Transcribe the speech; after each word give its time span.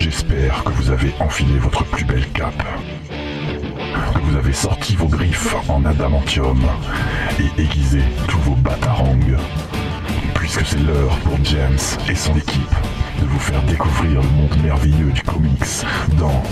J'espère 0.00 0.62
que 0.64 0.70
vous 0.70 0.90
avez 0.90 1.12
enfilé 1.20 1.58
votre 1.58 1.84
plus 1.84 2.04
belle 2.04 2.26
cape, 2.32 2.62
que 4.14 4.20
vous 4.20 4.36
avez 4.36 4.52
sorti 4.52 4.94
vos 4.96 5.06
griffes 5.06 5.54
en 5.68 5.84
adamantium 5.84 6.60
et 7.40 7.62
aiguisé 7.62 8.02
tous 8.28 8.38
vos 8.38 8.54
batarangs, 8.54 9.18
puisque 10.34 10.64
c'est 10.64 10.78
l'heure 10.80 11.16
pour 11.24 11.36
James 11.44 11.78
et 12.08 12.14
son 12.14 12.36
équipe 12.36 12.74
de 13.20 13.26
vous 13.26 13.38
faire 13.38 13.62
découvrir 13.62 14.20
le 14.20 14.28
monde 14.28 14.50
merveilleux 14.62 15.10
du 15.12 15.22
comics 15.22 15.84
dans 16.18 16.42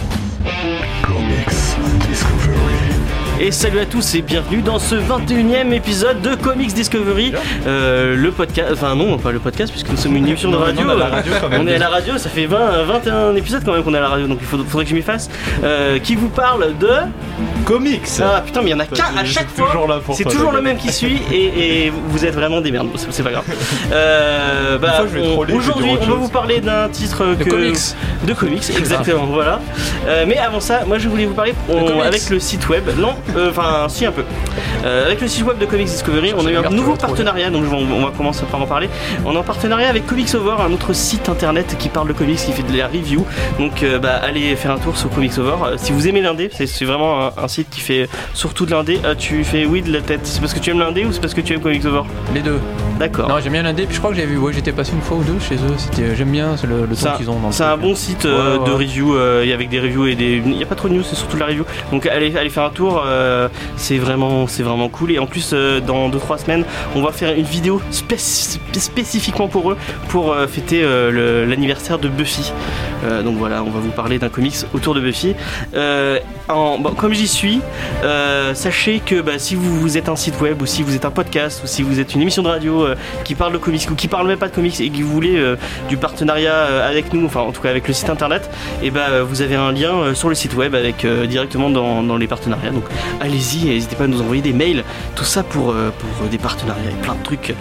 Comics 1.03 2.09
Discovery. 2.09 2.57
Et 3.39 3.51
salut 3.51 3.81
à 3.81 3.85
tous 3.85 4.15
et 4.15 4.23
bienvenue 4.23 4.63
dans 4.63 4.79
ce 4.79 4.95
21 4.95 5.71
e 5.71 5.75
épisode 5.75 6.23
de 6.23 6.35
Comics 6.37 6.73
Discovery, 6.73 7.35
euh, 7.67 8.17
le 8.17 8.31
podcast, 8.31 8.71
enfin 8.73 8.95
non, 8.95 9.19
pas 9.19 9.31
le 9.31 9.41
podcast 9.41 9.71
puisque 9.71 9.91
nous 9.91 9.99
sommes 9.99 10.17
une 10.17 10.27
émission 10.27 10.51
de 10.51 10.57
radio. 10.57 10.87
la 10.97 11.07
radio, 11.09 11.33
quand 11.43 11.51
même. 11.51 11.61
on 11.61 11.67
est 11.67 11.75
à 11.75 11.79
la 11.79 11.89
radio, 11.91 12.17
ça 12.17 12.31
fait 12.31 12.47
20, 12.47 12.85
21 12.85 13.37
épisodes 13.37 13.63
quand 13.63 13.73
même 13.75 13.83
qu'on 13.83 13.93
est 13.93 13.99
à 13.99 14.03
la 14.03 14.09
radio, 14.09 14.27
donc 14.27 14.39
il 14.41 14.47
faut- 14.47 14.57
faudrait 14.65 14.85
que 14.85 14.91
je 14.91 14.95
m'y 14.95 15.03
fasse. 15.03 15.29
Euh, 15.63 15.99
qui 15.99 16.15
vous 16.15 16.31
parle 16.31 16.79
de... 16.79 16.89
Comics 17.67 18.01
Ah 18.23 18.43
putain 18.47 18.63
mais 18.63 18.69
il 18.69 18.71
y 18.71 18.75
en 18.75 18.79
a 18.79 18.87
qu'un 18.87 19.05
à 19.19 19.25
chaque 19.25 19.49
fois. 19.51 19.67
toujours 19.67 19.89
là 19.89 19.99
pour 19.99 20.15
C'est 20.15 20.23
toi, 20.23 20.33
toujours 20.33 20.53
le 20.53 20.63
même 20.63 20.77
qui 20.79 20.91
suit 20.93 21.19
et, 21.31 21.87
et 21.87 21.93
vous 22.09 22.25
êtes 22.25 22.35
vraiment 22.35 22.61
des 22.63 22.71
merdes, 22.71 22.89
c'est 22.97 23.13
c'est 23.13 23.23
pas 23.23 23.33
grave. 23.33 23.45
Euh, 23.93 24.79
bah, 24.79 25.05
on- 25.17 25.55
Aujourd'hui 25.55 25.91
on 26.01 26.07
va 26.07 26.15
vous 26.15 26.29
parler 26.29 26.56
d'un 26.61 26.89
titre 26.89 27.25
De 27.35 27.45
que... 27.45 27.51
comics. 27.51 27.77
De 28.27 28.33
comics, 28.35 28.71
exactement, 28.77 29.25
voilà. 29.27 29.61
Euh, 30.07 30.25
mais 30.27 30.39
avant 30.39 30.61
ça, 30.61 30.85
moi 30.87 30.99
je 30.99 31.09
voulais 31.09 31.27
vous 31.27 31.35
parler 31.35 31.55
on- 31.69 32.01
avec 32.01 32.29
le 32.31 32.39
site 32.41 32.69
web. 32.69 32.85
Non, 32.99 33.15
euh, 33.37 33.51
enfin 33.51 33.87
si 33.89 34.07
un 34.07 34.13
peu. 34.13 34.23
Euh, 34.85 35.07
avec 35.07 35.21
le 35.21 35.29
site 35.29 35.45
web 35.45 35.59
de 35.59 35.67
Comics 35.67 35.87
Discovery, 35.87 36.33
on 36.37 36.47
a 36.47 36.51
eu 36.51 36.57
un 36.57 36.71
nouveau 36.71 36.95
partenariat, 36.95 37.51
donc 37.51 37.65
on, 37.73 37.77
on 37.77 38.05
va 38.05 38.11
commencer 38.17 38.45
par 38.51 38.61
en 38.61 38.67
parler. 38.67 38.89
On 39.25 39.33
est 39.35 39.39
en 39.39 39.43
partenariat 39.43 39.89
avec 39.89 40.07
Comics 40.07 40.35
Over, 40.35 40.57
un 40.63 40.73
autre 40.73 40.93
site 40.93 41.29
internet 41.29 41.77
qui 41.79 41.89
parle 41.89 42.09
de 42.09 42.13
comics, 42.13 42.39
qui 42.39 42.53
fait 42.53 42.63
de 42.63 42.77
la 42.77 42.87
review. 42.87 43.25
Donc 43.59 43.85
bah, 44.03 44.21
allez 44.23 44.55
faire 44.57 44.73
un 44.73 44.79
tour 44.79 44.97
sur 44.97 45.11
Comics 45.11 45.37
Over. 45.39 45.77
Si 45.79 45.93
vous 45.93 46.07
aimez 46.09 46.21
l'indé, 46.23 46.51
c'est 46.53 46.67
c'est 46.67 46.85
vraiment 46.85 47.27
un, 47.27 47.33
un 47.43 47.49
site 47.49 47.69
qui 47.71 47.81
fait 47.81 48.09
surtout 48.35 48.67
de 48.67 48.71
l'indé. 48.73 49.01
Ah, 49.05 49.15
tu 49.15 49.43
fais 49.45 49.65
oui 49.67 49.83
de 49.83 49.93
la 49.93 50.01
tête. 50.01 50.21
C'est 50.25 50.41
parce 50.41 50.55
que 50.55 50.59
tu 50.61 50.71
aimes 50.71 50.79
l'indé 50.81 51.05
ou 51.05 51.13
c'est 51.13 51.21
parce 51.21 51.35
que 51.35 51.41
tu 51.41 51.53
aimes 51.53 51.61
Comics 51.61 51.85
Over? 51.85 52.03
Les 52.35 52.41
deux. 52.41 52.59
D'accord. 52.99 53.29
Non, 53.29 53.37
j'aime 53.43 53.53
bien 53.53 53.63
l'indé, 53.63 53.85
puis 53.85 53.95
je 53.95 53.99
crois 54.01 54.11
que 54.11 54.17
j'avais 54.17 54.29
vu, 54.29 54.39
ouais, 54.39 54.53
j'étais 54.53 54.73
passé 54.73 54.93
une 54.93 55.03
fois 55.03 55.19
ou 55.19 55.23
deux 55.23 55.39
chez 55.39 55.57
eux. 55.57 55.75
C'était, 55.77 56.17
j'aime 56.17 56.31
bien 56.31 56.57
le, 56.67 56.87
le 56.87 57.07
un- 57.07 57.17
qu'ils 57.17 57.29
ont 57.31 57.39
C'est 57.51 57.63
un 57.65 57.77
bon 57.77 57.95
site 57.95 58.25
euh, 58.25 58.57
Ouais, 58.57 58.61
ouais. 58.61 58.67
de 58.67 58.73
review 58.73 59.15
euh, 59.15 59.53
avec 59.55 59.69
des 59.69 59.81
reviews 59.81 60.07
et 60.07 60.15
des. 60.15 60.43
Il 60.45 60.57
n'y 60.57 60.63
a 60.63 60.67
pas 60.67 60.75
trop 60.75 60.89
de 60.89 60.95
news, 60.95 61.03
c'est 61.03 61.15
surtout 61.17 61.37
la 61.37 61.47
review. 61.47 61.65
Donc 61.93 62.07
allez, 62.07 62.35
allez 62.37 62.49
faire 62.51 62.65
un 62.65 62.71
tour, 62.71 63.03
euh, 63.07 63.49
c'est 63.77 63.99
vraiment, 63.99 64.47
c'est 64.47 64.63
vraiment 64.63 64.89
cool. 64.89 65.11
Et 65.13 65.19
en 65.19 65.27
plus, 65.27 65.51
euh, 65.53 65.81
dans 65.81 66.09
2-3 66.09 66.39
semaines, 66.39 66.65
on 66.95 67.03
va 67.03 67.13
faire 67.13 67.35
une 67.35 67.45
vidéo 67.45 67.81
spé- 67.91 68.17
spé- 68.19 68.81
spécifiquement 68.81 69.49
pour 69.49 69.73
eux 69.73 69.77
pour 70.09 70.33
euh, 70.33 70.47
fêter 70.47 70.81
euh, 70.83 71.45
l'anniversaire 71.47 71.99
de 71.99 72.09
Buffy. 72.09 72.53
Euh, 73.05 73.23
donc 73.23 73.37
voilà, 73.37 73.63
on 73.63 73.71
va 73.71 73.79
vous 73.81 73.91
parler 73.91 74.19
d'un 74.19 74.31
comics 74.31 74.57
autour 74.75 74.95
de 74.95 75.01
Buffy. 75.01 75.35
Euh, 75.75 76.19
en- 76.49 76.79
bon, 76.79 76.91
comme 76.93 77.13
j'y 77.13 77.29
suis, 77.29 77.61
euh, 78.05 78.55
sachez 78.55 79.01
que 79.05 79.21
bah, 79.21 79.33
si 79.39 79.55
vous, 79.55 79.81
vous 79.81 79.99
êtes 79.99 80.09
un 80.09 80.17
site 80.17 80.41
web 80.41 80.63
ou 80.63 80.67
si 80.67 80.83
vous 80.83 80.95
êtes 80.95 81.05
un 81.05 81.11
podcast 81.11 81.61
ou 81.63 81.67
si 81.67 81.83
vous 81.83 82.01
êtes 82.01 82.15
une 82.15 82.23
émission 82.23 82.43
de 82.43 82.49
radio 82.49 82.86
euh, 82.87 82.95
qui 83.25 83.35
parle 83.35 83.53
de 83.53 83.59
comics 83.59 83.89
ou 83.91 83.95
qui 83.95 84.09
parle 84.09 84.27
même 84.27 84.39
pas 84.39 84.49
de 84.49 84.55
comics 84.55 84.81
et 84.81 84.91
vous 84.91 85.09
voulez 85.13 85.37
euh, 85.37 85.57
du 85.89 85.97
partenariat 85.97 86.53
euh, 86.55 86.89
avec 86.89 87.13
nous, 87.13 87.27
enfin 87.27 87.41
en 87.41 87.53
tout 87.53 87.61
cas 87.61 87.71
avec 87.71 87.87
le 87.89 87.95
site 87.95 88.09
internet, 88.11 88.49
et 88.83 88.91
ben 88.91 89.01
euh, 89.11 89.25
vous 89.25 89.43
avez 89.43 89.55
un 89.57 89.73
lien 89.73 90.15
sur 90.15 90.29
le 90.29 90.35
site 90.35 90.55
web 90.55 90.75
avec 90.75 91.07
directement 91.29 91.71
dans, 91.71 92.03
dans 92.03 92.17
les 92.17 92.27
partenariats. 92.27 92.71
Donc 92.71 92.85
allez-y, 93.21 93.69
et 93.69 93.75
n'hésitez 93.75 93.97
pas 93.97 94.05
à 94.05 94.07
nous 94.07 94.21
envoyer 94.21 94.43
des 94.43 94.53
mails, 94.53 94.85
tout 95.15 95.25
ça 95.25 95.43
pour, 95.43 95.75
pour 95.75 96.29
des 96.31 96.39
partenariats 96.39 96.91
et 96.91 97.03
plein 97.03 97.15
de 97.15 97.23
trucs. 97.23 97.55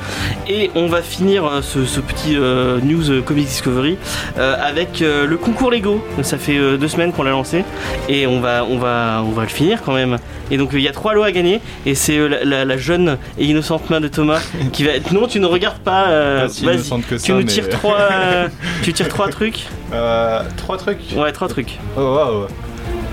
Et 0.47 0.71
on 0.75 0.87
va 0.87 1.01
finir 1.01 1.49
ce, 1.61 1.85
ce 1.85 1.99
petit 1.99 2.35
news 2.35 3.21
Comics 3.23 3.45
Discovery 3.47 3.97
avec 4.37 4.99
le 5.01 5.35
concours 5.37 5.71
Lego. 5.71 6.03
Ça 6.21 6.37
fait 6.37 6.77
deux 6.77 6.87
semaines 6.87 7.11
qu'on 7.11 7.23
l'a 7.23 7.31
lancé 7.31 7.63
et 8.09 8.27
on 8.27 8.39
va, 8.39 8.65
on 8.65 8.77
va, 8.77 9.23
on 9.25 9.31
va 9.31 9.43
le 9.43 9.49
finir 9.49 9.81
quand 9.83 9.93
même. 9.93 10.17
Et 10.51 10.57
donc 10.57 10.69
il 10.73 10.81
y 10.81 10.87
a 10.87 10.91
trois 10.91 11.13
lots 11.13 11.23
à 11.23 11.31
gagner 11.31 11.59
et 11.85 11.95
c'est 11.95 12.17
la, 12.29 12.43
la- 12.43 12.65
la 12.65 12.77
jeune 12.77 13.17
et 13.39 13.45
innocente 13.45 13.89
main 13.89 13.99
de 13.99 14.07
Thomas 14.07 14.41
qui 14.71 14.83
va. 14.83 14.91
Non, 15.15 15.27
tu 15.27 15.39
ne 15.39 15.45
regardes 15.45 15.79
pas. 15.79 16.09
euh, 16.09 16.41
Pas 16.41 16.49
si 16.49 16.65
Vas-y. 16.65 16.77
que 17.03 17.15
Tu 17.15 17.19
ça, 17.19 17.31
nous 17.33 17.39
mais- 17.39 17.45
tires 17.45 17.69
trois, 17.69 17.97
euh, 18.11 18.47
tu 18.83 18.91
tires 18.91 19.07
trois 19.07 19.29
trucs. 19.29 19.65
Euh, 19.93 20.41
trois 20.57 20.77
trucs 20.77 20.99
Ouais, 21.15 21.31
trois 21.31 21.47
trucs. 21.47 21.79
Oh 21.95 22.01
waouh 22.01 22.47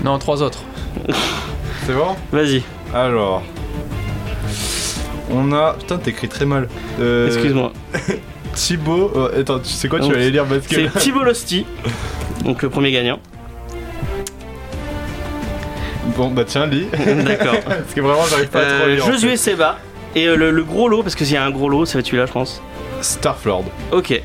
Non, 0.03 0.19
trois 0.19 0.41
autres. 0.43 0.59
C'est 1.85 1.93
bon 1.93 2.15
Vas-y. 2.33 2.61
Alors... 2.93 3.41
On 5.31 5.53
a... 5.53 5.75
Putain, 5.79 5.97
t'écris 5.97 6.27
très 6.27 6.45
mal. 6.45 6.67
Euh, 6.99 7.27
Excuse-moi. 7.27 7.71
Thibaut... 8.53 9.11
euh, 9.15 9.39
attends, 9.39 9.59
tu 9.59 9.69
sais 9.69 9.87
quoi, 9.87 10.01
tu 10.01 10.09
vas 10.11 10.15
aller 10.17 10.29
lire 10.29 10.43
parce 10.45 10.67
que... 10.67 10.75
C'est 10.75 10.99
Thibaut 10.99 11.23
Losti. 11.23 11.65
Donc 12.43 12.61
le 12.63 12.69
premier 12.69 12.91
gagnant. 12.91 13.19
Bon, 16.17 16.29
bah 16.31 16.43
tiens, 16.45 16.65
lis. 16.67 16.87
D'accord. 17.25 17.55
parce 17.65 17.93
que 17.95 18.01
vraiment, 18.01 18.25
j'arrive 18.29 18.49
pas 18.49 18.59
à 18.59 18.63
trop 18.65 18.73
Euh, 18.89 18.95
lire. 18.95 19.05
en 19.07 19.11
Josué 19.11 19.37
Seba. 19.37 19.77
Et 20.15 20.27
euh, 20.27 20.35
le, 20.35 20.51
le 20.51 20.63
gros 20.63 20.87
lot, 20.89 21.01
parce 21.03 21.15
que 21.15 21.25
s'il 21.25 21.33
y 21.33 21.37
a 21.37 21.43
un 21.43 21.51
gros 21.51 21.69
lot, 21.69 21.85
ça 21.85 21.93
va 21.93 21.99
être 22.01 22.05
celui-là, 22.05 22.25
je 22.25 22.31
pense. 22.31 22.61
Starflord. 23.01 23.65
Ok. 23.91 24.21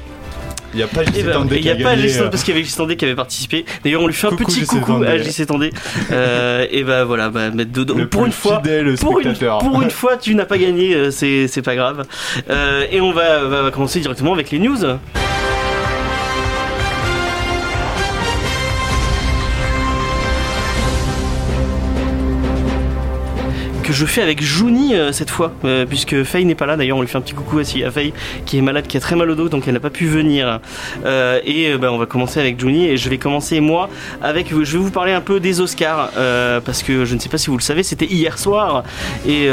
Il 0.75 0.81
y 0.81 0.82
a 0.82 0.87
pas 0.87 1.03
JC 1.03 1.25
ben, 1.25 1.32
Tandé 1.32 1.56
il 1.56 1.62
qui 1.62 1.65
n'y 1.69 1.71
a 1.72 1.76
pas 1.82 1.97
euh, 1.97 2.28
parce 2.28 2.43
qu'il 2.43 2.54
y 2.54 2.59
avait 2.59 2.66
JC 2.66 2.97
qui 2.97 3.04
avait 3.06 3.15
participé. 3.15 3.65
D'ailleurs, 3.82 4.03
on 4.03 4.06
lui 4.06 4.12
fait 4.12 4.26
un 4.26 4.31
Coucou, 4.31 4.44
petit 4.53 4.66
coucou 4.66 5.03
à 5.03 5.16
JC 5.16 5.47
Tandé. 5.47 5.71
Euh, 6.12 6.66
et 6.71 6.84
bah 6.84 7.04
voilà, 7.04 7.28
bah, 7.31 7.50
mais 7.53 7.65
de- 7.65 7.84
de- 7.84 7.93
le 7.94 8.09
pour 8.09 8.22
plus 8.22 8.28
une 8.28 8.32
fois. 8.32 8.62
Pour 9.00 9.21
une, 9.21 9.34
pour 9.34 9.82
une 9.82 9.91
fois, 10.00 10.16
tu 10.16 10.34
n'as 10.34 10.44
pas 10.44 10.59
gagné, 10.59 11.10
c'est 11.10 11.49
c'est 11.49 11.62
pas 11.62 11.75
grave. 11.75 12.05
Euh, 12.50 12.84
et 12.91 13.00
on 13.00 13.12
va, 13.12 13.44
va- 13.44 13.62
va 13.62 13.70
commencer 13.70 14.00
directement 14.00 14.32
avec 14.34 14.50
les 14.50 14.59
news. 14.59 14.76
Que 23.88 23.94
je 23.94 24.04
fais 24.04 24.21
avec 24.21 24.43
Juni 24.43 24.94
euh, 24.94 25.12
cette 25.12 25.31
fois, 25.31 25.50
euh, 25.65 25.87
puisque 25.87 26.22
Faye 26.22 26.44
n'est 26.44 26.54
pas 26.54 26.66
là. 26.66 26.76
D'ailleurs, 26.76 26.99
on 26.99 27.00
lui 27.00 27.09
fait 27.09 27.16
un 27.16 27.22
petit 27.22 27.32
coucou 27.32 27.56
aussi 27.56 27.82
à 27.82 27.91
Faye, 27.91 28.12
qui 28.44 28.59
est 28.59 28.60
malade, 28.60 28.87
qui 28.87 28.99
a 28.99 29.00
très 29.00 29.16
mal 29.16 29.31
au 29.31 29.34
dos, 29.34 29.49
donc 29.49 29.66
elle 29.66 29.72
n'a 29.72 29.81
pas 29.81 29.88
pu 29.88 30.04
venir. 30.04 30.60
Euh, 31.06 31.41
et 31.47 31.71
euh, 31.71 31.78
bah, 31.78 31.91
on 31.91 31.97
va 31.97 32.04
commencer 32.04 32.38
avec 32.38 32.60
Juni, 32.60 32.84
et 32.84 32.99
je 32.99 33.09
vais 33.09 33.16
commencer 33.16 33.60
moi 33.60 33.88
avec. 34.21 34.50
Je 34.50 34.72
vais 34.72 34.78
vous 34.78 34.91
parler 34.91 35.12
un 35.12 35.22
peu 35.22 35.41
des 35.41 35.62
Oscars, 35.62 36.10
euh, 36.19 36.60
parce 36.60 36.82
que 36.82 37.06
je 37.06 37.15
ne 37.15 37.19
sais 37.19 37.31
pas 37.31 37.38
si 37.38 37.49
vous 37.49 37.56
le 37.56 37.62
savez, 37.62 37.82
c'était 37.82 38.04
hier 38.04 38.38
soir, 38.38 38.84
et 39.26 39.49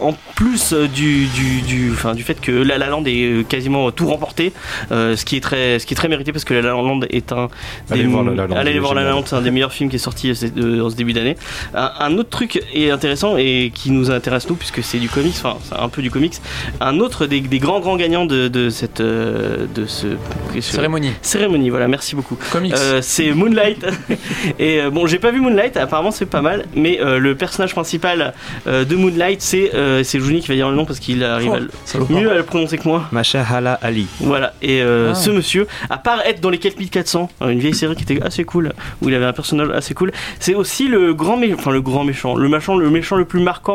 en 0.00 0.16
plus 0.34 0.72
du, 0.72 1.26
du, 1.26 1.62
du, 1.62 1.92
enfin, 1.92 2.14
du 2.16 2.24
fait 2.24 2.40
que 2.40 2.50
La 2.50 2.78
La 2.78 2.88
Land 2.88 3.04
est 3.06 3.46
quasiment 3.48 3.92
tout 3.92 4.08
remporté, 4.08 4.52
ce 4.90 5.24
qui 5.24 5.36
est 5.36 5.40
très, 5.40 5.78
ce 5.78 5.86
qui 5.86 5.94
est 5.94 5.96
très 5.96 6.08
mérité, 6.08 6.32
parce 6.32 6.44
que 6.44 6.54
La 6.54 6.62
La 6.62 6.70
Land 6.70 7.02
est 7.08 7.30
un 7.30 7.48
Allez 7.88 8.06
voir 8.06 8.24
La 8.24 8.34
La 8.34 8.46
Land, 8.48 8.56
Allez 8.56 8.78
voir 8.80 8.94
La 8.94 9.04
La. 9.04 9.10
Land, 9.10 9.22
c'est 9.26 9.36
un 9.36 9.42
des 9.42 9.52
meilleurs 9.52 9.72
films 9.72 9.90
qui 9.90 9.96
est 9.96 10.00
sorti 10.00 10.32
en 10.32 10.90
ce 10.90 10.96
début 10.96 11.12
d'année. 11.12 11.36
Un, 11.72 11.92
un 12.00 12.18
autre 12.18 12.30
truc 12.30 12.60
est 12.74 12.90
intéressant 12.90 13.36
et 13.36 13.70
qui 13.76 13.85
nous 13.92 14.10
intéresse 14.10 14.48
nous, 14.48 14.56
puisque 14.56 14.82
c'est 14.82 14.98
du 14.98 15.08
comics, 15.08 15.34
enfin 15.36 15.56
c'est 15.62 15.74
un 15.78 15.88
peu 15.88 16.02
du 16.02 16.10
comics. 16.10 16.34
Un 16.80 16.98
autre 17.00 17.26
des, 17.26 17.40
des 17.40 17.58
grands 17.58 17.80
grands 17.80 17.96
gagnants 17.96 18.26
de, 18.26 18.48
de 18.48 18.70
cette 18.70 19.00
euh, 19.00 19.66
de 19.74 19.86
ce, 19.86 20.06
ce- 20.54 20.60
Cérémonie. 20.60 21.12
cérémonie. 21.22 21.70
Voilà, 21.70 21.88
merci 21.88 22.14
beaucoup. 22.16 22.36
Comics. 22.52 22.74
Euh, 22.76 23.00
c'est 23.02 23.32
Moonlight. 23.32 23.86
et 24.58 24.80
euh, 24.80 24.90
bon, 24.90 25.06
j'ai 25.06 25.18
pas 25.18 25.30
vu 25.30 25.40
Moonlight, 25.40 25.76
apparemment 25.76 26.10
c'est 26.10 26.26
pas 26.26 26.42
mal, 26.42 26.64
mais 26.74 27.00
euh, 27.00 27.18
le 27.18 27.34
personnage 27.34 27.72
principal 27.72 28.34
euh, 28.66 28.84
de 28.84 28.96
Moonlight, 28.96 29.40
c'est 29.42 29.74
euh, 29.74 30.02
c'est 30.04 30.20
Juni 30.20 30.40
qui 30.40 30.48
va 30.48 30.54
dire 30.54 30.68
le 30.70 30.76
nom 30.76 30.84
parce 30.84 30.98
qu'il 31.00 31.22
arrive 31.24 31.52
à 31.52 31.58
salopard. 31.84 32.16
mieux 32.16 32.30
à 32.30 32.34
le 32.34 32.42
prononcer 32.42 32.78
que 32.78 32.88
moi. 32.88 33.04
Mashahala 33.12 33.74
Ali. 33.82 34.06
Voilà, 34.20 34.54
et 34.62 34.80
euh, 34.82 35.10
Ah. 35.10 35.14
ce 35.14 35.30
monsieur, 35.30 35.66
à 35.90 35.98
part 35.98 36.20
être 36.26 36.40
dans 36.40 36.50
les 36.50 36.58
4400, 36.58 37.30
euh, 37.42 37.48
une 37.50 37.58
vieille 37.58 37.74
série 37.74 37.94
qui 37.96 38.02
était 38.02 38.22
assez 38.22 38.44
cool, 38.44 38.72
où 39.02 39.08
il 39.08 39.14
avait 39.14 39.24
un 39.24 39.32
personnage 39.32 39.70
assez 39.70 39.94
cool, 39.94 40.12
c'est 40.40 40.54
aussi 40.54 40.88
le 40.88 41.14
grand 41.14 41.36
méchant, 41.36 41.56
enfin 41.58 41.70
le 41.70 41.80
grand 41.80 42.04
méchant, 42.04 42.34
le 42.36 42.48
méchant, 42.48 42.76
le 42.76 42.90
méchant 42.90 43.16
le 43.16 43.24
plus 43.24 43.40
marquant 43.40 43.65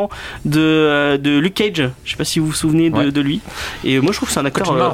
de, 0.44 0.60
euh, 0.60 1.18
de 1.18 1.38
Luke 1.38 1.54
Cage. 1.54 1.90
Je 2.04 2.10
sais 2.10 2.16
pas 2.16 2.24
si 2.24 2.38
vous 2.38 2.46
vous 2.46 2.52
souvenez 2.52 2.90
de, 2.90 2.96
Ouais. 2.96 3.10
de 3.12 3.20
lui. 3.20 3.40
Et 3.84 4.00
moi 4.00 4.12
je 4.12 4.16
trouve 4.18 4.28
que 4.28 4.34
c'est 4.34 4.40
un 4.40 4.44
acteur. 4.46 4.70
Euh, 4.72 4.90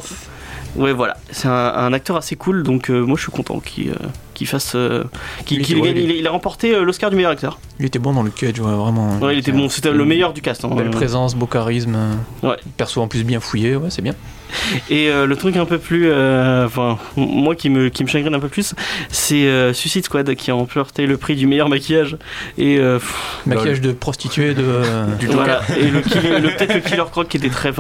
ouais, 0.77 0.93
voilà, 0.93 1.17
c'est 1.31 1.49
un, 1.49 1.53
un 1.53 1.93
acteur 1.93 2.17
assez 2.17 2.37
cool, 2.37 2.63
donc 2.63 2.91
euh, 2.91 3.01
moi 3.05 3.17
je 3.17 3.23
suis 3.23 3.33
content 3.33 3.61
qu'il 3.61 3.91
euh, 3.91 3.95
qu'il 4.35 4.47
fasse. 4.47 4.73
euh, 4.75 5.05
qu'il- 5.47 5.63
gagne- 5.63 5.81
ouais, 5.83 5.93
il, 5.97 6.11
a- 6.11 6.15
il 6.15 6.27
a 6.27 6.31
remporté 6.31 6.75
euh, 6.75 6.83
l'Oscar 6.85 7.11
du 7.11 7.17
meilleur 7.17 7.33
acteur. 7.33 7.59
Il 7.81 7.87
était 7.87 7.99
bon 7.99 8.13
dans 8.13 8.23
le 8.23 8.31
cage, 8.31 8.59
ouais, 8.61 8.73
vraiment. 8.73 9.19
Ouais, 9.19 9.35
il 9.35 9.39
était 9.39 9.53
bon, 9.53 9.69
c'était 9.69 9.91
le 9.93 10.05
meilleur 10.05 10.33
du 10.33 10.43
cast. 10.43 10.65
hein. 10.65 10.71
Belle 10.77 10.89
Euh, 10.89 10.91
présence, 10.91 11.35
beau 11.35 11.47
charisme. 11.47 11.97
Ouais. 12.43 12.57
Perso 12.77 13.01
en 13.01 13.09
plus 13.09 13.25
bien 13.25 13.41
fouillé, 13.41 13.77
ouais, 13.77 13.91
c'est 13.91 14.03
bien. 14.03 14.15
Et 14.91 15.09
euh, 15.11 15.27
le 15.27 15.37
truc 15.37 15.57
un 15.57 15.65
peu 15.65 15.79
plus, 15.79 16.09
euh, 16.11 16.67
enfin, 16.67 16.99
moi 17.17 17.55
qui 17.55 17.71
me, 17.71 17.89
qui 17.89 18.05
me 18.05 18.09
chagrine 18.09 18.35
un 18.35 18.41
peu 18.41 18.49
plus, 18.49 18.75
c'est 19.11 19.47
euh, 19.47 19.73
Suicide 19.73 20.05
Squad 20.05 20.35
qui 20.35 20.51
a 20.51 20.55
remporté 20.55 21.07
le 21.07 21.17
prix 21.17 21.37
du 21.37 21.47
meilleur 21.47 21.69
maquillage. 21.69 22.17
Et 22.57 22.79
euh, 22.79 22.99
pff, 22.99 23.41
Maquillage 23.47 23.81
de 23.81 23.93
prostituée 23.93 24.55
de. 24.55 24.65
du 25.19 25.27
voilà. 25.27 25.61
Et 25.79 25.85
le, 25.91 26.01
le- 26.41 26.57
peut-être 26.57 26.75
le 26.75 26.81
Killer 26.81 27.05
Croc 27.11 27.29
qui 27.29 27.37
était 27.37 27.49
très, 27.51 27.73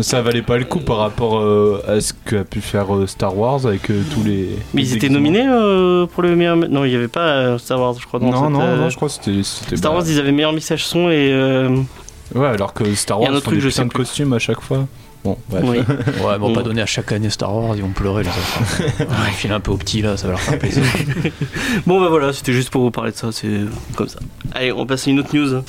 ça 0.00 0.22
valait 0.22 0.40
pas 0.42 0.56
le 0.56 0.64
coup 0.64 0.80
par 0.80 0.96
rapport 0.96 1.38
euh, 1.38 1.82
à 1.86 2.00
ce 2.00 2.14
qu'a 2.24 2.44
pu 2.44 2.62
faire 2.62 2.94
euh, 2.96 3.06
Star 3.06 3.36
Wars 3.36 3.66
avec 3.66 3.90
euh, 3.90 4.00
tous 4.14 4.24
les. 4.24 4.48
mais 4.72 4.82
ils 4.82 4.94
étaient 4.96 5.10
nominés 5.10 5.46
euh, 5.46 6.06
pour 6.06 6.22
le 6.22 6.34
meilleur. 6.34 6.56
Non, 6.56 6.84
il 6.86 6.92
y 6.92 6.96
avait 6.96 7.08
pas 7.08 7.26
euh, 7.28 7.58
Star 7.58 7.78
Wars, 7.78 7.94
je 8.00 8.06
crois. 8.06 8.18
Dans 8.18 8.30
Non, 8.30 8.42
cette, 8.44 8.50
non, 8.52 8.62
euh, 8.62 8.76
non, 8.78 8.88
je 8.90 8.96
crois 8.96 9.08
que 9.08 9.14
c'était. 9.14 9.42
c'était 9.42 9.76
Star 9.76 9.92
bah, 9.92 9.98
Wars, 9.98 10.06
ils 10.08 10.18
avaient 10.18 10.32
meilleur 10.32 10.52
mixage 10.54 10.84
son 10.86 11.10
et. 11.10 11.30
euh, 11.32 11.76
Ouais, 12.34 12.46
alors 12.46 12.72
que 12.72 12.94
Star 12.94 13.20
Wars, 13.20 13.28
un 13.30 13.34
ils 13.34 13.40
font 13.42 13.50
truc, 13.50 13.60
des 13.60 13.66
putains 13.68 13.84
de 13.84 13.92
costumes 13.92 14.32
à 14.32 14.38
chaque 14.38 14.62
fois. 14.62 14.86
Bon, 15.24 15.38
bref. 15.48 15.62
Oui. 15.64 15.78
Ouais, 16.24 16.38
bon, 16.38 16.52
pas 16.52 16.62
donner 16.62 16.82
à 16.82 16.86
chaque 16.86 17.12
année 17.12 17.30
Star 17.30 17.54
Wars, 17.54 17.76
ils 17.76 17.82
vont 17.82 17.90
pleurer 17.92 18.24
les 18.24 18.28
enfants. 18.28 18.64
Ouais, 18.98 19.28
ils 19.28 19.34
filent 19.34 19.52
un 19.52 19.60
peu 19.60 19.70
au 19.70 19.76
petit 19.76 20.02
là, 20.02 20.16
ça 20.16 20.26
va 20.26 20.32
leur 20.32 20.40
faire 20.40 20.58
plaisir. 20.58 20.82
Bon 21.86 22.00
bah 22.00 22.08
voilà, 22.08 22.32
c'était 22.32 22.52
juste 22.52 22.70
pour 22.70 22.82
vous 22.82 22.90
parler 22.90 23.12
de 23.12 23.16
ça, 23.16 23.30
c'est 23.30 23.60
comme 23.94 24.08
ça. 24.08 24.18
Allez, 24.52 24.72
on 24.72 24.84
passe 24.86 25.06
à 25.06 25.10
une 25.10 25.20
autre 25.20 25.34
news. 25.36 25.62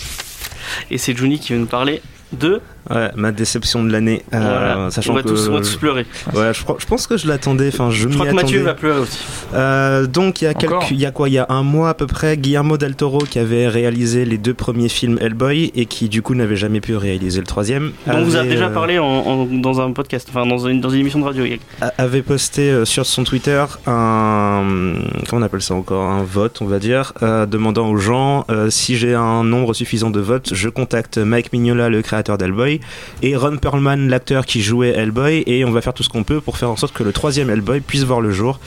Et 0.90 0.98
c'est 0.98 1.16
Juni 1.16 1.40
qui 1.40 1.54
va 1.54 1.60
nous 1.60 1.66
parler 1.68 2.02
de. 2.32 2.62
Ouais, 2.89 3.09
ma 3.15 3.31
déception 3.31 3.83
de 3.83 3.91
l'année. 3.91 4.24
euh, 4.33 4.39
voilà. 4.39 4.91
Sachant 4.91 5.12
on, 5.13 5.15
va 5.15 5.24
que 5.24 5.30
tous, 5.30 5.47
on 5.50 5.53
va 5.53 5.59
tous 5.59 5.75
pleurer. 5.77 6.06
ouais, 6.33 6.51
je, 6.53 6.85
pense 6.85 7.07
que 7.07 7.18
je 7.18 7.27
l'attendais. 7.27 7.69
Enfin, 7.69 7.89
je, 7.91 8.03
Je 8.03 8.07
m'y 8.09 8.15
crois 8.15 8.27
que 8.27 8.33
Mathieu 8.35 8.62
va 8.62 8.74
pleurer 8.74 9.00
aussi. 9.00 9.19
Euh, 9.53 10.06
donc 10.07 10.41
il 10.41 10.45
y 10.45 10.47
a 10.47 10.51
Encore 10.51 10.80
quelques, 10.80 10.91
il 10.91 11.00
y 11.00 11.06
a 11.06 11.12
quoi 11.12 11.30
Il 11.30 11.33
y 11.33 11.38
a 11.38 11.45
un 11.50 11.63
mois 11.63 11.89
à 11.89 11.94
peu 11.94 12.07
près, 12.07 12.35
Guillermo 12.38 12.77
del 12.77 12.95
Toro 12.95 13.19
qui 13.19 13.39
avait 13.39 13.68
réalisé 13.68 14.25
les 14.25 14.38
deux 14.38 14.53
premiers 14.53 14.89
films 14.89 15.18
Hellboy 15.21 15.71
et 15.75 15.85
qui 15.85 16.09
du 16.09 16.21
coup 16.21 16.35
n'avait 16.35 16.56
jamais 16.57 16.81
pu 16.81 16.95
réaliser 16.95 17.39
le 17.39 17.45
troisième. 17.47 17.91
On 18.07 18.21
vous 18.24 18.35
a 18.35 18.39
avait, 18.39 18.50
déjà 18.50 18.68
euh, 18.68 18.74
parlé 18.74 19.00
en, 19.00 19.06
en- 19.06 19.45
dans 19.45 19.80
un 19.81 19.91
podcast, 19.91 20.27
enfin 20.30 20.45
dans 20.45 20.68
une, 20.68 20.81
dans 20.81 20.89
une 20.89 21.00
émission 21.01 21.19
de 21.19 21.25
radio. 21.25 21.45
il 21.45 21.51
y 21.53 21.59
a- 21.81 21.85
a- 21.88 21.94
avait 22.03 22.21
posté 22.21 22.83
sur 22.85 23.06
son 23.06 23.24
Twitter 23.24 23.63
un 23.88 24.94
comment 25.30 25.41
on 25.41 25.45
appelle 25.45 25.62
ça 25.62 25.74
encore 25.75 26.09
un 26.09 26.24
vote 26.24 26.59
on 26.62 26.65
va 26.65 26.80
dire 26.80 27.13
euh, 27.24 27.45
demandant 27.45 27.89
aux 27.89 27.97
gens 27.97 28.45
euh, 28.50 28.69
si 28.69 28.95
j'ai 28.97 29.13
un 29.15 29.44
nombre 29.44 29.74
suffisant 29.74 30.09
de 30.09 30.19
votes 30.19 30.53
je 30.53 30.69
contacte 30.69 31.18
Mike 31.18 31.53
Mignola 31.53 31.89
le 31.89 32.01
créateur 32.01 32.38
d'Hellboy 32.38 32.73
et 33.22 33.36
Ron 33.36 33.58
Perlman 33.58 34.08
l'acteur 34.08 34.46
qui 34.46 34.62
jouait 34.62 34.90
Hellboy 34.90 35.44
et 35.48 35.66
on 35.66 35.72
va 35.72 35.81
faire 35.81 35.94
tout 35.94 36.04
ce 36.04 36.10
qu'on 36.10 36.24
peut 36.24 36.42
pour 36.42 36.58
faire 36.58 36.70
en 36.70 36.75
sorte 36.75 36.94
que 36.94 37.04
le 37.04 37.14
troisième 37.14 37.50
Hellboy 37.50 37.81
puisse 37.81 38.04
voir 38.04 38.22
le 38.22 38.31
jour 38.31 38.60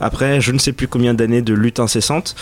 après 0.00 0.40
je 0.40 0.52
ne 0.52 0.58
sais 0.58 0.72
plus 0.72 0.88
combien 0.88 1.14
d'années 1.14 1.42
de 1.42 1.54
lutte 1.54 1.80
incessante 1.80 2.34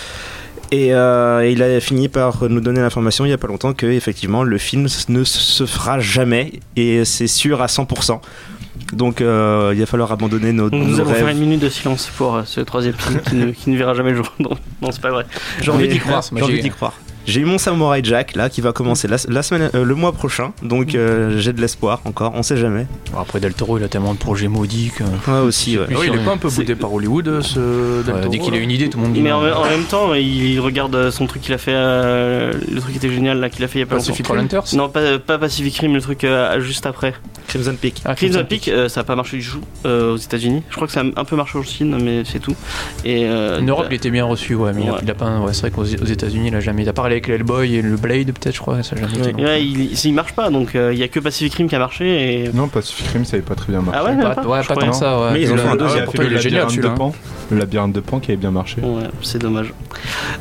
et 0.72 0.94
euh, 0.94 1.46
il 1.46 1.62
a 1.62 1.80
fini 1.80 2.08
par 2.08 2.48
nous 2.48 2.60
donner 2.60 2.80
l'information 2.80 3.26
il 3.26 3.28
y 3.28 3.34
a 3.34 3.38
pas 3.38 3.46
longtemps 3.46 3.74
que 3.74 3.84
effectivement 3.84 4.42
le 4.42 4.56
film 4.56 4.88
ne 5.08 5.24
se 5.24 5.66
fera 5.66 6.00
jamais 6.00 6.60
et 6.76 7.04
c'est 7.04 7.26
sûr 7.26 7.60
à 7.60 7.66
100%. 7.66 8.20
Donc 8.94 9.20
euh, 9.20 9.72
il 9.74 9.80
va 9.80 9.86
falloir 9.86 10.12
abandonner 10.12 10.52
nos, 10.52 10.70
Donc 10.70 10.82
nous 10.82 10.96
nos 10.96 11.00
allons 11.00 11.12
faire 11.12 11.28
une 11.28 11.38
minute 11.38 11.60
de 11.60 11.68
silence 11.68 12.10
pour 12.16 12.36
euh, 12.36 12.42
ce 12.46 12.62
troisième 12.62 12.94
film 12.94 13.20
qui 13.20 13.34
ne, 13.34 13.50
qui 13.50 13.70
ne 13.70 13.76
verra 13.76 13.92
jamais 13.92 14.10
le 14.10 14.16
jour. 14.16 14.32
Non, 14.38 14.56
non, 14.80 14.90
c'est 14.90 15.02
pas 15.02 15.10
vrai. 15.10 15.26
J'ai 15.60 15.70
envie 15.70 15.88
d'y 15.88 15.98
croire. 15.98 16.24
J'ai 16.34 16.42
envie 16.42 16.62
d'y 16.62 16.70
croire. 16.70 16.94
J'ai 17.26 17.40
eu 17.40 17.44
mon 17.44 17.58
Samurai 17.58 18.00
Jack 18.02 18.34
là 18.34 18.48
qui 18.50 18.60
va 18.60 18.72
commencer 18.72 19.06
la, 19.08 19.16
la 19.28 19.42
semaine, 19.42 19.70
euh, 19.74 19.84
le 19.84 19.94
mois 19.94 20.12
prochain, 20.12 20.52
donc 20.62 20.94
euh, 20.94 21.38
j'ai 21.38 21.52
de 21.52 21.60
l'espoir 21.60 22.00
encore, 22.04 22.32
on 22.34 22.42
sait 22.42 22.56
jamais. 22.56 22.86
Bon, 23.12 23.20
après 23.20 23.38
Del 23.40 23.54
Toro, 23.54 23.78
il 23.78 23.84
a 23.84 23.88
tellement 23.88 24.12
de 24.14 24.18
projets 24.18 24.48
maudits 24.48 24.90
que. 24.96 25.04
Ouais 25.30 25.38
aussi, 25.40 25.78
ouais. 25.78 25.86
Oui, 25.88 25.96
oui, 26.00 26.06
il 26.12 26.20
est 26.20 26.24
pas 26.24 26.32
un 26.32 26.36
peu 26.36 26.48
boudé 26.48 26.74
par 26.74 26.92
Hollywood, 26.92 27.28
euh, 27.28 27.40
ce 27.42 28.02
Del 28.04 28.14
Toro, 28.16 28.28
dès 28.28 28.38
qu'il 28.38 28.54
a 28.54 28.58
une 28.58 28.70
idée, 28.70 28.88
tout 28.90 28.98
le 28.98 29.04
monde 29.04 29.12
dit. 29.12 29.20
Mais 29.22 29.32
en, 29.32 29.40
même 29.42 29.84
temps, 29.88 30.14
il 30.14 30.58
regarde 30.60 31.10
son 31.10 31.26
truc 31.26 31.42
qu'il 31.42 31.54
a 31.54 31.58
fait. 31.58 31.72
euh, 31.74 32.52
le 32.70 32.80
truc 32.80 32.92
qui 32.92 32.98
était 32.98 33.12
génial 33.14 33.38
là 33.38 33.48
qu'il 33.50 33.64
a 33.64 33.68
fait 33.68 33.78
il 33.78 33.82
y 33.82 33.84
a 33.84 33.86
pas 33.86 33.96
Pacific 33.96 34.28
longtemps. 34.28 34.64
Non, 34.74 34.88
pas, 34.88 35.18
pas 35.18 35.38
Pacific 35.38 35.76
Rim, 35.78 35.94
le 35.94 36.00
truc 36.00 36.24
euh, 36.24 36.60
juste 36.60 36.86
après. 36.86 37.14
Crimson 37.52 37.76
Peak. 37.80 38.02
Ah, 38.04 38.14
Crimson 38.14 38.44
Peak, 38.48 38.68
euh, 38.68 38.88
ça 38.88 39.00
a 39.00 39.04
pas 39.04 39.14
marché 39.14 39.36
du 39.38 39.46
tout 39.46 39.60
euh, 39.84 40.14
aux 40.14 40.16
États-Unis. 40.16 40.62
Je 40.70 40.74
crois 40.76 40.86
que 40.86 40.92
ça 40.92 41.00
a 41.00 41.04
un 41.20 41.24
peu 41.24 41.36
marché 41.36 41.58
en 41.58 41.62
Chine, 41.62 41.96
mais 42.02 42.22
c'est 42.24 42.38
tout. 42.38 42.54
Et 43.04 43.26
euh, 43.26 43.58
En 43.60 43.62
Europe, 43.62 43.86
il 43.90 43.94
était 43.96 44.10
bien 44.10 44.24
reçu, 44.24 44.54
ouais, 44.54 44.72
mais 44.74 44.82
il 44.84 44.88
a- 44.88 44.92
Ouais. 44.94 44.98
il 45.02 45.10
a 45.10 45.14
pas. 45.14 45.38
Ouais, 45.40 45.52
c'est 45.52 45.62
vrai 45.62 45.70
qu'aux 45.70 45.82
aux 45.82 45.84
États-unis, 46.06 46.48
il 46.48 46.54
a 46.56 46.60
jamais. 46.60 46.88
A 46.88 46.92
parlé 46.92 47.14
avec 47.14 47.28
l'Hellboy 47.28 47.74
et 47.76 47.82
le 47.82 47.96
Blade, 47.96 48.32
peut-être, 48.32 48.54
je 48.54 48.60
crois, 48.60 48.82
ça 48.82 48.96
a 48.96 49.00
jamais 49.00 49.28
été. 49.28 49.42
ouais, 49.42 49.64
il, 49.64 49.92
il 50.04 50.14
marche 50.14 50.32
pas, 50.32 50.50
donc 50.50 50.74
euh, 50.74 50.92
il 50.92 50.98
y 50.98 51.02
a 51.02 51.08
que 51.08 51.20
Pacific 51.20 51.54
Rim 51.54 51.68
qui 51.68 51.74
a 51.76 51.78
marché. 51.78 52.44
Et... 52.44 52.48
Non, 52.52 52.68
Pacific 52.68 53.06
Rim, 53.08 53.24
ça 53.24 53.36
avait 53.36 53.44
pas 53.44 53.54
très 53.54 53.72
bien 53.72 53.82
marché. 53.82 54.00
Ah 54.02 54.04
ouais, 54.04 54.14
même 54.16 54.22
Pas, 54.34 54.34
pas, 54.42 54.46
ouais, 54.48 54.62
Je 54.62 54.68
pas 54.68 54.74
croyais. 54.74 54.90
tant 54.90 54.98
que 54.98 55.04
ça, 55.04 55.20
ouais. 55.20 55.32
Mais 55.34 55.42
ils 55.42 55.50
ont 55.52 55.54
Il 55.56 55.58
fait 55.60 55.68
a- 55.68 55.72
un 55.72 55.76
deuxième, 55.76 55.98
fait 56.00 56.04
pourtant, 56.06 56.22
le 56.22 56.28
il 56.30 56.34
est 56.36 56.40
génial, 56.40 56.60
labyrinthe 56.62 56.76
de 56.78 56.82
celui-là. 56.82 56.94
Pan. 56.96 57.14
Le 57.50 57.58
labyrinthe 57.58 57.92
de 57.92 58.00
Pan 58.00 58.18
qui 58.20 58.30
avait 58.30 58.38
bien 58.40 58.50
marché. 58.50 58.80
Ouais, 58.80 59.02
c'est 59.22 59.38
dommage. 59.40 59.72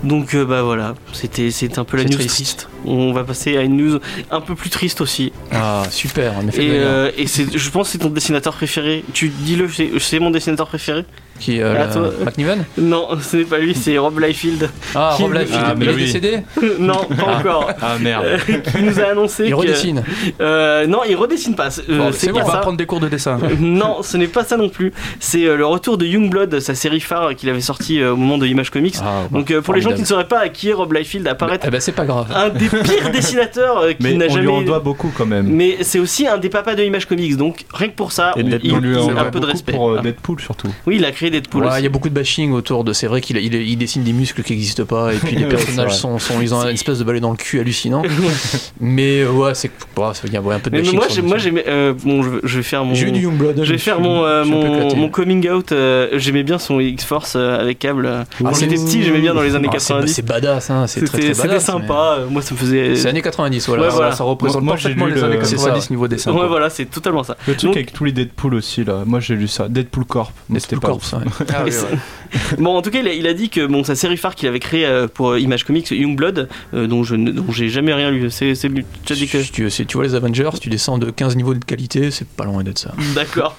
Donc 0.04 0.34
euh, 0.34 0.46
bah 0.46 0.63
voilà, 0.63 0.96
c'était 1.13 1.50
un 1.78 1.84
peu 1.84 1.98
la 1.98 2.04
news 2.04 2.13
triste. 2.13 2.30
triste. 2.30 2.69
On 2.86 3.12
va 3.13 3.24
passer 3.24 3.58
à 3.58 3.62
une 3.62 3.78
news 3.78 4.00
un 4.31 4.42
peu 4.42 4.56
plus 4.56 4.69
triste 4.69 5.02
aussi. 5.02 5.31
Ah, 5.52 5.84
super, 5.90 6.34
en 6.38 6.48
effet. 6.48 6.62
Euh, 7.01 7.12
et 7.18 7.27
c'est, 7.27 7.57
je 7.57 7.69
pense 7.69 7.88
que 7.88 7.92
c'est 7.94 7.98
ton 7.98 8.09
dessinateur 8.09 8.53
préféré. 8.53 9.03
Tu 9.13 9.30
dis-le, 9.30 9.68
c'est, 9.69 9.89
c'est 10.00 10.19
mon 10.19 10.31
dessinateur 10.31 10.68
préféré. 10.68 11.06
Qui, 11.41 11.59
euh, 11.61 11.71
à 11.75 11.79
la- 11.79 11.88
toi. 11.88 12.09
McNiven 12.23 12.63
Non, 12.77 13.07
ce 13.19 13.38
n'est 13.38 13.43
pas 13.45 13.57
lui, 13.57 13.73
c'est 13.73 13.97
Rob 13.97 14.19
Liefeld. 14.19 14.69
Ah, 14.95 15.13
Qui- 15.17 15.23
Rob 15.23 15.33
Liefeld, 15.33 15.59
Ah, 15.65 15.73
il 15.75 15.89
est 15.89 15.93
oui. 15.93 16.01
décédé 16.05 16.38
non, 16.79 16.93
pas 17.17 17.38
encore. 17.39 17.71
Ah 17.81 17.97
merde. 17.99 18.25
Euh, 18.25 18.38
qui 18.59 18.83
nous 18.83 18.99
a 18.99 19.03
annoncé 19.11 19.45
Il 19.45 19.51
que- 19.51 19.55
redessine. 19.55 20.03
Euh, 20.39 20.85
non, 20.88 20.99
il 21.09 21.15
redessine 21.15 21.55
pas. 21.55 21.69
Euh, 21.89 21.97
Bon, 21.97 22.09
c'est 22.11 22.31
bon, 22.31 22.39
pas 22.39 22.45
on 22.45 22.49
va 22.51 22.57
prendre 22.59 22.77
des 22.77 22.85
cours 22.85 22.99
de 22.99 23.09
dessin. 23.09 23.39
non, 23.59 24.03
ce 24.03 24.17
n'est 24.17 24.27
pas 24.27 24.43
ça 24.43 24.55
non 24.55 24.69
plus. 24.69 24.93
C'est 25.19 25.45
euh, 25.45 25.55
le 25.57 25.65
retour 25.65 25.97
de 25.97 26.05
Youngblood, 26.05 26.59
sa 26.59 26.75
série 26.75 26.99
phare 26.99 27.35
qu'il 27.35 27.49
avait 27.49 27.59
sorti 27.61 27.99
euh, 27.99 28.13
au 28.13 28.15
moment 28.15 28.38
de 28.38 28.45
Image 28.45 28.69
Comics. 28.69 28.95
Ah, 29.01 29.23
Donc 29.31 29.49
euh, 29.51 29.61
pour 29.61 29.73
les 29.73 29.81
gens 29.81 29.93
qui 29.93 30.01
ne 30.01 30.05
sauraient 30.05 30.27
pas 30.27 30.39
à 30.41 30.49
qui 30.49 30.69
est 30.69 30.73
Rob 30.73 30.93
Liefeld 30.93 31.27
apparaître 31.27 31.65
Eh 31.67 31.71
ben, 31.71 31.81
c'est 31.81 31.91
pas 31.91 32.05
grave. 32.05 32.27
un 32.35 32.49
des 32.49 32.67
pires 32.67 33.09
dessinateurs 33.13 33.79
euh, 33.79 33.89
qui 33.93 33.97
Mais 34.01 34.13
n'a 34.13 34.25
on 34.25 34.29
jamais 34.29 34.41
lui 34.43 34.49
en 34.49 34.61
doit 34.61 34.79
beaucoup 34.79 35.11
quand 35.17 35.25
même. 35.25 35.47
mais 35.47 35.77
c'est 35.81 35.99
aussi 35.99 36.27
un 36.27 36.38
des 36.38 36.49
papas 36.49 36.75
de 36.75 36.83
Image 36.83 37.05
Comics 37.07 37.35
donc 37.35 37.65
rien 37.73 37.88
que 37.89 37.95
pour 37.95 38.11
ça 38.11 38.33
Et 38.38 38.43
on- 38.43 38.47
il, 38.61 38.73
on 38.73 38.79
lui 38.79 38.95
a 38.97 39.21
un 39.21 39.31
peu 39.31 39.39
de 39.39 39.45
respect 39.47 39.71
pour 39.71 39.89
euh, 39.89 39.95
Ah. 39.99 40.03
Deadpool 40.03 40.39
surtout. 40.39 40.67
oui 40.85 40.97
il 40.99 41.05
a 41.05 41.11
créé 41.11 41.29
Deadpool 41.31 41.63
Ouais, 41.66 41.80
il 41.80 41.83
y 41.83 41.86
a 41.86 41.89
beaucoup 41.89 42.10
de 42.10 42.13
bashing 42.13 42.51
autour 42.54 42.83
de. 42.83 42.94
C'est 42.94 43.07
vrai 43.07 43.22
qu'il 43.22 43.38
il, 43.38 43.54
il 43.54 43.78
dessine 43.78 44.04
des 44.04 44.13
muscles 44.13 44.44
qui 44.44 44.54
n'existent 44.54 44.86
pas 44.86 45.13
et 45.13 45.18
puis 45.18 45.36
les 45.38 45.45
personnages 45.45 45.95
sont, 45.98 46.19
sont- 46.19 46.42
ils 46.42 46.54
ont 46.54 46.62
une 46.63 46.69
espèce 46.75 47.00
de 47.00 47.04
balai 47.04 47.19
dans 47.19 47.31
le 47.31 47.38
cul 47.38 47.60
hallucinant. 47.60 48.04
Mais 48.80 49.22
euh, 49.22 49.31
ouais, 49.31 49.54
c'est 49.56 49.69
ouais, 49.98 50.12
il 50.25 50.33
y 50.33 50.38
a 50.38 50.39
un 50.39 50.44
peu 50.60 50.69
de 50.69 50.75
mais, 50.75 50.81
mais 50.81 50.98
bashing. 50.98 50.98
moi 50.98 51.07
moi 51.24 51.38
j'aimais 51.38 51.63
euh, 51.68 51.94
bon 52.04 52.24
je, 52.24 52.30
je 52.44 52.57
vais 52.57 52.63
faire 52.63 52.83
mon 52.83 52.94
J'ai 52.94 53.07
eu 53.07 53.12
du 53.12 53.22
Youngblood. 53.22 53.63
je 53.63 53.72
vais 53.72 53.78
faire 53.78 54.00
mon, 54.00 54.24
euh, 54.25 54.44
mon, 54.45 55.10
coming 55.10 55.48
out 55.50 55.72
euh, 55.72 56.10
j'aimais 56.13 56.44
bien 56.44 56.57
son 56.60 56.80
X-Force 56.80 57.34
euh, 57.36 57.60
avec 57.60 57.80
câble 57.80 58.25
quand 58.38 58.45
Ah, 58.48 58.54
j'étais 58.60 58.75
petit 58.75 59.04
j'aimais 59.04 59.19
bien 59.22 59.34
dans 59.34 59.42
les 59.42 59.56
années 59.56 59.68
Ah, 59.72 59.80
c'est- 59.80 59.94
90 59.94 60.13
C'est 60.13 60.25
badass, 60.25 60.69
hein, 60.69 60.88
c'est 60.88 61.01
très 61.06 61.22
c'était 61.22 61.34
très 61.34 61.42
c'était 61.44 61.60
sympa 61.60 62.19
moi 62.30 62.42
ça 62.42 62.54
me 62.54 62.60
faisait 62.60 62.95
C'est 62.95 63.07
années 63.10 63.22
90, 63.22 63.68
voilà. 63.68 63.84
Ouais, 63.84 63.89
Ça- 63.89 63.95
voilà. 63.95 64.12
Ça 64.13 64.24
représente 64.24 64.66
parfaitement 64.66 65.06
les 65.06 65.16
le- 65.16 65.24
années 65.24 65.38
c'est 65.44 65.56
90 65.56 65.81
ça. 65.81 65.88
niveau 65.89 66.07
dessin. 66.07 66.31
ouais 66.34 66.48
voilà 66.48 66.69
c'est 66.69 66.86
totalement 66.86 67.24
ça 67.24 67.38
Le 67.48 67.54
truc 67.56 67.69
Donc- 67.69 67.75
avec 67.77 67.94
tous 67.94 68.04
les 68.06 68.12
Deadpool 68.12 68.56
aussi 68.56 68.84
là. 68.84 69.04
Moi 69.06 69.19
j'ai 69.19 69.36
lu 69.36 69.48
ça. 69.48 69.68
Deadpool 69.69 70.06
Corp. 70.06 70.34
Deadpool 70.50 70.80
pas 70.80 70.89
Corps, 71.29 71.68
ouf. 71.68 71.83
ouais. 71.91 71.97
Ah 71.97 72.20
Bon, 72.57 72.75
en 72.75 72.81
tout 72.81 72.92
cas, 72.92 73.00
il 73.00 73.07
a, 73.07 73.13
il 73.13 73.28
a 73.28 73.33
dit 73.33 73.50
que 73.50 73.66
bon, 73.66 73.83
sa 73.83 73.95
série 73.95 74.18
phare 74.18 74.36
qu'il 74.36 74.48
avait 74.48 74.60
créée 74.60 74.86
euh, 74.86 75.07
pour 75.07 75.31
euh, 75.31 75.39
Image 75.39 75.63
Comics, 75.63 75.89
Youngblood, 75.89 76.50
euh, 76.74 76.88
dont 76.88 77.04
je 77.04 77.16
dont 77.16 77.51
j'ai 77.51 77.69
jamais 77.69 77.94
rien 77.94 78.12
lu. 78.12 78.30
C'est, 78.30 78.56
c'est. 78.56 78.69
Tu 79.06 79.13
dit 79.13 79.28
que. 79.28 79.38
Tu, 79.51 79.69
si 79.69 79.86
tu 79.86 79.98
vois 79.98 80.06
les 80.06 80.16
Avengers, 80.16 80.50
tu 80.60 80.69
descends 80.69 80.98
de 80.98 81.10
15 81.10 81.36
niveaux 81.36 81.54
de 81.54 81.63
qualité, 81.63 82.12
c'est 82.12 82.28
pas 82.28 82.45
loin 82.45 82.63
d'être 82.63 82.80
ça. 82.80 82.94
D'accord. 83.16 83.57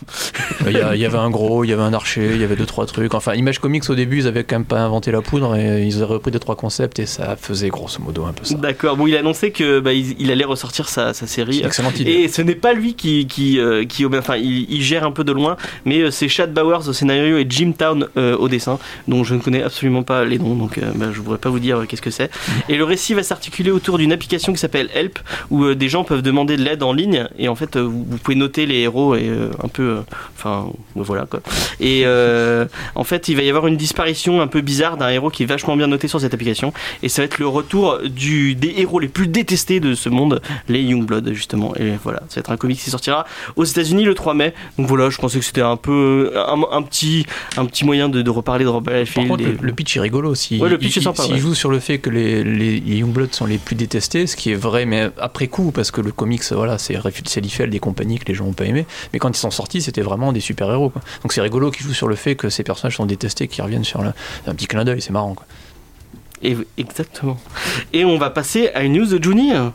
Il 0.67 0.73
y, 0.73 1.05
avait 1.05 1.19
un 1.19 1.31
gros, 1.31 1.65
il 1.65 1.71
y 1.71 1.73
avait 1.73 1.83
un 1.83 1.93
archer, 1.93 2.31
il 2.35 2.41
y 2.41 2.45
avait 2.45 2.57
deux 2.57 2.67
trois 2.67 2.87
trucs. 2.87 3.15
Enfin, 3.15 3.35
Image 3.35 3.59
Comics 3.59 3.89
au 3.91 3.95
début, 3.95 4.19
ils 4.19 4.27
avaient 4.27 4.45
quand 4.45 4.57
même 4.57 4.65
pas 4.65 4.81
inventé 4.81 5.11
la 5.11 5.21
poudre 5.21 5.57
et 5.57 5.85
ils 5.85 5.97
avaient 5.97 6.05
repris 6.05 6.31
deux 6.31 6.39
trois 6.39 6.57
concepts 6.57 6.99
et 6.99 7.07
ça 7.07 7.37
faisait 7.37 7.69
grosso 7.69 8.01
modo 8.01 8.25
un 8.25 8.33
peu 8.33 8.45
ça. 8.45 8.55
D'accord. 8.55 8.97
Bon, 8.97 9.07
il 9.07 9.17
a 9.17 9.21
annoncé 9.21 9.51
que 9.51 9.81
bah, 9.81 9.93
il, 9.93 10.15
il 10.19 10.31
allait 10.31 10.45
ressortir 10.45 10.89
sa, 10.89 11.15
sa 11.15 11.27
série. 11.27 11.63
Excellente 11.65 11.99
idée. 12.01 12.13
Et 12.13 12.29
ce 12.29 12.43
n'est 12.43 12.55
pas 12.55 12.73
lui 12.73 12.95
qui, 12.95 13.27
qui, 13.27 13.59
euh, 13.59 13.85
qui 13.85 14.07
enfin, 14.07 14.37
il, 14.37 14.71
il 14.71 14.83
gère 14.83 15.05
un 15.05 15.13
peu 15.13 15.25
de 15.25 15.33
loin, 15.33 15.57
mais 15.85 16.11
c'est 16.11 16.29
Chad 16.29 16.53
Bowers 16.53 16.89
au 16.89 16.93
scénario 16.93 17.39
et 17.39 17.47
Jim 17.49 17.73
Town 17.77 18.07
euh, 18.17 18.37
au 18.37 18.49
dessin, 18.49 18.62
dont 19.09 19.25
je 19.25 19.35
ne 19.35 19.41
connais 19.41 19.63
absolument 19.63 20.03
pas 20.03 20.25
les 20.25 20.39
noms, 20.39 20.55
donc 20.55 20.79
euh, 20.79 20.91
bah, 20.95 21.07
je 21.13 21.21
pourrais 21.21 21.39
pas 21.39 21.51
vous 21.51 21.61
dire 21.61 21.79
euh, 21.79 21.87
qu'est-ce 21.87 22.03
que 22.03 22.11
c'est. 22.11 22.31
Et 22.69 22.77
le 22.77 22.85
récit 22.85 23.15
va 23.15 23.23
s'articuler 23.23 23.71
autour 23.71 23.99
d'une 23.99 24.13
application 24.13 24.53
qui 24.53 24.59
s'appelle 24.59 24.89
Help, 24.95 25.19
où 25.51 25.65
euh, 25.65 25.75
des 25.75 25.89
gens 25.89 26.05
peuvent 26.05 26.23
demander 26.23 26.57
de 26.57 26.63
l'aide 26.63 26.83
en 26.83 26.93
ligne, 26.93 27.29
et 27.39 27.49
en 27.49 27.55
fait, 27.55 27.77
vous, 27.77 28.05
pouvez 28.23 28.37
noter 28.37 28.67
les 28.67 28.81
héros 28.81 29.15
et 29.15 29.31
un 29.63 29.69
peu, 29.69 29.99
enfin, 30.37 30.67
voilà 30.95 31.27
quoi. 31.27 31.41
Et 31.81 32.05
en 32.95 33.05
fait, 33.05 33.29
il 33.29 33.37
va 33.37 33.43
y 33.43 33.49
avoir 33.49 33.67
une 33.67 33.77
disparition 33.77 34.41
un 34.41 34.47
peu 34.47 34.61
bizarre 34.61 34.97
d'un 34.97 35.09
héros 35.09 35.31
qui 35.31 35.43
est 35.43 35.47
vachement 35.47 35.77
bien 35.77 35.87
noté 35.87 36.09
sur 36.09 36.21
cette 36.21 36.35
application, 36.35 36.73
et 37.03 37.09
ça 37.09 37.23
va 37.23 37.27
être 37.27 37.39
le 37.39 37.49
retour 37.49 37.99
du, 38.05 38.55
des 38.55 38.75
héros 38.79 38.99
les 38.99 39.09
plus 39.09 39.29
détestés 39.29 39.81
de 39.81 39.95
ce 39.95 40.09
monde, 40.09 40.41
les 40.69 40.83
Youngblood 40.83 41.33
justement. 41.33 41.75
Et 41.77 41.93
voilà, 42.03 42.21
ça 42.29 42.37
va 42.37 42.41
être 42.41 42.51
un 42.51 42.57
comic 42.57 42.79
qui 42.79 42.91
sortira 42.91 43.27
aux 43.57 43.65
États-Unis 43.65 44.05
le 44.05 44.15
3 44.15 44.35
mai. 44.35 44.55
Donc 44.79 44.87
voilà, 44.87 45.11
je 45.11 45.19
pensais 45.19 45.39
que 45.39 45.45
c'était 45.45 45.63
un 45.63 45.77
peu 45.77 46.33
un, 46.35 46.83
petit 46.83 47.27
un 47.57 47.65
petit 47.67 47.85
moyen 47.85 48.09
de, 48.09 48.23
de 48.23 48.31
reparler 48.53 48.65
de 48.65 48.71
Robert 48.71 49.05
Par 49.15 49.27
contre, 49.27 49.43
et- 49.43 49.47
le, 49.47 49.59
le 49.61 49.73
pitch 49.73 49.97
est 49.97 50.01
rigolo 50.01 50.31
aussi. 50.31 50.59
Ouais, 50.59 50.69
le 50.69 50.79
pitch 50.79 50.97
il, 50.97 50.99
est 51.01 51.03
sympa, 51.03 51.23
S'il 51.23 51.35
ouais. 51.35 51.39
joue 51.39 51.55
sur 51.55 51.71
le 51.71 51.79
fait 51.81 51.99
que 51.99 52.11
les, 52.11 52.45
les, 52.45 52.79
Youngbloods 52.79 53.33
sont 53.33 53.47
les 53.47 53.59
plus 53.59 53.77
détestés, 53.77 54.27
ce 54.27 54.37
qui 54.37 54.51
est 54.53 54.57
vrai, 54.57 54.85
mais 54.87 55.11
après 55.19 55.49
coup, 55.49 55.71
parce 55.73 55.91
que 55.91 56.01
le 56.01 56.13
comics, 56.13 56.43
voilà, 56.53 56.79
c'est 56.79 56.99
c'est 57.27 57.41
Liefeld 57.41 57.75
et 57.75 57.79
compagnie 57.79 58.19
que 58.19 58.27
les 58.27 58.35
gens 58.35 58.47
ont 58.47 58.53
pas 58.53 58.65
aimé. 58.67 58.87
Mais 59.13 59.19
quand 59.19 59.31
ils 59.31 59.41
sont 59.41 59.51
sortis, 59.51 59.83
c'était 59.83 60.03
vraiment 60.03 60.33
des 60.33 60.41
super 60.41 60.71
héros. 60.71 60.91
Quoi. 60.91 61.03
Donc 61.23 61.33
c'est 61.33 61.41
rigolo 61.41 61.71
qu'il 61.71 61.87
joue 61.87 61.95
sur 61.95 62.09
le 62.09 62.17
fait 62.17 62.35
que 62.37 62.49
ces 62.49 62.63
personnages 62.63 62.97
sont 62.97 63.07
détestés, 63.07 63.49
qui 63.49 63.63
reviennent 63.63 63.85
sur 63.85 64.03
le, 64.03 64.11
un 64.47 64.55
petit 64.55 64.67
clin 64.67 64.85
d'œil, 64.85 65.01
c'est 65.01 65.13
marrant. 65.13 65.35
Quoi. 65.35 65.47
Et- 66.43 66.57
exactement. 66.79 67.39
Et 67.93 68.05
on 68.05 68.19
va 68.19 68.31
passer 68.31 68.71
à 68.75 68.83
une 68.83 68.95
news 68.95 69.07
de 69.07 69.23
Juni 69.23 69.53
hein, 69.53 69.73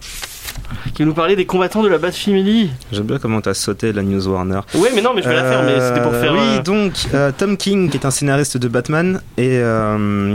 qui 0.93 1.05
nous 1.05 1.13
parler 1.13 1.35
des 1.35 1.45
combattants 1.45 1.81
de 1.83 1.87
la 1.87 1.97
Bat 1.97 2.11
Family. 2.11 2.69
J'aime 2.91 3.05
bien 3.05 3.19
comment 3.19 3.39
t'as 3.41 3.53
sauté 3.53 3.93
la 3.93 4.01
news 4.01 4.27
Warner. 4.27 4.59
Ouais, 4.75 4.89
mais 4.93 5.01
non, 5.01 5.11
mais 5.15 5.21
je 5.21 5.29
vais 5.29 5.35
la 5.35 5.43
faire, 5.43 5.63
mais 5.63 5.79
c'était 5.79 6.01
pour 6.01 6.13
Euh, 6.13 6.21
faire. 6.21 6.33
Oui, 6.33 6.39
euh, 6.41 6.61
donc 6.61 6.93
euh, 7.13 7.31
Tom 7.37 7.55
King, 7.57 7.89
qui 7.89 7.97
est 7.97 8.05
un 8.05 8.11
scénariste 8.11 8.57
de 8.57 8.67
Batman, 8.67 9.21
et 9.37 9.61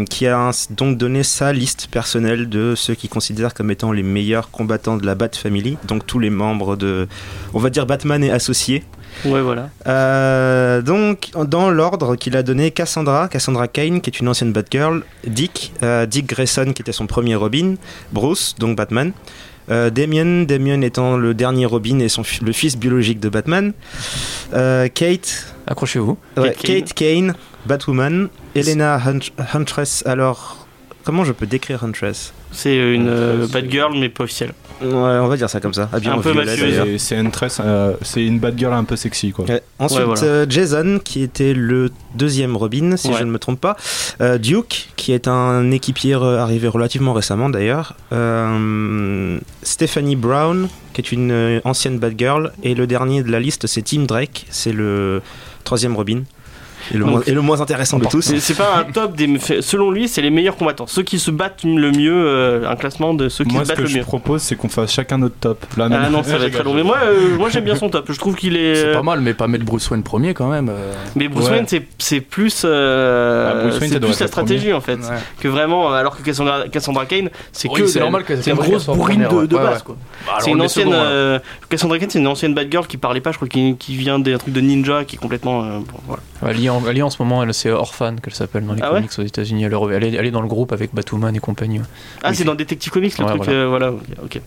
qui 0.09 0.27
a 0.27 0.51
donc 0.71 0.97
donné 0.99 1.23
sa 1.23 1.53
liste 1.53 1.89
personnelle 1.91 2.49
de 2.49 2.75
ceux 2.77 2.95
qu'il 2.95 3.11
considère 3.11 3.53
comme 3.53 3.71
étant 3.71 3.93
les 3.93 4.03
meilleurs 4.03 4.51
combattants 4.51 4.97
de 4.97 5.05
la 5.05 5.15
Bat 5.15 5.31
Family, 5.35 5.77
donc 5.87 6.07
tous 6.07 6.19
les 6.19 6.31
membres 6.31 6.77
de, 6.77 7.09
on 7.53 7.59
va 7.59 7.69
dire 7.71 7.85
Batman 7.87 8.23
et 8.25 8.31
associés. 8.31 8.85
Ouais, 9.25 9.41
voilà. 9.41 9.71
Euh, 9.87 10.83
donc, 10.83 11.31
dans 11.47 11.71
l'ordre 11.71 12.17
qu'il 12.17 12.37
a 12.37 12.43
donné, 12.43 12.71
Cassandra, 12.71 13.29
Cassandra 13.29 13.69
Kane, 13.69 14.01
qui 14.01 14.11
est 14.11 14.21
une 14.21 14.29
ancienne 14.29 14.53
Batgirl, 14.53 15.03
Dick, 15.27 15.73
euh, 15.83 16.07
Dick 16.07 16.27
Grayson, 16.27 16.73
qui 16.75 16.83
était 16.83 16.93
son 16.93 17.07
premier 17.07 17.35
Robin, 17.35 17.75
Bruce, 18.13 18.55
donc 18.59 18.77
Batman, 18.77 19.13
Euh, 19.71 19.91
Damien, 19.91 20.43
Damien 20.43 20.81
étant 20.83 21.17
le 21.17 21.35
dernier 21.35 21.67
Robin 21.67 22.01
et 22.01 22.09
son, 22.09 22.25
fi- 22.25 22.43
le 22.45 22.51
fils 22.53 22.77
biologique 22.77 23.21
de 23.21 23.29
Batman. 23.29 23.73
Euh, 24.55 24.89
Kate, 24.93 25.55
Accrochez-vous. 25.69 26.19
ouais, 26.37 26.51
Kate 26.61 26.63
Kate 26.63 26.93
Kane, 26.95 27.35
Batwoman. 27.65 28.29
Elena 28.57 28.99
Hunt- 28.99 29.31
Huntress, 29.55 30.03
alors 30.05 30.62
comment 31.05 31.25
je 31.25 31.33
peux 31.33 31.47
décrire 31.47 31.85
Huntress 31.85 32.33
C'est 32.53 32.77
une 32.95 33.09
euh, 33.09 33.47
bad 33.47 33.71
girl, 33.71 33.93
mais 33.99 34.09
pas 34.09 34.25
officielle. 34.25 34.53
Ouais, 34.81 34.89
on 34.91 35.29
va 35.29 35.37
dire 35.37 35.49
ça 35.49 35.61
comme 35.61 35.75
ça. 35.75 35.89
Habillée 35.93 36.11
Un 36.13 36.17
en 36.17 36.21
peu 36.21 36.33
violet. 36.33 36.99
C'est- 36.99 37.31
tresse, 37.31 37.61
euh, 37.65 37.95
c'est 38.03 38.25
une 38.25 38.39
bad 38.41 38.59
girl 38.59 38.73
un 38.73 38.85
peu 38.85 38.97
sexy 38.97 39.31
quoi. 39.31 39.45
Ouais. 39.45 39.63
Ensuite, 39.79 40.01
Ouais, 40.01 40.07
voilà. 40.07 40.23
euh, 40.23 40.47
Jason, 40.49 40.99
qui 41.05 41.23
était 41.23 41.55
le 41.55 41.91
deuxième 42.17 42.57
Robin, 42.57 42.97
si 42.97 43.09
Ouais. 43.09 43.15
je 43.19 43.25
ne 43.25 43.31
me 43.31 43.39
trompe 43.39 43.61
pas. 43.61 43.77
Euh, 44.21 44.39
Duke, 44.39 44.89
qui 44.97 45.13
est 45.13 45.29
un 45.29 45.71
équipier 45.71 46.15
arrivé 46.15 46.67
relativement 46.69 47.13
récemment 47.13 47.49
d'ailleurs. 47.49 47.95
Euh, 48.13 49.39
Stephanie 49.63 50.17
Brown, 50.17 50.69
qui 50.93 51.01
est 51.01 51.13
une 51.13 51.61
ancienne 51.65 51.99
bad 51.99 52.15
girl. 52.19 52.53
Et 52.63 52.75
le 52.75 52.87
dernier 52.87 53.23
de 53.23 53.31
la 53.31 53.41
liste, 53.41 53.67
c'est 53.67 53.83
Tim 53.83 54.03
Drake, 54.05 54.47
c'est 54.51 54.73
le 54.73 55.23
troisième 55.65 55.95
Robin. 55.97 56.23
Et 56.91 56.95
le, 56.99 57.05
Donc- 57.05 57.11
moins, 57.11 57.23
et 57.27 57.31
le 57.33 57.41
moins 57.41 57.61
intéressant 57.61 57.99
de 57.99 58.07
tous. 58.07 58.21
C'est 58.23 58.41
c'est 58.41 58.55
pas 58.55 58.77
un 58.79 58.85
top 58.85 59.15
des. 59.15 59.39
Selon 59.61 59.91
lui, 59.91 60.09
c'est 60.09 60.23
les 60.23 60.31
meilleurs 60.31 60.57
combattants. 60.57 60.87
Ceux 60.87 61.03
qui 61.03 61.19
se 61.19 61.31
battent 61.31 61.63
le 61.65 61.91
mieux, 61.93 62.13
euh, 62.27 62.69
un 62.69 62.77
classement 62.77 63.15
de 63.15 63.29
ceux 63.29 63.45
qui 63.45 63.53
Moi 63.55 63.61
se 63.61 63.67
ce 63.67 63.69
battent 63.71 63.77
que 63.79 63.83
le 63.83 63.89
je 63.89 63.99
mieux. 63.99 64.05
propose 64.05 64.43
c'est 64.43 64.57
qu'on 64.57 64.69
fasse 64.69 64.93
chacun 64.93 65.19
notre 65.19 65.37
top. 65.37 65.65
Là, 65.77 65.89
Ah 65.93 66.11
non, 66.11 66.23
ça 66.23 66.39
va 66.39 66.47
être 66.47 66.53
très 66.55 66.63
long. 66.65 66.75
Mais 66.75 66.83
moi, 66.83 66.99
euh, 67.05 67.37
moi 67.37 67.49
j'aime 67.51 67.65
bien 67.65 67.77
son 67.77 67.89
top. 67.89 68.11
Je 68.11 68.19
trouve 68.19 68.35
qu'il 68.35 68.57
est. 68.57 68.75
C'est 68.75 68.87
euh, 68.87 68.95
pas 68.95 69.03
mal, 69.03 69.21
mais 69.21 69.35
pas 69.35 69.47
mettre 69.49 69.65
Bruce 69.65 69.89
Wayne 69.91 70.03
premier 70.03 70.35
quand 70.35 70.49
même. 70.51 70.71
Mais 71.15 71.29
Bruce 71.29 71.47
Ouais. 71.47 71.53
Wayne, 71.53 71.67
c'est- 71.69 71.87
c'est 71.99 72.21
plus, 72.21 72.63
euh, 72.65 73.51
Ah, 73.51 73.63
Bruce 73.63 73.75
c'est 73.91 74.01
plus 74.01 74.21
la 74.21 74.27
stratégie 74.27 74.73
en 74.73 74.81
fait, 74.81 74.95
Ouais. 74.97 75.17
que 75.41 75.49
vraiment. 75.49 75.93
Alors 75.93 76.17
que 76.17 76.23
Cassandra, 76.23 76.69
Cassandra 76.71 77.07
Kane, 77.07 77.31
c'est 77.53 77.69
Oui, 77.69 77.81
que 77.81 77.87
c'est 77.87 78.01
normal 78.01 78.25
que 78.25 78.35
c'est 78.37 78.51
une 78.51 78.57
Cassandra 78.57 78.67
grosse 78.69 78.85
soit 78.85 78.95
bourrine 78.95 79.29
de, 79.31 79.47
de 79.47 79.57
ouais, 79.57 79.63
base 79.63 79.83
quoi. 79.83 79.97
Bah, 80.27 80.33
C'est 80.41 80.51
une 80.51 80.61
ancienne. 80.61 80.93
Cassandra 81.69 81.99
Kane, 81.99 82.11
c'est 82.11 82.19
une 82.19 82.27
ancienne 82.27 82.55
bad 82.55 82.69
girl 82.71 82.87
qui 82.87 82.97
parlait 82.97 83.21
pas. 83.21 83.33
Je 83.33 83.37
crois 83.37 83.49
qui, 83.49 83.77
qui 83.79 83.97
vient 83.97 84.19
des 84.19 84.37
trucs 84.39 84.53
de 84.55 84.61
ninja, 84.61 85.05
qui 85.05 85.17
est 85.17 85.19
complètement. 85.19 85.63
bon, 85.63 85.85
voilà. 86.07 86.23
Elle 86.79 86.79
y 86.79 86.81
est 86.81 86.87
en, 86.87 86.91
elle 86.91 86.99
est 86.99 87.03
en 87.03 87.11
ce 87.11 87.23
moment, 87.23 87.43
elle 87.43 87.53
c'est 87.55 87.71
Orphan 87.71 88.17
qu'elle 88.23 88.35
s'appelle 88.35 88.65
dans 88.67 88.73
les 88.75 88.83
Ah 88.83 88.93
ouais 88.93 89.01
comics 89.01 89.19
aux 89.19 89.23
États-Unis. 89.23 89.65
Elle, 89.65 89.73
est 89.73 89.77
re- 89.77 89.93
elle 89.93 90.05
est, 90.05 90.15
elle 90.15 90.27
est 90.27 90.31
dans 90.31 90.41
le 90.43 90.49
groupe 90.49 90.73
avec 90.73 90.95
Batwoman 90.95 91.35
et 91.35 91.39
compagnie. 91.41 91.79
ouais. 91.79 91.85
Ah, 92.23 92.31
Oui, 92.31 92.37
c'est 92.37 92.45
dans 92.45 92.55
Detective 92.55 92.93
Comics 92.93 93.17
le 93.19 93.25
Ouais, 93.25 93.31
truc. 93.31 93.45
voilà. 93.45 93.59
euh, 93.59 93.69
Voilà, 93.69 93.91
ok. 94.25 94.41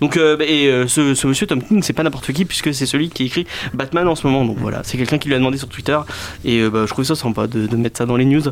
Donc, 0.00 0.16
euh, 0.16 0.36
bah, 0.36 0.44
et 0.46 0.68
euh, 0.68 0.86
ce, 0.86 1.14
ce 1.14 1.26
monsieur 1.26 1.46
Tom 1.46 1.62
King, 1.62 1.82
c'est 1.82 1.92
pas 1.92 2.02
n'importe 2.02 2.32
qui 2.32 2.44
puisque 2.44 2.72
c'est 2.74 2.86
celui 2.86 3.08
qui 3.10 3.24
écrit 3.24 3.46
Batman 3.74 4.06
en 4.08 4.14
ce 4.14 4.26
moment. 4.26 4.44
Donc 4.44 4.58
voilà, 4.58 4.82
c'est 4.84 4.96
quelqu'un 4.96 5.18
qui 5.18 5.28
lui 5.28 5.34
a 5.34 5.38
demandé 5.38 5.58
sur 5.58 5.68
Twitter 5.68 5.98
et 6.44 6.68
bah, 6.68 6.84
je 6.86 6.90
trouvais 6.92 7.06
ça 7.06 7.14
sympa 7.14 7.46
de, 7.46 7.66
de 7.66 7.76
mettre 7.76 7.98
ça 7.98 8.06
dans 8.06 8.16
les 8.16 8.24
news. 8.24 8.42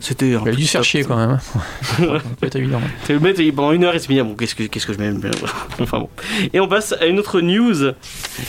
C'était. 0.00 0.30
Elle 0.30 0.48
a 0.48 0.52
dû 0.52 0.64
se 0.66 0.70
faire 0.72 0.84
chier 0.84 1.04
quand 1.04 1.16
même. 1.16 1.38
hein. 2.00 2.18
Être 2.42 2.56
évident. 2.56 2.80
C'est 3.04 3.12
le 3.14 3.20
mec, 3.20 3.36
il- 3.38 3.52
pendant 3.54 3.72
une 3.72 3.84
heure, 3.84 3.94
il 3.94 4.00
s'est 4.00 4.08
dit 4.12 4.18
ah 4.20 4.24
bon, 4.24 4.34
qu'est-ce 4.34 4.54
que, 4.54 4.64
qu'est-ce 4.64 4.86
que 4.86 4.92
je 4.92 4.98
mets? 4.98 5.12
Enfin 5.80 5.98
bon. 6.00 6.08
Et 6.52 6.60
on 6.60 6.68
passe 6.68 6.92
à 7.00 7.06
une 7.06 7.18
autre 7.18 7.40
news. 7.40 7.84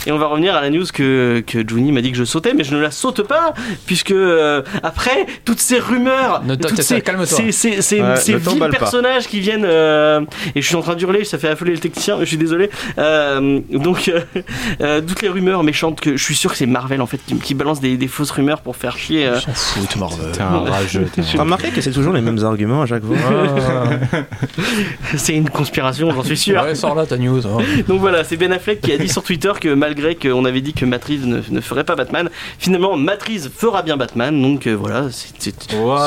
Et 0.06 0.12
on 0.12 0.18
va 0.18 0.26
revenir 0.26 0.54
à 0.54 0.60
la 0.60 0.70
news 0.70 0.84
que, 0.92 1.42
que 1.46 1.66
Juni 1.66 1.92
m'a 1.92 2.00
dit 2.00 2.10
que 2.12 2.16
je 2.18 2.24
sautais, 2.24 2.54
mais 2.54 2.64
je 2.64 2.74
ne 2.74 2.80
la 2.80 2.90
saute 2.90 3.22
pas, 3.22 3.54
puisque 3.86 4.12
euh, 4.24 4.62
après, 4.82 5.26
toutes 5.44 5.60
ces 5.60 5.78
rumeurs, 5.78 6.42
Ne 6.44 6.54
toutes 6.54 6.80
ces, 6.82 7.02
ces, 7.24 7.52
ces, 7.52 7.82
ces, 7.82 8.00
Ouais, 8.00 8.16
ces 8.16 8.36
vils 8.36 8.58
pas. 8.58 8.68
personnages 8.68 9.26
qui 9.28 9.40
viennent. 9.40 9.64
euh, 9.64 10.20
et 10.54 10.62
je 10.62 10.66
suis 10.66 10.76
en 10.76 10.82
train 10.82 10.94
d'hurler, 10.94 11.24
ça 11.24 11.38
fait 11.38 11.48
affoler 11.48 11.72
le 11.72 11.78
technicien, 11.78 12.16
je 12.20 12.24
suis 12.24 12.36
désolé. 12.36 12.70
Euh, 12.98 13.60
donc, 13.70 14.08
euh, 14.08 14.20
euh, 14.80 15.00
toutes 15.00 15.22
les 15.22 15.28
rumeurs 15.28 15.62
méchantes, 15.62 16.00
que 16.00 16.16
je 16.16 16.22
suis 16.22 16.34
sûr 16.34 16.50
que 16.50 16.56
c'est 16.56 16.66
Marvel 16.66 17.00
en 17.00 17.06
fait 17.06 17.18
qui, 17.26 17.36
qui 17.36 17.54
balance 17.54 17.80
des, 17.80 17.96
des 17.96 18.08
fausses 18.08 18.30
rumeurs 18.30 18.60
pour 18.60 18.76
faire 18.76 18.96
chier. 18.96 19.26
euh, 19.26 19.40
s'en 19.40 19.52
foutent, 19.52 19.96
Marvel. 19.96 20.32
T'es 20.32 20.42
un 20.42 20.60
rageux. 20.60 21.06
Remarquez 21.38 21.70
que 21.70 21.80
c'est 21.80 21.92
toujours 21.92 22.12
les 22.12 22.20
mêmes 22.20 22.42
arguments 22.44 22.82
à 22.82 22.86
chaque 22.86 23.04
fois. 23.04 23.16
c'est 25.16 25.34
une 25.34 25.50
conspiration, 25.50 26.10
j'en 26.12 26.22
suis 26.22 26.36
sûr. 26.36 26.62
Ouais, 26.62 26.74
sors 26.74 26.94
là 26.94 27.06
ta 27.06 27.16
news. 27.16 27.40
oh. 27.46 27.60
Donc 27.88 28.00
voilà, 28.00 28.24
c'est 28.24 28.36
Ben 28.36 28.52
Affleck 28.52 28.80
qui 28.80 28.92
a 28.92 28.98
dit 28.98 29.08
sur 29.08 29.22
Twitter 29.22 29.52
que 29.60 29.68
malgré 29.74 30.14
qu'on 30.14 30.44
avait 30.44 30.60
dit 30.60 30.72
que 30.72 30.84
Matrice 30.84 31.22
ne, 31.24 31.40
ne 31.48 31.60
ferait 31.60 31.84
pas 31.84 31.96
Batman, 31.96 32.28
finalement 32.58 32.96
Matrice 32.96 33.48
fera 33.54 33.82
bien 33.82 33.96
Batman. 33.96 34.13
Donc 34.16 34.66
euh, 34.66 34.74
voilà, 34.74 35.04
c'est 35.10 35.28
c'est- 35.38 35.74
Waouh. 35.76 35.98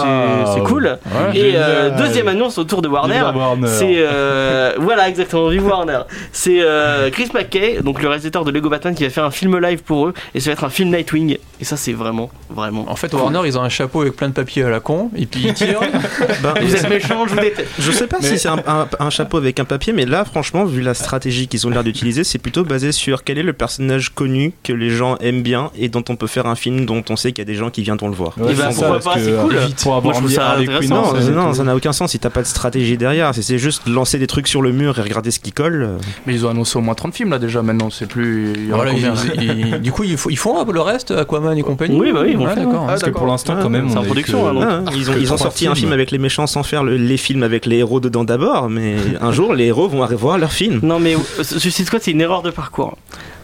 c'est- 0.45 0.53
c'est 0.53 0.63
cool. 0.63 0.85
Ouais. 1.05 1.37
Et 1.37 1.51
euh, 1.55 1.89
deuxième 1.97 2.27
annonce 2.27 2.57
autour 2.57 2.81
de 2.81 2.87
Warner. 2.87 3.21
C'est 3.67 3.95
euh, 3.97 4.73
voilà 4.79 5.09
exactement 5.09 5.47
vive 5.49 5.65
Warner. 5.65 5.99
C'est 6.31 6.59
euh, 6.61 7.09
Chris 7.11 7.29
McKay, 7.33 7.81
donc 7.83 8.01
le 8.01 8.07
réalisateur 8.07 8.45
de 8.45 8.51
Lego 8.51 8.69
Batman, 8.69 8.95
qui 8.95 9.03
va 9.03 9.09
faire 9.09 9.25
un 9.25 9.31
film 9.31 9.57
live 9.59 9.83
pour 9.83 10.07
eux 10.07 10.13
et 10.33 10.39
ça 10.39 10.49
va 10.49 10.53
être 10.53 10.63
un 10.63 10.69
film 10.69 10.89
Nightwing. 10.95 11.37
Et 11.59 11.65
ça 11.65 11.75
c'est 11.77 11.93
vraiment 11.93 12.29
vraiment. 12.49 12.85
En 12.89 12.95
fait, 12.95 13.13
Warner, 13.13 13.41
ils 13.45 13.57
ont 13.57 13.61
un 13.63 13.69
chapeau 13.69 14.01
avec 14.01 14.15
plein 14.15 14.29
de 14.29 14.33
papiers 14.33 14.63
à 14.63 14.69
la 14.69 14.79
con, 14.79 15.09
et 15.15 15.25
puis 15.25 15.41
ils 15.47 15.53
tirent. 15.53 15.79
Ben, 16.43 16.53
Vous 16.61 16.75
êtes 16.75 16.89
méchants, 16.89 17.25
je 17.27 17.33
vous 17.33 17.39
déteste. 17.39 17.69
Je 17.79 17.91
sais 17.91 18.07
pas 18.07 18.17
si 18.21 18.37
c'est 18.37 18.47
un, 18.47 18.57
un- 18.67 18.87
un 18.99 19.09
chapeau 19.09 19.37
avec 19.37 19.59
un 19.59 19.65
papier, 19.65 19.91
mais 19.93 20.05
là, 20.05 20.23
franchement, 20.25 20.65
vu 20.65 20.81
la 20.81 20.93
stratégie 20.93 21.47
qu'ils 21.47 21.65
ont 21.65 21.69
l'air 21.69 21.83
d'utiliser, 21.83 22.23
c'est 22.23 22.37
plutôt 22.37 22.63
basé 22.63 22.91
sur 22.91 23.23
quel 23.23 23.37
est 23.37 23.43
le 23.43 23.53
personnage 23.53 24.09
connu 24.13 24.53
que 24.63 24.71
les 24.73 24.89
gens 24.89 25.17
aiment 25.17 25.41
bien 25.41 25.71
et 25.77 25.89
dont 25.89 26.03
on 26.09 26.15
peut 26.15 26.27
faire 26.27 26.45
un 26.45 26.55
film 26.55 26.85
dont 26.85 27.03
on 27.09 27.15
sait 27.15 27.31
qu'il 27.31 27.39
y 27.39 27.47
a 27.47 27.51
des 27.51 27.55
gens 27.57 27.69
qui 27.69 27.83
viendront 27.97 28.09
le 28.09 28.15
voir. 28.15 28.33
Ouais, 28.37 28.53
c'est 28.55 28.63
pourquoi 28.75 28.99
pas, 28.99 29.13
c'est 29.19 29.31
cool. 29.31 29.55
euh, 29.55 29.67
Pour 29.81 29.95
avoir 29.95 30.19
Moi, 30.21 30.29
je 30.29 30.35
ça 30.35 30.55
intéressant, 30.55 31.13
Non, 31.31 31.53
ça 31.53 31.63
n'a 31.63 31.75
aucun 31.75 31.93
sens 31.93 32.11
si 32.11 32.19
t'as 32.19 32.29
pas 32.29 32.41
de 32.41 32.47
stratégie 32.47 32.97
derrière. 32.97 33.33
C'est- 33.33 33.57
juste 33.57 33.87
lancer 33.87 34.19
des 34.19 34.27
trucs 34.27 34.47
sur 34.47 34.61
le 34.61 34.71
mur 34.71 34.99
et 34.99 35.01
regarder 35.01 35.31
ce 35.31 35.39
qui 35.39 35.51
colle. 35.51 35.97
Mais 36.27 36.33
ils 36.35 36.45
ont 36.45 36.49
annoncé 36.49 36.77
au 36.77 36.81
moins 36.81 36.93
30 36.93 37.13
films 37.15 37.31
là 37.31 37.39
déjà 37.39 37.61
maintenant, 37.63 37.89
c'est 37.89 38.05
plus. 38.05 38.53
il 38.55 38.65
y 38.65 38.69
Voilà, 38.69 38.91
combien 38.91 39.13
ils- 39.35 39.81
du 39.81 39.91
coup, 39.91 40.03
ils, 40.03 40.15
font- 40.17 40.29
ils 40.29 40.37
font 40.37 40.63
le 40.71 40.81
reste, 40.81 41.11
Aquaman 41.11 41.57
et 41.57 41.63
compagnie 41.63 41.99
Oui, 41.99 42.11
bah 42.11 42.19
oui, 42.23 42.29
ils 42.31 42.37
vont 42.37 42.45
faire. 42.45 42.55
d'accord. 42.57 42.85
Parce 42.87 43.01
que 43.03 43.09
pour 43.09 43.25
l'instant, 43.27 43.55
Ah, 43.57 43.63
quand 43.63 43.69
même, 43.69 43.89
c'est 43.89 43.97
en 43.97 44.03
production, 44.03 44.47
hein. 44.61 44.83
Ah, 44.85 44.91
ils 44.95 45.31
ont, 45.33 45.37
sorti 45.37 45.67
un 45.67 45.75
film 45.75 45.91
avec 45.91 46.11
les 46.11 46.17
méchants 46.17 46.47
sans 46.47 46.63
faire 46.63 46.83
le- 46.83 46.97
les 46.97 47.17
films 47.17 47.43
avec 47.43 47.65
les 47.65 47.77
héros 47.77 47.99
dedans 47.99 48.23
d'abord, 48.23 48.69
mais 48.69 48.95
un 49.21 49.31
jour 49.31 49.53
les 49.53 49.65
héros 49.65 49.87
vont 49.87 50.05
voir 50.17 50.37
leur 50.37 50.51
film. 50.51 50.79
Non 50.83 50.99
mais 50.99 51.15
euh, 51.15 51.43
Suicide 51.43 51.85
Squad 51.87 52.01
c'est 52.01 52.11
une 52.11 52.21
erreur 52.21 52.41
de 52.41 52.51
parcours. 52.51 52.97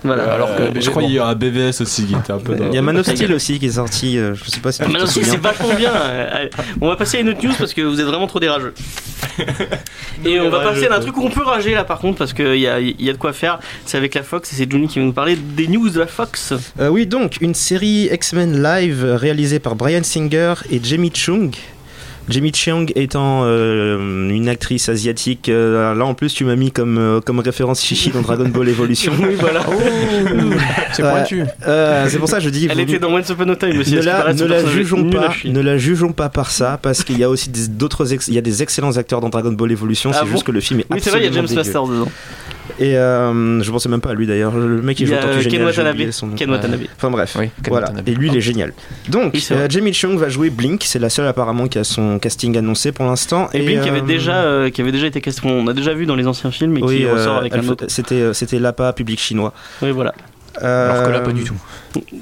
Voilà. 0.03 0.33
Alors 0.33 0.55
que 0.55 0.61
Euh, 0.63 0.71
je 0.79 0.89
crois 0.89 1.01
qu'il 1.03 1.13
y 1.13 1.19
a 1.19 1.25
un 1.27 1.35
BVS 1.35 1.81
aussi 1.81 2.05
qui 2.05 2.13
était 2.15 2.31
un 2.31 2.37
peu 2.39 2.55
dans. 2.55 2.67
Il 2.67 2.75
y 2.75 2.77
a 2.77 2.81
Man 2.81 2.97
of 2.97 3.05
Steel 3.07 3.31
aussi 3.33 3.59
qui 3.59 3.67
est 3.67 3.71
sorti, 3.71 4.17
euh, 4.17 4.35
je 4.35 4.49
sais 4.49 4.59
pas 4.59 4.71
si 4.71 4.79
te 4.79 4.83
Maintenant, 4.85 5.05
souviens. 5.07 5.31
c'est 5.31 5.39
vachement 5.41 5.73
bien. 5.75 5.91
Euh, 5.93 6.29
allez, 6.31 6.49
On 6.81 6.87
va 6.87 6.95
passer 6.95 7.17
à 7.17 7.19
une 7.21 7.29
autre 7.29 7.43
news 7.43 7.53
parce 7.57 7.73
que 7.73 7.81
vous 7.81 7.99
êtes 7.99 8.05
vraiment 8.07 8.27
trop 8.27 8.39
des 8.39 8.49
rageux. 8.49 8.73
Et 10.25 10.39
on 10.39 10.49
va 10.49 10.59
passer 10.61 10.87
à 10.87 10.95
un 10.95 10.99
truc 10.99 11.17
où 11.17 11.21
on 11.25 11.29
peut 11.29 11.43
rager 11.43 11.73
là 11.73 11.83
par 11.83 11.99
contre 11.99 12.17
parce 12.19 12.33
qu'il 12.33 12.55
y 12.59 12.67
a, 12.67 12.79
il 12.79 13.01
y 13.01 13.09
a 13.09 13.13
de 13.13 13.17
quoi 13.17 13.33
faire. 13.33 13.59
C'est 13.85 13.97
avec 13.97 14.13
la 14.13 14.23
Fox 14.23 14.51
et 14.53 14.55
c'est 14.55 14.69
Johnny 14.69 14.87
qui 14.87 14.99
va 14.99 15.05
nous 15.05 15.13
parler 15.13 15.35
des 15.35 15.67
news 15.67 15.89
de 15.89 15.99
la 15.99 16.07
Fox. 16.07 16.53
Euh, 16.79 16.87
oui, 16.89 17.07
donc 17.07 17.37
une 17.41 17.53
série 17.55 18.09
X-Men 18.11 18.61
live 18.61 19.03
réalisée 19.15 19.59
par 19.59 19.75
Brian 19.75 20.03
Singer 20.03 20.53
et 20.71 20.79
Jamie 20.83 21.11
Chung. 21.13 21.51
Jamie 22.29 22.51
Chung 22.53 22.91
étant 22.95 23.41
euh, 23.43 24.29
une 24.29 24.47
actrice 24.47 24.87
asiatique, 24.89 25.49
euh, 25.49 25.93
là 25.93 26.05
en 26.05 26.13
plus 26.13 26.33
tu 26.33 26.45
m'as 26.45 26.55
mis 26.55 26.71
comme, 26.71 26.97
euh, 26.97 27.19
comme 27.19 27.39
référence 27.39 27.83
chichi 27.83 28.11
dans 28.11 28.21
Dragon 28.21 28.47
Ball 28.47 28.69
Evolution. 28.69 29.11
Oui, 29.19 29.35
voilà. 29.39 29.61
C'est 30.93 31.01
pointu. 31.03 31.43
C'est 32.07 32.19
pour 32.19 32.29
ça 32.29 32.37
que 32.37 32.43
je 32.43 32.49
dis. 32.49 32.67
Elle 32.69 32.75
vous- 32.77 32.81
était 32.83 32.99
dans 32.99 33.13
Once 33.13 33.29
Upon 33.29 33.49
a 33.49 33.55
Time 33.55 33.79
aussi. 33.79 33.95
ne 33.95 34.01
la, 34.01 34.33
ne 34.33 34.45
la 34.45 34.65
jugeons 34.65 35.09
pas, 35.09 35.33
ne 35.43 35.59
la 35.61 35.77
jugeons 35.77 36.11
pas 36.13 36.29
par 36.29 36.51
ça, 36.51 36.79
parce 36.81 37.03
qu'il 37.03 37.17
y 37.17 37.23
a 37.23 37.29
aussi 37.29 37.49
d'autres, 37.69 38.05
il 38.27 38.33
y 38.33 38.37
a 38.37 38.41
des 38.41 38.63
excellents 38.63 38.95
acteurs 38.97 39.19
dans 39.21 39.29
Dragon 39.29 39.51
Ball 39.51 39.71
Evolution. 39.71 40.11
Ah 40.13 40.17
c'est 40.19 40.25
bon 40.25 40.31
juste 40.31 40.43
que 40.45 40.51
le 40.51 40.59
film 40.61 40.79
est 40.81 40.85
Oui, 40.89 40.99
c'est 41.01 41.09
vrai, 41.09 41.19
il 41.19 41.25
y 41.25 41.27
a 41.27 41.31
James. 41.31 41.47
Master 41.53 41.83
dedans. 41.87 42.07
Et 42.79 42.97
euh, 42.97 43.61
je 43.61 43.69
pensais 43.71 43.89
même 43.89 44.01
pas 44.01 44.11
à 44.11 44.13
lui 44.13 44.25
d'ailleurs. 44.25 44.55
Le 44.55 44.81
mec 44.81 44.97
qui 44.97 45.05
joue 45.05 45.13
a 45.13 45.17
Tortue 45.17 45.37
euh, 45.39 45.41
Ken 45.43 45.51
j'ai 45.51 45.63
Watanabe. 45.63 46.11
son. 46.11 46.29
Ken 46.29 46.49
Watanabe. 46.49 46.81
Enfin 46.95 47.11
bref, 47.11 47.35
Oui, 47.37 47.49
Ken 47.61 47.69
voilà. 47.71 47.87
Watanabe. 47.87 48.07
Et 48.09 48.15
lui, 48.15 48.29
il 48.29 48.37
est 48.37 48.41
génial. 48.41 48.73
Donc, 49.09 49.31
Oui, 49.33 49.47
euh. 49.51 49.67
Jamie 49.69 49.93
Chung 49.93 50.17
va 50.17 50.29
jouer 50.29 50.49
Blink. 50.49 50.83
C'est 50.85 50.99
la 50.99 51.09
seule 51.09 51.27
apparemment 51.27 51.67
qui 51.67 51.77
a 51.77 51.83
son 51.83 52.19
casting 52.19 52.57
annoncé 52.57 52.91
pour 52.91 53.05
l'instant. 53.05 53.49
Et 53.53 53.61
Blink 53.61 53.81
qui 53.83 53.89
avait 53.89 53.99
euh, 54.01 54.05
déjà, 54.05 54.43
euh, 54.43 54.69
qui 54.69 54.81
avait 54.81 54.91
déjà 54.93 55.07
été 55.07 55.19
question. 55.21 55.49
On 55.49 55.67
a 55.67 55.73
déjà 55.73 55.93
vu 55.93 56.05
dans 56.05 56.15
les 56.15 56.25
anciens 56.27 56.51
films 56.51 56.77
et 56.77 56.83
oui, 56.83 56.97
qui 56.99 57.05
euh, 57.05 57.13
ressort 57.13 57.37
avec 57.37 57.53
un 57.53 57.67
autre. 57.67 57.85
C'était, 57.89 58.33
c'était 58.33 58.59
l'APA 58.59 58.93
public 58.93 59.19
chinois. 59.19 59.53
Oui, 59.81 59.91
voilà. 59.91 60.13
Alors 60.61 61.03
que 61.03 61.09
là, 61.11 61.19
pas 61.19 61.31
du 61.31 61.43
tout. 61.43 61.55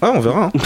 Ah, 0.02 0.12
on 0.16 0.20
verra. 0.22 0.46
hein. 0.46 0.52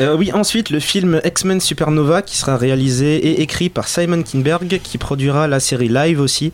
Euh, 0.00 0.16
oui, 0.16 0.32
ensuite 0.32 0.70
le 0.70 0.80
film 0.80 1.20
X-Men 1.24 1.60
Supernova 1.60 2.22
qui 2.22 2.36
sera 2.36 2.56
réalisé 2.56 3.16
et 3.16 3.42
écrit 3.42 3.68
par 3.68 3.88
Simon 3.88 4.22
Kinberg 4.22 4.80
qui 4.82 4.96
produira 4.98 5.46
la 5.48 5.60
série 5.60 5.88
live 5.88 6.20
aussi. 6.20 6.52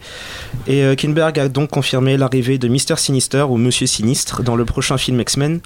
Et 0.66 0.83
euh, 0.83 0.95
Kinberg 0.95 1.38
a 1.38 1.49
donc 1.49 1.71
confirmé 1.71 2.16
l'arrivée 2.16 2.59
de 2.59 2.66
Mister 2.68 2.97
Sinister 2.97 3.42
ou 3.49 3.57
Monsieur 3.57 3.87
Sinistre 3.87 4.42
dans 4.42 4.57
le 4.57 4.64
prochain 4.64 4.99
film 4.99 5.21
X-Men. 5.21 5.61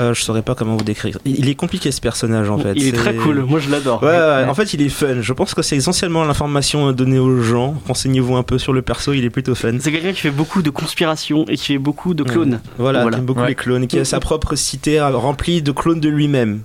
Euh, 0.00 0.14
je 0.14 0.22
saurais 0.22 0.42
pas 0.42 0.54
comment 0.54 0.76
vous 0.76 0.84
décrire. 0.84 1.18
Il 1.24 1.48
est 1.48 1.54
compliqué 1.54 1.92
ce 1.92 2.00
personnage 2.00 2.48
en 2.48 2.58
fait. 2.58 2.72
il 2.76 2.82
est 2.86 2.90
C'est- 2.90 2.96
très 2.96 3.14
cool. 3.14 3.42
Moi, 3.42 3.60
je 3.60 3.70
l'adore. 3.70 4.02
Ouais, 4.02 4.08
ouais, 4.08 4.44
en 4.48 4.54
fait 4.54 4.72
il 4.74 4.82
est 4.82 4.88
fun. 4.88 5.20
Je 5.20 5.32
pense 5.32 5.54
que 5.54 5.62
c'est 5.62 5.76
essentiellement 5.76 6.24
l'information 6.24 6.92
donnée 6.92 7.18
aux 7.18 7.40
gens. 7.42 7.74
Renseignez-vous 7.86 8.36
un 8.36 8.42
peu 8.42 8.58
sur 8.58 8.72
le 8.72 8.82
perso, 8.82 9.12
il 9.12 9.24
est 9.24 9.30
plutôt 9.30 9.54
fun. 9.54 9.72
C'est 9.80 9.92
quelqu'un 9.92 10.12
qui 10.12 10.20
fait 10.20 10.30
beaucoup 10.30 10.62
de 10.62 10.70
conspirations 10.70 11.44
et 11.48 11.56
qui 11.56 11.66
fait 11.74 11.78
beaucoup 11.78 12.14
de 12.14 12.22
clones. 12.22 12.60
Voilà, 12.78 13.02
Voilà. 13.02 13.16
j'aime 13.18 13.26
beaucoup 13.26 13.40
Ouais. 13.42 13.48
les 13.48 13.54
clones, 13.54 13.86
qui 13.86 13.98
a 13.98 14.04
sa 14.04 14.20
propre 14.20 14.54
cité 14.56 14.98
euh, 14.98 15.10
remplie 15.10 15.62
de 15.62 15.72
clones 15.72 16.00
de 16.00 16.08
lui-même. 16.08 16.60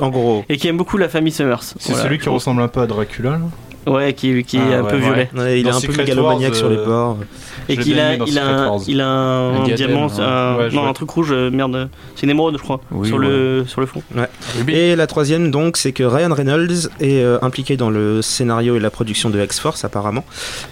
En 0.00 0.08
gros. 0.08 0.44
Et 0.48 0.56
qui 0.56 0.68
aime 0.68 0.76
beaucoup 0.76 0.96
la 0.98 1.08
famille 1.08 1.32
Summers. 1.32 1.62
C'est 1.62 1.88
Voilà. 1.88 2.02
celui 2.04 2.18
qui 2.18 2.28
ressemble 2.28 2.62
un 2.62 2.68
peu 2.68 2.80
à 2.80 2.86
Dracula. 2.86 3.30
là 3.32 3.40
Ouais, 3.90 4.12
qui, 4.12 4.42
qui 4.44 4.56
est 4.56 4.60
Ah, 4.60 4.78
un 4.78 4.82
ouais, 4.82 4.90
peu 4.90 4.96
ouais. 4.96 5.02
violet. 5.02 5.30
Ouais, 5.36 5.60
il 5.60 5.64
Dans 5.64 5.70
est 5.70 5.74
un 5.74 5.80
peu 5.80 5.86
Secret 5.88 6.02
mégalomaniaque 6.04 6.50
Wars, 6.50 6.56
sur 6.58 6.68
les 6.68 6.76
euh, 6.76 6.84
bords. 6.84 7.18
Et 7.70 7.76
qu'il 7.76 8.00
a, 8.00 8.14
il 8.14 8.38
a, 8.38 8.46
un, 8.70 8.78
il 8.88 9.00
a 9.00 9.06
un, 9.06 9.54
Un 9.60 9.64
diadème, 9.64 9.88
diamant, 9.88 10.06
ouais. 10.06 10.20
un- 10.20 10.68
non, 10.70 10.86
un 10.86 10.92
truc 10.94 11.10
rouge, 11.10 11.28
euh, 11.32 11.50
merde. 11.50 11.90
C'est 12.16 12.22
une 12.24 12.30
émeraude, 12.30 12.56
je 12.56 12.62
crois, 12.62 12.80
Oui, 12.90 13.06
sur, 13.08 13.18
le, 13.18 13.64
sur 13.66 13.80
le 13.82 13.86
fond. 13.86 14.02
Et 14.68 14.96
la 14.96 15.06
troisième, 15.06 15.50
donc, 15.50 15.76
c'est 15.76 15.92
que 15.92 16.02
Ryan 16.02 16.32
Reynolds 16.32 16.88
est 17.00 17.22
euh, 17.22 17.38
impliqué 17.42 17.76
dans 17.76 17.90
le 17.90 18.22
scénario 18.22 18.76
et 18.76 18.80
la 18.80 18.90
production 18.90 19.28
de 19.28 19.38
X-Force, 19.42 19.84
apparemment. 19.84 20.24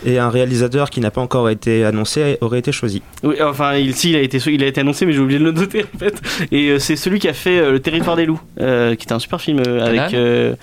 Et 0.06 0.18
un 0.18 0.30
réalisateur 0.30 0.88
qui 0.88 1.00
n'a 1.00 1.10
pas 1.10 1.20
encore 1.20 1.50
été 1.50 1.84
annoncé 1.84 2.38
aurait 2.40 2.60
été 2.60 2.72
choisi. 2.72 3.02
Oui, 3.22 3.36
enfin, 3.42 3.74
il, 3.74 3.94
si, 3.94 4.10
il 4.10 4.16
a, 4.16 4.20
été, 4.20 4.38
il 4.50 4.62
a 4.64 4.66
été 4.66 4.80
annoncé, 4.80 5.04
mais 5.04 5.12
j'ai 5.12 5.20
oublié 5.20 5.38
de 5.38 5.44
le 5.44 5.52
noter 5.52 5.84
en 5.94 5.98
fait. 5.98 6.20
Et 6.50 6.70
euh, 6.70 6.78
c'est 6.78 6.96
celui 6.96 7.18
qui 7.18 7.28
a 7.28 7.34
fait 7.34 7.58
euh, 7.58 7.72
Le 7.72 7.80
Territoire 7.80 8.16
des 8.16 8.24
Loups, 8.24 8.40
euh, 8.60 8.94
qui 8.94 9.04
était 9.04 9.12
un 9.12 9.18
super 9.18 9.40
film 9.40 9.60
euh, 9.66 9.84
avec. 9.86 10.14
euh, 10.14 10.54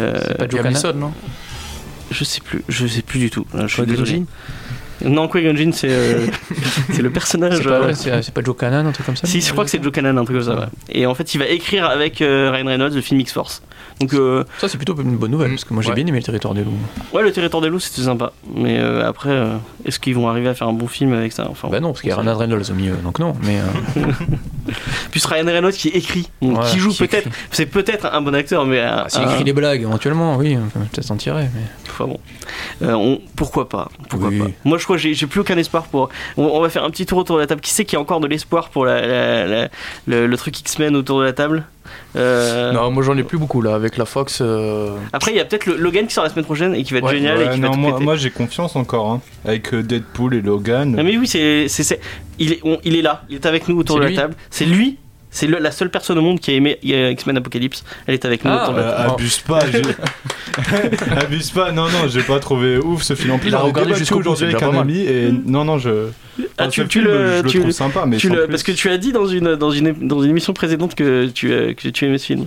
euh, 0.00 0.14
Pas 0.36 0.48
Joe. 0.48 0.64
Neeson, 0.64 0.94
non 0.94 1.12
je 2.10 2.24
sais 2.24 2.40
plus, 2.40 2.62
je 2.68 2.86
sais 2.86 3.02
plus 3.02 3.18
du 3.18 3.30
tout. 3.30 3.46
Je 3.54 3.66
suis 3.66 3.82
désolé. 3.86 4.24
Non, 5.04 5.28
Qui-Gon 5.28 5.72
c'est 5.72 5.90
euh, 5.90 6.26
c'est 6.92 7.02
le 7.02 7.10
personnage. 7.10 7.58
C'est 7.58 7.64
pas, 7.64 7.70
euh, 7.72 7.86
ouais, 7.88 7.94
c'est- 7.94 8.30
pas 8.32 8.40
Joe 8.42 8.56
Cannon, 8.56 8.86
un 8.88 8.92
truc 8.92 9.04
comme 9.04 9.16
ça 9.16 9.26
Si, 9.26 9.42
je 9.42 9.52
crois 9.52 9.64
que 9.64 9.70
c'est 9.70 9.82
Joe 9.82 9.92
Cannon, 9.92 10.16
un 10.16 10.24
truc 10.24 10.38
comme 10.38 10.46
ça. 10.46 10.58
ouais. 10.58 10.66
Et 10.88 11.04
en 11.04 11.14
fait, 11.14 11.34
il 11.34 11.38
va 11.38 11.46
écrire 11.46 11.84
avec 11.84 12.22
euh, 12.22 12.50
Ryan 12.50 12.66
Reynolds 12.66 12.94
le 12.94 13.02
film 13.02 13.20
X-Force. 13.20 13.62
Donc, 14.00 14.12
euh, 14.12 14.44
Ça, 14.58 14.68
c'est 14.68 14.76
plutôt 14.76 14.94
une 15.00 15.16
bonne 15.16 15.30
nouvelle, 15.30 15.50
parce 15.50 15.64
que 15.64 15.72
moi 15.72 15.82
j'ai 15.82 15.88
Ouais. 15.88 15.94
bien 15.94 16.06
aimé 16.06 16.18
le 16.18 16.24
territoire 16.24 16.52
des 16.52 16.62
loups. 16.64 16.72
ouais, 17.14 17.22
le 17.22 17.32
territoire 17.32 17.62
des 17.62 17.68
loups, 17.70 17.80
c'était 17.80 18.02
sympa. 18.02 18.32
Mais 18.54 18.78
euh, 18.78 19.08
après, 19.08 19.30
euh, 19.30 19.56
est-ce 19.86 19.98
qu'ils 19.98 20.14
vont 20.14 20.28
arriver 20.28 20.48
à 20.48 20.54
faire 20.54 20.68
un 20.68 20.72
bon 20.74 20.86
film 20.86 21.12
avec 21.14 21.32
ça? 21.32 21.46
Enfin, 21.50 21.68
Bah 21.70 21.80
non, 21.80 21.88
parce 21.92 22.02
qu'il 22.02 22.10
y 22.10 22.12
a 22.12 22.16
Ryan 22.16 22.36
Reynolds 22.36 22.70
au 22.70 22.74
milieu, 22.74 22.96
donc 22.96 23.18
non, 23.18 23.34
mais. 23.42 23.58
Plus 25.10 25.24
Ryan 25.24 25.46
Reynolds 25.46 25.72
qui 25.72 25.88
écrit, 25.88 26.28
donc 26.42 26.62
qui 26.66 26.78
joue 26.78 26.92
peut-être. 26.92 27.28
C'est 27.50 27.66
peut-être 27.66 28.06
un 28.12 28.20
bon 28.20 28.34
acteur, 28.34 28.66
mais. 28.66 28.80
ah, 28.80 29.06
S'il 29.08 29.22
écrit 29.22 29.44
les 29.44 29.52
blagues, 29.52 29.82
éventuellement, 29.82 30.36
oui, 30.36 30.56
on 30.60 30.68
peut 30.68 30.80
peut-être 30.92 31.04
s'en 31.06 31.16
tirer, 31.16 31.44
mais. 31.54 31.60
Enfin 31.88 32.06
bon, 32.06 32.18
on- 32.82 33.20
pourquoi 33.36 33.68
pas 33.68 33.88
Pourquoi 34.10 34.28
Oui. 34.28 34.38
pas 34.38 34.46
Moi, 34.64 34.76
je 34.78 34.84
crois 34.84 34.96
que 34.96 35.02
j'ai 35.02 35.14
j'ai 35.14 35.26
plus 35.26 35.40
aucun 35.40 35.56
espoir 35.56 35.84
pour. 35.84 36.10
On, 36.36 36.44
on 36.44 36.60
va 36.60 36.68
faire 36.68 36.84
un 36.84 36.90
petit 36.90 37.06
tour 37.06 37.18
autour 37.18 37.36
de 37.36 37.40
la 37.42 37.46
table. 37.46 37.60
Qui 37.62 37.70
sait 37.70 37.84
qu'il 37.86 37.94
y 37.94 37.98
a 37.98 38.00
encore 38.00 38.20
de 38.20 38.26
l'espoir 38.26 38.68
pour 38.68 38.84
la, 38.84 39.00
la- 39.06 39.46
la- 39.46 39.68
le, 40.06 40.26
le 40.26 40.36
truc 40.36 40.58
X-Men 40.60 40.94
autour 40.96 41.20
de 41.20 41.24
la 41.24 41.32
table? 41.32 41.64
Euh, 42.16 42.72
Non, 42.72 42.90
moi 42.90 43.02
j'en 43.02 43.16
ai 43.16 43.22
plus 43.22 43.38
beaucoup 43.38 43.62
là. 43.62 43.74
Avec 43.74 43.96
la 43.96 44.04
Fox, 44.06 44.38
euh, 44.40 44.90
Après, 45.12 45.32
il 45.32 45.36
y 45.36 45.40
a 45.40 45.44
peut-être 45.44 45.66
le 45.66 45.76
Logan 45.76 46.06
qui 46.06 46.14
sort 46.14 46.24
la 46.24 46.30
semaine 46.30 46.44
prochaine 46.44 46.74
et 46.74 46.82
qui 46.82 46.92
va 46.92 46.98
être 46.98 47.04
Ouais, 47.06 47.14
génial 47.14 47.40
et 47.42 47.50
qui 47.50 47.60
non, 47.60 47.76
moi, 47.76 48.16
j'ai 48.16 48.30
confiance 48.30 48.76
encore, 48.76 49.10
hein, 49.10 49.20
avec 49.44 49.72
euh, 49.74 49.82
Deadpool 49.82 50.34
et 50.34 50.40
Logan. 50.42 50.96
Ah, 50.98 51.02
mais 51.02 51.16
oui, 51.16 51.26
c'est, 51.26 51.68
c'est, 51.68 51.82
c'est- 51.82 52.00
il, 52.38 52.52
est, 52.54 52.60
on- 52.64 52.78
il 52.84 52.96
est 52.96 53.02
là, 53.02 53.22
il 53.28 53.36
est 53.36 53.46
avec 53.46 53.68
nous 53.68 53.78
autour 53.78 53.96
C'est 53.96 54.02
de 54.02 54.06
lui 54.08 54.14
la 54.16 54.22
table. 54.22 54.34
C'est 54.50 54.64
lui, 54.64 54.96
c'est 55.30 55.46
le- 55.46 55.58
la 55.58 55.70
seule 55.70 55.90
personne 55.90 56.16
au 56.18 56.22
monde 56.22 56.40
qui 56.40 56.50
a 56.50 56.54
aimé 56.54 56.78
X-Men 56.82 57.36
Apocalypse. 57.38 57.84
Elle 58.06 58.14
est 58.14 58.24
avec 58.24 58.44
nous 58.44 58.50
Ah, 58.52 58.62
autour 58.62 58.74
de 58.74 58.80
la 58.80 58.86
Euh, 58.86 58.96
table. 58.96 59.10
abuse 59.14 59.38
pas, 59.38 59.60
abuse 61.20 61.50
pas. 61.50 61.72
Non, 61.72 61.84
non, 61.84 62.08
j'ai 62.08 62.22
pas 62.22 62.38
trouvé 62.40 62.78
ouf 62.78 63.02
ce 63.02 63.14
film. 63.14 63.32
En 63.32 63.38
plus, 63.38 63.48
Il 63.48 63.54
a 63.54 63.58
j'en 63.60 63.68
ai 63.68 63.72
débattu 63.72 64.14
aujourd'hui 64.14 64.46
avec 64.46 64.62
un 64.62 64.76
ami 64.78 64.98
et 65.00 65.30
non, 65.32 65.64
non, 65.64 65.78
je. 65.78 66.08
Ah, 66.58 66.68
tu- 66.68 66.82
ce 66.82 66.86
tu 66.86 66.98
film, 67.00 67.04
le- 67.12 67.36
je 67.38 67.42
le 67.42 67.48
tu 67.48 67.56
trouve 67.58 67.66
le- 67.68 67.72
sympa, 67.72 68.04
mais 68.06 68.16
Tu 68.18 68.28
sans 68.28 68.34
le- 68.34 68.42
plus. 68.42 68.50
parce 68.50 68.62
que 68.62 68.72
tu 68.72 68.88
as 68.90 68.98
dit 68.98 69.12
dans 69.12 69.26
une, 69.26 69.56
dans 69.56 69.70
une, 69.70 69.92
dans 70.06 70.22
une 70.22 70.30
émission 70.30 70.52
précédente 70.52 70.94
que 70.94 71.26
tu, 71.26 71.52
euh, 71.52 71.72
que 71.74 71.88
tu 71.88 72.04
aimais 72.04 72.18
ce 72.18 72.26
film. 72.26 72.46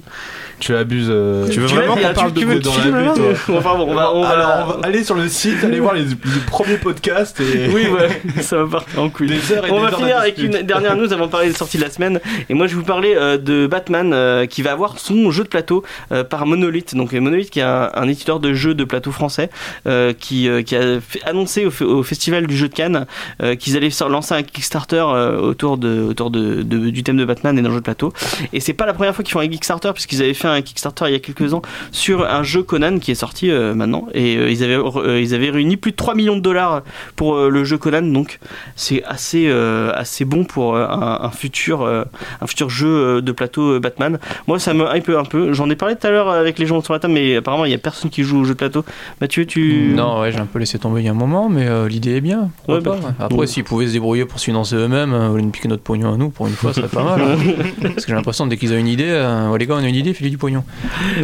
tu 0.60 0.76
abuses. 0.76 1.08
euh, 1.10 1.48
Tu 1.50 1.60
veux 1.60 1.68
Tu 1.68 1.76
vraiment 1.76 1.96
qu'on 1.96 2.14
parle 2.14 2.28
tu, 2.30 2.36
de 2.36 2.40
tu 2.42 2.46
veux, 2.46 2.60
dans 2.60 2.72
tu 2.72 2.92
la 2.92 3.58
Enfin 3.58 3.76
bon, 3.78 3.86
on 3.90 3.94
va, 3.96 4.14
on 4.14 4.22
va, 4.22 4.30
Alors, 4.30 4.76
on 4.78 4.82
va 4.82 4.88
aller 4.88 5.04
sur 5.04 5.16
le 5.16 5.28
site, 5.30 5.64
aller 5.64 5.80
voir 5.80 5.94
les, 5.94 6.04
les 6.04 6.42
premiers 6.48 6.78
podcasts 6.78 7.40
et. 7.40 7.70
Oui, 7.74 7.88
ouais, 7.88 8.22
ça 8.42 8.58
va 8.64 8.80
partir 8.80 9.02
en 9.02 9.10
couille. 9.10 9.32
On 9.70 9.80
va 9.80 9.92
finir 9.92 10.18
avec 10.18 10.38
une 10.40 10.62
dernière 10.64 10.96
news 10.96 11.12
avant 11.14 11.28
de 11.28 11.32
parler 11.32 11.48
des 11.48 11.56
sorties 11.56 11.78
de 11.78 11.84
la 11.84 11.90
semaine. 11.90 12.20
Et 12.50 12.54
moi, 12.54 12.68
je 12.68 12.74
vais 12.74 12.80
vous 12.80 12.86
parler 12.86 13.14
euh, 13.16 13.38
de 13.38 13.68
Batman 13.68 14.12
euh, 14.14 14.46
qui 14.48 14.62
va 14.62 14.72
avoir 14.74 15.00
son 15.00 15.32
jeu 15.32 15.44
de 15.44 15.50
plateau 15.50 15.84
euh, 16.12 16.24
par 16.24 16.46
Monolith. 16.46 16.96
Donc, 16.96 17.14
Monolith 17.14 17.50
qui 17.52 17.60
est 17.60 17.64
un, 17.64 17.90
un 17.94 18.08
éditeur 18.08 18.40
de 18.40 18.54
jeux 18.54 18.74
de 18.74 18.84
plateau 18.84 19.12
français 19.12 19.50
euh, 19.88 20.14
qui, 20.18 20.50
euh, 20.50 20.62
qui 20.62 20.76
a 20.76 21.00
fait- 21.00 21.24
annoncé 21.26 21.66
au, 21.66 21.70
fe- 21.70 21.84
au 21.86 22.04
festival 22.04 22.48
du 22.48 22.58
jeu 22.58 22.68
de 22.68 22.74
Cannes 22.74 23.06
euh, 23.42 23.56
qu'ils 23.56 23.78
allaient 23.80 24.12
lancer 24.12 24.34
un 24.36 24.44
Kickstarter 24.44 25.04
euh, 25.08 25.40
autour, 25.40 25.78
de, 25.78 26.02
autour 26.04 26.30
de, 26.32 26.62
de- 26.62 26.90
du 26.90 27.04
thème 27.04 27.18
de 27.18 27.26
Batman 27.26 27.58
et 27.58 27.62
d'un 27.62 27.70
jeu 27.72 27.78
de 27.78 27.82
plateau. 27.84 28.14
Et 28.54 28.60
c'est 28.60 28.74
pas 28.74 28.86
la 28.86 28.94
première 28.94 29.16
fois 29.16 29.24
qu'ils 29.24 29.34
font 29.34 29.40
un 29.40 29.48
Kickstarter 29.48 29.92
puisqu'ils 29.94 30.22
avaient 30.22 30.34
fait 30.34 30.48
un 30.48 30.62
Kickstarter 30.62 31.06
il 31.08 31.12
y 31.14 31.16
a 31.16 31.20
quelques 31.20 31.54
ans 31.54 31.62
sur 31.92 32.26
un 32.30 32.44
jeu 32.44 32.64
Conan 32.64 33.00
qui 33.00 33.12
est 33.12 33.16
sorti 33.16 33.50
euh, 33.50 33.74
maintenant. 33.74 34.08
Et 34.14 34.38
euh, 34.38 34.50
ils, 34.52 34.64
avaient, 34.64 34.76
euh, 34.78 35.20
ils 35.22 35.34
avaient 35.34 35.50
réuni 35.50 35.78
plus 35.78 35.92
de 35.92 35.96
3 35.96 36.16
millions 36.16 36.36
de 36.36 36.42
dollars 36.42 36.82
pour 37.16 37.38
le 37.38 37.64
jeu 37.64 37.78
Conan. 37.78 38.02
Donc, 38.02 38.40
c'est 38.76 39.04
assez, 39.04 39.50
assez 39.94 40.26
bon 40.26 40.44
pour 40.46 40.78
un, 40.78 41.20
un 41.22 41.32
futur, 41.32 41.86
un 41.86 42.48
futur 42.48 42.70
jeu 42.70 43.22
de 43.22 43.32
plateau 43.32 43.80
Batman. 43.80 44.20
Moi, 44.48 44.60
ça 44.60 44.74
me 44.74 44.86
hype 44.96 45.10
un 45.10 45.24
peu. 45.26 45.54
J'en 45.54 45.70
ai 45.70 45.76
parlé 45.76 45.96
tout 45.96 46.08
à 46.08 46.10
l'heure 46.12 46.30
avec 46.30 46.60
les 46.60 46.66
gens 46.66 46.82
sur 46.82 46.94
la 46.94 47.00
table, 47.00 47.14
mais 47.14 47.38
apparemment, 47.38 47.66
il 47.66 47.72
y 47.72 47.76
a 47.76 47.78
personne 47.78 48.10
qui 48.10 48.24
joue 48.24 48.40
au 48.42 48.44
jeu 48.44 48.54
de 48.54 48.58
plateau. 48.60 48.84
Mathieu, 49.22 49.46
tu. 49.46 49.92
Non, 49.96 50.22
ouais, 50.22 50.32
j'ai 50.32 50.40
un 50.40 50.46
peu 50.46 50.60
laissé 50.60 50.80
tomber 50.80 51.02
il 51.02 51.06
y 51.06 51.08
a 51.08 51.12
un 51.12 51.16
moment, 51.16 51.50
mais 51.50 51.68
l'idée 51.88 52.16
est 52.18 52.22
bien. 52.22 52.50
Ouais, 52.68 52.80
bah. 52.82 52.98
Après, 53.20 53.48
s'ils 53.48 53.64
pouvaient 53.70 53.88
se 53.88 53.94
débrouiller 53.94 54.26
pour 54.26 54.40
se 54.40 54.46
financer 54.46 54.76
eux-mêmes, 54.76 55.14
au 55.14 55.36
lieu 55.38 55.44
de 55.44 55.50
piquer 55.52 55.68
notre 55.68 55.84
pognon 55.84 56.14
à 56.14 56.18
nous, 56.18 56.30
pour 56.30 56.48
une 56.48 56.54
fois, 56.54 56.74
ça 56.74 56.82
serait 56.82 56.88
pas 56.90 57.04
mal. 57.04 57.22
hein. 57.22 57.36
Parce 57.82 57.96
que 58.06 58.08
j'ai 58.08 58.14
l'impression 58.16 58.48
dès 58.48 58.58
qu'ils 58.58 58.74
ont 58.74 58.78
une 58.78 58.88
idée, 58.88 59.06
euh, 59.08 59.56
les 59.58 59.66
gars, 59.68 59.76
on 59.76 59.84
a 59.84 59.88
une 59.88 59.96
idée, 59.96 60.14
filez 60.14 60.30
du 60.32 60.38
pognon. 60.38 60.64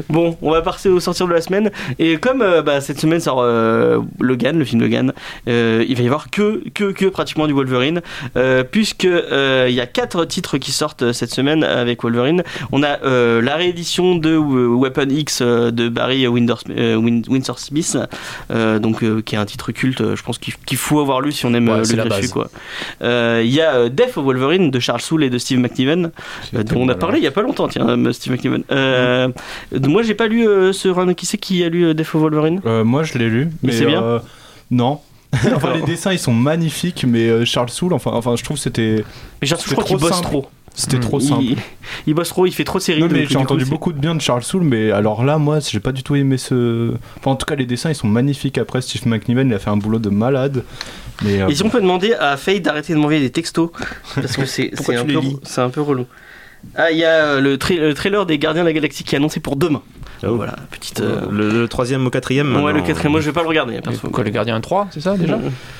Bon, 0.09 0.37
on 0.41 0.51
va 0.51 0.61
passer 0.61 0.89
au 0.89 0.99
sortir 0.99 1.27
de 1.27 1.33
la 1.33 1.41
semaine. 1.41 1.71
Et 1.99 2.17
comme 2.17 2.41
euh, 2.41 2.61
bah, 2.61 2.81
cette 2.81 2.99
semaine 2.99 3.19
sort 3.19 3.41
euh, 3.41 3.99
Logan, 4.19 4.57
le 4.57 4.63
film 4.65 4.81
Logan, 4.81 5.11
euh, 5.47 5.83
il 5.87 5.95
va 5.95 6.03
y 6.03 6.05
avoir 6.05 6.29
que, 6.29 6.63
que, 6.73 6.91
que 6.91 7.05
pratiquement 7.05 7.47
du 7.47 7.53
Wolverine, 7.53 8.01
euh, 8.37 8.63
puisque 8.63 9.05
euh, 9.05 9.65
il 9.67 9.73
y 9.75 9.81
a 9.81 9.87
quatre 9.87 10.25
titres 10.25 10.57
qui 10.57 10.71
sortent 10.71 11.11
cette 11.13 11.31
semaine 11.31 11.63
avec 11.63 12.03
Wolverine. 12.03 12.43
On 12.71 12.83
a 12.83 12.99
euh, 13.03 13.41
la 13.41 13.55
réédition 13.55 14.15
de 14.15 14.37
Weapon 14.37 15.07
X 15.09 15.41
de 15.41 15.89
Barry 15.89 16.25
euh, 16.25 16.95
Windsor 16.95 17.59
Smith, 17.59 17.97
euh, 18.51 18.79
donc 18.79 19.03
euh, 19.03 19.21
qui 19.21 19.35
est 19.35 19.37
un 19.39 19.45
titre 19.45 19.71
culte. 19.71 20.15
Je 20.15 20.21
pense 20.23 20.37
qu'il 20.37 20.77
faut 20.77 20.99
avoir 20.99 21.21
lu 21.21 21.31
si 21.31 21.45
on 21.45 21.53
aime 21.53 21.69
Ouais, 21.69 21.77
le 21.79 22.09
base. 22.09 22.34
Quoi. 22.35 22.49
Euh, 23.01 23.41
Il 23.43 23.51
y 23.51 23.61
a 23.61 23.75
euh, 23.75 23.89
Death 23.89 24.17
of 24.17 24.25
Wolverine 24.25 24.69
de 24.69 24.79
Charles 24.79 25.01
Soule 25.01 25.23
et 25.23 25.29
de 25.29 25.37
Steve 25.37 25.59
McNiven. 25.59 26.11
Euh, 26.53 26.63
dont 26.63 26.81
on 26.81 26.89
a 26.89 26.95
parlé 26.95 27.19
il 27.19 27.23
y 27.23 27.27
a 27.27 27.31
pas 27.31 27.41
longtemps, 27.41 27.67
tiens, 27.67 27.97
Steve 28.11 28.33
McNiven. 28.33 28.63
Euh, 28.71 29.29
Moi, 29.71 30.03
j'ai 30.03 30.13
pas 30.13 30.27
lu 30.27 30.43
ce 30.73 30.87
run. 30.89 31.13
Qui 31.13 31.25
c'est 31.25 31.37
qui 31.37 31.63
a 31.63 31.69
lu 31.69 31.93
Death 31.95 32.13
of 32.13 32.21
Wolverine? 32.21 32.61
Moi, 32.83 33.03
je 33.03 33.17
l'ai 33.17 33.29
lu, 33.29 33.49
mais 33.63 33.71
c'est 33.71 33.85
bien 33.85 34.21
non. 34.71 34.99
enfin, 35.53 35.73
les 35.75 35.81
dessins 35.81 36.11
ils 36.11 36.19
sont 36.19 36.33
magnifiques, 36.33 37.05
mais 37.07 37.45
Charles 37.45 37.69
Soule, 37.69 37.93
enfin, 37.93 38.11
enfin, 38.13 38.35
je 38.35 38.43
trouve 38.43 38.57
que 38.57 38.63
c'était 38.63 39.03
Mais 39.41 39.47
je 39.47 39.55
crois 39.55 39.83
qu'il 39.83 39.97
bosse 39.97 40.13
simple. 40.13 40.23
trop. 40.23 40.47
c'était 40.73 40.99
trop 40.99 41.19
il, 41.19 41.27
simple. 41.27 41.43
Il, 42.07 42.13
bosse 42.13 42.29
trop, 42.29 42.45
il 42.45 42.51
fait 42.51 42.63
trop 42.63 42.79
donc, 42.79 43.13
j'ai 43.13 43.25
du 43.25 43.37
entendu 43.37 43.63
coup, 43.65 43.69
beaucoup 43.69 43.93
de 43.93 43.99
bien 43.99 44.15
de 44.15 44.21
Charles 44.21 44.43
Soule, 44.43 44.63
mais 44.63 44.91
alors 44.91 45.23
là, 45.23 45.37
moi, 45.37 45.59
j'ai 45.59 45.79
pas 45.79 45.91
du 45.91 46.03
tout 46.03 46.15
aimé 46.15 46.37
ce. 46.37 46.93
Enfin, 47.19 47.31
en 47.31 47.35
tout 47.35 47.45
cas, 47.45 47.55
les 47.55 47.65
dessins 47.65 47.91
ils 47.91 47.95
sont 47.95 48.07
magnifiques. 48.07 48.57
Après, 48.57 48.81
Steve 48.81 49.07
McNiven, 49.07 49.47
il 49.49 49.53
a 49.53 49.59
fait 49.59 49.69
un 49.69 49.77
boulot 49.77 49.99
de 49.99 50.09
malade. 50.09 50.63
Mais 51.23 51.41
euh, 51.41 51.47
Et 51.47 51.55
si 51.55 51.63
on 51.63 51.69
peut 51.69 51.81
demander 51.81 52.13
à 52.13 52.35
Faye 52.37 52.61
d'arrêter 52.61 52.93
de 52.93 52.97
m'envoyer 52.97 53.21
des 53.21 53.31
textos 53.31 53.69
Parce 54.15 54.35
que 54.37 54.45
c'est 54.45 54.71
un, 54.97 55.05
peu- 55.05 55.61
un 55.61 55.69
peu 55.69 55.81
relou. 55.81 56.05
Ah, 56.75 56.91
il 56.91 56.97
y 56.97 57.03
a 57.05 57.25
euh, 57.25 57.41
le, 57.41 57.57
tra- 57.57 57.79
le 57.79 57.93
trailer 57.93 58.25
des 58.25 58.37
Gardiens 58.39 58.63
de 58.63 58.67
la 58.67 58.73
Galaxie 58.73 59.03
qui 59.03 59.15
est 59.15 59.17
annoncé 59.17 59.39
pour 59.39 59.55
demain. 59.55 59.81
Oh. 60.27 60.35
Voilà, 60.35 60.55
petite. 60.71 61.01
euh, 61.01 61.21
Le, 61.31 61.49
le 61.49 61.67
troisième 61.67 62.05
au 62.05 62.09
quatrième. 62.09 62.55
Ouais, 62.63 62.73
le 62.73 62.81
quatrième, 62.81 63.11
moi 63.11 63.21
je 63.21 63.25
vais 63.27 63.33
pas 63.33 63.41
le 63.43 63.47
regarder. 63.47 63.79
Perso. 63.81 64.09
Quoi, 64.09 64.23
les 64.23 64.31
gardiens 64.31 64.59
3, 64.59 64.87
c'est 64.91 65.01
ça 65.01 65.15
déjà 65.17 65.37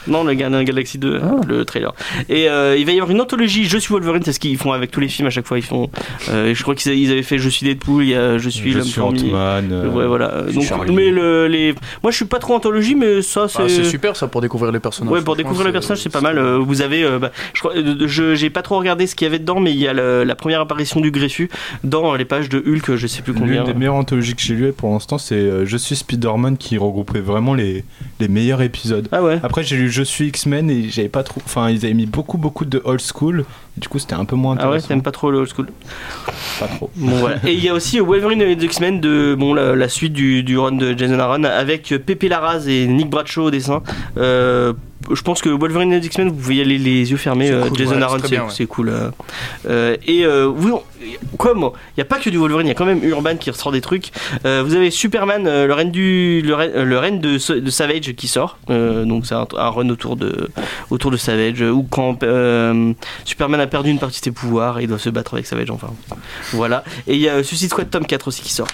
Non, 0.08 0.24
le 0.24 0.34
Gardien 0.34 0.64
Galaxy 0.64 0.98
2, 0.98 1.20
Ah. 1.24 1.36
le 1.48 1.66
trailer. 1.66 1.94
Et 2.30 2.50
euh, 2.50 2.76
il 2.78 2.86
va 2.86 2.92
y 2.92 2.96
avoir 2.96 3.10
une 3.12 3.22
anthologie 3.22 3.66
Je 3.66 3.78
suis 3.78 3.94
Wolverine, 3.94 4.22
c'est 4.24 4.34
ce 4.34 4.40
qu'ils 4.40 4.58
font 4.58 4.72
avec 4.72 4.92
tous 4.92 5.00
les 5.00 5.08
films 5.08 5.28
à 5.28 5.32
chaque 5.32 5.48
fois. 5.48 5.58
Ils 5.58 5.64
font. 5.64 5.90
euh, 6.30 6.54
je 6.54 6.62
crois 6.64 6.76
qu'ils 6.76 6.94
ils 6.94 7.12
avaient 7.12 7.24
fait 7.24 7.38
Je 7.38 7.50
suis 7.50 7.66
Deadpool, 7.66 8.04
il 8.04 8.10
y 8.10 8.16
a 8.16 8.38
Je 8.38 8.50
suis 8.50 8.72
je 8.72 8.78
l'homme 8.78 8.88
suis 8.88 9.00
fourmi. 9.02 9.30
Ant-Man. 9.30 9.70
euh, 9.72 9.90
Ouais, 9.90 10.06
voilà. 10.06 10.44
suis 10.50 10.70
Donc, 10.70 10.90
mais 10.92 11.10
le, 11.12 11.48
les... 11.48 11.74
moi 12.04 12.12
je 12.12 12.16
suis 12.18 12.26
pas 12.26 12.40
trop 12.40 12.54
anthologie, 12.56 12.96
mais 12.96 13.22
ça 13.22 13.48
c'est. 13.48 13.64
ah, 13.64 13.70
c'est 13.70 13.84
super 13.86 14.16
ça 14.16 14.28
pour 14.28 14.42
découvrir 14.42 14.72
les 14.72 14.80
personnages. 14.80 15.12
Ouais, 15.14 15.22
pour 15.22 15.36
découvrir 15.36 15.66
les 15.68 15.72
personnages, 15.74 16.02
c'est 16.02 16.10
pas 16.12 16.22
mal. 16.22 16.38
Euh, 16.38 16.58
Vous 16.60 16.82
avez, 16.82 17.04
euh, 17.04 17.20
bah, 17.20 17.32
je 17.54 17.60
crois, 17.60 17.76
euh, 17.76 17.96
je 18.08 18.36
j'ai 18.36 18.50
pas 18.50 18.62
trop 18.62 18.78
regardé 18.78 19.08
ce 19.08 19.16
qu'il 19.16 19.26
y 19.26 19.30
avait 19.30 19.40
dedans, 19.40 19.60
mais 19.60 19.72
il 19.72 19.78
y 19.80 19.88
a 19.88 19.94
le- 19.94 20.24
la 20.24 20.36
première 20.36 20.62
apparition 20.62 21.00
du 21.02 21.12
greffu 21.12 21.50
dans 21.84 22.14
les 22.16 22.26
pages 22.26 22.50
de 22.50 22.60
Hulk, 22.60 22.96
je 22.96 23.08
sais 23.08 23.22
plus 23.22 23.34
combien. 23.34 23.64
L'une 23.64 23.64
des 23.64 23.74
meilleures 23.74 23.96
anthologies 23.96 24.35
que 24.36 24.42
j'ai 24.42 24.54
lues 24.56 24.72
pour 24.74 24.92
l'instant, 24.92 25.18
c'est 25.18 25.36
euh, 25.36 25.66
Je 25.66 25.78
suis 25.78 25.96
Spider-Man 25.96 26.58
qui 26.58 26.78
regroupait 26.78 27.20
vraiment 27.22 27.54
les, 27.54 27.84
les 28.20 28.28
meilleurs 28.28 28.62
épisodes. 28.62 29.08
Ah 29.12 29.24
ouais. 29.24 29.40
Après, 29.44 29.64
j'ai 29.64 29.76
lu 29.78 29.90
Je 29.90 30.04
suis 30.04 30.28
X-Men 30.28 30.70
et 30.70 30.90
j'avais 30.90 31.10
pas 31.10 31.24
trop. 31.24 31.42
Enfin, 31.46 31.70
ils 31.70 31.86
avaient 31.86 31.94
mis 31.94 32.06
beaucoup, 32.06 32.38
beaucoup 32.38 32.66
de 32.66 32.82
old 32.86 33.02
school. 33.02 33.46
Du 33.78 33.88
coup, 33.90 34.00
c'était 34.00 34.14
un 34.14 34.26
peu 34.26 34.36
moins 34.36 34.54
Ah 34.58 34.62
ouais, 34.62 34.66
intéressant. 34.68 34.88
t'aimes 34.90 35.02
pas 35.04 35.12
trop 35.12 35.32
le 35.32 35.40
old 35.40 35.50
school. 35.54 35.68
Pas 36.60 36.68
trop. 36.68 36.90
Bon 36.96 37.16
voilà. 37.18 37.38
Et 37.46 37.54
il 37.54 37.64
y 37.64 37.70
a 37.70 37.74
aussi 37.74 38.00
Wolverine 38.00 38.42
et 38.42 38.56
les 38.56 38.64
X-Men 38.66 39.02
de 39.02 39.36
bon 39.38 39.54
la, 39.54 39.76
la 39.76 39.90
suite 39.90 40.14
du, 40.14 40.44
du 40.44 40.58
run 40.58 40.74
de 40.74 40.98
Jason 40.98 41.20
Aaron 41.20 41.44
avec 41.44 41.94
Pepe 42.06 42.24
Larraz 42.30 42.68
et 42.68 42.88
Nick 42.88 43.10
Bradshaw 43.10 43.44
au 43.46 43.52
dessin. 43.52 43.82
Euh, 44.18 44.74
je 45.14 45.22
pense 45.22 45.42
que 45.42 45.50
Wolverine 45.50 45.92
et 45.94 45.98
X-Men, 45.98 46.30
vous 46.30 46.36
pouvez 46.36 46.56
y 46.56 46.62
aller 46.62 46.78
les 46.78 47.12
yeux 47.12 47.18
fermés. 47.18 47.52
Euh, 47.52 47.68
cool, 47.68 47.78
Jason 47.78 47.96
ouais, 47.96 48.02
Aaron, 48.04 48.18
c'est 48.50 48.64
ouais. 48.64 48.66
cool. 48.68 48.90
euh. 48.90 49.10
Euh, 49.70 49.98
et 50.08 50.26
euh, 50.26 50.48
oui, 50.48 50.72
on- 50.72 50.84
comme 51.38 51.60
il 51.60 52.00
n'y 52.00 52.02
a 52.02 52.06
pas 52.06 52.18
que 52.18 52.30
du 52.30 52.38
Wolverine, 52.38 52.66
il 52.66 52.70
y 52.70 52.72
a 52.72 52.76
quand 52.76 52.86
même 52.86 53.04
Urban 53.04 53.36
qui 53.38 53.52
ressort 53.52 53.72
des 53.72 53.82
trucs. 53.82 54.12
Vous 54.44 54.74
avez 54.76 54.90
Superman, 54.90 55.44
le 55.44 55.72
règne 55.74 55.92
du 55.92 56.42
le 56.44 56.56
règne, 56.56 56.72
le 56.74 57.20
de, 57.20 57.60
de 57.60 57.70
Savage 57.70 58.14
qui 58.16 58.28
sort. 58.28 58.58
Donc 58.70 59.28
c'est 59.28 59.36
un, 59.36 59.46
un 59.56 59.70
run 59.70 59.90
autour 59.90 60.16
de 60.16 60.50
autour 60.90 61.12
de 61.12 61.18
Savage 61.18 61.62
où 61.62 61.84
quand 61.84 62.24
Superman 63.24 63.60
a 63.62 63.68
perdu 63.68 63.92
une 63.92 64.00
partie 64.00 64.20
de 64.20 64.26
ses 64.26 64.32
pouvoirs, 64.32 64.82
il 64.82 64.88
doit 64.88 64.98
se 64.98 65.10
battre 65.10 65.36
avec 65.36 65.46
Savage. 65.46 65.70
Enfin 65.70 65.90
voilà. 66.54 66.84
Et 67.08 67.14
il 67.14 67.22
y 67.22 67.30
a 67.30 67.44
Suicide 67.44 67.70
Squad 67.70 67.90
tome 67.92 68.06
4 68.08 68.28
aussi 68.28 68.42
qui 68.42 68.52
sort. 68.54 68.68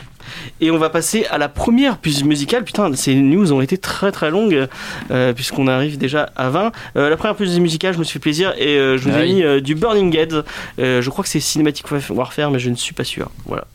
Et 0.60 0.72
on 0.72 0.78
va 0.78 0.90
passer 0.90 1.26
à 1.32 1.38
la 1.38 1.50
première 1.50 1.98
pause 1.98 2.24
musicale. 2.24 2.64
Putain, 2.64 2.94
ces 2.96 3.16
news 3.16 3.52
ont 3.54 3.62
été 3.62 3.78
très 3.78 4.12
très 4.12 4.32
longues 4.32 4.68
euh, 5.12 5.34
puisqu'on 5.34 5.68
arrive 5.68 5.98
déjà 5.98 6.30
à 6.36 6.50
20. 6.50 6.72
Euh, 6.98 7.10
la 7.10 7.18
première 7.18 7.36
pause 7.36 7.60
musicale, 7.60 7.94
je 7.94 8.00
me 8.00 8.04
suis 8.04 8.14
fait 8.14 8.20
plaisir 8.20 8.54
et 8.58 8.78
euh, 8.78 8.98
je 8.98 9.04
vous 9.10 9.16
Ah 9.16 9.26
ai 9.26 9.34
oui. 9.34 9.44
mis 9.44 9.62
du 9.62 9.76
Burning 9.76 10.16
Heads. 10.16 10.44
Euh, 10.80 11.02
je 11.02 11.10
crois 11.10 11.24
que 11.24 11.30
c'est 11.30 11.40
Cinematic 11.40 11.86
Warfare, 12.10 12.52
mais 12.52 12.60
je 12.60 12.70
ne 12.70 12.76
suis 12.76 12.94
pas 12.94 13.04
sûr. 13.04 13.30
Voilà. 13.46 13.66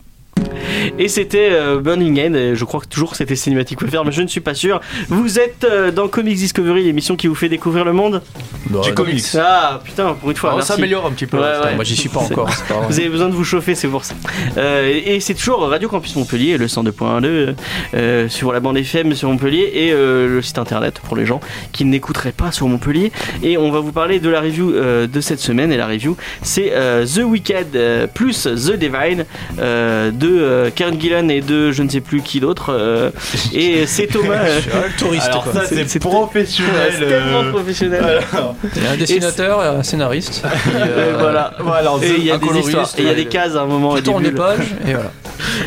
Et 0.99 1.07
c'était 1.07 1.49
euh, 1.51 1.79
Burning 1.79 2.19
End, 2.19 2.33
et 2.33 2.55
je 2.55 2.65
crois 2.65 2.79
que 2.79 2.87
toujours 2.87 3.15
c'était 3.15 3.35
Cinematic 3.35 3.81
Warfare, 3.81 4.05
mais 4.05 4.11
je 4.11 4.21
ne 4.21 4.27
suis 4.27 4.39
pas 4.41 4.53
sûr. 4.53 4.79
Vous 5.09 5.39
êtes 5.39 5.63
euh, 5.63 5.91
dans 5.91 6.07
Comics 6.07 6.37
Discovery, 6.37 6.83
l'émission 6.83 7.15
qui 7.15 7.27
vous 7.27 7.35
fait 7.35 7.49
découvrir 7.49 7.85
le 7.85 7.93
monde 7.93 8.21
Bah, 8.69 8.79
Du 8.83 8.89
non. 8.89 8.95
comics. 8.95 9.23
Ah 9.37 9.79
putain, 9.83 10.13
pour 10.13 10.29
une 10.31 10.35
fois, 10.37 10.49
Ah, 10.51 10.53
on 10.53 10.57
merci. 10.57 10.73
s'améliore 10.73 11.05
un 11.05 11.11
petit 11.11 11.25
peu. 11.27 11.37
Ouais, 11.37 11.43
là, 11.43 11.65
ouais. 11.65 11.75
Moi, 11.75 11.83
j'y 11.83 11.95
suis 11.95 12.09
pas 12.09 12.21
C'est- 12.21 12.33
encore. 12.33 12.49
c'est 12.51 12.65
pas 12.67 12.75
grave. 12.75 12.85
Vous 12.89 12.99
avez 12.99 13.09
besoin 13.09 13.27
de 13.29 13.33
vous 13.33 13.43
chauffer, 13.43 13.75
c'est 13.75 13.87
pour 13.87 14.05
ça. 14.05 14.15
Euh, 14.57 14.99
et 15.05 15.19
c'est 15.19 15.33
toujours 15.33 15.59
Radio 15.67 15.87
Campus 15.89 16.15
Montpellier, 16.15 16.57
le 16.57 16.67
102.2, 16.67 17.55
euh, 17.93 18.29
sur 18.29 18.51
la 18.51 18.59
bande 18.59 18.77
FM 18.77 19.13
sur 19.13 19.29
Montpellier 19.29 19.69
et 19.73 19.91
euh, 19.91 20.27
le 20.27 20.41
site 20.41 20.57
internet 20.57 20.99
pour 21.03 21.15
les 21.15 21.25
gens 21.25 21.39
qui 21.71 21.85
n'écouteraient 21.85 22.31
pas 22.31 22.51
sur 22.51 22.67
Montpellier. 22.67 23.11
Et 23.43 23.57
on 23.57 23.71
va 23.71 23.79
vous 23.81 23.91
parler 23.91 24.19
de 24.19 24.29
la 24.29 24.41
review 24.41 24.71
euh, 24.73 25.07
de 25.07 25.21
cette 25.21 25.39
semaine. 25.39 25.71
Et 25.71 25.77
la 25.77 25.87
review, 25.87 26.15
c'est 26.41 26.71
euh, 26.73 27.05
The 27.05 27.23
Wicked 27.23 27.75
euh, 27.75 28.07
plus 28.07 28.43
The 28.43 28.73
Divine 28.73 29.25
euh, 29.59 30.11
de 30.11 30.26
euh, 30.29 30.69
Karen 30.73 30.99
Gillan 30.99 31.27
et 31.29 31.41
de 31.41 31.71
je 31.71 31.83
ne 31.83 31.89
sais 31.89 32.01
plus 32.01 32.21
qui 32.21 32.39
d'autre. 32.39 32.73
euh, 32.73 33.09
et 33.53 33.85
c'est 33.87 34.07
Thomas. 34.07 34.35
euh, 34.43 34.59
touriste, 34.97 35.27
Alors 35.27 35.43
quoi. 35.43 35.53
ça 35.53 35.65
C'est- 35.65 35.99
professionnel. 35.99 36.93
c'est 36.97 37.05
tellement 37.07 37.43
euh, 37.43 37.51
professionnel. 37.51 38.03
alors, 38.33 38.55
Il 38.75 38.83
y 38.83 38.87
a 38.87 38.91
un 38.91 38.97
dessinateur, 38.97 39.59
un 39.61 39.83
scénariste. 39.83 40.43
Euh, 40.45 40.79
euh, 40.87 41.15
voilà. 41.19 41.53
voilà, 41.59 41.91
Et 42.03 42.15
il 42.17 42.23
y 42.25 42.31
a 42.31 42.37
des 42.37 42.47
histoires, 42.59 42.89
et 42.97 43.01
il 43.01 43.05
y 43.05 43.09
a 43.09 43.13
et- 43.13 43.15
des 43.15 43.25
cases 43.25 43.55
à 43.55 43.61
un 43.61 43.65
moment. 43.65 43.95
et 43.97 44.01
Tout 44.01 44.11
des 44.11 44.15
en 44.15 44.19
bulles. 44.19 44.35
page 44.35 44.75
et 44.87 44.93
voilà. 44.93 45.11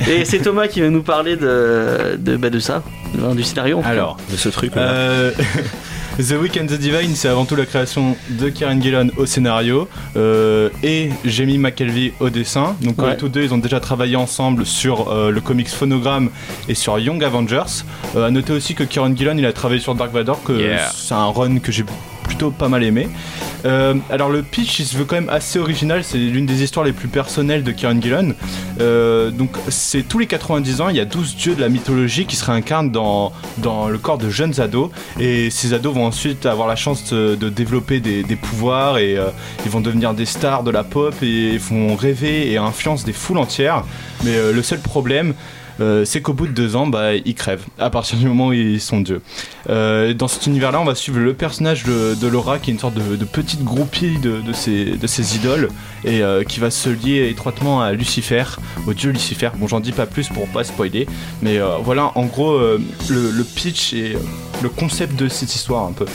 Et 0.09 0.25
c'est 0.25 0.38
Thomas 0.38 0.66
qui 0.68 0.81
va 0.81 0.88
nous 0.90 1.03
parler 1.03 1.37
de, 1.37 2.16
de, 2.18 2.37
bah, 2.37 2.51
de 2.51 2.59
ça, 2.59 2.83
de- 3.14 3.35
du 3.35 3.42
scénario. 3.42 3.83
alors 3.85 4.16
De 4.31 4.37
ce 4.37 4.49
truc 4.49 4.75
là. 4.75 4.83
Euh, 4.83 5.31
The 6.29 6.33
Week 6.41 6.57
and 6.61 6.67
the 6.67 6.79
Divine, 6.79 7.15
c'est 7.15 7.29
avant 7.29 7.45
tout 7.45 7.57
la 7.57 7.67
création 7.67 8.17
de 8.29 8.49
Karen 8.51 8.83
Gillan 8.83 9.09
au 9.17 9.27
scénario 9.27 9.89
euh, 10.17 10.69
et 10.83 11.11
Jamie 11.25 11.59
McKelvey 11.59 12.13
au 12.21 12.29
dessin. 12.31 12.77
Donc 12.83 12.99
euh, 12.99 13.03
Ouais. 13.11 13.17
tous 13.17 13.29
deux, 13.29 13.43
ils 13.45 13.55
ont 13.55 13.59
déjà 13.59 13.81
travaillé 13.81 14.17
ensemble 14.17 14.67
sur 14.67 15.11
euh, 15.11 15.31
le 15.31 15.41
comics 15.41 15.69
Phonogram 15.69 16.29
et 16.69 16.75
sur 16.75 16.99
Young 16.99 17.23
Avengers. 17.25 17.85
Euh, 18.17 18.27
à 18.27 18.31
noter 18.31 18.53
aussi 18.53 18.75
que 18.75 18.85
Kieran 18.85 19.15
Gillan, 19.17 19.37
il 19.39 19.47
a 19.47 19.53
travaillé 19.53 19.81
sur 19.81 19.95
Dark 19.95 20.13
Vador, 20.13 20.43
que 20.43 20.53
Yeah. 20.53 20.91
c'est 20.95 21.15
un 21.15 21.27
run 21.27 21.59
que 21.59 21.73
j'ai 21.73 21.85
plutôt 22.31 22.53
pas 22.53 22.69
mal 22.69 22.85
aimé. 22.85 23.09
Euh, 23.64 23.95
alors 24.09 24.31
le 24.31 24.43
pitch, 24.43 24.79
il 24.79 24.87
se 24.87 24.97
veut 24.97 25.05
quand 25.05 25.16
même 25.16 25.29
assez 25.29 25.59
original. 25.59 26.05
C'est 26.05 26.16
l'une 26.16 26.47
des 26.47 26.62
histoires 26.62 26.85
les 26.85 26.93
plus 26.93 27.09
personnelles 27.09 27.64
de 27.64 27.73
Kieran 27.73 28.01
Gillan. 28.01 28.29
Euh, 28.81 29.33
donc 29.33 29.51
c'est 29.69 30.03
tous 30.03 30.21
les 30.21 30.29
90 30.29 30.81
ans, 30.81 30.88
il 30.90 30.97
y 30.97 31.01
a 31.01 31.05
12 31.05 31.35
dieux 31.35 31.55
de 31.57 31.61
la 31.61 31.69
mythologie 31.69 32.27
qui 32.27 32.37
se 32.37 32.45
réincarnent 32.45 32.93
dans, 32.93 33.33
le 33.88 33.99
corps 33.99 34.19
de 34.19 34.31
jeunes 34.31 34.61
ados. 34.61 34.90
Et 35.19 35.51
ces 35.51 35.75
ados 35.75 35.93
vont 35.93 36.07
ensuite 36.07 36.47
avoir 36.47 36.69
la 36.69 36.77
chance 36.77 37.12
de, 37.12 37.49
développer 37.49 37.99
des, 37.99 38.37
pouvoirs 38.37 38.99
et 38.99 39.16
euh, 39.16 39.31
ils 39.64 39.71
vont 39.71 39.81
devenir 39.81 40.14
des 40.14 40.27
stars 40.27 40.62
de 40.62 40.71
la 40.71 40.85
pop 40.85 41.14
et 41.23 41.59
font 41.59 41.97
rêver 41.97 42.53
et 42.53 42.59
influencent 42.59 43.05
des 43.05 43.12
foules 43.12 43.38
entières. 43.38 43.83
Mais 44.25 44.53
le 44.53 44.62
seul 44.62 44.79
problème, 44.79 45.35
euh, 45.81 46.05
c'est 46.05 46.21
qu'au 46.21 46.33
bout 46.33 46.47
de 46.47 46.53
deux 46.53 46.77
ans, 46.77 46.87
bah, 46.87 47.14
ils 47.14 47.35
crèvent 47.35 47.64
à 47.79 47.90
partir 47.90 48.19
du 48.19 48.27
moment 48.27 48.49
où 48.49 48.53
ils 48.53 48.81
sont 48.81 49.01
dieux. 49.01 49.23
Euh, 49.69 50.12
dans 50.14 50.29
cet 50.29 50.47
univers-là, 50.47 50.81
on 50.81 50.85
va 50.85 50.95
suivre 50.95 51.19
le 51.19 51.35
personnage 51.35 51.85
de, 51.85 52.27
Laura, 52.27 52.59
qui 52.59 52.71
est 52.71 52.75
une 52.75 52.79
sorte 52.79 52.95
de, 52.95 53.25
petite 53.25 53.64
groupie 53.64 54.19
de, 54.19 54.40
de, 54.40 54.53
ses, 54.53 54.97
de 54.97 55.07
ses 55.07 55.37
idoles, 55.37 55.69
et 56.05 56.23
euh, 56.23 56.45
qui 56.45 56.61
va 56.61 56.71
se 56.71 56.90
lier 56.90 57.29
étroitement 57.31 57.83
à 57.83 57.93
Lucifer, 57.93 58.45
au 58.87 58.95
dieu 58.95 59.11
Lucifer. 59.11 59.51
Bon, 59.57 59.69
j'en 59.69 59.81
dis 59.81 59.93
pas 59.93 60.07
plus 60.07 60.29
pour 60.29 60.47
pas 60.49 60.64
spoiler, 60.64 61.07
mais 61.43 61.59
voilà, 61.83 62.12
en 62.14 62.27
gros, 62.27 62.59
le, 62.59 62.81
le 63.09 63.45
pitch 63.45 63.93
et 63.95 64.16
le 64.62 64.69
concept 64.69 65.16
de 65.16 65.29
cette 65.29 65.55
histoire 65.55 65.87
un 65.87 65.93
peu. 65.93 66.07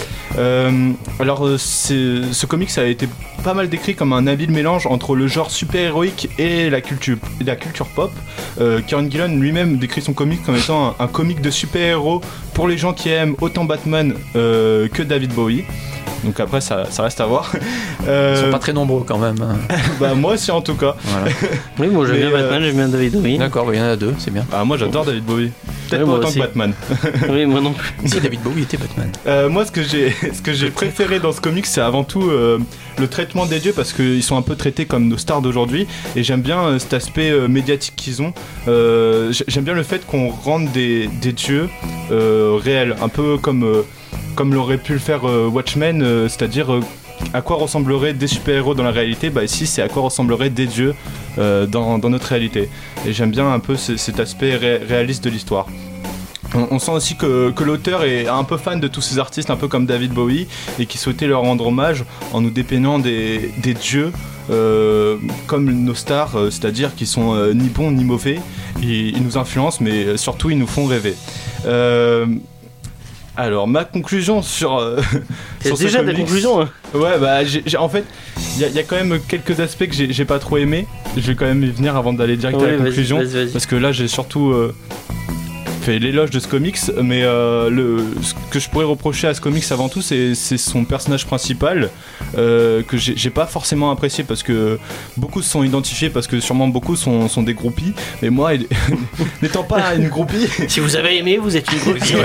Alors, 1.20 1.48
ce 1.58 2.46
comics 2.46 2.78
a 2.78 2.86
été 2.86 3.08
pas 3.44 3.54
mal 3.54 3.70
décrit 3.70 3.96
comme 3.96 4.14
un 4.14 4.28
habile 4.28 4.52
mélange 4.52 4.88
entre 4.88 5.16
le 5.16 5.28
genre 5.28 5.52
super-héroïque 5.52 6.30
et 6.40 6.70
la 6.70 6.82
culture, 6.82 7.18
la 7.46 7.56
culture 7.56 7.88
pop. 7.88 8.12
Kieran 8.88 9.10
Gillan 9.10 9.30
lui-même 9.56 9.78
décrit 9.78 10.02
son 10.02 10.14
comic 10.14 10.44
comme 10.44 10.56
étant 10.58 10.90
un, 10.90 10.96
un 11.00 11.08
comic 11.08 11.40
de 11.40 11.50
super-héros 11.50 12.22
pour 12.56 12.68
les 12.68 12.78
gens 12.78 12.94
qui 12.94 13.10
aiment 13.10 13.36
autant 13.42 13.66
Batman 13.66 14.16
euh, 14.36 14.88
que 14.88 15.04
David 15.04 15.32
Bowie. 15.34 15.64
Donc 16.24 16.40
après, 16.40 16.60
ça, 16.60 16.86
ça 16.90 17.04
reste 17.04 17.22
à 17.22 17.28
voir. 17.28 17.52
Ils 18.02 18.10
Euh, 18.10 18.46
sont 18.46 18.52
pas 18.52 18.58
très 18.60 18.74
nombreux 18.74 19.04
quand 19.06 19.20
même. 19.20 19.36
hein. 19.42 19.58
bah, 20.00 20.16
moi 20.16 20.34
aussi, 20.34 20.50
en 20.50 20.62
tout 20.62 20.74
cas. 20.76 20.96
Voilà. 21.04 21.28
Oui, 21.80 21.88
moi 21.88 22.06
j'aime 22.08 22.18
bien 22.18 22.32
Batman, 22.32 22.62
j'aime 22.64 22.76
bien 22.76 22.88
David 22.88 23.12
Bowie. 23.14 23.38
D'accord, 23.38 23.66
bah, 23.66 23.72
il 23.76 23.80
y 23.80 23.82
en 23.82 23.86
a 23.86 23.96
deux, 23.96 24.14
c'est 24.18 24.32
bien. 24.32 24.46
Ah, 24.52 24.64
moi, 24.64 24.78
j'adore 24.78 25.06
David 25.06 25.24
Bowie. 25.26 25.52
Peut-être 25.90 26.06
pas 26.06 26.12
autant 26.14 26.28
aussi. 26.30 26.36
que 26.40 26.44
Batman. 26.46 26.74
Oui, 27.30 27.46
moi 27.46 27.62
non 27.62 27.74
plus. 27.74 27.94
Si 28.06 28.20
David 28.20 28.42
Bowie 28.42 28.64
était 28.64 28.78
Batman. 28.78 29.12
Euh, 29.28 29.50
moi, 29.50 29.66
ce 29.66 29.72
que 29.72 29.84
j'ai, 29.84 30.12
ce 30.34 30.42
que 30.42 30.54
j'ai 30.54 30.72
préféré 30.72 31.20
dans 31.20 31.32
ce 31.32 31.42
comic, 31.42 31.66
c'est 31.68 31.82
avant 31.82 32.04
tout 32.04 32.24
euh, 32.24 32.58
le 32.98 33.08
traitement 33.08 33.46
des 33.46 33.60
dieux 33.60 33.74
parce 33.76 33.94
qu'ils 33.94 34.24
sont 34.24 34.36
un 34.38 34.42
peu 34.42 34.56
traités 34.56 34.86
comme 34.86 35.08
nos 35.08 35.18
stars 35.18 35.42
d'aujourd'hui. 35.42 35.86
Et 36.16 36.24
j'aime 36.24 36.42
bien 36.42 36.60
euh, 36.64 36.80
cet 36.80 36.94
aspect 36.96 37.30
euh, 37.30 37.48
médiatique 37.48 37.96
qu'ils 37.96 38.24
ont. 38.24 38.34
Euh, 38.68 39.32
j'aime 39.48 39.64
bien 39.64 39.74
le 39.76 39.84
fait 39.84 40.08
qu'on 40.08 40.30
rende 40.30 40.72
des, 40.72 41.08
des 41.22 41.34
dieux 41.34 41.70
euh, 42.46 42.56
réels, 42.56 42.96
un 43.02 43.10
peu 43.10 43.38
comme 43.38 43.64
euh, 43.64 43.82
comme 44.36 44.54
l'aurait 44.54 44.78
pu 44.78 44.94
le 44.94 45.00
faire 45.00 45.28
euh, 45.28 45.48
Watchmen, 45.48 46.28
c'est-à-dire 46.28 46.68
à 47.34 47.42
quoi 47.42 47.56
ressembleraient 47.56 48.14
des 48.14 48.28
super-héros 48.28 48.76
dans 48.76 48.84
la 48.84 48.92
réalité? 48.92 49.30
Bah 49.30 49.44
ici, 49.44 49.66
c'est 49.66 49.82
à 49.82 49.88
quoi 49.88 50.04
ressembleraient 50.04 50.50
des 50.50 50.68
dieux 50.68 50.94
dans, 51.38 51.98
notre 51.98 52.28
réalité. 52.28 52.70
Et 53.06 53.14
j'aime 53.14 53.32
bien 53.32 53.52
un 53.52 53.60
peu 53.60 53.76
ce- 53.76 53.98
cet 53.98 54.20
aspect 54.20 54.56
ré- 54.56 54.78
réaliste 54.78 55.24
de 55.24 55.30
l'histoire. 55.30 55.68
On, 56.54 56.80
sent 56.80 56.92
aussi 56.92 57.16
que, 57.16 57.54
l'auteur 57.64 58.04
est 58.04 58.28
un 58.28 58.44
peu 58.44 58.58
fan 58.58 58.80
de 58.80 58.88
tous 58.88 59.02
ces 59.02 59.20
artistes, 59.20 59.50
un 59.50 59.58
peu 59.58 59.68
comme 59.68 59.86
David 59.86 60.14
Bowie, 60.14 60.48
et 60.80 60.86
qui 60.86 60.98
souhaitait 60.98 61.28
leur 61.28 61.42
rendre 61.42 61.68
hommage 61.68 62.06
en 62.32 62.42
nous 62.42 62.50
dépeignant 62.50 63.00
des, 63.00 63.52
dieux 63.82 64.12
comme 65.48 65.72
nos 65.72 65.96
stars, 65.96 66.36
euh, 66.36 66.50
c'est-à-dire 66.52 66.94
qui 66.96 67.06
sont 67.06 67.34
euh, 67.36 67.54
ni 67.54 67.70
bons 67.70 67.92
ni 67.92 68.04
mauvais. 68.04 68.40
Ils, 68.82 69.16
ils 69.18 69.24
nous 69.24 69.38
influencent, 69.38 69.80
mais 69.82 70.18
surtout 70.18 70.50
ils 70.50 70.58
nous 70.58 70.68
font 70.68 70.86
rêver. 70.86 71.16
Euh, 71.66 72.26
alors, 73.38 73.68
ma 73.68 73.84
conclusion 73.84 74.42
sur. 74.42 74.78
euh, 74.78 75.02
sur 75.66 75.78
déjà 75.78 76.00
des 76.04 76.14
conclusions. 76.22 76.62
hein. 76.62 76.70
Ouais, 76.94 77.20
bah, 77.20 77.40
en 77.80 77.90
fait, 77.90 78.06
il 78.56 78.62
y, 78.62 78.64
a- 78.66 78.68
il 78.70 78.76
y 78.76 78.80
a 78.80 78.84
quand 78.84 78.96
même 78.96 79.20
quelques 79.28 79.60
aspects 79.60 79.88
que 79.88 79.94
j'ai 79.96 80.26
pas 80.26 80.40
trop 80.40 80.58
aimé. 80.58 80.88
Je 81.18 81.22
vais 81.22 81.36
quand 81.36 81.46
même 81.46 81.62
y 81.64 81.70
venir 81.72 81.96
avant 81.98 82.14
d'aller 82.14 82.38
direct 82.38 82.58
à 82.58 82.66
la 82.72 82.78
conclusion. 82.86 83.18
Parce 83.52 83.66
que 83.66 83.76
là, 83.76 83.92
j'ai 83.92 84.08
surtout 84.08 84.52
euh, 84.52 84.74
fait 85.86 86.00
l'éloge 86.00 86.32
de 86.32 86.40
ce 86.40 86.48
comics, 86.48 86.80
mais 87.04 87.22
euh, 87.24 87.70
le, 87.70 88.00
ce 88.24 88.34
que 88.50 88.60
je 88.60 88.68
pourrais 88.70 88.86
reprocher 88.86 89.28
à 89.28 89.36
ce 89.36 89.42
comics 89.42 89.64
avant 89.70 89.88
tout, 89.88 90.02
c'est 90.02 90.34
c'est 90.34 90.58
son 90.58 90.84
personnage 90.84 91.28
principal 91.28 91.92
euh, 92.40 92.82
que 92.82 92.98
j'ai 92.98 93.30
pas 93.30 93.46
forcément 93.46 93.92
apprécié 93.92 94.24
parce 94.24 94.42
que 94.42 94.80
beaucoup 95.16 95.44
se 95.44 95.50
sont 95.50 95.64
identifiés 95.64 96.10
parce 96.10 96.26
que 96.26 96.40
sûrement 96.40 96.68
beaucoup 96.68 96.96
sont, 96.96 97.28
sont 97.30 97.44
des 97.44 97.54
groupies, 97.54 97.94
mais 98.24 98.32
moi, 98.32 98.54
n'étant 99.44 99.64
pas 99.64 99.94
une 99.94 100.10
groupie, 100.10 100.48
Si 100.68 100.80
vous 100.80 100.96
avez 100.96 101.20
aimé, 101.20 101.38
vous 101.38 101.56
êtes 101.56 101.72
une 101.72 101.78
groupie. 101.78 102.16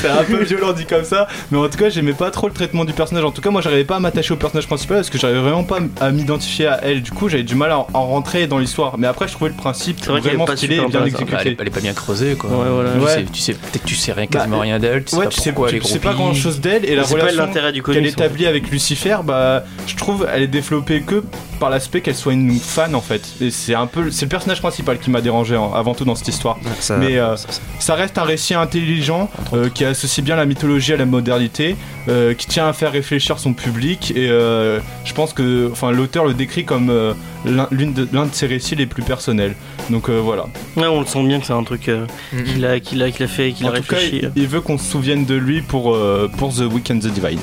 c'est 0.00 0.08
un 0.08 0.22
peu 0.22 0.44
violent 0.44 0.72
dit 0.72 0.86
comme 0.86 1.04
ça, 1.04 1.26
mais 1.50 1.58
en 1.58 1.68
tout 1.68 1.78
cas, 1.78 1.88
j'aimais 1.88 2.12
pas 2.12 2.30
trop 2.30 2.46
le 2.46 2.54
traitement 2.54 2.84
du 2.84 2.92
personnage. 2.92 3.24
En 3.24 3.32
tout 3.32 3.42
cas, 3.42 3.50
moi, 3.50 3.60
j'arrivais 3.60 3.84
pas 3.84 3.96
à 3.96 4.00
m'attacher 4.00 4.34
au 4.34 4.36
personnage 4.36 4.68
principal 4.68 4.98
parce 4.98 5.10
que 5.10 5.18
j'arrivais 5.18 5.40
vraiment 5.40 5.64
pas 5.64 5.80
à 6.00 6.12
m'identifier 6.12 6.68
à 6.68 6.84
elle. 6.84 7.02
Du 7.02 7.10
coup, 7.10 7.28
j'avais 7.28 7.42
du 7.42 7.56
mal 7.56 7.72
à 7.72 7.78
en 7.92 8.06
rentrer 8.06 8.46
dans 8.46 8.58
l'histoire. 8.58 8.98
Mais 8.98 9.08
après, 9.08 9.26
je 9.26 9.32
trouvais 9.32 9.50
le 9.50 9.56
principe 9.56 10.04
vraiment 10.06 10.46
stylé 10.46 10.76
et 10.76 10.86
bien 10.86 11.04
exécuté. 11.04 11.32
Bah, 11.32 11.40
elle 11.58 11.66
est 11.66 11.70
pas 11.70 11.80
bien 11.80 11.92
creusée 11.92 12.19
quoi. 12.38 12.50
Ouais, 12.50 12.68
voilà. 12.70 12.90
Tu 12.92 12.98
Ouais. 12.98 13.14
sais, 13.14 13.24
tu 13.32 13.40
sais 13.40 13.52
peut-être 13.54 13.84
tu 13.84 13.94
sais 13.94 14.12
rien, 14.12 14.26
quasiment 14.26 14.56
Bah, 14.58 14.62
rien 14.62 14.78
d'elle. 14.78 15.04
Tu 15.04 15.10
sais 15.10 15.16
Ouais, 15.16 15.24
pas 15.24 15.30
tu 15.30 15.40
sais, 15.40 15.52
pourquoi 15.52 15.70
elle 15.70 15.76
est 15.76 15.80
tu 15.80 15.86
sais 15.88 15.98
pas 15.98 16.12
grand 16.14 16.34
chose 16.34 16.60
d'elle 16.60 16.84
et 16.84 16.94
la 16.94 17.02
relation 17.02 17.48
qu'elle 17.92 18.06
établit 18.06 18.46
avec 18.46 18.70
Lucifer, 18.70 19.16
bah, 19.24 19.64
je 19.86 19.96
trouve 19.96 20.26
elle 20.32 20.42
est 20.42 20.46
développée 20.48 21.00
que 21.02 21.22
par 21.58 21.68
l'aspect 21.70 22.00
qu'elle 22.00 22.14
soit 22.16 22.32
une 22.32 22.58
fan 22.58 22.94
en 22.94 23.00
fait. 23.00 23.22
Et 23.40 23.50
c'est 23.50 23.74
un 23.74 23.86
peu, 23.86 24.10
c'est 24.10 24.24
le 24.24 24.30
personnage 24.30 24.60
principal 24.60 24.98
qui 24.98 25.10
m'a 25.10 25.20
dérangé 25.20 25.56
en- 25.56 25.72
avant 25.74 25.94
tout 25.94 26.04
dans 26.04 26.14
cette 26.14 26.28
histoire. 26.28 26.58
Ça- 26.80 26.96
mais, 26.96 27.18
euh, 27.18 27.36
Ça 27.78 27.94
reste 27.94 28.16
un 28.18 28.22
récit 28.24 28.54
intelligent 28.54 29.30
euh, 29.52 29.68
qui 29.68 29.84
associe 29.84 30.24
bien 30.24 30.36
la 30.36 30.46
mythologie 30.46 30.92
à 30.92 30.96
la 30.96 31.06
modernité, 31.06 31.76
euh, 32.08 32.34
qui 32.34 32.46
tient 32.46 32.66
à 32.68 32.72
faire 32.72 32.92
réfléchir 32.92 33.38
son 33.38 33.52
public 33.52 34.12
et 34.16 34.28
euh, 34.30 34.80
je 35.04 35.12
pense 35.12 35.32
que, 35.32 35.68
enfin, 35.70 35.90
l'auteur 35.90 36.24
le 36.24 36.34
décrit 36.34 36.64
comme 36.64 36.88
euh, 36.90 37.12
l'un 37.44 37.66
l'une 37.70 37.92
de, 37.92 38.06
l'un 38.12 38.26
de 38.26 38.34
ses 38.34 38.46
récits 38.46 38.76
les 38.76 38.86
plus 38.86 39.02
personnels. 39.02 39.54
Donc 39.88 40.08
euh, 40.08 40.20
voilà. 40.20 40.46
Ouais, 40.76 40.86
on 40.86 41.00
le 41.00 41.06
sent 41.06 41.22
bien 41.24 41.40
que 41.40 41.46
c'est 41.46 41.52
un 41.52 41.64
truc 41.64 41.88
euh, 41.88 42.06
Mhm. 42.32 42.44
qu'il 42.44 42.64
a, 42.66 42.80
qu'il 42.80 43.02
a, 43.02 43.10
qu'il 43.10 43.24
a 43.24 43.28
fait, 43.28 43.52
qu'il 43.52 43.66
a 43.66 43.70
en 43.70 43.72
tout 43.74 43.82
cas, 43.82 43.96
réfléchi. 43.96 44.20
il, 44.36 44.42
il 44.42 44.48
veut 44.48 44.60
qu'on 44.60 44.78
se 44.78 44.84
souvienne 44.90 45.24
de 45.24 45.34
lui 45.34 45.62
pour 45.62 45.94
euh, 45.94 46.30
pour 46.38 46.52
The 46.54 46.60
Weekend 46.70 47.00
the 47.02 47.08
Divine. 47.08 47.38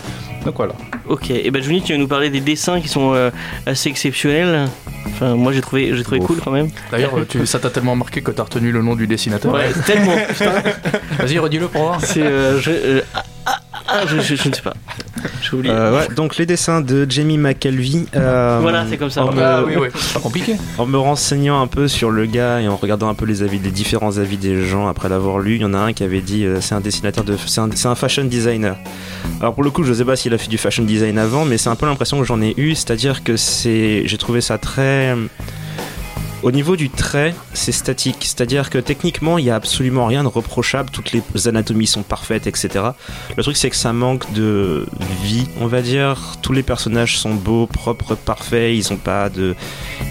Donc 0.46 0.56
voilà. 0.58 0.74
Ok, 1.10 1.30
et 1.32 1.50
ben 1.52 1.62
Johnny, 1.62 1.82
tu 1.82 1.94
vas 1.94 2.00
nous 2.00 2.08
parler 2.08 2.30
des 2.30 2.40
dessins 2.40 2.80
qui 2.80 2.88
sont 2.88 3.14
euh, 3.14 3.32
assez 3.66 3.90
exceptionnels. 3.90 4.68
Enfin, 5.08 5.36
moi 5.36 5.52
j'ai 5.52 5.62
trouvé, 5.62 5.92
j'ai 5.96 6.04
trouvé 6.04 6.20
Ouf. 6.22 6.28
cool 6.28 6.38
quand 6.44 6.52
même. 6.52 6.70
D'ailleurs, 6.92 7.14
tu- 7.28 7.46
ça 7.46 7.60
t'a 7.60 7.70
tellement 7.70 7.96
marqué 7.96 8.22
que 8.22 8.32
t'as 8.32 8.44
retenu 8.44 8.72
le 8.72 8.82
nom 8.82 8.96
du 8.96 9.08
dessinateur. 9.08 9.54
Ouais, 9.54 9.72
tellement. 9.86 10.16
Vas-y, 11.20 11.40
redis-le 11.40 11.68
pour 11.68 11.82
voir. 11.82 12.02
C'est. 12.04 12.22
euh, 12.22 12.60
je, 12.62 12.72
euh, 12.72 13.02
ah, 13.16 13.24
ah, 13.46 13.60
ah, 13.88 14.02
je, 14.08 14.20
je- 14.20 14.36
je 14.36 14.50
ne 14.50 14.54
sais 14.54 14.62
pas. 14.62 14.74
Oublié. 15.54 15.74
Euh, 15.74 15.98
ouais, 15.98 16.14
donc 16.16 16.38
les 16.38 16.46
dessins 16.46 16.82
de 16.82 17.06
Jamie 17.10 17.38
McKelvey. 17.38 18.06
euh, 18.16 18.60
Voilà, 18.62 18.86
c'est 18.90 18.98
comme 18.98 19.10
ça. 19.10 19.24
en 19.26 19.32
me- 19.32 19.42
Ah 19.42 19.64
oui, 19.66 19.74
oui. 19.80 19.88
Pas 20.14 20.20
compliqué. 20.20 20.56
En 20.78 20.86
me 20.86 20.98
renseignant 20.98 21.62
un 21.62 21.68
peu 21.68 21.88
sur 21.88 22.12
le 22.12 22.26
gars 22.26 22.60
et 22.62 22.68
en 22.68 22.76
regardant 22.76 23.08
un 23.10 23.14
peu 23.14 23.26
les 23.26 23.44
avis, 23.44 23.60
les 23.60 23.72
différents 23.72 24.18
avis 24.18 24.38
des 24.38 24.66
gens 24.66 24.88
après 24.88 25.10
l'avoir 25.10 25.40
lu, 25.40 25.56
il 25.56 25.62
y 25.62 25.66
en 25.66 25.74
a 25.74 25.78
un 25.80 25.94
qui 25.94 26.04
avait 26.04 26.22
dit 26.22 26.44
euh, 26.46 26.60
c'est 26.62 26.76
un 26.76 26.82
dessinateur 26.82 27.24
de, 27.24 27.36
c'est 27.46 27.62
un, 27.62 27.70
c'est 27.74 27.88
un 27.88 27.96
fashion 27.96 28.26
designer. 28.26 28.76
Alors 29.42 29.54
pour 29.54 29.64
le 29.64 29.70
coup, 29.72 29.84
je 29.84 29.94
sais 29.94 30.06
pas 30.06 30.16
s'il 30.16 30.34
a 30.34 30.38
fait 30.38 30.50
du 30.50 30.58
fashion 30.58 30.84
design 30.84 31.18
avant, 31.18 31.46
mais 31.46 31.58
c'est 31.58 31.70
un 31.70 31.76
peu 31.76 31.86
l'impression 31.86 32.20
que 32.20 32.26
j'en 32.26 32.42
ai 32.42 32.54
eu, 32.58 32.76
c'est-à-dire 32.76 33.24
que 33.24 33.38
c'est, 33.38 34.04
j'ai 34.06 34.18
trouvé 34.18 34.42
ça 34.42 34.58
très 34.58 35.16
au 36.44 36.52
niveau 36.52 36.76
du 36.76 36.90
trait, 36.90 37.34
c'est 37.54 37.72
statique, 37.72 38.18
c'est-à-dire 38.22 38.70
que 38.70 38.78
techniquement, 38.78 39.38
il 39.38 39.46
n'y 39.46 39.50
a 39.50 39.56
absolument 39.56 40.06
rien 40.06 40.24
de 40.24 40.28
reprochable, 40.28 40.90
toutes 40.92 41.12
les 41.12 41.48
anatomies 41.48 41.88
sont 41.88 42.04
parfaites, 42.04 42.48
etc. 42.48 42.86
Le 43.36 43.44
truc, 43.44 43.58
c'est 43.58 43.70
que 43.70 43.76
ça 43.76 43.94
manque 43.94 44.32
de 44.34 44.86
vie, 45.24 45.48
on 45.60 45.68
va 45.68 45.82
dire. 45.82 46.38
Tous 46.42 46.54
les 46.54 46.64
personnages 46.64 47.18
sont 47.18 47.34
beaux, 47.34 47.66
propres, 47.66 48.16
parfaits, 48.16 48.76
ils 48.76 48.92
n'ont 48.92 49.00
pas 49.00 49.30
de, 49.30 49.56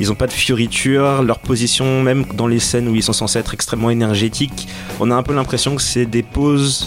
ils 0.01 0.13
pas 0.15 0.27
de 0.27 0.33
fioritures. 0.33 1.23
Leur 1.23 1.39
position, 1.39 2.03
même 2.03 2.25
dans 2.35 2.47
les 2.47 2.61
scènes 2.61 2.89
où 2.89 2.95
ils 2.95 3.03
sont 3.03 3.13
censés 3.13 3.39
être 3.39 3.55
extrêmement 3.55 3.91
énergétiques, 3.91 4.69
on 5.01 5.11
a 5.11 5.15
un 5.15 5.23
peu 5.23 5.35
l'impression 5.35 5.77
que 5.77 5.83
c'est 5.83 6.07
des 6.07 6.23
poses 6.23 6.87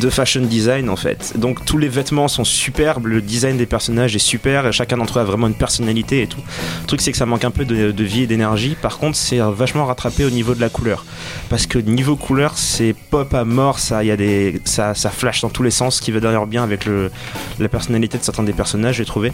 de 0.00 0.10
fashion 0.10 0.42
design 0.42 0.88
en 0.88 0.96
fait. 0.96 1.34
Donc 1.38 1.64
tous 1.64 1.78
les 1.78 1.88
vêtements 1.88 2.28
sont 2.28 2.44
superbes, 2.44 3.06
le 3.06 3.20
design 3.20 3.56
des 3.56 3.66
personnages 3.66 4.16
est 4.16 4.20
super, 4.20 4.72
chacun 4.72 4.96
d'entre 4.96 5.18
eux 5.18 5.22
a 5.22 5.24
vraiment 5.24 5.46
une 5.46 5.54
personnalité 5.54 6.22
et 6.22 6.26
tout. 6.26 6.40
Le 6.82 6.86
truc 6.86 7.00
c'est 7.00 7.12
que 7.12 7.18
ça 7.18 7.26
manque 7.26 7.44
un 7.44 7.50
peu 7.50 7.64
de 7.64 8.04
vie 8.04 8.22
et 8.22 8.26
d'énergie. 8.26 8.73
Par 8.80 8.98
contre 8.98 9.16
c'est 9.16 9.38
vachement 9.38 9.86
rattrapé 9.86 10.24
au 10.24 10.30
niveau 10.30 10.54
de 10.54 10.60
la 10.60 10.68
couleur, 10.68 11.04
parce 11.48 11.66
que 11.66 11.78
niveau 11.78 12.16
couleur 12.16 12.56
c'est 12.56 12.94
pop 13.10 13.32
à 13.34 13.44
mort, 13.44 13.78
ça 13.78 14.04
y 14.04 14.10
a 14.10 14.16
des 14.16 14.60
ça, 14.64 14.94
ça 14.94 15.10
flash 15.10 15.40
dans 15.40 15.50
tous 15.50 15.62
les 15.62 15.70
sens, 15.70 15.96
ce 15.96 16.02
qui 16.02 16.10
va 16.10 16.20
d'ailleurs 16.20 16.46
bien 16.46 16.62
avec 16.62 16.84
le, 16.84 17.10
la 17.58 17.68
personnalité 17.68 18.18
de 18.18 18.22
certains 18.22 18.42
des 18.42 18.52
personnages 18.52 18.96
j'ai 18.96 19.04
trouvé. 19.04 19.32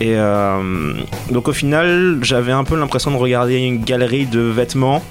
Et 0.00 0.14
euh, 0.16 0.94
donc 1.30 1.48
au 1.48 1.52
final 1.52 2.18
j'avais 2.22 2.52
un 2.52 2.64
peu 2.64 2.76
l'impression 2.76 3.10
de 3.10 3.16
regarder 3.16 3.58
une 3.58 3.82
galerie 3.82 4.26
de 4.26 4.40
vêtements. 4.40 5.02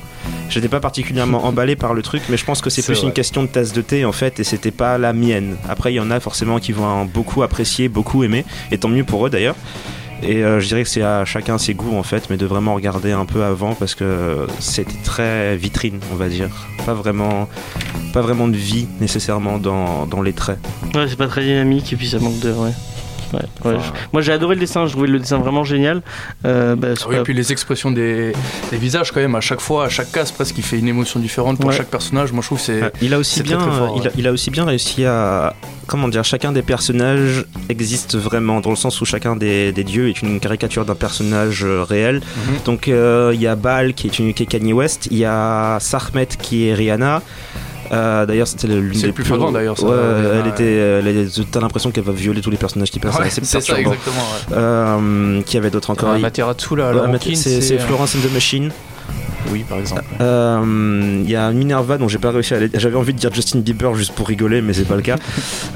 J'étais 0.49 0.67
pas 0.67 0.79
particulièrement 0.79 1.45
emballé 1.45 1.75
par 1.75 1.93
le 1.93 2.01
truc, 2.01 2.23
mais 2.29 2.37
je 2.37 2.45
pense 2.45 2.61
que 2.61 2.69
c'est 2.69 2.83
plus 2.83 2.95
vrai. 2.95 3.07
une 3.07 3.13
question 3.13 3.43
de 3.43 3.47
tasse 3.47 3.73
de 3.73 3.81
thé 3.81 4.05
en 4.05 4.11
fait, 4.11 4.39
et 4.39 4.43
c'était 4.43 4.71
pas 4.71 4.97
la 4.97 5.13
mienne. 5.13 5.55
Après, 5.69 5.93
il 5.93 5.95
y 5.95 5.99
en 5.99 6.11
a 6.11 6.19
forcément 6.19 6.59
qui 6.59 6.71
vont 6.71 7.05
beaucoup 7.05 7.43
apprécier, 7.43 7.89
beaucoup 7.89 8.23
aimer, 8.23 8.45
et 8.71 8.77
tant 8.77 8.89
mieux 8.89 9.03
pour 9.03 9.25
eux 9.25 9.29
d'ailleurs. 9.29 9.55
Et 10.27 10.43
euh, 10.43 10.59
je 10.59 10.67
dirais 10.67 10.83
que 10.83 10.89
c'est 10.89 11.03
à 11.03 11.23
chacun 11.23 11.57
ses 11.57 11.75
goûts 11.75 11.95
en 11.95 12.03
fait, 12.03 12.29
mais 12.29 12.37
de 12.37 12.45
vraiment 12.45 12.73
regarder 12.73 13.11
un 13.11 13.25
peu 13.25 13.43
avant 13.43 13.75
parce 13.75 13.93
que 13.93 14.47
c'était 14.59 14.97
très 15.03 15.55
vitrine, 15.55 15.99
on 16.11 16.15
va 16.15 16.29
dire. 16.29 16.49
Pas 16.85 16.93
vraiment, 16.93 17.47
pas 18.11 18.21
vraiment 18.21 18.47
de 18.47 18.57
vie 18.57 18.87
nécessairement 18.99 19.59
dans, 19.59 20.21
les 20.23 20.33
traits. 20.33 20.59
Ouais, 20.95 21.05
c'est 21.07 21.17
pas 21.17 21.27
très 21.27 21.43
dynamique 21.43 21.93
et 21.93 21.95
puis 21.95 22.07
ça 22.07 22.19
manque 22.19 22.39
de. 22.39 22.51
Ouais. 22.51 22.71
Ouais, 23.33 23.39
ouais, 23.39 23.75
Enfin, 23.77 23.83
je- 23.83 23.99
Moi 24.13 24.21
j'ai 24.21 24.31
adoré 24.31 24.55
le 24.55 24.61
dessin, 24.61 24.85
je 24.85 24.91
trouvais 24.91 25.07
le 25.07 25.19
dessin 25.19 25.37
vraiment 25.37 25.63
génial. 25.63 26.01
Euh, 26.45 26.75
bah, 26.75 26.89
Ah 26.91 27.05
oui, 27.09 27.15
pas- 27.15 27.21
et 27.21 27.23
puis 27.23 27.33
les 27.33 27.51
expressions 27.51 27.91
des, 27.91 28.33
des 28.71 28.77
visages, 28.77 29.11
quand 29.11 29.19
même, 29.19 29.35
à 29.35 29.41
chaque 29.41 29.61
fois, 29.61 29.85
à 29.85 29.89
chaque 29.89 30.11
case, 30.11 30.31
presque, 30.31 30.57
il 30.57 30.63
fait 30.63 30.77
une 30.79 30.87
émotion 30.87 31.19
différente 31.19 31.57
pour 31.59 31.69
Ouais. 31.69 31.75
chaque 31.75 31.87
personnage. 31.89 32.31
Moi, 32.31 32.41
je 32.41 32.47
trouve 32.47 32.59
que 32.59 32.63
c'est. 32.65 32.91
Il 33.01 33.13
a 33.13 33.17
aussi 33.19 33.41
bien, 33.43 33.57
très, 33.57 33.67
très 33.67 33.77
fort, 33.77 33.93
il, 33.97 34.01
a, 34.01 34.05
ouais. 34.05 34.11
il 34.17 34.27
a 34.27 34.31
aussi 34.31 34.51
bien 34.51 34.65
réussi 34.65 35.05
à, 35.05 35.53
comment 35.87 36.07
dire, 36.07 36.23
chacun 36.23 36.51
des 36.51 36.61
personnages 36.61 37.45
existe 37.69 38.15
vraiment 38.17 38.61
dans 38.61 38.69
le 38.69 38.75
sens 38.75 39.01
où 39.01 39.05
chacun 39.05 39.35
des, 39.35 39.71
des 39.71 39.83
dieux 39.83 40.09
est 40.09 40.21
une 40.21 40.39
caricature 40.39 40.85
d'un 40.85 40.95
personnage 40.95 41.63
euh, 41.65 41.83
réel. 41.83 42.15
Mhm. 42.15 42.55
Donc 42.65 42.87
euh, 42.87 43.31
il 43.33 43.41
y 43.41 43.47
a 43.47 43.55
Baal 43.55 43.93
qui 43.93 44.07
est, 44.07 44.19
une, 44.19 44.33
qui 44.33 44.43
est 44.43 44.45
Kanye 44.45 44.73
West, 44.73 45.07
il 45.11 45.17
y 45.17 45.25
a 45.25 45.77
Sarmet 45.79 46.27
qui 46.27 46.67
est 46.67 46.73
Rihanna. 46.73 47.21
Euh, 47.95 48.25
d'ailleurs, 48.25 48.47
c'était 48.47 48.67
le- 48.67 48.79
l'une 48.81 48.93
C'est 48.99 49.07
des 49.07 49.13
plus 49.13 49.23
flagrant, 49.23 49.51
d'ailleurs. 49.51 49.81
Ouais, 49.83 49.89
Rihanna, 49.95 50.39
elle 50.39 50.47
était, 51.07 51.25
t'as 51.51 51.59
l'impression 51.61 51.91
qu'elle 51.91 52.03
va 52.03 52.11
violer 52.13 52.41
tous 52.41 52.49
les 52.49 52.57
personnages 52.57 52.91
qui 52.91 52.99
passent. 52.99 53.17
Ouais, 53.17 53.29
c'est 53.29 53.43
ça, 53.45 53.59
exactement. 53.59 54.15
ouais. 54.51 54.55
Euh, 54.57 55.41
qui 55.43 55.57
avait 55.57 55.69
d'autres 55.69 55.91
encore 55.91 56.09
Euh, 56.09 56.15
Il- 56.17 56.21
Materazzo, 56.21 56.75
là, 56.75 56.91
c'est 57.35 57.75
euh, 57.75 57.79
Florence 57.79 58.15
and 58.15 58.27
the 58.27 58.33
Machine. 58.33 58.71
Oui, 59.51 59.63
par 59.67 59.79
exemple. 59.79 60.03
Euh, 60.21 61.21
Il 61.23 61.29
y 61.29 61.35
a 61.35 61.51
Minerva 61.51 61.97
dont 61.97 62.07
j'ai 62.07 62.17
pas 62.17 62.31
réussi 62.31 62.53
à 62.53 62.57
aller. 62.57 62.69
J'avais 62.73 62.95
envie 62.95 63.13
de 63.13 63.19
dire 63.19 63.33
Justin 63.33 63.59
Bieber 63.59 63.93
juste 63.95 64.13
pour 64.13 64.27
rigoler, 64.27 64.61
mais 64.61 64.73
c'est 64.73 64.85
pas 64.85 64.95
le 64.95 65.01
cas. 65.01 65.17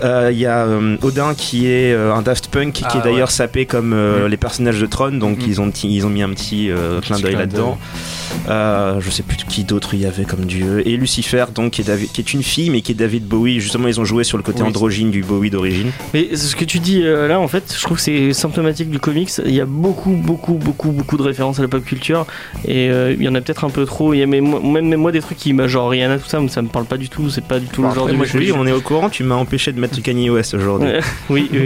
Euh, 0.03 0.29
Il 0.31 0.39
y 0.39 0.45
a 0.45 0.65
euh, 0.65 0.95
Odin 1.01 1.33
qui 1.35 1.67
est 1.67 1.91
euh, 1.93 2.13
un 2.13 2.21
Daft 2.21 2.47
Punk 2.47 2.71
qui 2.73 2.83
Ah, 2.87 2.97
est 2.97 3.03
d'ailleurs 3.03 3.31
sapé 3.31 3.65
comme 3.65 3.91
euh, 3.93 4.29
les 4.29 4.37
personnages 4.37 4.79
de 4.79 4.85
Tron, 4.85 5.11
donc 5.11 5.39
Mhm. 5.39 5.45
ils, 5.47 5.61
ont, 5.61 5.71
ils 5.83 6.05
ont 6.05 6.09
mis 6.09 6.21
un 6.23 6.29
petit 6.29 6.71
euh, 6.71 7.01
clin 7.01 7.19
d'œil 7.19 7.35
là-dedans. 7.35 7.77
Euh, 8.47 8.99
je 9.01 9.09
sais 9.09 9.23
plus 9.23 9.37
qui 9.37 9.63
d'autre 9.63 9.93
il 9.93 10.01
y 10.01 10.05
avait 10.05 10.23
comme 10.23 10.45
dieu. 10.45 10.87
Et 10.87 10.95
Lucifer, 10.97 11.45
donc 11.53 11.71
qui 11.73 11.81
est, 11.81 11.83
David- 11.85 12.11
qui 12.11 12.21
est 12.21 12.33
une 12.33 12.43
fille, 12.43 12.69
mais 12.69 12.81
qui 12.81 12.91
est 12.93 12.95
David 12.95 13.25
Bowie. 13.27 13.59
Justement, 13.59 13.87
ils 13.87 13.99
ont 13.99 14.05
joué 14.05 14.23
sur 14.23 14.37
le 14.37 14.43
côté 14.43 14.61
Oui. 14.61 14.67
androgyne 14.69 15.11
du 15.11 15.23
Bowie 15.23 15.49
d'origine. 15.49 15.91
Mais 16.13 16.35
ce 16.35 16.55
que 16.55 16.65
tu 16.65 16.79
dis 16.79 17.01
euh, 17.03 17.27
là, 17.27 17.39
en 17.39 17.47
fait, 17.47 17.73
je 17.75 17.81
trouve 17.83 17.97
que 17.97 18.03
c'est 18.03 18.31
symptomatique 18.33 18.89
du 18.89 18.99
comics. 18.99 19.29
Il 19.45 19.53
y 19.53 19.61
a 19.61 19.65
beaucoup, 19.65 20.11
beaucoup, 20.11 20.53
beaucoup, 20.53 20.91
beaucoup 20.91 21.17
de 21.17 21.23
références 21.23 21.59
à 21.59 21.63
la 21.63 21.67
pop 21.67 21.83
culture. 21.83 22.25
Et 22.65 22.89
euh, 22.89 23.13
il 23.17 23.23
y 23.23 23.27
en 23.29 23.35
a 23.35 23.41
peut-être 23.41 23.58
un 23.63 23.69
peu 23.69 23.85
trop. 23.85 24.13
Il 24.13 24.19
y 24.19 24.23
a 24.23 24.25
même, 24.25 24.45
même 24.71 24.95
moi, 24.95 25.11
des 25.11 25.21
trucs 25.21 25.37
qui, 25.37 25.55
genre 25.67 25.89
Rihanna, 25.89 26.17
tout 26.17 26.27
ça, 26.27 26.39
ça 26.49 26.61
me 26.61 26.67
parle 26.67 26.85
pas 26.85 26.97
du 26.97 27.09
tout. 27.09 27.29
C'est 27.29 27.43
pas 27.43 27.59
du 27.59 27.67
tout 27.67 27.81
Bon, 27.81 27.89
le 27.89 27.93
genre 27.95 28.03
après, 28.03 28.13
de 28.13 28.17
moi, 28.17 28.25
je 28.25 28.39
je- 28.41 28.53
on 28.53 28.65
est 28.67 28.71
au 28.71 28.81
courant, 28.81 29.09
tu 29.09 29.23
m'as 29.23 29.35
empêché 29.35 29.71
de 29.71 29.79
mettre 29.79 29.95
du 29.95 30.01
Kanye 30.01 30.29
West 30.29 30.53
aujourd'hui. 30.53 30.89
Oui, 31.29 31.47
oui, 31.53 31.59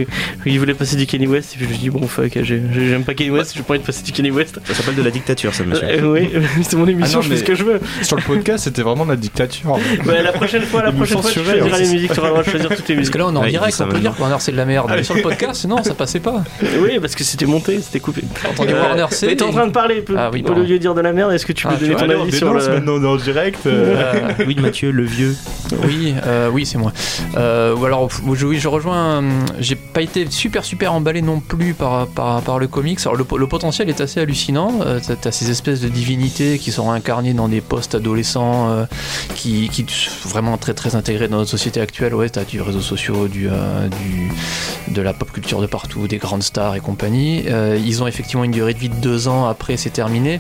oui, 0.46 0.52
il 0.54 0.60
voulait 0.60 0.74
passer 0.74 0.96
du 0.96 1.06
Kanye 1.06 1.28
West. 1.28 1.54
Et 1.54 1.58
puis 1.58 1.66
je 1.66 1.70
me 1.70 1.74
suis 1.76 1.84
dit, 1.84 1.90
bon, 1.90 2.06
fuck, 2.08 2.32
j'ai- 2.34 2.44
j'ai- 2.44 2.62
j'aime 2.90 3.04
pas 3.04 3.14
Kanye 3.14 3.30
West, 3.32 3.54
j'ai 3.56 3.64
pas 3.64 3.74
envie 3.74 3.80
de 3.82 3.86
passer 3.86 4.04
du 4.04 4.12
Kanye 4.12 4.32
West. 4.32 4.60
Ça 4.66 4.74
s'appelle 4.74 4.96
de 4.96 5.04
la 5.04 5.12
dictature, 5.12 5.54
ça, 5.54 5.64
monsieur. 5.64 5.88
Euh, 5.88 6.12
oui, 6.14 6.30
c'est 6.64 6.76
mon 6.76 6.88
émission, 6.88 7.20
Ah 7.22 7.24
non, 7.24 7.30
je 7.30 7.30
fais 7.30 7.38
ce 7.38 7.44
que 7.44 7.56
je 7.56 7.64
veux. 7.64 7.80
Sur 8.02 8.18
le 8.18 8.24
podcast, 8.24 8.66
c'était 8.66 8.82
vraiment 8.82 9.06
la 9.06 9.16
dictature. 9.16 9.78
La 10.24 10.32
prochaine 10.32 10.64
fois, 10.64 10.84
la 10.84 10.92
prochaine 10.92 11.22
fois, 11.22 11.32
tu 11.32 11.40
choisiras 11.40 11.66
hein, 11.76 11.80
les 11.80 11.88
musiques, 11.90 12.14
tu 12.14 12.20
auras 12.20 12.28
le 12.30 12.34
droit 12.34 12.44
de 12.44 12.50
choisir 12.50 12.70
toutes 12.70 12.88
les 12.88 12.96
Parce 12.96 12.98
musiques. 13.00 13.14
que 13.14 13.18
là, 13.18 13.28
on 13.28 13.36
est 13.36 13.38
en 13.38 13.46
direct, 13.46 13.82
on 13.82 13.88
peut 13.90 14.00
dire 14.00 14.16
que 14.16 14.22
Warner 14.22 14.36
c'est 14.40 14.52
de 14.52 14.58
la 14.58 14.66
merde. 14.66 14.88
Mais 14.90 15.04
sur 15.04 15.16
le 15.16 15.22
podcast, 15.22 15.66
non, 15.68 15.84
ça 15.84 15.94
passait 15.94 16.20
pas. 16.20 16.44
Oui, 16.80 17.00
parce 17.00 17.16
que 17.16 17.24
c'était 17.24 17.46
monté, 17.46 17.80
c'était 17.82 18.00
coupé. 18.00 18.22
Entendez 18.50 18.74
Euh, 18.74 18.82
Warner 18.82 19.06
c'est. 19.12 19.28
Mais 19.28 19.36
t'es 19.36 19.44
en 19.44 19.52
train 19.52 19.68
de 19.68 19.72
parler, 19.72 20.04
Ah 20.18 20.30
oui, 20.32 20.44
au 20.48 20.54
lieu 20.54 20.66
de 20.68 20.78
dire 20.78 20.94
de 20.94 21.02
la 21.02 21.14
merde, 21.14 21.32
est-ce 21.34 21.46
que 21.46 21.54
tu 21.54 21.68
peux 21.68 21.76
Ah, 21.92 21.96
ton 21.96 22.04
Allez, 22.04 22.16
on 22.16 22.22
avis 22.24 22.32
sur 22.38 22.48
dénonce 22.48 22.68
le. 22.68 22.74
maintenant 22.74 22.94
on 22.94 23.04
est 23.04 23.08
en 23.08 23.16
direct. 23.16 23.60
euh. 23.66 23.96
Euh, 24.40 24.44
Oui, 24.48 24.56
Mathieu, 24.60 24.92
le 24.92 25.04
vieux. 25.04 25.36
Oui, 25.86 26.14
euh, 26.26 26.50
oui, 26.52 26.66
c'est 26.66 26.78
moi. 26.78 26.92
Euh, 27.38 27.76
ou 27.76 27.86
alors, 27.86 28.10
je- 28.36 28.46
oui, 28.46 28.60
je 28.60 28.68
rejoins. 28.68 29.22
euh, 29.24 29.30
J'ai 29.60 29.76
pas 29.76 30.02
été 30.02 30.30
super 30.30 30.64
super 30.66 30.94
emballé 30.94 31.22
non 31.22 31.40
plus 31.40 31.74
par, 31.74 32.08
par, 32.08 32.42
par 32.42 32.60
le 32.60 32.68
comics. 32.68 33.00
Alors, 33.02 33.16
le, 33.16 33.24
po- 33.24 33.38
le 33.38 33.48
potentiel 33.48 33.90
est 33.90 34.02
assez 34.02 34.20
hallucinant. 34.20 34.80
T'as- 35.08 35.16
T'as 35.16 35.32
ces 35.32 35.50
espèces 35.50 35.82
de 35.82 35.88
divinités 35.90 36.58
qui 36.60 36.72
sont 36.72 36.92
incarnées 36.92 37.34
dans 37.34 37.48
des 37.48 37.62
postes 37.62 37.96
adolescents, 37.96 38.70
euh, 38.70 38.86
qui, 39.36 39.70
qui 39.70 39.86
sont 39.90 40.30
vraiment 40.30 40.58
très 40.58 40.74
très 40.74 40.96
intégrés 40.96 41.28
dans 41.28 41.38
notre 41.38 41.50
société 41.50 41.80
actuelle. 41.82 42.14
Ouais, 42.14 42.30
t'as 42.30 42.44
du 42.44 42.62
réseau 42.62 42.82
sociaux, 42.82 43.28
du, 43.28 43.48
euh, 43.50 43.88
du 43.88 44.32
de 44.94 45.02
la 45.02 45.14
pop 45.14 45.32
culture 45.32 45.62
de 45.62 45.68
partout, 45.68 46.08
des 46.08 46.18
grandes 46.18 46.44
stars 46.44 46.76
et 46.76 46.80
compagnie. 46.80 47.44
Euh, 47.48 47.80
ils 47.84 48.04
ont 48.04 48.08
effectivement 48.08 48.44
une 48.44 48.52
durée 48.52 48.74
de 48.74 48.80
vie 48.80 48.90
de 48.90 48.96
deux 48.96 49.28
ans. 49.28 49.48
Après, 49.48 49.78
c'est 49.78 49.90
terminé. 49.90 50.40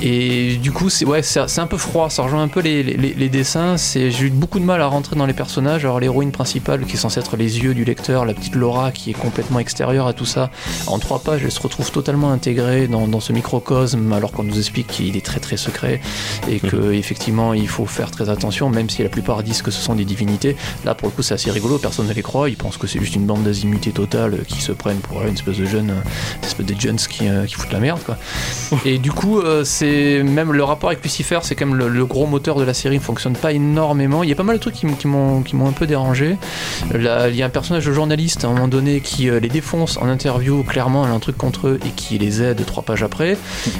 Et 0.00 0.56
du 0.56 0.72
coup, 0.72 0.88
c'est 0.90 1.04
ouais, 1.04 1.22
c'est 1.22 1.58
un 1.58 1.66
peu 1.66 1.76
froid. 1.76 2.10
Ça 2.10 2.22
rejoint 2.22 2.42
un 2.42 2.48
peu 2.48 2.60
les, 2.60 2.82
les- 2.82 3.14
les 3.14 3.28
dessins. 3.28 3.76
J'ai 3.76 4.08
eu 4.20 4.30
beaucoup 4.30 4.58
de 4.58 4.64
mal 4.64 4.80
à 4.80 4.86
rentrer 4.86 5.16
dans 5.16 5.26
les 5.26 5.32
personnages. 5.34 5.84
Alors 5.84 6.00
l'héroïne 6.00 6.32
principale, 6.32 6.84
qui 6.86 6.94
est 6.94 6.98
censée 6.98 7.20
être 7.20 7.36
les 7.36 7.58
yeux 7.60 7.74
du 7.74 7.84
lecteur, 7.84 8.24
la 8.24 8.34
petite 8.34 8.54
Laura, 8.56 8.90
qui 8.92 9.10
est 9.10 9.14
complètement 9.14 9.58
extérieure 9.58 10.06
à 10.06 10.12
tout 10.12 10.24
ça. 10.24 10.50
En 10.86 10.98
trois 10.98 11.20
pages, 11.20 11.42
elle 11.44 11.52
se 11.52 11.60
retrouve 11.60 11.90
totalement 11.92 12.32
intégrée 12.32 12.88
dans, 12.88 13.06
dans 13.06 13.20
ce 13.20 13.32
microcosme, 13.32 14.12
alors 14.12 14.32
qu'on 14.32 14.42
nous 14.44 14.58
explique 14.58 14.86
qu'il 14.88 15.16
est 15.16 15.24
très 15.24 15.40
très 15.40 15.56
secret 15.56 16.00
et 16.50 16.58
que 16.58 16.92
effectivement 16.92 17.54
il 17.54 17.68
faut 17.68 17.86
faire 17.86 18.10
très 18.10 18.28
attention, 18.28 18.70
même 18.70 18.90
si 18.90 19.02
la 19.02 19.08
plupart 19.08 19.42
disent 19.42 19.62
que 19.62 19.70
ce 19.70 19.80
sont 19.82 19.94
des 19.94 20.04
divinités. 20.04 20.56
Là, 20.84 20.94
pour 20.94 21.08
le 21.08 21.12
coup, 21.14 21.22
c'est 21.22 21.34
assez 21.34 21.50
rigolo. 21.50 21.78
Personne 21.78 22.06
ne 22.08 22.12
les 22.12 22.22
croit. 22.22 22.48
Ils 22.48 22.56
pensent 22.56 22.76
que 22.76 22.86
c'est 22.86 22.98
juste 22.98 23.14
une 23.14 23.26
bande 23.26 23.42
d'azimutés 23.44 23.92
totale 23.92 24.40
qui 24.48 24.60
se 24.60 24.72
prennent 24.72 24.98
pour 24.98 25.20
euh, 25.20 25.28
une 25.28 25.34
espèce 25.34 25.58
de 25.58 25.66
jeunes, 25.66 25.90
une 26.40 26.44
espèce 26.48 26.66
de 26.66 26.80
jeunes 26.80 26.96
qui, 26.96 27.28
euh, 27.28 27.44
qui 27.46 27.54
foutent 27.54 27.72
la 27.72 27.80
merde, 27.80 28.00
quoi. 28.04 28.16
Et 28.84 28.98
du 28.98 29.12
coup, 29.12 29.38
euh, 29.40 29.64
c'est 29.64 29.81
même 29.86 30.52
le 30.52 30.64
rapport 30.64 30.90
avec 30.90 31.02
Lucifer, 31.02 31.38
c'est 31.42 31.54
quand 31.54 31.66
même 31.66 31.76
le, 31.76 31.88
le 31.88 32.06
gros 32.06 32.26
moteur 32.26 32.56
de 32.56 32.64
la 32.64 32.74
série, 32.74 32.96
ne 32.96 33.02
fonctionne 33.02 33.34
pas 33.34 33.52
énormément. 33.52 34.22
Il 34.22 34.28
y 34.28 34.32
a 34.32 34.36
pas 34.36 34.42
mal 34.42 34.56
de 34.56 34.60
trucs 34.60 34.74
qui, 34.74 34.86
m'ont 35.06 35.42
qui 35.42 35.56
m'ont 35.56 35.68
un 35.68 35.72
peu 35.72 35.86
dérangé. 35.86 36.36
Là, 36.92 37.28
il 37.28 37.36
y 37.36 37.42
a 37.42 37.46
un 37.46 37.50
personnage 37.50 37.84
de 37.86 37.92
journaliste 37.92 38.44
à 38.44 38.48
un 38.48 38.52
moment 38.52 38.68
donné 38.68 39.00
qui 39.00 39.28
euh, 39.28 39.40
les 39.40 39.48
défonce 39.48 39.96
en 39.98 40.08
interview, 40.08 40.62
clairement, 40.62 41.04
elle 41.04 41.12
a 41.12 41.14
un 41.14 41.18
truc 41.20 41.36
contre 41.36 41.68
eux 41.68 41.80
et 41.86 41.90
qui 41.90 42.18
les 42.18 42.42
aide 42.42 42.64
trois 42.66 42.82
pages 42.82 43.02
après. 43.02 43.36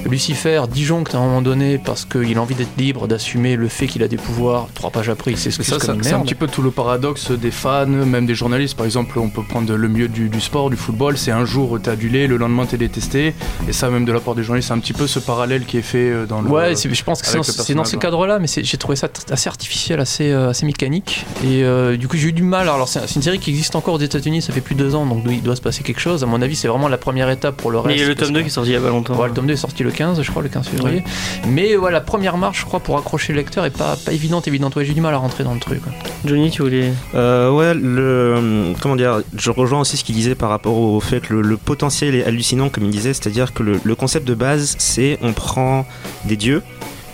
Lucifer 0.08 0.62
disjoncte 0.70 1.14
à 1.14 1.18
un 1.18 1.22
moment 1.22 1.42
donné 1.42 1.78
parce 1.78 2.04
qu'il 2.04 2.36
a 2.38 2.40
envie 2.42 2.54
d'être 2.54 2.76
libre, 2.78 3.06
d'assumer 3.08 3.56
le 3.56 3.68
fait 3.68 3.86
qu'il 3.86 4.02
a 4.02 4.08
des 4.08 4.16
pouvoirs. 4.16 4.68
Trois 4.74 4.90
pages 4.90 5.08
après, 5.08 5.32
il 5.32 5.36
s'excuse 5.38 5.66
ça, 5.66 5.76
comme 5.76 5.86
ça- 5.86 5.94
une 5.94 6.02
c'est 6.02 6.10
un 6.10 6.16
merde. 6.18 6.26
petit 6.26 6.34
peu 6.34 6.46
tout 6.48 6.62
le 6.62 6.70
paradoxe 6.70 7.30
des 7.30 7.50
fans, 7.50 7.86
même 7.86 8.26
des 8.26 8.34
journalistes. 8.34 8.76
Par 8.76 8.86
exemple, 8.86 9.18
on 9.18 9.28
peut 9.28 9.42
prendre 9.42 9.74
le 9.74 9.88
milieu 9.88 10.08
du, 10.08 10.28
du 10.28 10.40
sport, 10.40 10.70
du 10.70 10.76
football. 10.76 11.16
C'est 11.16 11.30
un 11.30 11.44
jour 11.44 11.78
t'es 11.82 11.90
adulé, 11.90 12.26
le 12.26 12.36
lendemain 12.36 12.66
t'es 12.66 12.76
détesté. 12.76 13.34
Et 13.68 13.72
ça, 13.72 13.88
même 13.90 14.04
de 14.04 14.12
la 14.12 14.20
part 14.20 14.34
des 14.34 14.42
journalistes, 14.42 14.68
c'est 14.68 14.74
un 14.74 14.78
petit 14.78 14.92
peu 14.92 15.06
ce 15.06 15.18
parallèle 15.18 15.64
qui 15.64 15.78
est 15.78 15.82
fait 15.82 15.91
euh, 15.98 16.26
dans 16.26 16.40
le. 16.40 16.48
Ouais, 16.48 16.74
c'est- 16.76 16.92
je 16.92 17.04
pense 17.04 17.20
que 17.22 17.26
c'est 17.28 17.36
dans, 17.74 17.84
ces 17.84 17.96
ouais. 17.96 18.00
cadres-là, 18.02 18.38
mais 18.38 18.46
j'ai 18.48 18.76
trouvé 18.78 18.96
ça 18.96 19.08
assez 19.30 19.48
artificiel, 19.48 20.00
assez, 20.00 20.30
euh, 20.30 20.50
assez 20.50 20.66
mécanique. 20.66 21.24
Et 21.44 21.62
euh, 21.64 21.96
du 21.96 22.08
coup, 22.08 22.16
j'ai 22.16 22.28
eu 22.28 22.32
du 22.32 22.42
mal. 22.42 22.68
Alors, 22.68 22.88
c'est 22.88 23.14
une 23.14 23.22
série 23.22 23.38
qui 23.38 23.50
existe 23.50 23.76
encore 23.76 23.94
aux 23.94 23.98
États-Unis, 24.00 24.42
ça 24.42 24.52
fait 24.52 24.60
plus 24.60 24.74
de 24.74 24.82
deux 24.84 24.94
ans, 24.94 25.06
donc 25.06 25.24
il 25.28 25.42
doit 25.42 25.56
se 25.56 25.60
passer 25.62 25.82
quelque 25.82 26.00
chose. 26.00 26.22
À 26.22 26.26
mon 26.26 26.40
avis, 26.42 26.56
c'est 26.56 26.68
vraiment 26.68 26.88
la 26.88 26.98
première 26.98 27.30
étape 27.30 27.56
pour 27.56 27.70
le 27.70 27.78
reste. 27.78 27.88
Mais 27.88 27.94
il 27.96 28.00
y 28.00 28.04
a 28.04 28.08
le 28.08 28.14
tome 28.14 28.28
2 28.32 28.38
que- 28.40 28.44
qui 28.44 28.46
est 28.48 28.50
sorti 28.50 28.70
il 28.70 28.74
y 28.74 28.76
a 28.76 28.80
pas 28.80 28.88
longtemps. 28.88 29.14
Ouais, 29.16 29.28
le 29.28 29.34
tome 29.34 29.46
2 29.46 29.52
est 29.54 29.56
sorti 29.56 29.82
le 29.82 29.90
15, 29.90 30.20
je 30.22 30.30
crois, 30.30 30.42
le 30.42 30.48
15 30.48 30.68
février. 30.68 31.02
Mais 31.48 31.76
ouais, 31.76 31.90
la 31.92 32.00
première 32.00 32.36
marche, 32.38 32.60
je 32.60 32.64
crois, 32.66 32.80
pour 32.80 32.96
accrocher 32.98 33.32
le 33.32 33.38
lecteur 33.38 33.64
est 33.64 33.70
pas, 33.76 33.96
pas 33.96 34.12
évidente, 34.12 34.48
évidente. 34.48 34.76
Ouais, 34.76 34.84
j'ai 34.84 34.94
du 34.94 35.00
mal 35.00 35.14
à 35.14 35.18
rentrer 35.18 35.44
dans 35.44 35.54
le 35.54 35.60
truc. 35.60 35.82
quoi. 35.82 35.92
Johnny, 36.24 36.50
tu 36.50 36.62
voulais. 36.62 36.92
Euh, 37.14 37.50
ouais, 37.50 37.74
le 37.74 38.72
comment 38.80 38.96
dire, 38.96 39.20
je 39.36 39.50
rejoins 39.50 39.80
aussi 39.80 39.96
ce 39.96 40.04
qu'il 40.04 40.14
disait 40.14 40.34
par 40.34 40.48
rapport 40.50 40.76
au 40.78 41.00
fait 41.00 41.20
que 41.20 41.34
le, 41.34 41.42
le 41.42 41.56
potentiel 41.56 42.14
est 42.14 42.24
hallucinant, 42.24 42.68
comme 42.68 42.84
il 42.84 42.90
disait, 42.90 43.12
c'est-à-dire 43.12 43.52
que 43.52 43.62
le, 43.62 43.80
le 43.82 43.94
concept 43.94 44.26
de 44.26 44.34
base, 44.34 44.74
c'est 44.78 45.18
on 45.22 45.32
prend 45.32 45.81
des 46.24 46.36
dieux 46.36 46.62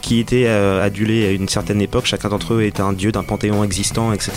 qui 0.01 0.21
étaient 0.21 0.47
euh, 0.47 0.83
adulés 0.83 1.27
à 1.27 1.33
une 1.33 1.49
certaine 1.49 1.83
époque, 1.83 2.07
chacun 2.07 2.29
d'entre 2.31 2.55
eux 2.55 2.63
était 2.63 2.81
un 2.81 2.95
dieu 2.95 3.13
d'un 3.13 3.25
panthéon 3.25 3.63
existant, 3.63 4.13
etc. 4.13 4.31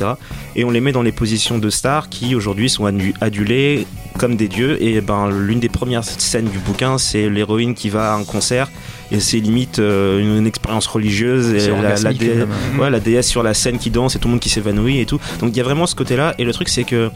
Et 0.55 0.65
on 0.65 0.69
les 0.71 0.81
met 0.81 0.91
dans 0.91 1.03
les 1.03 1.13
positions 1.13 1.59
de 1.59 1.69
stars 1.69 2.09
qui 2.09 2.35
aujourd'hui 2.35 2.69
sont 2.69 2.85
adu- 2.85 3.13
adulés 3.21 3.85
comme 4.17 4.35
des 4.35 4.49
dieux. 4.49 4.81
Et 4.83 4.99
ben 4.99 5.29
l'une 5.29 5.59
des 5.61 5.69
premières 5.69 6.03
scènes 6.03 6.49
du 6.49 6.57
bouquin, 6.59 6.97
c'est 6.97 7.29
l'héroïne 7.29 7.73
qui 7.73 7.89
va 7.89 8.13
à 8.13 8.17
un 8.17 8.23
concert 8.25 8.69
et 9.11 9.19
c'est 9.19 9.37
limite 9.39 9.79
euh, 9.79 10.19
une, 10.19 10.37
une 10.37 10.47
expérience 10.47 10.87
religieuse 10.87 11.49
et 11.53 11.59
la, 11.59 11.67
la 11.67 11.73
orgasmique, 11.73 12.17
dé- 12.19 12.33
comme, 12.39 12.79
ouais, 12.79 12.89
la 12.89 12.99
déesse 12.99 13.27
sur 13.27 13.43
la 13.43 13.53
scène 13.53 13.77
qui 13.77 13.89
danse 13.89 14.15
et 14.15 14.19
tout 14.19 14.27
le 14.27 14.31
monde 14.33 14.39
qui 14.39 14.49
s'évanouit 14.49 14.99
et 14.99 15.05
tout. 15.05 15.19
Donc 15.39 15.49
il 15.53 15.57
y 15.57 15.61
a 15.61 15.63
vraiment 15.63 15.85
ce 15.87 15.95
côté-là. 15.95 16.33
Et 16.37 16.43
le 16.43 16.53
truc, 16.53 16.69
c'est 16.69 16.83
que 16.83 17.09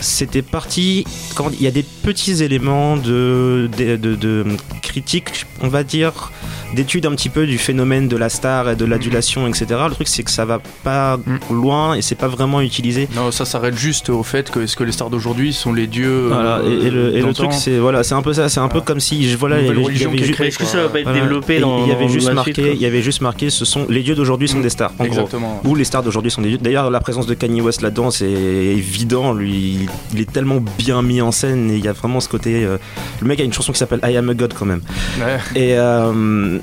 c'était 0.00 0.42
parti. 0.42 1.04
Quand 1.34 1.50
il 1.58 1.62
y 1.62 1.66
a 1.66 1.70
des 1.70 1.82
petits 1.82 2.42
éléments 2.42 2.96
de, 2.96 3.68
de, 3.78 3.96
de- 3.96 4.14
de 4.14 4.44
critique, 4.82 5.46
on 5.62 5.68
va 5.68 5.82
dire, 5.84 6.32
d'études 6.74 7.06
un 7.06 7.12
petit 7.12 7.28
peu 7.28 7.46
du 7.46 7.58
phénomène 7.58 8.08
de 8.08 8.16
la 8.16 8.28
star 8.28 8.70
et 8.70 8.76
de 8.76 8.84
l'adulation, 8.84 9.46
etc. 9.48 9.66
Le 9.88 9.94
truc, 9.94 10.08
c'est 10.08 10.22
que 10.22 10.30
ça 10.30 10.44
va 10.44 10.60
pas 10.84 11.18
loin 11.50 11.94
et 11.94 12.02
c'est 12.02 12.14
pas 12.14 12.28
vraiment 12.28 12.60
utilisé. 12.60 13.08
Non, 13.14 13.30
ça 13.30 13.44
s'arrête 13.44 13.76
juste 13.76 14.08
au 14.10 14.22
fait 14.22 14.50
que 14.50 14.60
est-ce 14.60 14.76
que 14.76 14.84
les 14.84 14.92
stars 14.92 15.10
d'aujourd'hui 15.10 15.52
sont 15.52 15.72
les 15.72 15.86
dieux. 15.86 16.28
Voilà, 16.28 16.58
euh, 16.58 16.82
et, 16.82 16.86
et 16.86 16.90
le, 16.90 17.08
et 17.14 17.16
le 17.18 17.22
d'antan 17.22 17.32
truc, 17.48 17.52
c'est 17.52 17.78
voilà, 17.78 18.02
c'est 18.04 18.14
un 18.14 18.22
peu 18.22 18.32
ça. 18.32 18.48
C'est 18.48 18.60
un 18.60 18.68
peu 18.68 18.80
comme 18.80 19.00
si 19.00 19.28
je 19.28 19.36
voilà, 19.36 19.60
y 19.60 19.68
religion 19.68 20.08
avait 20.10 20.18
qui 20.18 20.24
est 20.24 20.26
ju- 20.28 20.32
créée, 20.32 20.48
Est-ce 20.48 20.58
que 20.58 20.64
ça 20.64 20.82
va 20.82 20.88
pas 20.88 21.00
être 21.00 21.04
voilà. 21.04 21.20
Développé 21.30 21.56
Et 21.56 21.60
dans 21.60 21.84
Il 21.84 21.88
y 21.88 21.92
avait 21.92 22.08
juste 22.08 22.32
marqué, 22.32 22.72
il 22.74 22.80
y 22.80 22.86
avait 22.86 23.02
juste 23.02 23.20
marqué, 23.20 23.50
ce 23.50 23.64
sont 23.64 23.86
les 23.88 24.02
dieux 24.02 24.14
d'aujourd'hui 24.14 24.48
sont 24.48 24.60
des 24.60 24.70
stars. 24.70 24.92
En 24.98 25.06
gros. 25.06 25.28
Ou 25.64 25.74
les 25.74 25.84
stars 25.84 26.02
d'aujourd'hui 26.02 26.30
sont 26.30 26.42
des 26.42 26.48
dieux. 26.50 26.58
D'ailleurs, 26.58 26.90
la 26.90 27.00
présence 27.00 27.26
de 27.26 27.34
Kanye 27.34 27.60
West 27.60 27.82
là-dedans, 27.82 28.10
c'est 28.10 28.30
évident. 28.30 29.32
Lui, 29.32 29.88
il 30.14 30.20
est 30.20 30.30
tellement 30.30 30.62
bien 30.78 31.02
mis 31.02 31.20
en 31.20 31.32
scène 31.32 31.70
et 31.70 31.76
il 31.76 31.84
y 31.84 31.88
a 31.88 31.92
vraiment 31.92 32.20
ce 32.20 32.28
côté. 32.28 32.64
euh, 32.64 32.78
Le 33.20 33.26
mec 33.26 33.40
a 33.40 33.44
une 33.44 33.52
chanson 33.52 33.72
qui 33.72 33.78
s'appelle 33.78 34.00
I 34.04 34.16
Am 34.16 34.28
a 34.28 34.34
God 34.34 34.54
quand 34.58 34.66
même. 34.66 34.82
Ouais. 35.20 35.38
Et, 35.60 35.74
euh, 35.76 36.58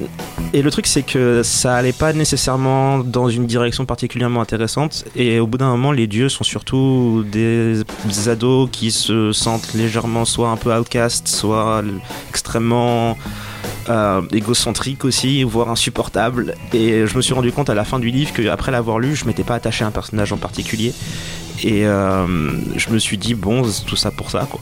et 0.54 0.62
le 0.62 0.72
truc, 0.72 0.88
c'est 0.88 1.04
que 1.04 1.42
ça 1.44 1.76
allait 1.76 1.94
pas 1.94 2.14
nécessairement 2.14 3.00
dans 3.00 3.30
une 3.30 3.46
direction 3.46 3.86
particulièrement 3.86 4.42
intéressante. 4.42 5.06
Et 5.16 5.40
au 5.40 5.48
bout 5.48 5.58
d'un 5.58 5.70
moment, 5.70 5.92
les 5.92 6.08
dieux 6.08 6.30
sont 6.30 6.44
surtout 6.44 7.24
des 7.32 7.82
ados 8.28 8.70
qui 8.72 8.92
se 8.92 9.32
sentent 9.32 9.74
légèrement 9.74 10.26
soit 10.26 10.50
un 10.50 10.58
peu 10.58 10.76
outcast, 10.76 11.28
soit 11.28 11.82
extrêmement 12.30 13.18
euh, 13.90 14.22
égocentrique 14.32 15.06
aussi, 15.06 15.44
voire 15.44 15.70
insupportable. 15.70 16.56
Et 16.74 17.08
je 17.08 17.16
me 17.16 17.22
suis 17.22 17.34
rendu 17.34 17.52
compte 17.52 17.70
à 17.70 17.76
la 17.76 17.86
fin 17.86 18.00
du 18.00 18.10
livre 18.10 18.32
qu'après 18.34 18.72
l'avoir 18.72 19.00
lu, 19.00 19.16
je 19.16 19.26
m'étais 19.26 19.44
pas 19.44 19.56
attaché 19.56 19.84
à 19.84 19.88
un 19.88 19.92
personnage 19.92 20.32
en 20.34 20.38
particulier. 20.38 20.94
Et 21.64 21.86
euh, 21.86 22.28
je 22.76 22.90
me 22.90 23.00
suis 23.00 23.18
dit, 23.18 23.34
bon, 23.34 23.64
c'est 23.64 23.86
tout 23.86 23.96
ça 23.96 24.12
pour 24.12 24.30
ça, 24.30 24.48
quoi. 24.50 24.62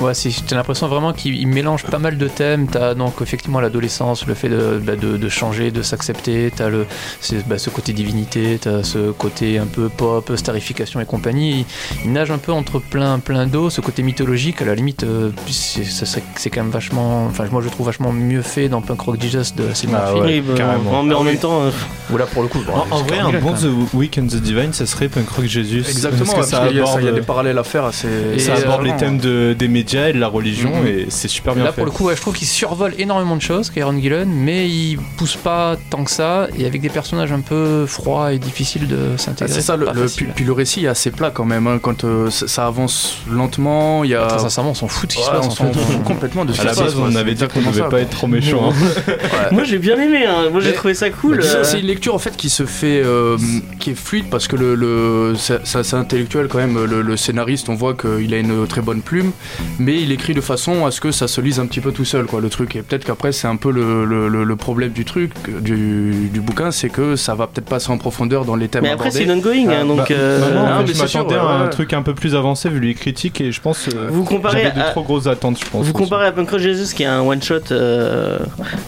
Ouais, 0.00 0.14
c'est- 0.14 0.30
j'ai 0.30 0.54
l'impression 0.54 0.86
vraiment 0.88 1.12
qu'il 1.12 1.34
il 1.36 1.46
mélange 1.48 1.84
pas 1.84 1.98
mal 1.98 2.16
de 2.18 2.28
thèmes. 2.28 2.66
T'as 2.68 2.94
donc 2.94 3.14
effectivement 3.20 3.60
l'adolescence, 3.60 4.26
le 4.26 4.34
fait 4.34 4.48
de, 4.48 4.80
bah, 4.84 4.96
de, 4.96 5.16
de 5.16 5.28
changer, 5.28 5.70
de 5.70 5.82
s'accepter. 5.82 6.52
T'as 6.54 6.68
le, 6.68 6.86
c'est- 7.20 7.46
bah, 7.48 7.58
ce 7.58 7.70
côté 7.70 7.92
divinité, 7.92 8.58
t'as 8.60 8.82
ce 8.82 9.10
côté 9.10 9.58
un 9.58 9.66
peu 9.66 9.88
pop, 9.88 10.32
starification 10.36 11.00
et 11.00 11.04
compagnie. 11.04 11.66
Il, 12.04 12.06
il 12.06 12.12
nage 12.12 12.30
un 12.30 12.38
peu 12.38 12.52
entre 12.52 12.78
plein, 12.78 13.18
plein 13.18 13.46
d'eau. 13.46 13.70
Ce 13.70 13.80
côté 13.80 14.02
mythologique, 14.02 14.62
à 14.62 14.64
la 14.64 14.74
limite, 14.74 15.02
euh, 15.04 15.30
c'est, 15.48 16.50
quand 16.50 16.62
même 16.62 16.70
vachement. 16.70 17.26
Enfin, 17.26 17.44
moi 17.50 17.60
je 17.60 17.66
le 17.66 17.70
trouve 17.72 17.86
vachement 17.86 18.12
mieux 18.12 18.42
fait 18.42 18.68
dans 18.68 18.80
Punk 18.80 19.00
Rock 19.00 19.20
Jesus 19.20 19.52
de 19.56 19.72
Seymour 19.74 19.98
Ah 20.02 20.12
Murphy. 20.14 20.20
ouais. 20.28 20.40
Bah, 20.40 20.54
carrément. 20.56 20.98
en- 20.98 21.02
mais 21.02 21.14
en 21.14 21.20
Ah 21.20 21.24
même 21.24 21.38
temps, 21.38 21.62
euh, 21.62 21.70
Ou 22.12 22.16
là 22.16 22.26
pour 22.26 22.42
le 22.42 22.48
coup. 22.48 22.60
bon, 22.66 22.72
En, 22.72 22.96
en 22.96 23.02
vrai, 23.02 23.18
un 23.18 23.32
bon 23.40 23.52
The. 23.54 23.66
Week 23.94 24.18
and 24.18 24.26
the 24.26 24.36
Divine, 24.36 24.72
ça 24.72 24.86
serait 24.86 25.08
Punk 25.08 25.28
Rock 25.30 25.44
Jesus. 25.46 25.78
Exactement, 25.88 26.32
Parce 26.34 26.46
que 26.46 26.50
ça 26.50 26.58
parce 26.58 26.68
qu'il 26.68 26.78
y 26.78 26.80
a- 26.80 26.84
ça, 26.84 26.90
aborde, 26.92 27.02
il 27.02 27.06
y 27.06 27.08
a 27.08 27.12
des 27.12 27.20
parallèles 27.26 27.58
à 27.58 27.64
faire 27.64 27.84
assez. 27.84 28.08
Et 28.34 28.38
ça 28.38 28.52
euh, 28.52 28.62
aborde 28.62 28.82
les 28.82 28.90
vraiment, 28.90 28.98
thèmes 28.98 29.18
de- 29.18 29.54
des 29.58 29.67
médias 29.68 30.08
et 30.08 30.12
de 30.12 30.18
la 30.18 30.28
religion 30.28 30.70
Mhm. 30.80 30.86
et 30.86 31.06
c'est 31.08 31.28
super 31.28 31.54
bien 31.54 31.64
Là, 31.64 31.70
fait. 31.72 31.76
pour 31.76 31.84
le 31.86 31.90
coup, 31.90 32.04
ouais, 32.06 32.16
je 32.16 32.20
trouve 32.20 32.34
qu'il 32.34 32.48
survole 32.48 32.94
énormément 32.98 33.36
de 33.36 33.42
choses, 33.42 33.70
Kieron 33.70 33.98
Gillen, 34.00 34.28
mais 34.28 34.68
il 34.68 34.98
pousse 35.16 35.36
pas 35.36 35.76
tant 35.90 36.04
que 36.04 36.10
ça, 36.10 36.48
et 36.58 36.66
avec 36.66 36.80
des 36.80 36.88
personnages 36.88 37.32
un 37.32 37.40
peu 37.40 37.86
froids 37.86 38.32
et 38.32 38.38
difficiles 38.38 38.86
de 38.88 38.98
Ah, 39.14 39.18
s'intégrer. 39.18 39.52
c'est 39.54 39.60
ça, 39.62 39.76
le, 39.76 39.86
le- 39.94 40.06
puis, 40.06 40.26
puis 40.34 40.44
le 40.44 40.52
récit 40.52 40.84
est 40.84 40.88
assez 40.88 41.10
plat 41.10 41.30
quand 41.30 41.44
même. 41.44 41.66
hein, 41.66 41.78
quand 41.80 42.04
euh, 42.04 42.30
ça, 42.30 42.66
avance 42.66 43.18
lentement, 43.30 44.04
il 44.04 44.10
y 44.10 44.14
a. 44.14 44.26
Très 44.26 44.38
sincèrement, 44.40 44.70
on 44.70 44.74
s'en 44.74 44.88
fout 44.88 45.08
de 45.08 45.12
ce 45.14 45.18
qui 45.18 45.24
se 45.24 45.30
passe 45.30 45.44
on 45.44 45.48
en 45.48 45.50
s'en 45.50 45.72
fout 45.72 46.02
complètement 46.04 46.44
de 46.44 46.52
ce 46.52 46.58
À 46.58 46.62
qui 46.62 46.66
la 46.68 46.74
se 46.74 46.80
passe, 46.80 46.94
on 46.96 47.14
avait 47.16 47.34
dit 47.34 47.38
qu'on 47.40 47.60
exactement 47.60 47.70
devait 47.70 47.82
ça, 47.82 47.88
pas 47.88 48.00
être 48.00 48.10
trop 48.10 48.26
méchant. 48.26 48.70
hein. 48.70 48.74
Ouais. 49.08 49.18
moi 49.52 49.64
j'ai 49.64 49.78
bien 49.78 49.96
aimé. 50.00 50.24
hein. 50.26 50.50
Moi 50.50 50.60
j'ai 50.60 50.72
trouvé 50.72 50.94
ça 50.94 51.10
cool. 51.10 51.42
C'est- 51.42 51.56
euh, 51.56 51.64
C'est 51.64 51.80
une 51.80 51.86
lecture 51.86 52.14
en 52.14 52.18
fait 52.18 52.36
qui 52.36 52.48
se 52.50 52.64
fait, 52.66 53.02
euh, 53.04 53.36
qui 53.78 53.90
est 53.90 53.94
fluide 53.98 54.26
parce 54.30 54.48
que 54.48 54.56
le, 54.56 54.74
le 54.74 55.34
c'est 55.36 55.94
intellectuel 55.94 56.48
quand 56.48 56.58
même. 56.58 56.84
Le, 56.84 57.02
le 57.02 57.16
scénariste, 57.16 57.68
on 57.68 57.74
voit 57.74 57.94
qu'il 57.94 58.32
a 58.34 58.38
une 58.38 58.66
très 58.66 58.80
bonne 58.80 59.00
plume, 59.02 59.32
mais 59.78 60.00
il 60.00 60.12
écrit 60.12 60.34
de 60.34 60.40
façon 60.40 60.86
à 60.86 60.90
ce 60.90 61.00
que 61.00 61.10
ça 61.10 61.28
se 61.28 61.40
lise 61.40 61.60
un 61.60 61.66
petit 61.66 61.80
peu 61.80 61.92
tout 61.92 62.04
seul, 62.04 62.26
quoi, 62.26 62.40
le 62.40 62.48
truc. 62.48 62.76
Et 62.76 62.82
peut-être 62.82 63.04
qu'après 63.04 63.32
c'est 63.32 63.46
un 63.48 63.56
peu 63.56 63.70
le, 63.70 64.04
le- 64.04 64.28
le- 64.28 64.56
problème 64.56 64.90
du 64.90 65.04
truc, 65.04 65.30
du, 65.62 66.28
du 66.32 66.40
bouquin, 66.40 66.70
c'est 66.72 66.88
que 66.88 67.14
ça 67.16 67.34
va 67.34 67.46
peut-être 67.46 67.66
pas 67.66 67.76
assez 67.76 67.90
en 67.90 67.98
profondeur 67.98 68.44
dans 68.44 68.56
les 68.56 68.68
thèmes 68.68 68.82
Mais 68.82 68.90
après, 68.90 69.10
c'est 69.10 69.24
une 69.24 69.30
ongoing, 69.30 69.68
hein, 69.70 69.84
donc. 69.86 69.98
Bah, 69.98 70.04
euh, 70.10 70.38
vraiment, 70.42 70.64
ah, 70.66 70.74
en 70.74 70.78
fait, 70.78 70.82
mais 70.82 70.88
je 70.88 70.92
c'est 70.94 71.06
sûr, 71.06 71.20
m'attendais 71.20 71.38
à 71.40 71.44
ouais, 71.46 71.50
un 71.52 71.64
ouais. 71.64 71.70
truc 71.70 71.92
un 71.92 72.02
peu 72.02 72.14
plus 72.14 72.34
avancé 72.34 72.68
vu 72.68 72.80
les 72.80 72.94
critiques 72.94 73.40
et 73.40 73.52
je 73.52 73.60
pense 73.60 73.88
euh, 73.88 74.08
Vous 74.10 74.24
comparez 74.24 74.62
j'avais 74.64 74.74
de 74.74 74.80
à- 74.80 74.90
trop 74.90 75.02
grosses 75.02 75.26
attentes, 75.28 75.58
je 75.58 75.64
pense. 75.64 75.84
Vous 75.84 75.92
aussi. 75.92 75.92
comparez 75.92 76.26
à 76.26 76.32
Punk 76.32 76.50
Rock 76.50 76.60
Jesus 76.60 76.92
qui 76.94 77.04
est 77.04 77.06
un 77.06 77.20
one 77.20 77.40
shot, 77.42 77.54
euh, 77.70 78.38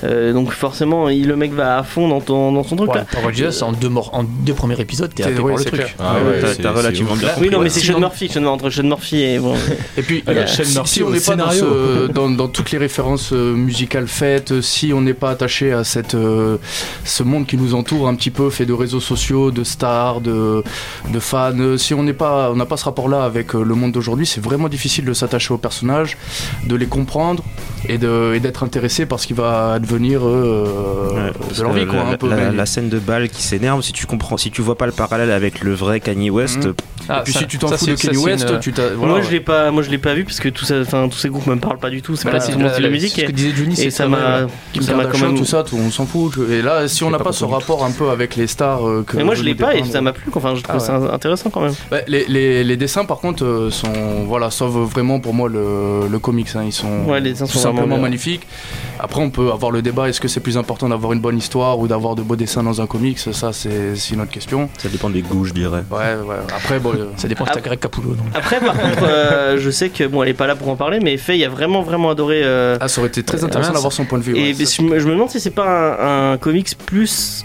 euh, 0.04 0.32
donc 0.32 0.50
forcément 0.50 1.08
il- 1.08 1.26
le 1.28 1.36
mec 1.36 1.52
va 1.52 1.78
à 1.78 1.82
fond 1.84 2.08
dans, 2.08 2.20
ton, 2.20 2.52
dans 2.52 2.64
son 2.64 2.76
truc 2.76 2.90
Ouais, 2.90 2.98
là. 2.98 3.06
Power 3.10 3.32
Jesus, 3.32 3.62
en 3.62 3.72
deux, 3.72 3.88
mor- 3.88 4.10
en 4.12 4.24
deux 4.24 4.54
premiers 4.54 4.80
épisodes, 4.80 5.12
t'es 5.14 5.22
happé 5.22 5.34
par 5.36 5.46
le 5.56 5.64
truc. 5.64 5.94
Ah 5.98 6.14
Ouais, 6.14 6.42
ouais, 6.42 6.54
T'as- 6.60 6.72
relativement 6.72 7.14
bien 7.16 7.28
Oui, 7.40 7.48
non, 7.50 7.60
mais 7.60 7.68
c'est 7.68 7.80
Sean 7.80 8.00
Murphy, 8.00 8.30
entre 8.44 8.70
Sean 8.70 8.82
Murphy 8.84 9.22
et 9.22 9.38
bon. 9.38 9.54
Et 9.96 10.02
puis, 10.02 10.22
Si, 10.64 11.02
on 11.02 11.10
n'est 11.10 11.20
pas 11.20 11.36
dans, 11.36 11.50
ce- 11.50 12.06
dans, 12.12 12.30
dans 12.30 12.48
toutes 12.48 12.70
les 12.70 12.78
références 12.78 13.32
euh, 13.32 13.54
musicales 13.54 14.06
faites, 14.08 14.60
si 14.60 14.92
on 14.92 15.00
n'est 15.00 15.14
pas 15.14 15.30
attaché 15.30 15.72
à 15.72 15.84
cette, 15.84 16.14
euh, 16.14 16.56
ce 17.04 17.22
monde 17.22 17.46
qui 17.46 17.56
nous 17.56 17.74
entoure 17.74 18.08
un 18.08 18.14
petit 18.14 18.30
peu, 18.30 18.50
fait 18.50 18.66
de 18.66 18.72
réseaux 18.72 19.00
sociaux, 19.00 19.50
de 19.50 19.64
stars, 19.64 20.20
de, 20.20 20.62
de 21.12 21.18
fans, 21.20 21.76
si 21.76 21.94
on 21.94 22.02
n'est 22.02 22.12
pas, 22.12 22.50
on 22.50 22.56
n'a 22.56 22.66
pas 22.66 22.76
ce 22.76 22.84
rapport-là 22.84 23.24
avec 23.24 23.54
euh, 23.54 23.62
le 23.62 23.74
monde 23.74 23.92
d'aujourd'hui, 23.92 24.26
c'est 24.26 24.40
vraiment 24.42 24.68
difficile 24.68 25.04
de 25.04 25.12
s'attacher 25.12 25.52
aux 25.54 25.58
personnages, 25.58 26.16
de 26.66 26.74
les 26.76 26.86
comprendre 26.86 27.42
et 27.88 27.98
d'être 27.98 28.62
intéressé 28.62 29.06
par 29.06 29.18
ce 29.20 29.26
qui 29.26 29.32
va 29.32 29.72
advenir 29.72 30.20
euh, 30.24 31.10
Ouais, 31.10 31.32
de 31.56 31.62
leur 31.62 31.72
que 31.72 31.78
vie, 31.78 31.86
quoi, 31.86 31.96
la, 32.04 32.08
un 32.10 32.16
peu. 32.16 32.28
la- 32.28 32.36
mais- 32.36 32.52
la 32.52 32.66
scène 32.66 32.88
de 32.88 32.98
balle 32.98 33.28
qui 33.28 33.42
s'énerve, 33.42 33.82
si 33.82 33.92
tu 33.92 34.06
comprends, 34.06 34.36
si 34.36 34.50
tu 34.50 34.62
vois 34.62 34.76
pas 34.76 34.86
le 34.86 34.92
parallèle 34.92 35.30
avec 35.30 35.60
le 35.62 35.74
vrai 35.74 36.00
Kanye 36.00 36.30
West, 36.30 36.66
Mhm. 36.66 36.74
Ah, 37.08 37.20
et 37.20 37.24
puis 37.24 37.32
ça- 37.32 37.40
si 37.40 37.46
tu 37.46 37.58
t'en 37.58 37.68
fous 37.68 37.86
c'est- 37.86 37.90
de 37.92 37.96
Kanye 37.96 38.16
West, 38.18 38.46
une- 38.50 38.60
tu 38.60 38.72
t'as. 38.72 38.90
voilà, 38.90 39.06
moi 39.12 39.16
ouais. 39.18 39.22
je 39.24 39.30
l'ai 39.30 39.40
pas, 39.40 39.70
moi 39.70 39.82
je 39.82 39.90
l'ai 39.90 39.98
pas 39.98 40.14
vu 40.14 40.24
parce 40.24 40.38
que 40.38 40.48
tout 40.50 40.64
ça, 40.64 40.80
enfin 40.80 41.08
tous 41.08 41.18
ces 41.18 41.28
groupes 41.28 41.46
me 41.46 41.56
parlent 41.56 41.78
pas 41.78 41.90
du 41.90 42.02
tout. 42.02 42.16
C'est 42.16 42.26
Bah 42.26 42.32
pas 42.32 42.40
c'est 42.40 42.56
mon 42.56 42.68
style 42.68 42.78
de 42.78 42.82
la- 42.88 42.90
musique. 42.90 43.12
ce 43.16 43.22
que 43.26 43.32
disait 43.32 43.52
Johnny, 43.56 43.72
Et 43.74 43.76
c'est 43.76 43.90
ça 43.90 44.06
m'a, 44.08 44.18
quand 44.74 45.18
même. 45.18 45.34
tout 45.36 45.44
ça, 45.44 45.62
tout, 45.64 45.76
on 45.76 45.90
s'en 45.90 46.06
fout. 46.06 46.34
Et 46.50 46.62
là, 46.62 46.88
si 46.88 47.04
on 47.04 47.10
n'a 47.10 47.18
pas 47.18 47.24
pas 47.24 47.32
ce 47.32 47.44
rapport 47.44 47.84
un 47.84 47.90
peu 47.92 48.10
avec 48.10 48.36
les 48.36 48.46
stars 48.46 48.86
euh, 48.88 49.04
que. 49.06 49.16
Mais 49.16 49.24
moi 49.24 49.34
je 49.34 49.42
l'ai 49.42 49.54
pas 49.54 49.74
et 49.74 49.84
ça 49.84 50.00
m'a 50.00 50.12
plu. 50.12 50.30
Enfin, 50.34 50.54
je 50.54 50.62
trouve 50.62 50.76
Ah 50.76 50.80
ça 50.80 50.94
intéressant 51.12 51.50
quand 51.50 51.60
même. 51.60 51.74
Ouais, 51.92 52.04
les, 52.08 52.24
les, 52.26 52.64
les 52.64 52.76
dessins 52.76 53.04
par 53.04 53.18
contre 53.18 53.44
euh, 53.44 53.70
sont 53.70 53.92
voilà 54.26 54.50
sauvent 54.50 54.84
vraiment 54.88 55.20
pour 55.20 55.34
moi 55.34 55.48
le, 55.48 56.08
le 56.08 56.18
comics 56.18 56.48
hein. 56.54 56.62
ils 56.64 56.72
sont 56.72 57.04
Ouais, 57.06 57.20
les 57.20 57.30
dessins 57.32 57.46
tout 57.46 57.52
sont 57.52 57.58
simplement 57.60 57.98
magnifiques 57.98 58.46
après 58.98 59.20
on 59.22 59.30
peut 59.30 59.50
avoir 59.52 59.70
le 59.70 59.82
débat 59.82 60.08
est-ce 60.08 60.20
que 60.20 60.28
c'est 60.28 60.40
plus 60.40 60.56
important 60.58 60.88
d'avoir 60.88 61.12
une 61.12 61.20
bonne 61.20 61.38
histoire 61.38 61.78
ou 61.78 61.88
d'avoir 61.88 62.14
de 62.14 62.22
beaux 62.22 62.36
dessins 62.36 62.62
dans 62.62 62.80
un 62.80 62.86
comics? 62.86 63.18
Ça 63.18 63.52
c'est 63.52 63.70
une 64.12 64.20
autre 64.20 64.30
question 64.30 64.68
ça 64.78 64.88
dépend 64.88 65.10
des 65.10 65.22
goûts, 65.22 65.44
je 65.44 65.52
dirais. 65.52 65.82
ouais 65.90 65.98
ouais 66.26 66.36
après 66.54 66.78
bon 66.80 66.92
Ça 67.16 67.28
dépend 67.28 67.44
Ah. 67.48 67.52
t'as 67.54 67.60
Greg 67.60 67.78
Capullo. 67.78 68.16
Après, 68.34 68.60
par 68.60 68.74
contre, 68.76 69.02
euh, 69.04 69.56
je 69.58 69.70
sais 69.70 69.88
que 69.88 70.04
bon, 70.06 70.22
elle 70.22 70.30
est 70.30 70.34
pas 70.40 70.46
là 70.46 70.56
pour 70.56 70.68
en 70.70 70.76
parler, 70.76 71.00
mais 71.00 71.18
Faye 71.18 71.44
a 71.44 71.50
vraiment 71.50 71.82
vraiment 71.82 72.08
adoré. 72.10 72.40
euh, 72.42 72.78
ah 72.80 72.88
ça 72.88 73.00
aurait 73.00 73.08
été 73.08 73.22
très 73.22 73.42
Ah, 73.42 73.46
intéressant 73.46 73.68
mince. 73.70 73.76
d'avoir 73.78 73.92
son 73.92 74.06
point 74.06 74.18
de 74.18 74.24
vue 74.24 74.34
et 74.38 74.54
ouais, 74.54 74.64
je 74.76 74.82
me 74.82 74.98
je 74.98 75.06
me 75.06 75.12
demande 75.12 75.28
si 75.28 75.38
c'est 75.38 75.50
pas 75.62 75.68
un, 75.68 76.32
un 76.32 76.38
comics 76.38 76.70
plus 76.86 77.44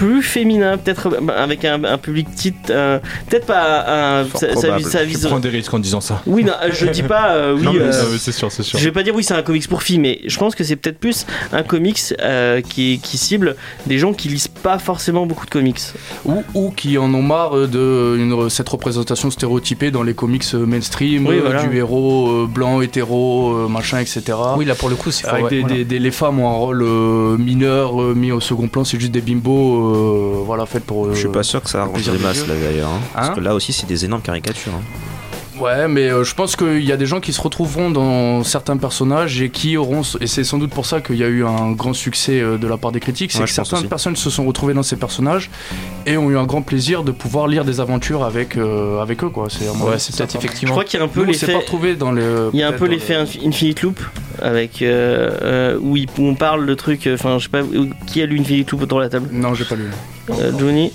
plus 0.00 0.22
féminin, 0.22 0.78
peut-être 0.78 1.08
euh, 1.08 1.28
avec 1.36 1.64
un, 1.66 1.84
un 1.84 1.98
public 1.98 2.26
petit, 2.30 2.54
euh, 2.70 2.98
peut-être 3.28 3.44
pas 3.44 3.84
un. 4.20 4.24
Ça, 4.34 4.54
ça, 4.54 4.78
ça 4.80 5.00
Je 5.04 5.08
vise. 5.08 5.26
prends 5.26 5.38
des 5.40 5.50
risques 5.50 5.74
en 5.74 5.78
disant 5.78 6.00
ça. 6.00 6.22
Oui, 6.26 6.42
non, 6.42 6.54
je 6.72 6.86
dis 6.86 7.02
pas. 7.02 7.32
euh, 7.32 7.54
oui, 7.58 7.62
non, 7.64 7.72
mais 7.74 7.80
euh, 7.80 8.16
c'est 8.18 8.32
sûr, 8.32 8.50
c'est 8.50 8.62
sûr. 8.62 8.78
je 8.78 8.84
vais 8.86 8.92
pas 8.92 9.02
dire 9.02 9.14
oui, 9.14 9.22
c'est 9.22 9.34
un 9.34 9.42
comics 9.42 9.68
pour 9.68 9.82
filles, 9.82 9.98
mais 9.98 10.20
je 10.26 10.38
pense 10.38 10.54
que 10.54 10.64
c'est 10.64 10.76
peut-être 10.76 10.98
plus 10.98 11.26
un 11.52 11.62
comics 11.62 12.00
euh, 12.22 12.62
qui, 12.62 12.98
qui 13.02 13.18
cible 13.18 13.56
des 13.86 13.98
gens 13.98 14.14
qui 14.14 14.28
lisent 14.28 14.48
pas 14.48 14.78
forcément 14.78 15.26
beaucoup 15.26 15.44
de 15.44 15.50
comics. 15.50 15.80
ou, 16.24 16.42
ou 16.54 16.70
qui 16.70 16.96
en 16.96 17.12
ont 17.12 17.22
marre 17.22 17.68
de 17.68 18.16
une- 18.18 18.48
cette 18.48 18.70
représentation 18.70 19.30
stéréotypée 19.30 19.90
dans 19.90 20.02
les 20.02 20.14
comics 20.14 20.54
mainstream 20.54 21.26
Oui, 21.26 21.40
voilà. 21.44 21.64
du 21.64 21.76
héros 21.76 22.28
euh, 22.30 22.46
blanc 22.46 22.80
hétéro 22.80 23.52
euh, 23.54 23.68
machin 23.68 23.98
etc 23.98 24.38
Oui, 24.56 24.64
là 24.64 24.74
pour 24.74 24.88
le 24.88 24.96
coup, 24.96 25.10
c'est 25.10 25.26
avec 25.28 25.44
ouais, 25.44 25.50
des, 25.50 25.60
voilà. 25.60 25.74
des- 25.76 25.84
des- 25.84 25.98
les 25.98 26.10
femmes 26.10 26.40
ont 26.40 26.48
un 26.48 26.54
rôle 26.56 26.82
euh, 26.82 27.36
mineur 27.36 28.00
euh, 28.02 28.14
mis 28.14 28.32
au 28.32 28.40
second 28.40 28.68
plan 28.68 28.84
c'est 28.84 28.98
juste 28.98 29.12
des 29.12 29.20
bimbos 29.20 29.89
euh, 29.89 29.89
voilà 29.92 30.66
faites 30.66 30.84
pour 30.84 31.06
euh, 31.06 31.14
Je 31.14 31.18
suis 31.20 31.28
pas 31.28 31.42
sûr 31.42 31.62
que 31.62 31.68
ça 31.70 31.82
arrange 31.82 32.04
les 32.06 32.16
des 32.16 32.22
masses 32.22 32.46
là 32.46 32.54
d'ailleurs. 32.54 32.88
hein. 32.90 33.00
Parce 33.14 33.28
Hein 33.28 33.32
que 33.34 33.40
là 33.40 33.54
aussi, 33.54 33.72
c'est 33.72 33.86
des 33.86 34.04
énormes 34.04 34.22
caricatures. 34.22 34.72
hein. 34.74 34.82
Ouais, 35.60 35.88
mais 35.88 36.08
euh, 36.10 36.24
je 36.24 36.34
pense 36.34 36.56
qu'il 36.56 36.82
y 36.82 36.90
a 36.90 36.96
des 36.96 37.04
gens 37.04 37.20
qui 37.20 37.32
se 37.34 37.40
retrouveront 37.40 37.90
dans 37.90 38.42
certains 38.44 38.78
personnages 38.78 39.42
et 39.42 39.50
qui 39.50 39.76
auront, 39.76 40.00
et 40.20 40.26
c'est 40.26 40.42
sans 40.42 40.56
doute 40.56 40.70
pour 40.70 40.86
ça 40.86 41.00
qu'il 41.02 41.16
y 41.16 41.22
a 41.24 41.28
eu 41.28 41.44
un 41.44 41.72
grand 41.72 41.92
succès 41.92 42.40
euh, 42.40 42.56
de 42.56 42.66
la 42.66 42.78
part 42.78 42.92
des 42.92 43.00
critiques, 43.00 43.30
c'est 43.32 43.40
Ouais, 43.40 43.44
que 43.44 43.50
certaines 43.50 43.80
aussi. 43.80 43.88
personnes 43.88 44.16
se 44.16 44.30
sont 44.30 44.46
retrouvées 44.46 44.72
dans 44.72 44.82
ces 44.82 44.96
personnages 44.96 45.50
et 46.06 46.16
ont 46.16 46.30
eu 46.30 46.38
un 46.38 46.44
grand 46.46 46.62
plaisir 46.62 47.02
de 47.04 47.12
pouvoir 47.12 47.46
lire 47.46 47.66
des 47.66 47.78
aventures 47.80 48.24
avec, 48.24 48.56
euh, 48.56 49.02
avec 49.02 49.22
eux, 49.22 49.28
quoi. 49.28 49.48
C'est 49.50 49.68
Ouais, 49.68 49.98
c'est 49.98 50.16
peut-être 50.16 50.32
quoi. 50.32 50.40
Je 50.40 50.46
effectivement. 50.46 50.72
crois 50.72 50.84
qu'il 50.84 50.98
y 50.98 51.02
a 51.02 51.04
un 51.04 51.08
peu 51.08 51.24
l'effet. 51.24 51.52
dans 51.98 52.10
le. 52.12 52.50
Il 52.54 52.58
y 52.58 52.62
a 52.62 52.68
un 52.68 52.72
peu 52.72 52.86
l'effet 52.86 53.14
Infinite 53.14 53.82
Loop 53.82 54.00
avec 54.40 54.80
euh, 54.80 55.30
euh, 55.42 55.78
où, 55.80 55.96
il- 55.98 56.08
où 56.18 56.22
on 56.26 56.34
parle 56.34 56.64
de 56.66 56.74
trucs. 56.74 57.06
euh, 57.06 57.14
Enfin, 57.14 57.38
je 57.38 57.44
sais 57.44 57.48
pas 57.50 57.62
où- 57.62 57.90
qui 58.06 58.22
a 58.22 58.26
lu 58.26 58.40
Infinite 58.40 58.70
Loop 58.70 58.82
autour 58.82 58.98
de 58.98 59.04
la 59.04 59.10
table? 59.10 59.28
le- 59.30 59.38
Non, 59.38 59.52
j'ai 59.54 59.64
pas 59.64 59.74
lu. 59.76 59.84
Euh, 60.30 60.52
Johnny? 60.58 60.90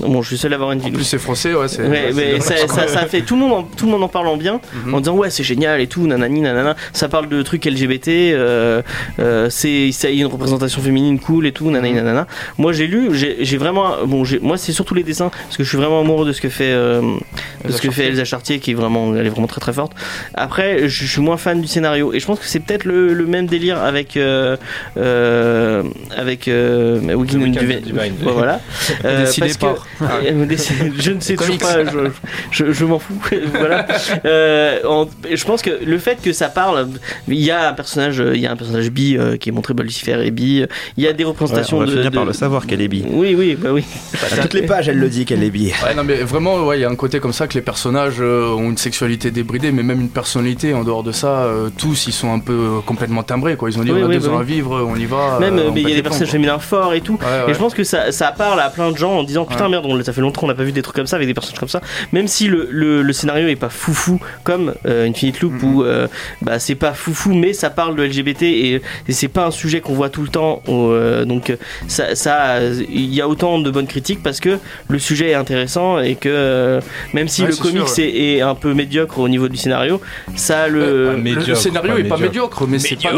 Bon, 0.00 0.20
je 0.22 0.28
suis 0.28 0.36
seul 0.38 0.52
à 0.52 0.56
avoir 0.56 0.68
En 0.70 0.72
Infinite 0.72 0.92
plus, 0.94 1.00
Loop. 1.00 1.06
c'est 1.08 1.18
français, 1.18 1.54
ouais. 1.54 1.68
c'est- 1.68 1.82
Ouais, 1.82 1.88
ouais, 1.88 2.12
mais 2.14 2.40
c'est 2.40 2.58
ça, 2.58 2.68
ça, 2.68 2.88
ça 2.88 3.06
fait 3.06 3.22
tout 3.22 3.34
le 3.34 3.40
monde 3.40 3.52
en, 3.52 3.62
tout 3.62 3.86
le 3.86 3.92
monde 3.92 4.02
en 4.02 4.08
parle 4.08 4.26
en 4.28 4.36
bien 4.36 4.60
Mhm. 4.84 4.94
en 4.94 5.00
disant 5.00 5.14
ouais 5.16 5.30
c'est 5.30 5.42
génial 5.44 5.80
et 5.80 5.86
tout 5.86 6.06
nanani 6.06 6.40
nanana 6.40 6.76
ça 6.92 7.08
parle 7.08 7.28
de 7.28 7.40
trucs 7.42 7.64
LGBT 7.66 8.08
euh, 8.34 8.82
euh, 9.20 9.48
c'est 9.50 9.90
ça 9.92 10.10
y 10.10 10.18
a 10.18 10.20
une 10.20 10.26
représentation 10.26 10.82
féminine 10.82 11.18
cool 11.18 11.46
et 11.46 11.52
tout 11.52 11.70
nanani 11.70 11.90
Mhm. 11.90 11.96
nanana 11.96 12.26
moi 12.58 12.72
j'ai 12.72 12.86
lu 12.86 13.10
j'ai 13.14 13.36
j'ai 13.40 13.56
vraiment 13.56 14.04
bon 14.06 14.24
j'ai- 14.24 14.38
moi 14.40 14.56
c'est 14.58 14.72
surtout 14.72 14.94
les 14.94 15.02
dessins 15.02 15.30
parce 15.44 15.56
que 15.56 15.64
je 15.64 15.68
suis 15.68 15.78
vraiment 15.78 16.00
amoureux 16.00 16.26
de 16.26 16.32
ce 16.32 16.40
que 16.40 16.48
fait 16.48 16.72
euh, 16.72 17.00
de 17.00 17.68
Elsa 17.68 17.76
ce 17.78 17.82
que 17.82 17.90
fait. 17.90 18.06
Elsa 18.08 18.24
Chartier 18.24 18.58
qui 18.58 18.72
est 18.72 18.74
vraiment 18.74 19.14
elle 19.16 19.26
est 19.26 19.30
vraiment 19.30 19.46
très 19.46 19.60
très 19.60 19.72
forte 19.72 19.92
après 20.34 20.88
je, 20.88 21.06
suis 21.06 21.20
moins 21.22 21.36
fan 21.38 21.60
du 21.60 21.66
scénario 21.68 22.12
et 22.12 22.20
je 22.20 22.26
pense 22.26 22.38
que 22.38 22.46
c'est 22.46 22.60
peut-être 22.60 22.84
le, 22.84 23.14
le 23.14 23.26
même 23.26 23.46
délire 23.46 23.82
avec 23.82 24.16
euh, 24.16 24.56
euh, 24.98 25.82
avec 26.16 26.48
euh, 26.48 27.00
Weekend 27.14 27.42
Divine. 27.52 27.80
Divine. 27.80 28.14
Ouais, 28.24 28.32
voilà 28.32 28.60
Décidé 29.04 29.52
parce 29.58 29.76
je 30.00 31.10
ne 31.10 31.20
sais 31.20 31.36
toujours 31.36 31.58
pas, 31.58 31.84
je, 31.84 32.10
je, 32.50 32.72
je 32.72 32.84
m'en 32.84 32.98
fous. 32.98 33.18
voilà. 33.54 33.86
Euh, 34.24 34.78
en- 34.86 35.08
je 35.32 35.44
pense 35.44 35.62
que 35.62 35.70
le 35.84 35.98
fait 35.98 36.20
que 36.22 36.32
ça 36.32 36.48
parle, 36.48 36.88
il 37.28 37.34
y 37.40 37.50
a 37.50 37.68
un 37.68 37.72
personnage, 37.72 38.22
il 38.34 38.40
y 38.40 38.46
a 38.46 38.52
un 38.52 38.56
personnage 38.56 38.90
bi 38.90 39.16
euh, 39.16 39.36
qui 39.36 39.48
est 39.48 39.52
montré, 39.52 39.74
bah, 39.74 39.82
Lucifer 39.82 40.18
et 40.24 40.30
bi. 40.30 40.64
Il 40.96 41.04
y 41.04 41.06
a 41.06 41.12
des 41.12 41.24
Ouais, 41.24 41.30
représentations 41.30 41.78
on 41.78 41.80
va 41.80 41.86
de. 41.86 41.92
finir 41.92 42.10
de- 42.10 42.14
par 42.14 42.24
le 42.24 42.32
savoir 42.32 42.66
qu'elle 42.66 42.80
est 42.80 42.88
bi. 42.88 43.04
Oui, 43.08 43.34
oui, 43.36 43.56
bah 43.60 43.70
oui. 43.72 43.84
À 44.32 44.36
toutes 44.42 44.54
les 44.54 44.62
pages, 44.62 44.88
elle 44.88 44.98
le 44.98 45.08
dit 45.08 45.24
qu'elle 45.24 45.42
est 45.42 45.50
bi. 45.50 45.72
Ouais, 45.84 45.94
non, 45.94 46.04
mais 46.04 46.16
vraiment, 46.16 46.64
ouais, 46.66 46.78
il 46.78 46.82
y 46.82 46.84
a 46.84 46.90
un 46.90 46.94
côté 46.96 47.20
comme 47.20 47.32
ça 47.32 47.46
que 47.46 47.54
les 47.54 47.62
personnages 47.62 48.16
euh, 48.20 48.48
ont 48.54 48.70
une 48.70 48.76
sexualité 48.78 49.30
débridée, 49.30 49.72
mais 49.72 49.82
même 49.82 50.00
une 50.00 50.10
personnalité. 50.10 50.74
En 50.74 50.84
dehors 50.84 51.02
de 51.02 51.12
ça, 51.12 51.44
euh, 51.44 51.68
tous 51.76 52.06
ils 52.06 52.12
sont 52.12 52.32
un 52.32 52.38
peu 52.38 52.80
complètement 52.84 53.22
timbrés, 53.22 53.56
quoi. 53.56 53.70
Ils 53.70 53.78
ont 53.78 53.82
dit 53.84 53.90
Oui, 53.92 54.00
on 54.02 54.06
a 54.06 54.08
oui, 54.08 54.18
deux 54.18 54.28
bah 54.28 54.34
ans 54.34 54.36
oui. 54.36 54.42
à 54.42 54.44
vivre, 54.44 54.86
on 54.88 54.96
y 54.96 55.04
va. 55.06 55.38
Même, 55.40 55.58
euh, 55.58 55.70
mais 55.74 55.82
il 55.82 55.88
y 55.88 55.92
a 55.92 55.96
des 55.96 56.02
personnages 56.02 56.30
féminins 56.30 56.58
forts 56.58 56.94
et 56.94 57.00
tout. 57.00 57.14
Ouais, 57.20 57.26
Et 57.44 57.46
ouais. 57.48 57.54
je 57.54 57.58
pense 57.58 57.74
que 57.74 57.84
ça, 57.84 58.12
ça 58.12 58.32
parle 58.32 58.60
à 58.60 58.70
plein 58.70 58.90
de 58.92 58.96
gens 58.96 59.18
en 59.18 59.22
disant 59.24 59.44
putain 59.44 59.64
Ouais. 59.64 59.70
Merde, 59.80 59.86
on, 59.88 60.02
ça 60.02 60.12
fait 60.12 60.20
longtemps 60.20 60.40
qu'on 60.42 60.46
n'a 60.48 60.54
pas 60.54 60.62
vu 60.64 60.72
des 60.72 60.82
trucs 60.82 60.96
comme 60.96 61.06
ça 61.06 61.16
avec 61.16 61.28
des 61.28 61.34
personnages 61.34 61.58
comme 61.60 61.68
ça. 61.68 61.80
Même 62.12 62.28
si 62.28 62.46
le, 62.48 62.68
le, 62.70 63.02
le 63.02 63.12
scénario 63.12 63.48
est 63.48 63.56
pas 63.56 63.68
foufou 63.68 64.20
comme 64.44 64.74
euh, 64.86 65.08
Infinite 65.08 65.40
Loop 65.40 65.52
Mhm. 65.62 65.64
où 65.74 65.82
euh, 65.84 66.06
bah, 66.42 66.58
c'est 66.58 66.74
pas 66.74 66.92
foufou 66.92 67.32
mais 67.34 67.52
ça 67.52 67.70
parle 67.70 67.96
de 67.96 68.02
LGBT 68.02 68.42
et, 68.42 68.82
et 69.08 69.12
c'est 69.12 69.28
pas 69.28 69.46
un 69.46 69.50
sujet 69.50 69.80
qu'on 69.80 69.94
voit 69.94 70.10
tout 70.10 70.22
le 70.22 70.28
temps. 70.28 70.62
euh, 70.68 71.24
donc 71.24 71.54
ça, 71.88 72.14
ça, 72.14 72.60
il 72.62 73.14
y 73.14 73.20
a 73.20 73.28
autant 73.28 73.58
de 73.58 73.70
bonnes 73.70 73.86
critiques 73.86 74.22
parce 74.22 74.40
que 74.40 74.58
le 74.88 74.98
sujet 74.98 75.30
est 75.30 75.34
intéressant 75.34 75.98
et 76.00 76.14
que 76.14 76.28
euh, 76.28 76.80
même 77.12 77.28
si 77.28 77.42
Ouais, 77.42 77.48
le 77.48 77.56
comics 77.56 77.88
sûr, 77.88 78.04
est, 78.04 78.36
est 78.36 78.40
un 78.42 78.54
peu 78.54 78.74
médiocre 78.74 79.18
au 79.18 79.28
niveau 79.28 79.48
du 79.48 79.56
scénario, 79.56 80.00
ça 80.34 80.68
le. 80.68 80.82
Euh, 80.82 81.12
le, 81.12 81.18
médiocre, 81.18 81.48
le 81.48 81.54
scénario 81.54 81.92
pas 81.92 81.98
est 82.00 82.04
pas 82.04 82.16
médiocre. 82.16 82.62
médiocre, 82.62 82.66
mais 82.68 82.78
c'est 82.78 82.96
pas 82.96 83.10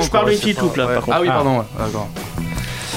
je 0.00 0.10
parle 0.10 0.24
quoi, 0.24 0.30
de 0.32 0.36
c'est 0.36 0.36
Infinite 0.36 0.56
pas- 0.56 0.62
Loop, 0.62 0.76
là, 0.76 0.86
ouais. 0.86 0.94
par 0.94 1.02
contre. 1.04 1.16
Ah 1.16 1.20
oui, 1.22 1.28
pardon, 1.28 1.58
ouais, 1.58 1.64
d'accord. 1.78 2.08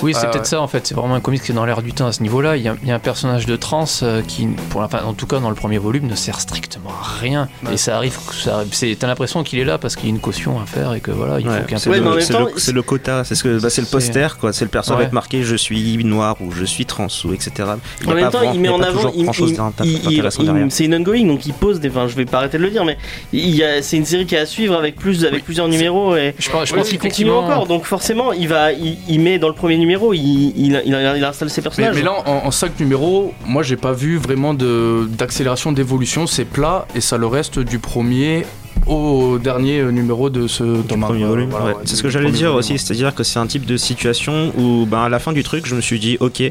Oui, 0.04 0.14
c'est 0.14 0.26
Ah, 0.28 0.30
peut-être 0.30 0.46
ça 0.46 0.62
en 0.62 0.68
fait. 0.68 0.86
C'est 0.86 0.94
vraiment 0.96 1.16
un 1.16 1.20
comics 1.22 1.42
qui 1.42 1.52
est 1.52 1.56
dans 1.56 1.66
l'air 1.66 1.82
du 1.82 1.94
temps 1.94 2.08
à 2.08 2.12
ce 2.12 2.22
niveau-là. 2.22 2.58
Il 2.58 2.64
y 2.64 2.68
a, 2.68 2.76
il 2.84 2.88
y 2.90 2.92
a 2.92 2.96
un 2.96 3.00
personnage 3.00 3.46
de 3.46 3.56
trans 3.56 3.86
euh, 4.04 4.22
qui, 4.28 4.48
pour 4.70 4.82
la, 4.82 4.88
enfin, 4.88 5.02
en 5.06 5.14
tout 5.14 5.26
cas 5.28 5.40
dans 5.40 5.50
le 5.50 5.56
premier 5.56 5.78
volume, 5.78 6.08
ne 6.08 6.16
sert 6.16 6.40
strictement 6.40 6.90
à 6.92 7.20
rien. 7.20 7.48
Ouais. 7.66 7.74
Et 7.74 7.78
ça 7.78 7.96
arrive, 7.98 8.18
ça, 8.32 8.64
c'est, 8.72 8.96
t'as 9.00 9.08
l'impression 9.08 9.44
qu'il 9.44 9.60
est 9.60 9.66
là 9.66 9.78
parce 9.78 9.96
qu'il 9.96 10.06
y 10.06 10.12
a 10.12 10.16
une 10.16 10.20
caution 10.22 10.60
à 10.62 10.66
faire 10.66 10.94
et 10.94 11.00
que 11.00 11.12
voilà, 11.12 11.40
il 11.40 11.48
Ouais, 11.48 11.60
faut 11.60 11.62
qu'il 11.64 11.70
y 11.70 11.74
ait 11.74 11.76
un 11.76 11.80
c'est 11.80 11.90
le, 11.90 12.02
mais 12.02 12.08
en 12.08 12.12
même 12.12 12.22
c'est 12.22 12.34
temps, 12.34 12.46
le- 12.46 12.52
c'est 12.58 12.72
le 12.74 12.82
quota, 12.82 13.24
c'est 13.24 13.36
ce 13.36 13.44
que, 13.44 13.60
bah, 13.60 13.70
c'est 13.70 13.82
le 13.82 13.88
c'est- 13.88 13.92
poster 13.92 14.38
quoi, 14.40 14.52
c'est 14.54 14.66
le 14.66 14.70
perso 14.70 14.92
Ouais. 14.92 14.98
va 15.00 15.04
être 15.06 15.14
marqué 15.14 15.44
je 15.44 15.56
suis 15.56 16.04
noir 16.04 16.36
ou 16.42 16.52
je 16.52 16.66
suis 16.66 16.86
trans 16.86 17.08
ou 17.26 17.34
etc. 17.34 17.52
Il 18.02 18.10
En 18.10 18.14
même 18.14 18.30
temps, 18.30 18.40
vraiment- 18.40 18.54
il 18.54 18.60
met 18.60 18.70
en 18.70 18.82
avant, 18.82 19.12
c'est 20.70 20.86
une 20.86 20.96
ongoing, 20.96 21.26
donc 21.28 21.46
il 21.46 21.54
pose 21.54 21.80
des. 21.80 21.90
Enfin, 21.90 22.08
je 22.08 22.16
vais 22.16 22.26
pas 22.26 22.40
arrêter 22.40 22.58
de 22.58 22.64
le 22.64 22.70
dire, 22.70 22.86
mais 22.86 22.98
il 23.32 23.56
y 23.56 23.64
a, 23.64 23.82
c'est 23.82 23.98
une 23.98 24.06
série 24.06 24.26
qui 24.26 24.36
est 24.36 24.40
à 24.40 24.46
suivre 24.46 24.76
avec 24.76 24.96
plus, 24.96 25.26
avec 25.26 25.44
plusieurs 25.46 25.68
numéros 25.68 26.16
et. 26.16 26.34
Je 26.40 26.50
pense, 26.50 26.68
je 26.68 26.74
Oui, 26.74 26.80
pense 26.80 26.92
il 26.92 27.00
continue 27.00 27.32
encore, 27.32 27.68
donc 27.68 27.86
forcément, 27.86 28.34
il 28.34 28.48
va, 28.48 28.72
il, 28.74 28.98
il 29.08 29.20
met 29.20 29.40
dans 29.40 29.48
le 29.48 29.54
premier 29.54 29.78
numéro, 29.78 29.93
il, 30.14 30.54
il, 30.58 30.82
il, 30.86 31.14
il 31.18 31.24
installe 31.24 31.50
ses 31.50 31.62
Mais, 31.62 31.64
personnages. 31.64 31.96
mais 31.96 32.02
là, 32.02 32.14
en, 32.26 32.48
en 32.48 32.52
cinq 32.52 32.80
numéros, 32.80 33.34
moi 33.46 33.64
j'ai 33.64 33.78
pas 33.78 33.94
vu 33.94 34.18
vraiment 34.18 34.54
de- 34.54 35.08
d'accélération, 35.10 35.72
d'évolution. 35.72 36.28
C'est 36.28 36.46
plat 36.46 36.88
et 36.96 37.02
ça 37.02 37.18
le 37.18 37.28
reste 37.28 37.60
du 37.60 37.80
premier 37.80 38.46
au 38.88 39.38
dernier 39.38 39.84
numéro 39.92 40.30
de 40.30 40.48
ce 40.48 40.82
tome. 40.82 41.02
Premier 41.02 41.24
volume, 41.26 41.50
voilà, 41.50 41.66
ouais. 41.68 41.72
ouais, 41.74 41.82
c'est 41.86 41.96
ce 41.96 42.04
que 42.04 42.10
j'allais 42.10 42.32
dire 42.32 42.48
volume, 42.50 42.60
aussi, 42.60 42.78
c'est-à-dire 42.78 43.14
que 43.16 43.24
c'est 43.24 43.40
un 43.40 43.48
type 43.48 43.66
de 43.66 43.78
situation 43.78 44.52
où, 44.58 44.86
ben, 44.86 45.04
à 45.04 45.10
la 45.10 45.20
fin 45.20 45.32
du 45.32 45.44
truc, 45.44 45.66
je 45.66 45.76
me 45.76 45.82
suis 45.82 46.00
dit, 46.00 46.18
ok. 46.20 46.44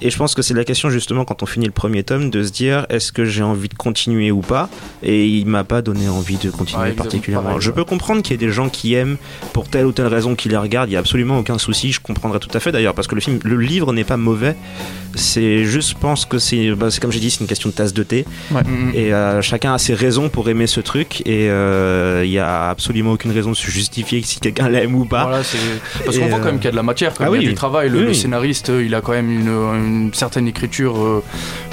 Et 0.00 0.10
je 0.10 0.16
pense 0.16 0.34
que 0.34 0.42
c'est 0.42 0.54
la 0.54 0.64
question 0.64 0.90
justement 0.90 1.24
quand 1.24 1.42
on 1.42 1.46
finit 1.46 1.66
le 1.66 1.72
premier 1.72 2.02
tome 2.02 2.30
de 2.30 2.42
se 2.44 2.50
dire 2.52 2.86
est-ce 2.88 3.10
que 3.12 3.24
j'ai 3.24 3.42
envie 3.42 3.68
de 3.68 3.74
continuer 3.74 4.30
ou 4.30 4.40
pas? 4.40 4.68
Et 5.02 5.26
il 5.26 5.46
m'a 5.46 5.64
pas 5.64 5.82
donné 5.82 6.08
envie 6.08 6.36
de 6.36 6.50
continuer 6.50 6.82
Ouais, 6.82 6.92
particulièrement. 6.92 7.48
pareil, 7.48 7.62
je 7.62 7.70
ouais. 7.70 7.74
peux 7.76 7.84
comprendre 7.84 8.22
qu'il 8.22 8.32
y 8.32 8.34
ait 8.34 8.46
des 8.46 8.52
gens 8.52 8.68
qui 8.68 8.94
aiment 8.94 9.16
pour 9.52 9.68
telle 9.68 9.86
ou 9.86 9.92
telle 9.92 10.06
raison 10.06 10.34
qui 10.34 10.48
les 10.48 10.56
regardent, 10.56 10.88
il 10.90 10.92
y 10.92 10.96
a 10.96 11.00
absolument 11.00 11.38
aucun 11.38 11.58
souci, 11.58 11.92
je 11.92 12.00
comprendrais 12.00 12.38
tout 12.38 12.50
à 12.54 12.60
fait 12.60 12.70
d'ailleurs 12.72 12.94
parce 12.94 13.08
que 13.08 13.14
le 13.14 13.20
film, 13.20 13.38
le 13.44 13.56
livre 13.56 13.92
n'est 13.92 14.04
pas 14.04 14.16
mauvais. 14.16 14.54
C'est 15.14 15.64
juste, 15.64 15.90
je 15.90 15.94
pense 15.96 16.26
que 16.26 16.38
c'est, 16.38 16.70
bah, 16.72 16.90
c'est 16.90 17.00
comme 17.00 17.10
j'ai 17.10 17.18
dit, 17.18 17.30
c'est 17.30 17.40
une 17.40 17.46
question 17.46 17.70
de 17.70 17.74
tasse 17.74 17.94
de 17.94 18.02
thé. 18.02 18.24
Mhm. 18.50 18.92
Et 18.94 19.12
euh, 19.12 19.40
chacun 19.42 19.72
a 19.74 19.78
ses 19.78 19.94
raisons 19.94 20.28
pour 20.28 20.48
aimer 20.50 20.66
ce 20.66 20.80
truc 20.80 21.22
et 21.26 21.48
euh, 21.50 22.22
il 22.24 22.30
y 22.30 22.38
a 22.38 22.68
absolument 22.68 23.12
aucune 23.12 23.32
raison 23.32 23.50
de 23.50 23.56
se 23.56 23.70
justifier 23.70 24.22
si 24.22 24.38
quelqu'un 24.38 24.68
l'aime 24.68 24.94
ou 24.94 25.06
pas. 25.06 25.24
Voilà, 25.24 25.42
c'est- 25.42 25.58
parce 26.04 26.16
Et, 26.16 26.20
qu'on 26.20 26.26
voit 26.28 26.38
euh, 26.38 26.40
quand 26.40 26.46
même 26.46 26.56
qu'il 26.56 26.66
y 26.66 26.68
a 26.68 26.72
de 26.72 26.76
la 26.76 26.82
matière, 26.82 27.14
quand 27.14 27.24
ah 27.24 27.30
même, 27.30 27.40
il 27.40 27.44
y 27.44 27.46
oui. 27.46 27.46
a 27.46 27.50
du 27.50 27.54
travail. 27.56 27.88
Le, 27.88 27.96
Oui, 27.98 28.02
le 28.04 28.08
oui. 28.10 28.14
scénariste, 28.14 28.68
euh, 28.70 28.84
il 28.84 28.94
a 28.94 29.00
quand 29.00 29.12
même 29.12 29.30
une, 29.30 29.48
une 29.48 29.87
certaine 30.12 30.46
écriture 30.48 30.96
euh, 30.98 31.22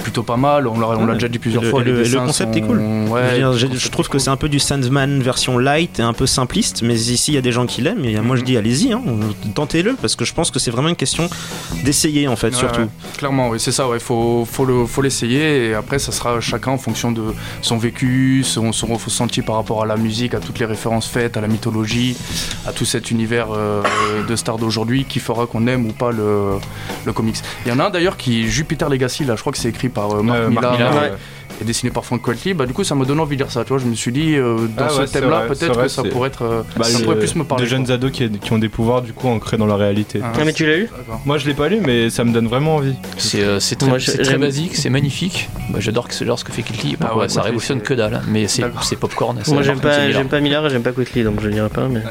plutôt 0.03 0.23
pas 0.23 0.37
mal. 0.37 0.67
On 0.67 0.79
l'a 0.79 0.87
on 0.87 1.05
l'a 1.05 1.07
Ouais. 1.07 1.13
déjà 1.13 1.27
dit 1.27 1.39
plusieurs 1.39 1.63
Le- 1.63 1.69
fois. 1.69 1.83
le- 1.83 2.03
concept 2.03 2.53
sont- 2.53 2.57
est 2.59 2.61
cool. 2.61 2.79
Ouais, 3.09 3.41
Je 3.55 3.67
dire, 3.67 3.89
trouve 3.91 4.07
que 4.09 4.17
c'est 4.19 4.29
un 4.29 4.35
peu 4.37 4.49
du 4.49 4.59
Sandman 4.59 5.21
version 5.21 5.57
light 5.57 5.99
et 5.99 6.03
un 6.03 6.13
peu 6.13 6.25
simpliste, 6.25 6.81
mais 6.81 6.95
ici 6.95 7.31
il 7.31 7.35
y 7.35 7.37
a 7.37 7.41
des 7.41 7.51
gens 7.51 7.65
qui 7.65 7.81
l'aiment. 7.81 8.05
Et 8.05 8.19
moi 8.21 8.35
je 8.35 8.41
Mhm. 8.41 8.47
dis 8.47 8.57
allez-y, 8.57 8.93
hein, 8.93 9.01
tentez-le 9.53 9.93
parce 10.01 10.15
que 10.15 10.25
je 10.25 10.33
pense 10.33 10.51
que 10.51 10.59
c'est 10.59 10.71
vraiment 10.71 10.89
une 10.89 10.95
question 10.95 11.29
d'essayer 11.83 12.27
en 12.27 12.35
fait 12.35 12.47
Ouais, 12.47 12.53
surtout. 12.59 12.81
ouais. 12.81 12.87
Clairement, 13.17 13.49
oui, 13.49 13.59
c'est 13.59 13.71
ça. 13.71 13.85
Il 13.93 13.99
faut, 13.99 14.45
faut, 14.49 14.65
le, 14.65 14.85
faut 14.85 15.01
l'essayer 15.01 15.67
et 15.69 15.73
après, 15.73 15.99
ça 15.99 16.11
sera 16.11 16.39
chacun 16.41 16.71
en 16.71 16.77
fonction 16.77 17.11
de 17.11 17.23
son 17.61 17.77
vécu, 17.77 18.43
son, 18.43 18.71
son 18.71 18.87
ressenti 18.87 19.41
par 19.41 19.55
rapport 19.55 19.83
à 19.83 19.85
la 19.85 19.95
musique, 19.97 20.33
à 20.33 20.39
toutes 20.39 20.59
les 20.59 20.65
références 20.65 21.07
faites, 21.07 21.37
à 21.37 21.41
la 21.41 21.47
mythologie, 21.47 22.15
à 22.67 22.71
tout 22.71 22.85
cet 22.85 23.11
univers 23.11 23.47
euh, 23.51 23.81
de 24.27 24.35
stars 24.35 24.57
d'aujourd'hui 24.57 25.05
qui 25.05 25.19
fera 25.19 25.45
qu'on 25.45 25.67
aime 25.67 25.85
ou 25.85 25.91
pas 25.91 26.11
le, 26.11 26.53
le 27.05 27.13
comics. 27.13 27.35
Il 27.65 27.69
y 27.69 27.71
en 27.75 27.79
a 27.79 27.85
un 27.87 27.89
d'ailleurs 28.05 28.17
qui, 28.17 28.47
Jupiter 28.47 28.87
Legacy, 28.87 29.25
là, 29.25 29.35
je 29.35 29.41
crois 29.41 29.51
que 29.51 29.57
c'est 29.57 29.69
écrit 29.69 29.89
par 29.89 30.11
euh, 30.11 30.21
Mark 30.21 30.39
Euh, 30.39 30.49
Mark 30.49 30.73
Millar, 30.77 30.91
Millar, 30.91 30.95
euh, 31.03 31.09
ouais. 31.09 31.13
et 31.59 31.63
dessiné 31.63 31.91
par 31.91 32.05
Frank 32.05 32.21
Quitely. 32.21 32.53
Bah, 32.53 32.67
du 32.67 32.73
coup, 32.73 32.83
ça 32.83 32.93
m'a 32.93 33.03
donné 33.03 33.19
envie 33.19 33.35
de 33.35 33.41
lire 33.41 33.51
ça. 33.51 33.63
Tu 33.63 33.69
vois, 33.69 33.79
je 33.79 33.85
me 33.85 33.95
suis 33.95 34.11
dit, 34.11 34.35
euh, 34.35 34.67
dans 34.77 34.85
Ah 34.85 34.89
ce 34.89 34.99
ouais, 34.99 35.07
thème-là, 35.07 35.41
peut-être 35.47 35.81
que 35.81 35.87
ça 35.87 36.03
pourrait 36.03 36.27
être. 36.27 36.43
euh, 36.43 36.61
Bah, 36.77 36.83
ça 36.83 36.99
pourrait 36.99 37.17
plus 37.17 37.33
me 37.35 37.43
parler. 37.43 37.63
De 37.63 37.67
jeunes 37.69 37.89
ados 37.89 38.11
qui, 38.11 38.29
qui 38.29 38.53
ont 38.53 38.59
des 38.59 38.69
pouvoirs 38.69 39.01
du 39.01 39.11
coup 39.11 39.27
ancrés 39.27 39.57
dans 39.57 39.65
la 39.65 39.75
réalité. 39.75 40.19
Ah, 40.23 40.33
Ah, 40.39 40.45
mais 40.45 40.53
tu 40.53 40.67
l'as 40.67 40.77
lu. 40.77 40.89
Moi 41.25 41.39
je 41.39 41.47
l'ai 41.47 41.55
pas 41.55 41.67
lu 41.67 41.79
mais 41.83 42.11
ça 42.11 42.23
me 42.23 42.31
donne 42.31 42.47
vraiment 42.47 42.75
envie. 42.75 42.93
C'est, 43.17 43.41
euh, 43.43 43.57
très, 43.59 43.87
Moi, 43.87 43.97
très 43.97 44.37
basique, 44.37 44.75
c'est 44.75 44.91
magnifique. 44.91 45.49
Bah, 45.71 45.79
j'adore, 45.81 46.07
que, 46.07 46.13
j'adore 46.13 46.37
ce 46.37 46.43
que 46.45 46.51
fait 46.51 46.61
Kilty. 46.61 46.97
Bah, 46.99 47.07
Ah 47.09 47.15
ouais, 47.15 47.21
ouais, 47.23 47.29
ça 47.29 47.41
révolutionne 47.41 47.81
que 47.81 47.95
dalle, 47.95 48.13
hein, 48.13 48.21
mais 48.27 48.47
c'est, 48.47 48.63
popcorn. 48.99 49.39
Moi, 49.47 49.63
j'aime 49.63 49.79
pas, 49.79 49.97
Miller. 49.97 50.11
j'aime 50.13 50.27
pas 50.27 50.39
Miller 50.41 50.65
et 50.67 50.69
j'aime 50.69 50.83
pas 50.83 50.91
Quickly, 50.91 51.23
donc 51.23 51.41
je 51.41 51.49
dirais 51.49 51.69
pas. 51.69 51.87
Mais... 51.89 52.01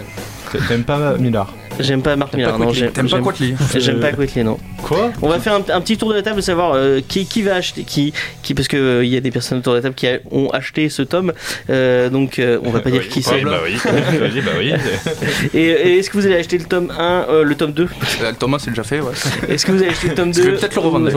T'aimes 0.68 0.84
pas 0.84 1.16
Millard 1.18 1.52
J'aime 1.80 2.02
pas 2.02 2.16
Marc 2.16 2.34
Millar. 2.34 2.58
non, 2.58 2.72
j'aime- 2.72 2.90
T'aimes 2.92 3.08
pas 3.08 3.20
Quatli 3.20 3.54
J'aime 3.76 4.00
pas 4.00 4.12
Quickly, 4.12 4.44
non. 4.44 4.58
Quoi? 4.82 5.10
On 5.22 5.28
va 5.28 5.38
faire 5.40 5.54
un, 5.54 5.62
un 5.72 5.80
petit 5.80 5.96
tour 5.96 6.10
de 6.10 6.14
la 6.14 6.22
table, 6.22 6.42
savoir 6.42 6.72
euh, 6.74 7.00
qui, 7.06 7.26
qui 7.26 7.42
va 7.42 7.54
acheter, 7.56 7.82
qui, 7.84 8.12
qui 8.42 8.54
parce 8.54 8.68
que 8.68 8.76
euh, 8.76 9.04
il 9.04 9.10
y 9.10 9.16
a 9.16 9.20
des 9.20 9.30
personnes 9.30 9.58
autour 9.58 9.72
de 9.72 9.78
la 9.78 9.82
table 9.82 9.94
qui 9.94 10.06
a- 10.06 10.18
ont 10.30 10.50
acheté 10.50 10.88
ce 10.88 11.02
tome, 11.02 11.32
Euh, 11.70 12.10
donc 12.10 12.38
euh, 12.38 12.58
on 12.64 12.70
va 12.70 12.80
pas 12.80 12.90
dire 12.90 13.08
qui 13.08 13.22
c'est. 13.22 13.40
bah 13.42 13.60
oui, 13.64 13.76
bah 13.82 14.50
oui. 14.58 14.72
Et, 15.54 15.58
et 15.64 15.98
est-ce 15.98 16.10
que 16.10 16.16
vous 16.18 16.26
allez 16.26 16.36
acheter 16.36 16.58
le 16.58 16.64
tome 16.64 16.92
1, 16.96 17.26
euh, 17.28 17.44
le 17.44 17.54
tome 17.54 17.72
2 17.72 17.88
Euh, 18.22 18.32
Thomas, 18.38 18.58
c'est 18.58 18.70
déjà 18.70 18.82
fait, 18.84 19.00
ouais. 19.00 19.12
Est-ce 19.48 19.64
que 19.66 19.72
vous 19.72 19.78
allez 19.82 19.90
acheter 19.92 20.08
le 20.08 20.14
tome 20.14 20.32
Parce 20.32 20.38
que 20.44 20.50
2 20.50 20.56
peut-être 20.56 20.74
le 20.74 20.80
revendre, 20.80 21.10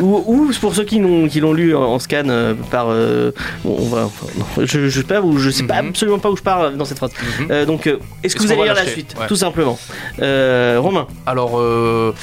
ou, 0.00 0.04
ou, 0.26 0.34
ou 0.48 0.50
pour 0.60 0.74
ceux 0.74 0.84
qui 0.84 0.98
l'ont 0.98 1.28
qui 1.28 1.40
l'ont 1.40 1.52
lu 1.52 1.74
en, 1.74 1.82
en 1.82 1.98
scan 1.98 2.24
euh, 2.28 2.54
par 2.70 2.86
euh, 2.90 3.30
bon, 3.64 3.76
on 3.78 3.88
va 3.88 4.10
je, 4.64 4.88
je 4.88 5.00
sais 5.00 5.06
pas 5.06 5.20
où 5.20 5.38
je 5.38 5.50
sais 5.50 5.62
pas 5.64 5.82
Mhm. 5.82 5.88
absolument 5.90 6.18
pas 6.18 6.30
où 6.30 6.36
je 6.36 6.42
pars 6.42 6.60
euh, 6.62 6.70
dans 6.72 6.84
cette 6.84 6.98
phrase. 6.98 7.12
Mhm. 7.40 7.46
Euh, 7.50 7.64
donc 7.66 7.86
euh, 7.86 7.98
est-ce 8.22 8.34
que 8.36 8.42
vous 8.42 8.52
allez 8.52 8.62
lire 8.64 8.74
la 8.74 8.86
suite? 8.86 9.14
Ouais. 9.18 9.26
tout 9.28 9.36
simplement 9.48 9.78
Euh, 10.20 10.78
Romain 10.80 11.06
Alors, 11.26 11.58
euh, 11.58 12.14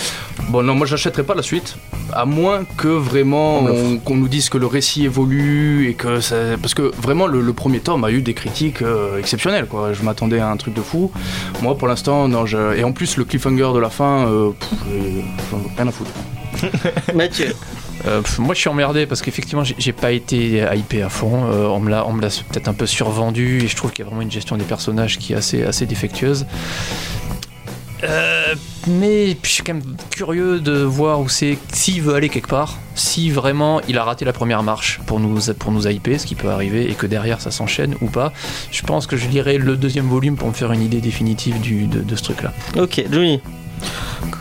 bon, 0.50 0.62
non, 0.64 0.76
moi 0.76 0.86
j'achèterai 0.88 1.24
pas 1.24 1.34
la 1.36 1.42
suite, 1.42 1.78
à 2.14 2.26
moins 2.26 2.64
que 2.78 2.88
vraiment 2.88 3.60
on- 3.64 3.98
qu'on 3.98 4.16
nous 4.16 4.28
dise 4.28 4.50
que 4.50 4.58
le 4.58 4.66
récit 4.68 5.06
évolue 5.06 5.90
et 5.90 5.94
que 5.94 6.20
ça. 6.20 6.36
Parce 6.62 6.74
que 6.74 6.92
vraiment, 7.02 7.28
le, 7.28 7.42
le 7.42 7.54
premier 7.54 7.80
tome 7.80 8.04
a 8.04 8.12
eu 8.12 8.22
des 8.22 8.34
critiques 8.34 8.82
euh, 8.82 9.18
exceptionnelles, 9.20 9.66
quoi. 9.68 9.94
Je 9.94 10.02
m'attendais 10.04 10.40
à 10.40 10.50
un 10.50 10.58
truc 10.58 10.74
de 10.74 10.82
fou. 10.82 11.12
Moi, 11.62 11.78
pour 11.78 11.88
l'instant, 11.88 12.28
non, 12.28 12.46
je... 12.46 12.76
Et 12.78 12.84
en 12.84 12.92
plus, 12.92 13.18
le 13.18 13.24
cliffhanger 13.26 13.72
de 13.74 13.80
la 13.80 13.90
fin, 13.90 14.28
pff, 14.60 15.54
rien 15.78 15.88
à 15.88 15.92
foutre. 15.92 16.12
Mathieu 17.16 17.54
Euh, 18.06 18.22
moi 18.40 18.54
je 18.54 18.60
suis 18.60 18.70
emmerdé 18.70 19.06
parce 19.06 19.22
qu'effectivement 19.22 19.64
j'ai 19.64 19.94
pas 19.94 20.12
été 20.12 20.66
hypé 20.76 21.02
à 21.02 21.10
fond. 21.10 21.46
Euh, 21.46 21.66
on 21.68 21.80
me 21.80 21.90
l'a 21.90 22.06
on 22.06 22.14
me 22.14 22.22
l'a 22.22 22.28
peut-être 22.28 22.68
un 22.68 22.74
peu 22.74 22.86
survendu 22.86 23.64
et 23.64 23.68
je 23.68 23.76
trouve 23.76 23.92
qu'il 23.92 24.04
y 24.04 24.06
a 24.06 24.10
vraiment 24.10 24.22
une 24.22 24.32
gestion 24.32 24.58
des 24.58 24.66
personnages 24.66 25.18
qui 25.18 25.34
est 25.34 25.38
assez, 25.38 25.64
assez 25.64 25.86
défectueuse. 25.86 26.46
Euh, 28.04 28.56
mais 28.88 29.38
je 29.42 29.50
suis 29.50 29.64
quand 29.64 29.74
même 29.74 29.96
curieux 30.12 30.60
de 30.60 30.84
voir 30.84 31.22
où 31.22 31.30
c'est, 31.30 31.58
s'il 31.72 32.02
veut 32.02 32.14
aller 32.14 32.30
quelque 32.30 32.50
part, 32.50 32.78
si 32.94 33.32
vraiment 33.32 33.82
il 33.88 33.98
a 33.98 34.04
raté 34.04 34.26
la 34.26 34.34
première 34.34 34.64
marche 34.64 35.00
pour 35.06 35.20
nous, 35.20 35.40
pour 35.58 35.72
nous 35.72 35.88
hyper, 35.88 36.20
ce 36.20 36.26
qui 36.26 36.36
peut 36.36 36.50
arriver, 36.50 36.90
et 36.90 36.94
que 36.94 37.08
derrière 37.08 37.42
ça 37.42 37.52
s'enchaîne 37.52 37.96
ou 38.02 38.08
pas. 38.08 38.32
Je 38.72 38.84
pense 38.84 39.08
que 39.08 39.18
je 39.18 39.28
lirai 39.28 39.58
le 39.58 39.78
deuxième 39.78 40.08
volume 40.08 40.36
pour 40.36 40.48
me 40.48 40.54
faire 40.54 40.72
une 40.72 40.82
idée 40.82 41.02
définitive 41.02 41.60
du, 41.62 41.88
de, 41.88 42.02
de 42.02 42.16
ce 42.16 42.24
truc-là. 42.24 42.54
Ok 42.78 43.04
Johnny 43.12 43.42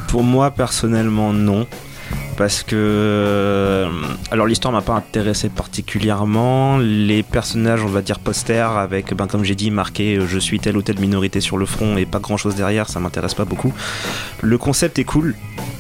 Pour 0.09 0.25
moi, 0.25 0.51
personnellement, 0.51 1.33
non. 1.33 1.67
Parce 2.37 2.63
que. 2.63 2.75
euh, 2.75 3.89
Alors, 4.31 4.47
l'histoire 4.47 4.73
m'a 4.73 4.83
pas 4.83 4.95
intéressé 4.95 5.49
particulièrement. 5.49 6.79
Les 6.79 7.23
personnages, 7.23 7.83
on 7.83 7.89
va 7.89 8.03
dire 8.03 8.19
posters, 8.19 8.73
avec, 8.73 9.15
ben, 9.15 9.27
comme 9.27 9.45
j'ai 9.45 9.55
dit, 9.55 9.71
marqué 9.71 10.17
euh, 10.17 10.27
je 10.27 10.39
suis 10.39 10.59
telle 10.59 10.77
ou 10.77 10.83
telle 10.83 10.99
minorité 10.99 11.41
sur 11.41 11.57
le 11.57 11.67
front 11.67 11.97
et 11.97 12.07
pas 12.07 12.19
grand 12.19 12.37
chose 12.37 12.55
derrière, 12.55 12.89
ça 12.89 13.01
m'intéresse 13.01 13.35
pas 13.35 13.45
beaucoup. 13.45 13.73
Le 14.43 14.59
concept 14.59 14.99
est 14.99 15.05
cool. 15.05 15.35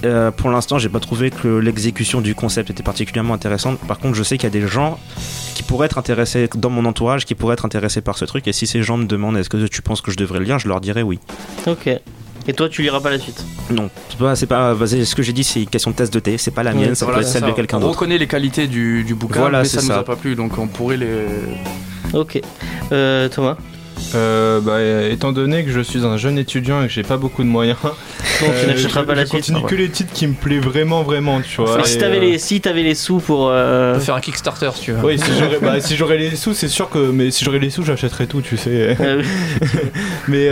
Euh, 0.04 0.30
pour 0.30 0.50
l'instant, 0.50 0.78
j'ai 0.78 0.88
pas 0.88 1.00
trouvé 1.00 1.30
que 1.30 1.48
l'exécution 1.48 2.20
du 2.20 2.34
concept 2.34 2.70
était 2.70 2.82
particulièrement 2.82 3.34
intéressante. 3.34 3.78
Par 3.80 3.98
contre, 3.98 4.14
je 4.14 4.22
sais 4.22 4.36
qu'il 4.36 4.44
y 4.44 4.56
a 4.56 4.60
des 4.60 4.66
gens 4.66 4.98
qui 5.54 5.62
pourraient 5.62 5.86
être 5.86 5.98
intéressés 5.98 6.48
dans 6.54 6.70
mon 6.70 6.84
entourage, 6.84 7.24
qui 7.24 7.34
pourraient 7.34 7.54
être 7.54 7.64
intéressés 7.64 8.00
par 8.00 8.18
ce 8.18 8.24
truc. 8.24 8.46
Et 8.46 8.52
si 8.52 8.66
ces 8.66 8.82
gens 8.82 8.96
me 8.96 9.06
demandent 9.06 9.36
est-ce 9.36 9.50
que 9.50 9.66
tu 9.66 9.82
penses 9.82 10.00
que 10.00 10.10
je 10.10 10.16
devrais 10.16 10.38
le 10.38 10.44
lire, 10.44 10.58
je 10.58 10.68
leur 10.68 10.80
dirais 10.80 11.02
oui. 11.02 11.18
Ok. 11.66 11.88
Et 12.46 12.52
toi 12.52 12.68
tu 12.68 12.82
liras 12.82 13.00
pas 13.00 13.10
la 13.10 13.18
suite 13.18 13.42
Non, 13.70 13.88
c'est 14.08 14.18
pas, 14.18 14.34
pas, 14.46 14.74
bah, 14.74 14.86
ce 14.86 15.14
que 15.14 15.22
j'ai 15.22 15.32
dit, 15.32 15.44
c'est 15.44 15.62
une 15.62 15.68
question 15.68 15.90
de 15.92 15.96
tasse 15.96 16.10
de 16.10 16.20
thé, 16.20 16.36
c'est 16.38 16.50
pas 16.50 16.62
la 16.62 16.72
mienne, 16.72 16.94
ça 16.94 17.04
Voilà, 17.06 17.20
peut 17.20 17.24
être 17.26 17.30
celle 17.32 17.42
de 17.44 17.52
quelqu'un 17.52 17.78
On 17.78 17.80
d'autre. 17.80 17.92
reconnaît 17.94 18.18
les 18.18 18.26
qualités 18.26 18.66
du, 18.66 19.02
du 19.04 19.14
bouquin, 19.14 19.40
Voilà, 19.40 19.60
mais 19.60 19.64
c'est 19.64 19.76
ça 19.76 19.82
nous 19.82 19.88
ça. 19.88 19.98
a 20.00 20.02
pas 20.04 20.16
plu, 20.16 20.34
donc 20.34 20.58
on 20.58 20.66
pourrait 20.66 20.96
les. 20.98 21.08
Ok. 22.12 22.40
Euh, 22.92 23.28
Thomas 23.28 23.56
Euh, 24.14 24.60
bah, 24.60 24.82
étant 25.10 25.32
donné 25.32 25.64
que 25.64 25.70
je 25.70 25.80
suis 25.80 26.04
un 26.04 26.16
jeune 26.18 26.36
étudiant 26.38 26.82
et 26.82 26.86
que 26.88 26.92
j'ai 26.92 27.02
pas 27.02 27.16
beaucoup 27.16 27.42
de 27.42 27.48
moyens, 27.48 27.78
Donc 27.82 27.94
tu 28.40 28.44
euh, 28.44 28.66
n'achèteras 28.66 29.00
je- 29.00 29.06
pas 29.06 29.14
la 29.14 29.22
je 29.24 29.28
suite 29.30 29.40
continue 29.40 29.58
ouais. 29.60 29.70
que 29.70 29.74
les 29.76 29.88
titres 29.88 30.12
qui 30.12 30.26
me 30.26 30.34
plaisent 30.34 30.62
vraiment, 30.62 31.02
vraiment, 31.02 31.40
tu 31.40 31.62
vois. 31.62 31.78
Mais 31.78 31.84
si 31.84 31.96
t'avais 31.98 32.18
euh, 32.18 32.20
les, 32.20 32.38
si 32.38 32.60
t'avais 32.60 32.82
les 32.82 32.94
sous 32.94 33.18
pour. 33.20 33.40
On 33.46 33.50
euh, 33.50 33.98
faire 33.98 34.16
un 34.16 34.20
Kickstarter 34.20 34.70
si 34.74 34.82
tu 34.82 34.92
veux. 34.92 35.02
Oui, 35.04 35.18
si 35.18 35.30
j'aurais 35.38 35.58
bah, 35.60 35.80
si 35.80 35.96
j'aurais 35.96 36.18
les 36.18 36.36
sous, 36.36 36.52
c'est 36.52 36.68
sûr 36.68 36.90
que. 36.90 36.98
Mais 37.10 37.30
si 37.30 37.44
j'aurais 37.44 37.58
les 37.58 37.70
sous, 37.70 37.84
j'achèterais 37.84 38.26
tout, 38.26 38.42
tu 38.42 38.56
sais. 38.58 38.96
euh, 39.00 39.22
mais 40.28 40.48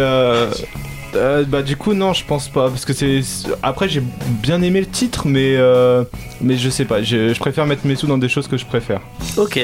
euh, 1.14 1.44
bah 1.46 1.62
du 1.62 1.76
coup 1.76 1.94
non, 1.94 2.12
je 2.12 2.24
pense 2.24 2.48
pas 2.48 2.68
parce 2.68 2.84
que 2.84 2.92
c'est 2.92 3.20
après 3.62 3.88
j'ai 3.88 4.02
bien 4.42 4.62
aimé 4.62 4.80
le 4.80 4.86
titre, 4.86 5.26
mais 5.26 5.56
euh, 5.56 6.04
mais 6.40 6.56
je 6.56 6.68
sais 6.70 6.84
pas, 6.84 7.02
je, 7.02 7.32
je 7.34 7.38
préfère 7.38 7.66
mettre 7.66 7.86
mes 7.86 7.94
sous 7.96 8.06
dans 8.06 8.18
des 8.18 8.28
choses 8.28 8.48
que 8.48 8.56
je 8.56 8.64
préfère. 8.66 9.00
ok. 9.36 9.58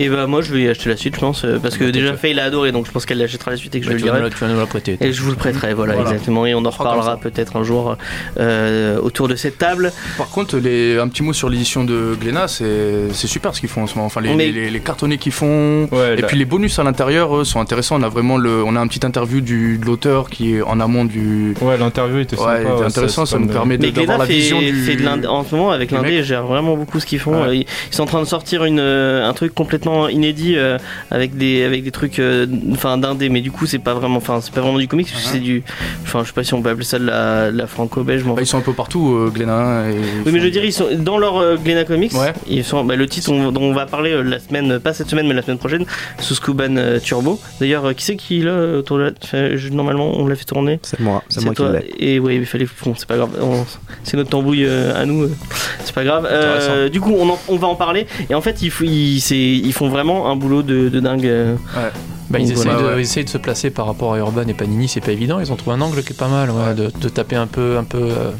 Et 0.00 0.08
bah 0.08 0.26
moi 0.26 0.40
je 0.42 0.52
vais 0.54 0.68
acheter 0.68 0.88
la 0.88 0.96
suite 0.96 1.14
je 1.14 1.20
pense 1.20 1.44
euh, 1.44 1.58
parce 1.62 1.76
que 1.76 1.84
Bah, 1.84 1.92
déjà. 1.92 2.16
Faye 2.16 2.34
l'a 2.34 2.44
adoré 2.44 2.72
donc 2.72 2.86
je 2.86 2.90
pense 2.90 3.06
qu'elle 3.06 3.18
l'achètera 3.18 3.50
la 3.52 3.56
suite 3.56 3.74
et 3.74 3.80
que 3.80 3.84
je 3.86 3.90
Bah, 3.90 3.94
le 3.94 4.00
tu, 4.00 4.06
vas 4.06 4.12
nous 4.14 4.18
lirai. 4.24 4.30
tu 4.30 4.38
vas 4.40 4.48
nous 4.48 4.58
la 4.58 4.66
prêter. 4.66 4.96
Et 5.00 5.12
je 5.12 5.22
vous 5.22 5.30
le 5.30 5.36
prêterai, 5.36 5.74
voilà, 5.74 5.94
Voilà. 5.94 6.10
exactement. 6.10 6.46
Et 6.46 6.54
on 6.54 6.64
en 6.64 6.70
reparlera 6.70 7.16
peut-être 7.18 7.56
un 7.56 7.62
jour 7.62 7.96
euh, 8.38 8.98
autour 9.00 9.28
de 9.28 9.36
cette 9.36 9.58
table. 9.58 9.92
Par 10.18 10.28
contre, 10.30 10.56
les, 10.58 10.98
un 10.98 11.08
petit 11.08 11.22
mot 11.22 11.32
sur 11.32 11.48
l'édition 11.48 11.84
de 11.84 12.16
Glénat, 12.20 12.48
c'est 12.48 13.12
c'est 13.12 13.26
super 13.26 13.54
ce 13.54 13.60
qu'ils 13.60 13.68
font 13.68 13.82
en 13.82 13.86
ce 13.86 13.94
moment. 13.94 14.06
Enfin, 14.06 14.20
les, 14.20 14.34
Mais- 14.34 14.50
les, 14.50 14.70
les- 14.70 14.80
qu'ils 15.18 15.32
font. 15.32 15.88
Ouais, 15.92 16.14
Et 16.14 16.20
là- 16.20 16.26
puis 16.26 16.36
les 16.38 16.44
bonus 16.44 16.78
à 16.78 16.82
l'intérieur 16.84 17.36
eux, 17.36 17.44
sont 17.44 17.60
intéressants. 17.60 17.96
On 17.98 18.02
a 18.02 18.08
vraiment 18.08 18.38
le, 18.38 18.62
on 18.64 18.74
a 18.76 18.80
un 18.80 18.86
petit 18.86 19.04
interview 19.06 19.40
du, 19.40 19.78
de 19.78 19.84
l'auteur 19.86 20.30
qui 20.30 20.54
est 20.54 20.62
en 20.70 20.80
amont 20.80 21.04
du. 21.04 21.54
ouais, 21.60 21.76
l'interview 21.76 22.18
était 22.20 22.36
sympa. 22.36 22.58
Ouais, 22.60 22.64
ouais, 22.64 22.84
intéressant. 22.86 23.26
Ça, 23.26 23.38
pas 23.38 23.46
permet 23.46 23.76
de- 23.78 23.86
Mais 23.86 23.92
d'avoir 23.92 24.18
la 24.18 24.26
fait, 24.26 24.32
vision 24.34 24.58
du. 24.60 24.72
fait 24.72 24.96
de 24.96 25.02
l'indé- 25.02 25.26
en 25.26 25.44
ce 25.44 25.54
moment 25.54 25.70
avec 25.70 25.90
l'indé, 25.90 26.22
gère 26.22 26.44
vraiment 26.46 26.76
beaucoup 26.76 27.00
ce 27.00 27.06
qu'ils 27.06 27.18
font. 27.18 27.42
Ouais. 27.42 27.58
Ils, 27.58 27.66
ils 27.90 27.94
sont 27.94 28.02
en 28.04 28.06
train 28.06 28.20
de 28.20 28.26
sortir 28.26 28.64
une, 28.64 28.78
euh, 28.80 29.28
un 29.28 29.32
truc 29.32 29.54
complètement 29.54 30.08
inédit 30.08 30.54
euh, 30.56 30.78
avec 31.10 31.36
des 31.36 31.64
avec 31.64 31.82
des 31.84 31.90
trucs 31.90 32.18
euh, 32.18 32.46
enfin 32.72 32.96
d'indé, 32.98 33.28
mais 33.28 33.40
du 33.40 33.50
coup 33.50 33.66
c'est 33.66 33.78
pas 33.78 33.94
vraiment, 33.94 34.16
enfin 34.18 34.40
c'est 34.40 34.52
pas 34.54 34.60
vraiment 34.60 34.78
du 34.78 34.88
comics, 34.88 35.08
Uh-huh. 35.08 35.28
c'est 35.32 35.38
du, 35.40 35.62
enfin 36.04 36.20
je 36.22 36.28
sais 36.28 36.32
pas 36.32 36.44
si 36.44 36.54
on 36.54 36.62
peut 36.62 36.70
appeler 36.70 36.84
ça 36.84 36.98
de 36.98 37.06
la, 37.06 37.66
franco-belge. 37.66 38.22
Bah, 38.24 38.34
ils 38.38 38.46
sont 38.46 38.58
un 38.58 38.62
peu 38.62 38.72
partout, 38.72 39.14
euh, 39.14 39.30
Glénat. 39.34 39.90
et- 39.90 39.94
Oui, 40.26 40.32
mais 40.32 40.40
je 40.40 40.48
dirais, 40.48 40.66
ils 40.66 40.72
sont 40.72 40.86
dans 40.98 41.18
leur 41.18 41.38
euh, 41.38 41.56
Glénat 41.56 41.84
Comics. 41.84 42.12
Ouais. 42.14 42.32
Ils 42.48 42.64
sont, 42.64 42.84
bah, 42.84 42.96
le 42.96 43.06
titre 43.06 43.30
on- 43.32 43.50
dont 43.50 43.62
on 43.62 43.72
va 43.72 43.86
parler 43.86 44.10
euh, 44.12 44.22
la 44.22 44.38
semaine, 44.38 44.78
pas 44.78 44.92
cette 44.92 45.08
semaine, 45.08 45.26
mais 45.26 45.34
la 45.34 45.42
semaine 45.42 45.58
prochaine, 45.58 45.84
sous 46.18 46.34
Scuban 46.34 46.76
euh, 46.76 46.98
Turbo. 47.00 47.40
D'ailleurs, 47.60 47.86
euh, 47.86 47.92
qui 47.92 48.04
c'est 48.04 48.16
qui 48.16 48.40
là 48.40 48.78
autour 48.78 48.98
de 48.98 49.02
la... 49.04 49.10
enfin, 49.22 49.50
je- 49.56 49.70
Normalement, 49.70 50.12
on 50.18 50.26
l'a 50.26 50.34
fait 50.36 50.44
tourner. 50.44 50.59
C'est 50.82 51.00
moi, 51.00 51.22
c'est 51.28 51.42
moi 51.44 51.54
qui 51.54 51.62
toi. 51.62 51.72
l'ai. 51.72 51.94
Et 52.14 52.18
oui, 52.20 52.36
il 52.36 52.46
fallait. 52.46 52.66
Bon, 52.84 52.94
c'est 52.96 53.06
pas 53.08 53.16
grave. 53.16 53.30
On- 53.40 53.64
C'est 54.04 54.16
notre 54.16 54.30
tambouille 54.30 54.64
euh, 54.66 55.00
à 55.00 55.04
nous. 55.06 55.24
euh, 55.24 55.30
C'est 55.84 55.94
pas 55.94 56.04
grave. 56.04 56.26
Euh, 56.30 56.88
du 56.88 57.00
coup, 57.00 57.14
on, 57.18 57.28
en- 57.30 57.38
on 57.48 57.56
va 57.56 57.68
en 57.68 57.74
parler. 57.74 58.06
Et 58.28 58.34
en 58.34 58.40
fait, 58.40 58.62
ils, 58.62 58.70
font- 58.70 58.84
ils, 58.84 59.72
font 59.72 59.88
vraiment 59.88 60.30
un 60.30 60.36
boulot 60.36 60.62
de, 60.62 60.88
de 60.88 61.00
dingue. 61.00 61.26
euh. 61.26 61.54
Bah, 62.30 62.38
ils, 62.38 62.52
essayent 62.52 62.64
voilà, 62.70 62.80
de, 62.82 62.86
ouais. 62.94 62.98
ils 62.98 63.02
essayent 63.02 63.24
de 63.24 63.28
se 63.28 63.38
placer 63.38 63.70
par 63.70 63.86
rapport 63.86 64.14
à 64.14 64.18
Urban 64.18 64.42
et 64.46 64.54
Panini, 64.54 64.86
c'est 64.88 65.00
pas 65.00 65.10
évident. 65.12 65.40
Ils 65.40 65.50
ont 65.52 65.56
trouvé 65.56 65.76
un 65.76 65.80
angle 65.80 66.02
qui 66.04 66.12
est 66.12 66.16
pas 66.16 66.28
mal, 66.28 66.50
ouais, 66.50 66.74
de, 66.74 66.90
de 67.00 67.08
taper 67.08 67.34
un 67.36 67.46
peu, 67.48 67.76
un 67.76 67.84
peu 67.84 67.98
euh, 67.98 68.30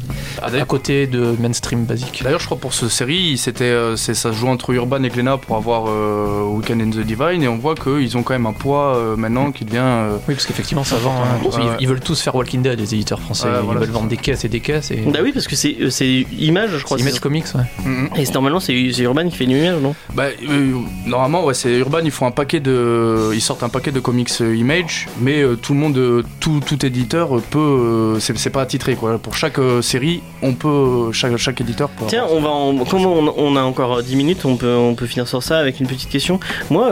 à, 0.41 0.45
à 0.47 0.65
côté 0.65 1.07
de 1.07 1.35
mainstream 1.39 1.83
basique. 1.83 2.21
D'ailleurs, 2.23 2.39
je 2.39 2.45
crois 2.45 2.57
pour 2.57 2.73
cette 2.73 2.89
série, 2.89 3.37
c'était, 3.37 3.65
euh, 3.65 3.97
ça 3.97 4.13
se 4.13 4.31
joue 4.31 4.47
entre 4.47 4.71
Urban 4.71 5.03
et 5.03 5.09
Glénat 5.09 5.37
pour 5.37 5.57
avoir 5.57 5.85
euh, 5.89 6.43
Weekend 6.45 6.81
in 6.81 6.89
the 6.89 7.05
Divine, 7.05 7.43
et 7.43 7.47
on 7.47 7.57
voit 7.57 7.75
qu'ils 7.75 8.15
ont 8.17 8.23
quand 8.23 8.33
même 8.33 8.45
un 8.45 8.53
poids 8.53 8.95
euh, 8.95 9.15
maintenant 9.17 9.51
qui 9.51 9.65
devient. 9.65 9.79
euh, 9.81 10.15
Oui, 10.27 10.35
parce 10.35 10.45
qu'effectivement, 10.45 10.83
ça 10.85 10.95
vend. 10.95 11.11
hein. 11.11 11.43
Ouais, 11.43 11.49
Ils, 11.57 11.59
ouais. 11.67 11.75
ils 11.81 11.87
veulent 11.87 11.99
tous 11.99 12.21
faire 12.21 12.35
Walking 12.35 12.61
Dead, 12.61 12.79
les 12.79 12.93
éditeurs 12.93 13.19
français. 13.19 13.47
Ouais, 13.49 13.55
ils 13.59 13.65
voilà, 13.65 13.81
veulent 13.81 13.89
vendre 13.89 14.05
ça. 14.05 14.09
des 14.15 14.17
caisses 14.17 14.45
et 14.45 14.49
des 14.49 14.61
caisses. 14.61 14.91
Et... 14.91 15.03
Bah 15.05 15.19
oui, 15.21 15.31
parce 15.33 15.47
que 15.47 15.55
c'est 15.57 15.75
euh, 15.81 16.23
Image, 16.39 16.77
je 16.77 16.83
crois. 16.85 16.97
C'est 16.97 17.03
Image 17.03 17.19
Comics, 17.19 17.45
ouais. 17.55 17.61
mhm. 17.85 18.09
Et 18.15 18.25
c'est- 18.25 18.33
normalement, 18.33 18.59
c'est 18.61 18.73
Urban 18.73 19.27
qui 19.27 19.35
fait 19.35 19.45
l'image, 19.45 19.81
non? 19.81 19.95
Bah, 20.13 20.25
euh, 20.49 20.73
normalement, 21.05 21.43
ouais, 21.43 21.53
c'est 21.53 21.73
Urban, 21.77 21.99
ils 22.05 22.11
font 22.11 22.25
un 22.25 22.31
paquet 22.31 22.59
de, 22.61 23.31
ils 23.33 23.41
sortent 23.41 23.63
un 23.63 23.69
paquet 23.69 23.80
de 23.89 23.99
comics 23.99 24.29
euh, 24.41 24.55
Image, 24.55 25.07
mais 25.19 25.41
euh, 25.41 25.55
tout 25.55 25.73
le 25.73 25.79
monde, 25.79 25.97
euh, 25.97 26.23
tout, 26.39 26.59
tout 26.63 26.85
éditeur 26.85 27.41
peut, 27.49 28.17
c'est, 28.19 28.49
pas 28.51 28.61
attitré 28.61 28.95
quoi. 28.95 29.17
Pour 29.17 29.35
chaque 29.35 29.59
série, 29.81 30.21
on 30.43 30.53
peut, 30.53 31.11
chaque, 31.11 31.35
chaque 31.37 31.61
éditeur 31.61 31.89
peut. 31.89 32.05
Tiens, 32.07 32.27
on 32.29 32.41
va 32.41 32.49
en, 32.49 32.85
comme 32.85 33.05
on, 33.05 33.33
on 33.35 33.55
a 33.55 33.61
encore 33.61 34.03
10 34.03 34.15
minutes, 34.15 34.45
on 34.45 34.57
peut, 34.57 34.75
on 34.75 34.93
peut 34.93 35.07
finir 35.07 35.27
sur 35.27 35.41
ça 35.41 35.57
avec 35.57 35.79
une 35.79 35.87
petite 35.87 36.09
question. 36.09 36.39
Moi, 36.69 36.91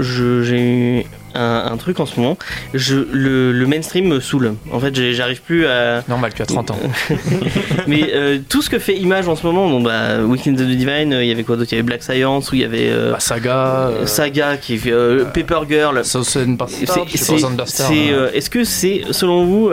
j'ai 0.00 1.06
un, 1.34 1.68
un 1.72 1.76
truc 1.76 2.00
en 2.00 2.06
ce 2.06 2.18
moment. 2.20 2.36
Je, 2.74 2.96
le, 3.12 3.52
le 3.52 3.66
mainstream 3.66 4.06
me 4.08 4.20
saoule. 4.20 4.54
En 4.72 4.80
fait, 4.80 4.94
j'arrive 5.12 5.42
plus 5.42 5.66
à. 5.66 6.02
Normal, 6.08 6.32
tu 6.34 6.42
as 6.42 6.46
30 6.46 6.70
ans. 6.72 6.78
Mais 7.86 8.10
euh, 8.14 8.38
tout 8.48 8.62
ce 8.62 8.70
que 8.70 8.78
fait 8.78 8.96
Image 8.96 9.28
en 9.28 9.36
ce 9.36 9.46
moment, 9.46 9.68
bon, 9.68 9.80
bah, 9.80 10.18
Weekend 10.22 10.60
of 10.60 10.66
the 10.66 10.70
Divine, 10.70 11.12
euh, 11.12 11.22
il 11.24 11.28
y 11.28 11.32
avait 11.32 11.44
quoi 11.44 11.56
d'autre? 11.56 11.68
Il 11.72 11.76
y 11.76 11.78
avait 11.78 11.86
Black 11.86 12.02
Science, 12.02 12.50
ou 12.52 12.54
il 12.54 12.60
y 12.62 12.64
avait 12.64 12.88
euh, 12.90 13.12
Bah, 13.12 13.20
Saga, 13.20 13.88
euh, 13.88 14.06
Saga, 14.06 14.56
qui 14.56 14.76
fait 14.78 14.92
Paper 15.32 15.60
Girl. 15.68 16.00
C'est, 16.04 17.92
ouais. 17.92 18.12
euh, 18.12 18.30
Est-ce 18.32 18.50
que 18.50 18.64
c'est, 18.64 19.02
selon 19.10 19.44
vous, 19.44 19.70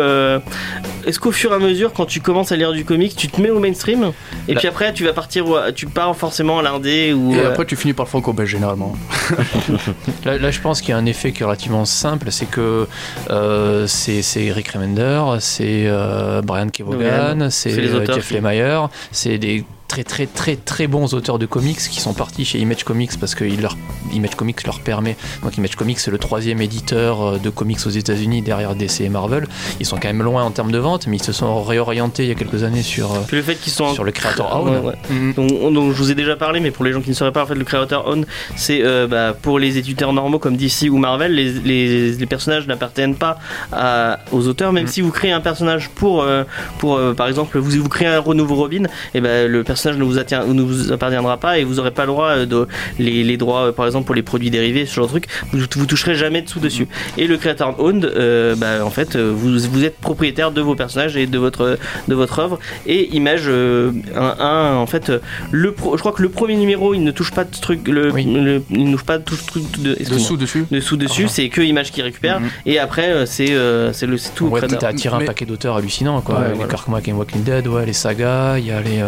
est-ce 1.06 1.20
qu'au 1.20 1.32
fur 1.32 1.52
et 1.52 1.56
à 1.56 1.60
mesure, 1.60 1.94
quand 1.94 2.06
tu 2.06 2.20
commences 2.22 2.52
à 2.52 2.56
lire 2.56 2.72
du 2.74 2.86
comic, 2.86 3.16
tu 3.16 3.28
te 3.28 3.42
mets 3.42 3.50
au 3.50 3.60
mainstream? 3.60 4.12
Et 4.48 4.54
Là- 4.54 4.60
puis 4.60 4.68
après 4.68 4.94
tu 4.94 5.04
vas 5.04 5.14
partir, 5.14 5.46
tu 5.76 5.86
pars 5.88 6.16
forcément 6.16 6.60
à 6.60 6.62
l'indé 6.64 7.14
ou 7.14 7.34
Et 7.34 7.40
après, 7.40 7.66
tu 7.66 7.76
finis 7.76 7.94
par 7.94 8.06
le 8.06 8.10
franco-belge 8.10 8.50
généralement. 8.50 8.96
Là, 10.26 10.38
là, 10.38 10.52
je 10.52 10.60
pense 10.60 10.82
qu'il 10.82 10.90
y 10.90 10.94
a 10.94 10.98
un 10.98 11.06
effet 11.06 11.32
qui 11.32 11.44
relativement 11.52 11.86
simple, 11.86 12.32
c'est 12.32 12.46
que 12.46 12.88
euh, 13.30 13.86
c'est 13.88 14.22
Eric 14.38 14.70
Remender, 14.70 15.22
c'est 15.40 15.84
euh, 15.86 16.42
Brian 16.42 16.70
Kevogan, 16.70 17.50
c'est 17.50 17.78
euh, 17.78 18.06
Jeff 18.06 18.32
Lemire, 18.32 18.90
c'est 19.12 19.38
des 19.38 19.66
très 19.92 20.04
très 20.06 20.26
très 20.26 20.56
très 20.56 20.88
bons 20.88 21.14
auteurs 21.14 21.38
de 21.38 21.46
comics 21.46 21.78
qui 21.78 22.00
sont 22.00 22.14
partis 22.14 22.46
chez 22.46 22.60
Image 22.60 22.86
Comics 22.86 23.12
parce 23.20 23.36
que 23.36 23.44
leur, 23.44 23.76
Image 24.14 24.36
Comics 24.36 24.64
leur 24.66 24.80
permet. 24.80 25.18
Donc 25.44 25.58
Image 25.58 25.76
Comics 25.76 26.00
c'est 26.00 26.12
le 26.12 26.18
troisième 26.18 26.62
éditeur 26.62 27.22
euh, 27.22 27.38
de 27.38 27.50
comics 27.50 27.80
aux 27.86 27.90
États-Unis 27.90 28.42
derrière 28.42 28.74
DC 28.76 29.02
et 29.02 29.10
Marvel. 29.10 29.48
Ils 29.82 29.86
sont 29.86 29.98
quand 29.98 30.08
même 30.08 30.24
loin 30.24 30.44
en 30.44 30.52
termes 30.52 30.72
de 30.72 30.78
vente, 30.78 31.08
mais 31.08 31.18
ils 31.18 31.24
se 31.24 31.34
sont 31.34 31.62
réorientés 31.62 32.24
il 32.24 32.30
y 32.30 32.32
a 32.32 32.36
quelques 32.36 32.64
années 32.64 32.84
sur, 32.84 33.12
euh, 33.12 33.18
Puis 33.28 33.36
le 33.36 33.44
fait 33.44 33.56
qu'ils 33.56 33.74
sont 33.74 33.94
sur 33.94 34.06
le 34.06 34.12
créateur 34.14 34.64
Ouais, 34.64 34.72
Own. 34.78 34.94
Mhm. 35.10 35.34
Donc, 35.34 35.74
donc, 35.74 35.92
je 35.94 35.98
vous 35.98 36.10
ai 36.12 36.16
déjà 36.16 36.38
parlé, 36.38 36.62
mais 36.62 36.72
pour 36.72 36.86
les 36.86 36.94
gens 36.94 37.02
qui 37.02 37.10
ne 37.10 37.16
sauraient 37.16 37.34
pas, 37.34 37.44
en 37.44 37.48
fait, 37.48 37.56
le 37.56 37.66
créateur 37.66 38.08
Own, 38.08 38.26
c'est 38.56 38.82
euh, 38.84 39.08
bah, 39.08 39.34
pour 39.40 39.60
les 39.60 39.78
éditeurs 39.78 40.14
normaux 40.14 40.40
comme 40.40 40.56
DC 40.56 40.90
ou 40.90 40.98
Marvel, 40.98 41.34
les, 41.36 41.52
les, 41.52 42.12
les 42.14 42.26
personnages 42.26 42.66
n'appartiennent 42.66 43.16
pas 43.16 43.38
à- 43.74 44.20
aux 44.32 44.48
auteurs. 44.48 44.72
Même 44.72 44.86
Mm. 44.86 44.88
si 44.96 45.02
vous 45.02 45.12
créez 45.12 45.32
un 45.34 45.42
personnage 45.42 45.90
pour, 45.90 46.22
euh, 46.22 46.44
pour 46.80 46.96
euh, 46.96 47.14
par 47.14 47.28
exemple, 47.28 47.60
vous, 47.60 47.72
vous 47.82 47.90
créez 47.90 48.08
un 48.08 48.22
nouveau 48.34 48.56
Robin, 48.56 48.84
et 49.14 49.20
ben 49.20 49.50
le 49.52 49.64
personnage 49.64 49.81
ne 49.90 50.04
vous, 50.04 50.18
attient- 50.20 50.46
ne 50.46 50.62
vous 50.62 50.92
appartiendra 50.92 51.38
pas 51.38 51.58
et 51.60 51.64
vous 51.64 51.76
n'aurez 51.76 51.92
pas 51.92 52.04
le 52.04 52.12
droit 52.12 52.28
euh, 52.30 52.46
de 52.46 52.68
les, 53.00 53.24
les 53.24 53.38
droits, 53.38 53.68
euh, 53.68 53.72
par 53.72 53.86
exemple, 53.86 54.06
pour 54.06 54.16
les 54.16 54.22
produits 54.24 54.50
dérivés, 54.50 54.86
ce 54.86 54.94
genre 54.96 55.06
de 55.06 55.12
truc. 55.12 55.28
Vous, 55.52 55.60
vous 55.76 55.86
toucherez 55.86 56.16
jamais 56.16 56.42
dessous 56.42 56.60
dessus. 56.60 56.88
Et 57.18 57.28
le 57.28 57.38
créateur 57.38 57.80
Owned, 57.80 58.06
euh, 58.06 58.56
bah, 58.56 58.84
en 58.86 58.90
fait, 58.90 59.16
euh, 59.16 59.32
vous, 59.36 59.52
vous 59.72 59.84
êtes 59.84 59.98
propriétaire 59.98 60.52
de 60.52 60.62
vos 60.62 60.76
personnages 60.76 61.16
et 61.18 61.26
de 61.28 61.38
votre 61.38 61.78
de 62.08 62.16
votre 62.16 62.40
œuvre. 62.40 62.60
Et 62.86 63.16
Image 63.16 63.44
euh, 63.48 63.92
un, 64.16 64.36
un, 64.40 64.76
en 64.76 64.86
fait, 64.86 65.10
euh, 65.10 65.20
le 65.52 65.72
pro- 65.74 65.96
je 65.98 66.02
crois 66.02 66.12
que 66.12 66.22
le 66.22 66.30
premier 66.30 66.56
numéro, 66.56 66.94
il 66.94 67.04
ne 67.04 67.12
touche 67.12 67.32
pas 67.32 67.44
de 67.44 67.52
truc, 67.60 67.88
le, 67.88 68.12
Oui. 68.12 68.24
le- 68.26 68.64
il 68.70 68.86
ne 68.90 68.94
touche 68.94 69.06
pas 69.06 69.18
de 69.18 69.24
tout 69.24 69.36
truc 69.48 69.64
de, 69.82 69.96
Dessous, 70.04 70.38
dessus. 70.38 70.66
dessous 70.72 70.98
dessus, 70.98 71.24
Ah. 71.26 71.32
c'est 71.32 71.50
que 71.50 71.62
Image 71.62 71.92
qui 71.92 72.02
récupère. 72.02 72.40
Mhm. 72.40 72.50
Et 72.66 72.80
après, 72.80 73.10
euh, 73.12 73.26
c'est 73.26 73.52
euh, 73.52 73.94
c'est 73.94 74.06
le 74.08 74.18
c'est 74.18 74.34
tout. 74.36 74.48
Ouais, 74.48 74.62
t'as 74.62 74.88
attiré 74.88 75.16
un 75.16 75.20
Mais- 75.20 75.26
paquet 75.26 75.46
d'auteurs 75.46 75.78
hallucinants, 75.78 76.22
quoi. 76.22 76.40
Ouais, 76.40 76.48
les 76.50 76.54
voilà. 76.56 76.70
Kirkman 76.70 77.00
et 77.06 77.12
Walking 77.14 77.44
Dead, 77.44 77.68
ouais, 77.68 77.86
les 77.86 77.94
sagas, 77.94 78.58
il 78.60 78.66
y 78.68 78.72
a 78.72 78.82
les. 78.82 79.02
euh, 79.02 79.08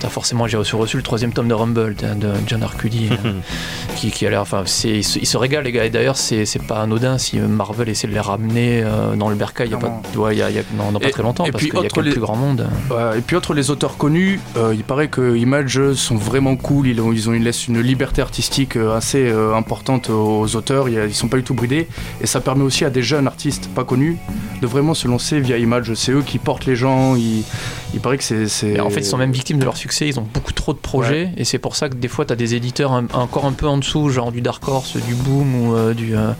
t'as 0.00 0.08
forcément, 0.12 0.46
j'ai 0.46 0.56
reçu, 0.56 0.76
reçu 0.76 0.96
le 0.96 1.02
troisième 1.02 1.32
tome 1.32 1.48
de 1.48 1.54
Rumble 1.54 1.94
de, 1.96 2.14
de 2.14 2.32
John 2.46 2.62
Arcudi, 2.62 3.08
euh, 3.24 3.32
qui, 3.96 4.10
qui 4.10 4.26
a 4.26 4.30
l'air. 4.30 4.40
Enfin, 4.42 4.62
c'est, 4.66 4.90
ils, 4.90 5.02
se, 5.04 5.24
se 5.24 5.36
régalent, 5.36 5.64
les 5.64 5.72
gars. 5.72 5.84
Et 5.84 5.90
d'ailleurs, 5.90 6.16
c'est, 6.16 6.44
c'est 6.44 6.62
pas 6.62 6.80
anodin 6.82 7.18
si 7.18 7.38
Marvel 7.38 7.88
essaie 7.88 8.06
de 8.06 8.12
les 8.12 8.20
ramener 8.20 8.82
euh, 8.84 9.16
dans 9.16 9.28
le 9.28 9.34
bercail, 9.34 9.68
il 9.68 9.72
y 9.72 9.74
a 9.74 9.78
pas, 9.78 9.88
Clairement. 10.12 10.24
ouais, 10.26 10.34
il 10.36 10.38
y 10.38 10.42
a, 10.42 10.50
il 10.50 10.56
y 10.56 10.58
a- 10.58 10.62
dans, 10.76 10.92
dans 10.92 11.00
pas 11.00 11.08
Et- 11.08 11.10
très 11.10 11.22
longtemps, 11.22 11.44
et 11.46 11.50
parce 11.50 11.62
puis 11.62 11.70
qu'il 11.70 11.78
y 11.78 11.82
a 11.82 11.86
autre 11.86 11.94
que 11.94 12.00
le 12.00 12.06
les- 12.06 12.12
plus 12.12 12.20
grand 12.20 12.36
monde. 12.36 12.68
Ouais, 12.90 13.18
et 13.18 13.22
puis 13.22 13.34
autre 13.36 13.54
les 13.54 13.70
auteurs 13.70 13.96
connus, 13.96 14.38
euh, 14.56 14.72
il 14.74 14.84
paraît 14.84 15.08
que 15.08 15.36
Image 15.36 15.92
sont 15.94 16.16
vraiment 16.16 16.56
cool, 16.56 16.86
ils, 16.88 17.00
ont, 17.00 17.12
ils, 17.12 17.28
ont, 17.28 17.32
ils 17.34 17.42
laissent 17.42 17.66
une 17.68 17.80
liberté 17.80 18.22
artistique 18.22 18.76
assez 18.76 19.28
euh, 19.30 19.54
importante 19.54 20.10
aux 20.10 20.54
auteurs, 20.56 20.88
il 20.88 20.94
ils 21.08 21.14
sont 21.14 21.28
pas 21.28 21.36
du 21.38 21.42
tout 21.42 21.54
bridés, 21.54 21.88
et 22.20 22.26
ça 22.26 22.40
permet 22.40 22.62
aussi 22.62 22.84
à 22.84 22.90
des 22.90 23.02
jeunes 23.02 23.26
artistes 23.26 23.68
pas 23.74 23.84
connus 23.84 24.18
de 24.60 24.66
vraiment 24.66 24.94
se 24.94 25.08
lancer 25.08 25.40
via 25.40 25.56
Image, 25.58 25.94
c'est 25.94 26.12
eux 26.12 26.22
qui 26.22 26.38
portent 26.38 26.66
les 26.66 26.76
gens, 26.76 27.16
ils- 27.16 27.44
il 27.94 28.00
paraît 28.00 28.16
que 28.18 28.24
c'est... 28.24 28.80
en 28.80 28.88
fait, 28.90 29.00
ils 29.00 29.04
sont 29.04 29.18
même 29.18 29.32
victimes 29.32 29.58
de 29.58 29.64
leur 29.64 29.76
succès, 29.76 30.01
ils 30.08 30.18
ont 30.20 30.26
beaucoup 30.32 30.52
trop 30.52 30.72
de 30.72 30.78
projets, 30.78 31.30
et 31.36 31.44
c'est 31.44 31.58
pour 31.58 31.76
ça 31.76 31.88
que 31.88 31.94
des 31.94 32.08
fois, 32.08 32.24
tu 32.24 32.32
as 32.32 32.36
des 32.36 32.54
éditeurs 32.54 32.92
un- 32.92 33.06
encore 33.12 33.44
un 33.46 33.52
peu 33.52 33.66
en 33.66 33.76
dessous, 33.78 34.08
genre 34.10 34.32
du 34.32 34.40
Dark 34.40 34.66
Horse, 34.68 34.96
du 34.96 35.14
Boom, 35.14 35.68
ou 35.68 35.74
euh, 35.76 35.94
du. 35.94 36.16
euh, 36.16 36.30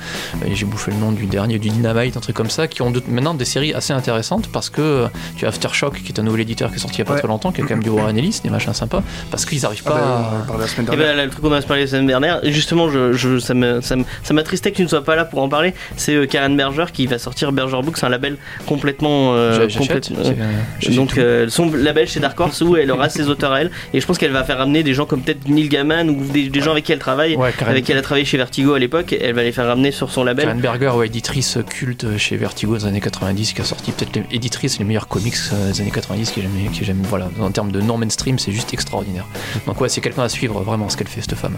J'ai 0.53 0.65
bouffé 0.65 0.91
le 0.91 0.97
nom 0.99 1.13
du 1.13 1.27
dernier, 1.27 1.59
du 1.59 1.71
Dynamite, 1.71 2.17
un 2.17 2.21
truc 2.21 2.37
comme 2.37 2.51
ça, 2.51 2.67
qui 2.69 2.83
ont 2.83 2.91
de- 2.91 3.03
maintenant 3.09 3.35
des 3.35 3.45
séries 3.45 3.73
assez 3.75 3.93
intéressantes 3.93 4.49
parce 4.53 4.71
que 4.71 4.81
euh, 4.81 5.07
tu 5.37 5.45
as 5.47 5.49
Aftershock, 5.49 6.03
qui 6.03 6.13
est 6.13 6.19
un 6.21 6.23
nouvel 6.23 6.43
éditeur 6.43 6.71
qui 6.71 6.77
est 6.77 6.79
sorti 6.79 6.97
il 6.97 6.99
y 7.01 7.03
a 7.03 7.05
pas 7.05 7.13
Ouais. 7.15 7.19
très 7.19 7.29
longtemps, 7.29 7.53
qui 7.53 7.61
a 7.61 7.65
quand 7.65 7.71
même 7.71 7.83
du 7.83 7.89
Warren 7.91 8.17
Ellis, 8.17 8.41
des 8.43 8.51
machins 8.51 8.73
sympas, 8.75 9.03
parce 9.31 9.45
qu'ils 9.45 9.65
arrivent 9.67 9.83
Ah 9.87 9.91
pas 9.91 9.97
bah, 9.97 10.03
à- 10.05 10.33
on 10.39 10.43
en 10.43 10.47
parlait 10.47 10.63
la 10.63 10.69
semaine 10.69 10.87
Et 10.93 10.97
dernière. 10.97 11.17
là, 11.17 11.25
le 11.25 11.31
truc 11.31 11.43
qu'on 11.43 11.53
a 11.53 11.61
parlé 11.63 11.83
la 11.83 11.89
semaine 11.89 12.07
dernière, 12.07 12.41
justement, 12.45 12.91
je, 12.91 13.13
je- 13.13 13.39
ça 13.39 13.55
me- 13.55 13.81
ça 13.81 13.97
me- 13.97 14.05
ça 14.23 14.35
m'attristait 14.35 14.71
que 14.71 14.77
tu 14.77 14.83
ne 14.83 14.89
sois 14.89 15.05
pas 15.05 15.17
là 15.17 15.25
pour 15.25 15.41
en 15.41 15.49
parler. 15.49 15.75
C'est 15.97 16.15
euh, 16.15 16.27
Karen 16.27 16.57
Berger 16.57 16.87
qui 16.93 17.07
va 17.07 17.19
sortir 17.19 17.53
Berger 17.53 17.81
Books, 17.83 18.03
un 18.03 18.09
label 18.09 18.37
complètement. 18.67 19.35
euh, 19.35 19.69
euh, 19.69 20.95
donc 20.95 21.19
euh, 21.19 21.49
son 21.49 21.71
label 21.73 22.07
chez 22.09 22.21
Dark 22.21 22.39
Horse 22.39 22.61
où 22.61 22.77
elle 22.77 22.91
aura 22.91 23.09
ses 23.09 23.29
auteurs 23.29 23.42
à 23.51 23.61
elle. 23.61 23.71
Et 23.93 24.01
je 24.01 24.07
pense 24.07 24.19
qu'elle 24.19 24.33
va 24.33 24.45
faire 24.45 24.59
ramener 24.59 24.83
des 24.83 24.95
gens 24.95 25.07
comme 25.07 25.23
peut-être 25.23 25.49
Neil 25.49 25.69
Gaiman 25.69 26.11
ou 26.11 26.25
des, 26.25 26.49
des 26.49 26.61
gens 26.61 26.73
avec 26.73 26.85
qui 26.85 26.93
elle 26.93 26.99
travaille 26.99 27.37
Ouais, 27.37 27.53
avec 27.67 27.85
qui 27.85 27.93
elle 27.93 27.99
a 27.99 28.03
travaillé 28.03 28.25
chez 28.25 28.37
Vertigo 28.37 28.75
à 28.75 28.79
l'époque. 28.79 29.15
Elle 29.19 29.35
va 29.35 29.43
les 29.43 29.53
faire 29.53 29.67
ramener 29.67 29.91
sur 29.91 30.11
son 30.11 30.25
label. 30.25 30.45
Karen 30.45 30.61
Berger, 30.61 30.91
ouais, 30.91 31.07
éditrice 31.07 31.59
culte 31.69 32.19
chez 32.19 32.37
Vertigo 32.37 32.73
dans 32.73 32.85
les 32.85 32.87
années 32.87 33.01
90, 33.01 33.53
qui 33.53 33.61
a 33.61 33.65
sorti 33.65 33.93
peut-être 33.93 34.15
les, 34.15 34.25
éditrice 34.31 34.79
les 34.79 34.85
meilleurs 34.85 35.09
comics 35.09 35.35
euh, 35.53 35.73
des 35.73 35.81
années 35.81 35.91
90, 35.91 36.31
qui 36.31 36.43
j'aime, 36.43 36.71
qui 36.73 36.85
j'aime, 36.85 37.03
voilà, 37.09 37.29
en 37.41 37.51
termes 37.51 37.73
de 37.73 37.81
non 37.81 37.99
mainstream, 37.99 38.39
c'est 38.39 38.53
juste 38.53 38.73
extraordinaire. 38.73 39.27
Donc 39.67 39.81
ouais, 39.81 39.89
c'est 39.89 40.01
quelqu'un 40.01 40.23
à 40.23 40.29
suivre 40.29 40.61
vraiment 40.63 40.89
ce 40.89 40.97
qu'elle 40.97 41.09
fait 41.09 41.21
cette 41.21 41.35
femme. 41.35 41.57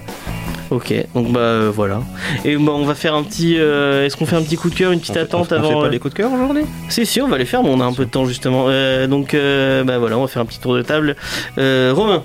Ok 0.70 0.94
donc 1.14 1.30
bah 1.32 1.40
euh, 1.40 1.70
voilà. 1.74 2.00
Et 2.44 2.56
bah, 2.56 2.72
on 2.74 2.84
va 2.84 2.94
faire 2.94 3.14
un 3.14 3.22
petit 3.22 3.56
euh, 3.58 4.04
est-ce 4.06 4.16
qu'on 4.16 4.26
fait 4.26 4.36
un 4.36 4.42
petit 4.42 4.56
coup 4.56 4.70
de 4.70 4.74
cœur 4.74 4.92
une 4.92 4.98
petite 5.00 5.12
On 5.12 5.14
fait- 5.14 5.20
attente 5.20 5.40
on 5.42 5.44
fait 5.44 5.54
avant 5.54 5.80
pas 5.80 5.86
euh, 5.86 5.90
les 5.90 5.98
coups 5.98 6.14
de 6.14 6.18
cœur 6.18 6.32
aujourd'hui? 6.32 6.64
Si 6.88 7.04
si 7.06 7.20
on 7.20 7.28
va 7.28 7.38
les 7.38 7.44
faire 7.44 7.62
mais 7.62 7.70
on 7.70 7.80
a 7.80 7.84
un 7.84 7.92
peu 7.92 8.04
de 8.04 8.10
temps 8.10 8.24
justement. 8.26 8.66
Euh, 8.68 9.06
donc 9.06 9.34
euh, 9.34 9.84
bah 9.84 9.98
voilà 9.98 10.16
on 10.18 10.22
va 10.22 10.28
faire 10.28 10.42
un 10.42 10.46
petit 10.46 10.60
tour 10.60 10.74
de 10.74 10.82
table. 10.82 11.16
Euh, 11.58 11.92
Romain. 11.94 12.22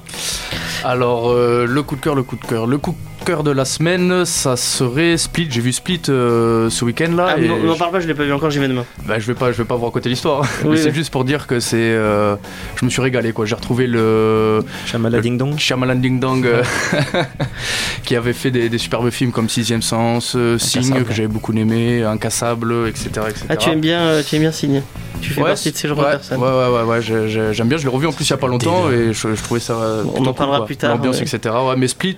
Alors, 0.85 1.29
euh, 1.29 1.65
le 1.67 1.83
coup 1.83 1.97
de 1.97 2.01
cœur, 2.01 2.15
le 2.15 2.23
coup 2.23 2.37
de 2.37 2.45
cœur. 2.45 2.65
Le 2.65 2.77
coup 2.77 2.91
de 2.91 2.97
cœur 3.29 3.43
de 3.43 3.51
la 3.51 3.63
semaine, 3.65 4.25
ça 4.25 4.57
serait 4.57 5.15
Split. 5.15 5.49
J'ai 5.51 5.61
vu 5.61 5.71
Split 5.71 6.01
euh, 6.09 6.67
ce 6.71 6.83
week-end 6.83 7.11
là. 7.15 7.35
ah, 7.35 7.39
et 7.39 7.47
non, 7.47 7.57
je, 7.75 7.77
parle 7.77 7.91
pas 7.91 7.99
je 7.99 8.07
l'ai 8.07 8.15
pas 8.15 8.23
vu 8.23 8.33
encore 8.33 8.49
j'y 8.49 8.57
vais 8.57 8.67
demain 8.67 8.85
bah, 9.05 9.19
je 9.19 9.27
vais 9.27 9.35
pas, 9.35 9.51
je 9.51 9.57
vais 9.59 9.65
pas 9.65 9.75
vous 9.75 9.85
raconter 9.85 10.09
l'histoire. 10.09 10.41
Oui, 10.63 10.69
Mais 10.71 10.77
c'est 10.77 10.89
oui. 10.89 10.95
juste 10.95 11.11
pour 11.11 11.23
dire 11.25 11.45
que 11.45 11.59
c'est, 11.59 11.77
euh, 11.77 12.35
je 12.77 12.85
me 12.85 12.89
suis 12.89 13.03
régalé 13.03 13.31
quoi. 13.31 13.45
J'ai 13.45 13.53
retrouvé 13.53 13.85
le 13.85 14.63
Shamala 14.87 15.21
Ding 15.21 15.37
Dong 15.37 15.59
Shyamalan 15.59 15.97
Ding 15.97 16.19
Dong 16.19 16.43
euh, 16.43 16.63
qui 18.03 18.15
avait 18.15 18.33
fait 18.33 18.49
des, 18.49 18.67
des 18.67 18.77
superbes 18.79 19.11
films 19.11 19.31
comme 19.31 19.47
Sixième 19.47 19.83
Sens, 19.83 20.35
Signe 20.57 21.03
que 21.03 21.13
j'avais 21.13 21.27
beaucoup 21.27 21.53
aimé, 21.53 22.01
Incassable, 22.01 22.87
etc., 22.87 23.09
etc. 23.29 23.45
ah 23.49 23.57
tu 23.57 23.69
aimes 23.69 23.79
bien 23.81 23.99
euh, 24.01 24.23
tu 24.27 24.37
aimes 24.37 24.41
bien 24.41 24.51
Signe 24.51 24.81
tu 25.21 25.33
fais 25.33 25.41
Ouais, 25.41 25.49
partie 25.49 25.71
de 25.71 25.75
ces 25.77 25.87
genres 25.87 25.97
ouais, 25.99 26.05
de 26.05 26.09
personnes 26.11 26.39
Ouais, 26.39 26.47
ouais, 26.47 26.69
ouais, 26.77 26.83
ouais, 26.83 27.01
j'ai- 27.01 27.27
j'ai- 27.27 27.53
j'aime 27.53 27.67
bien. 27.67 27.77
Je 27.77 27.83
l'ai 27.83 27.89
revu 27.89 28.07
en 28.07 28.13
plus 28.13 28.25
il 28.25 28.29
y 28.29 28.33
a 28.33 28.37
pas 28.37 28.47
longtemps 28.47 28.89
et 28.89 29.11
je, 29.13 29.35
je 29.35 29.43
trouvais 29.43 29.59
ça. 29.59 29.77
On 30.15 30.25
en 30.25 30.33
parlera 30.33 30.65
plus 30.65 30.77
tard, 30.77 30.95
L'ambiance, 30.95 31.21
etc. 31.21 31.53
Ouais, 31.67 31.75
mais 31.77 31.87
Split, 31.89 32.15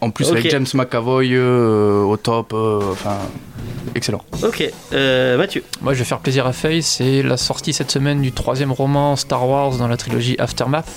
en 0.00 0.10
plus 0.10 0.30
avec 0.30 0.50
James 0.50 0.66
McAvoy 0.74 1.34
euh, 1.34 2.02
au 2.02 2.16
top, 2.16 2.52
euh, 2.52 2.92
enfin, 2.92 3.18
excellent. 3.94 4.20
ok 4.42 4.64
euh, 4.92 5.36
Mathieu 5.38 5.62
Moi, 5.80 5.94
je 5.94 5.98
vais 6.00 6.04
faire 6.04 6.18
plaisir 6.20 6.46
à 6.46 6.52
Faye. 6.52 6.82
C'est 6.82 7.22
la 7.22 7.36
sortie 7.36 7.72
cette 7.72 7.90
semaine 7.90 8.20
du 8.20 8.32
troisième 8.32 8.72
roman 8.72 9.16
Star 9.16 9.48
Wars 9.48 9.76
dans 9.76 9.88
la 9.88 9.96
trilogie 9.96 10.36
Aftermath, 10.38 10.88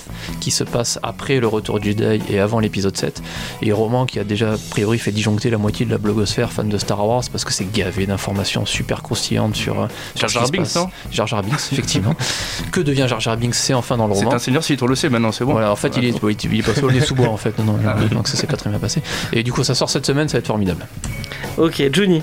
qui 0.42 0.52
se 0.52 0.64
passe 0.64 1.00
après 1.04 1.40
le 1.40 1.48
retour 1.48 1.80
du 1.80 1.90
Jedi 1.92 2.22
et 2.30 2.40
avant 2.40 2.60
l'épisode 2.60 2.96
7. 2.98 3.22
Et 3.62 3.72
roman 3.72 4.06
qui 4.06 4.20
a 4.20 4.24
déjà, 4.24 4.54
a 4.54 4.58
priori, 4.70 4.98
fait 5.00 5.12
disjoncter 5.12 5.50
la 5.50 5.58
moitié 5.58 5.86
de 5.86 5.92
la 5.92 5.98
blogosphère 5.98 6.52
fan 6.52 6.68
de 6.68 6.78
Star 6.78 7.06
Wars 7.08 7.24
parce 7.32 7.46
que 7.46 7.54
c'est 7.54 7.72
gavé 7.72 8.06
d'informations 8.06 8.66
super 8.66 9.02
croustillantes 9.04 9.56
sur. 9.56 9.82
euh, 9.82 9.88
sur 10.16 10.28
Jar 10.28 10.42
Jar 10.44 10.52
Binks, 10.52 10.76
non 10.76 10.90
Jar 11.12 11.28
Jar 11.28 11.42
Binks, 11.44 11.72
effectivement. 11.72 12.16
que 12.72 12.82
devient 12.82 13.06
Jar 13.08 13.20
Jar 13.20 13.38
Binks? 13.38 13.56
C'est 13.56 13.74
enfin 13.74 13.98
dans 13.98 14.08
le 14.08 14.14
C'est 14.14 14.20
roman. 14.26 14.34
un 14.36 14.40
seigneur 14.40 14.64
si 14.64 14.78
on 14.82 14.86
le 14.88 14.96
sait 14.96 15.10
maintenant, 15.10 15.32
c'est 15.32 15.46
bon. 15.46 15.54
Voilà, 15.54 15.72
en 15.72 15.76
fait, 15.76 15.96
il 15.98 16.06
est, 16.06 16.24
oui, 16.24 16.36
il 16.44 16.60
est 16.60 16.64
passé 16.64 16.84
au 16.84 16.92
nez 16.92 17.02
sous 17.02 17.16
bois, 17.16 17.30
en 17.30 17.38
fait. 17.38 17.58
Non, 17.60 17.66
non, 17.66 17.80
Ah. 17.86 17.96
donc 18.14 18.28
ça 18.28 18.36
s'est 18.38 18.48
pas 18.48 18.58
très 18.58 18.70
bien 18.70 18.80
passé. 18.80 19.02
Et 19.34 19.44
du 19.44 19.52
coup, 19.54 19.64
ça 19.64 19.76
sort 19.76 19.90
cette 19.90 20.06
semaine, 20.06 20.28
ça 20.28 20.34
va 20.34 20.40
être 20.40 20.48
formidable. 20.48 20.86
ok 21.58 21.84
Johnny 21.94 22.22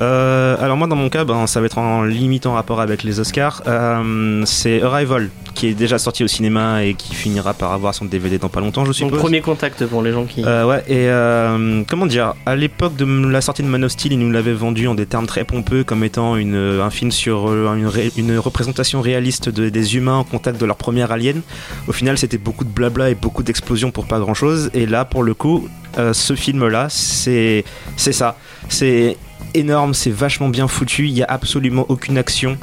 Euh, 0.00 0.56
alors 0.60 0.76
moi 0.76 0.86
dans 0.86 0.96
mon 0.96 1.08
cas, 1.08 1.24
ben, 1.24 1.46
ça 1.46 1.60
va 1.60 1.66
être 1.66 1.78
en 1.78 2.02
limitant 2.02 2.54
rapport 2.54 2.80
avec 2.80 3.02
les 3.02 3.20
Oscars. 3.20 3.62
Euh, 3.66 4.42
c'est 4.46 4.82
Arrival 4.82 5.30
qui 5.54 5.66
est 5.66 5.74
déjà 5.74 5.98
sorti 5.98 6.24
au 6.24 6.28
cinéma 6.28 6.82
et 6.82 6.94
qui 6.94 7.14
finira 7.14 7.52
par 7.52 7.72
avoir 7.72 7.94
son 7.94 8.06
DVD 8.06 8.38
dans 8.38 8.48
pas 8.48 8.60
longtemps, 8.60 8.86
je 8.86 8.92
suppose. 8.92 9.18
premier 9.18 9.42
contact 9.42 9.84
pour 9.86 10.00
les 10.02 10.10
gens 10.12 10.24
qui 10.24 10.42
Euh, 10.46 10.66
ouais, 10.66 10.82
et 10.88 11.84
comment 11.88 12.06
dire, 12.06 12.34
à 12.46 12.56
l'époque 12.56 12.96
de 12.96 13.04
la 13.28 13.40
sortie 13.42 13.62
de 13.62 13.68
Man 13.68 13.84
of 13.84 13.92
Steel, 13.92 14.12
ils 14.12 14.18
nous 14.18 14.30
l'avaient 14.30 14.54
vendu 14.54 14.88
en 14.88 14.94
des 14.94 15.04
termes 15.06 15.26
très 15.26 15.44
pompeux 15.44 15.84
comme 15.84 16.04
étant 16.04 16.36
une, 16.36 16.80
un 16.80 16.90
film 16.90 17.10
sur 17.10 17.52
une, 17.74 17.86
ré- 17.86 18.12
une 18.16 18.38
représentation 18.38 19.02
réaliste 19.02 19.50
de- 19.50 19.68
des 19.68 19.96
humains 19.96 20.16
en 20.16 20.24
contact 20.24 20.58
de 20.60 20.64
leur 20.64 20.76
première 20.76 21.12
alien. 21.12 21.42
Au 21.86 21.92
final, 21.92 22.16
c'était 22.16 22.38
beaucoup 22.38 22.64
de 22.64 22.70
blabla 22.70 23.10
et 23.10 23.14
beaucoup 23.14 23.42
d'explosions 23.42 23.90
pour 23.90 24.06
pas 24.06 24.18
grand 24.20 24.34
chose. 24.34 24.70
Et 24.72 24.86
là, 24.86 25.04
pour 25.04 25.22
le 25.22 25.34
coup, 25.34 25.68
ce 26.12 26.34
film-là, 26.34 26.86
c'est 26.88 27.64
c'est 27.96 28.12
ça. 28.12 28.36
C'est 28.70 29.18
énorme, 29.54 29.94
c'est 29.94 30.10
vachement 30.10 30.48
bien 30.48 30.68
foutu, 30.68 31.06
il 31.06 31.12
y 31.12 31.22
a 31.22 31.26
absolument 31.26 31.86
aucune 31.88 32.18
action. 32.18 32.58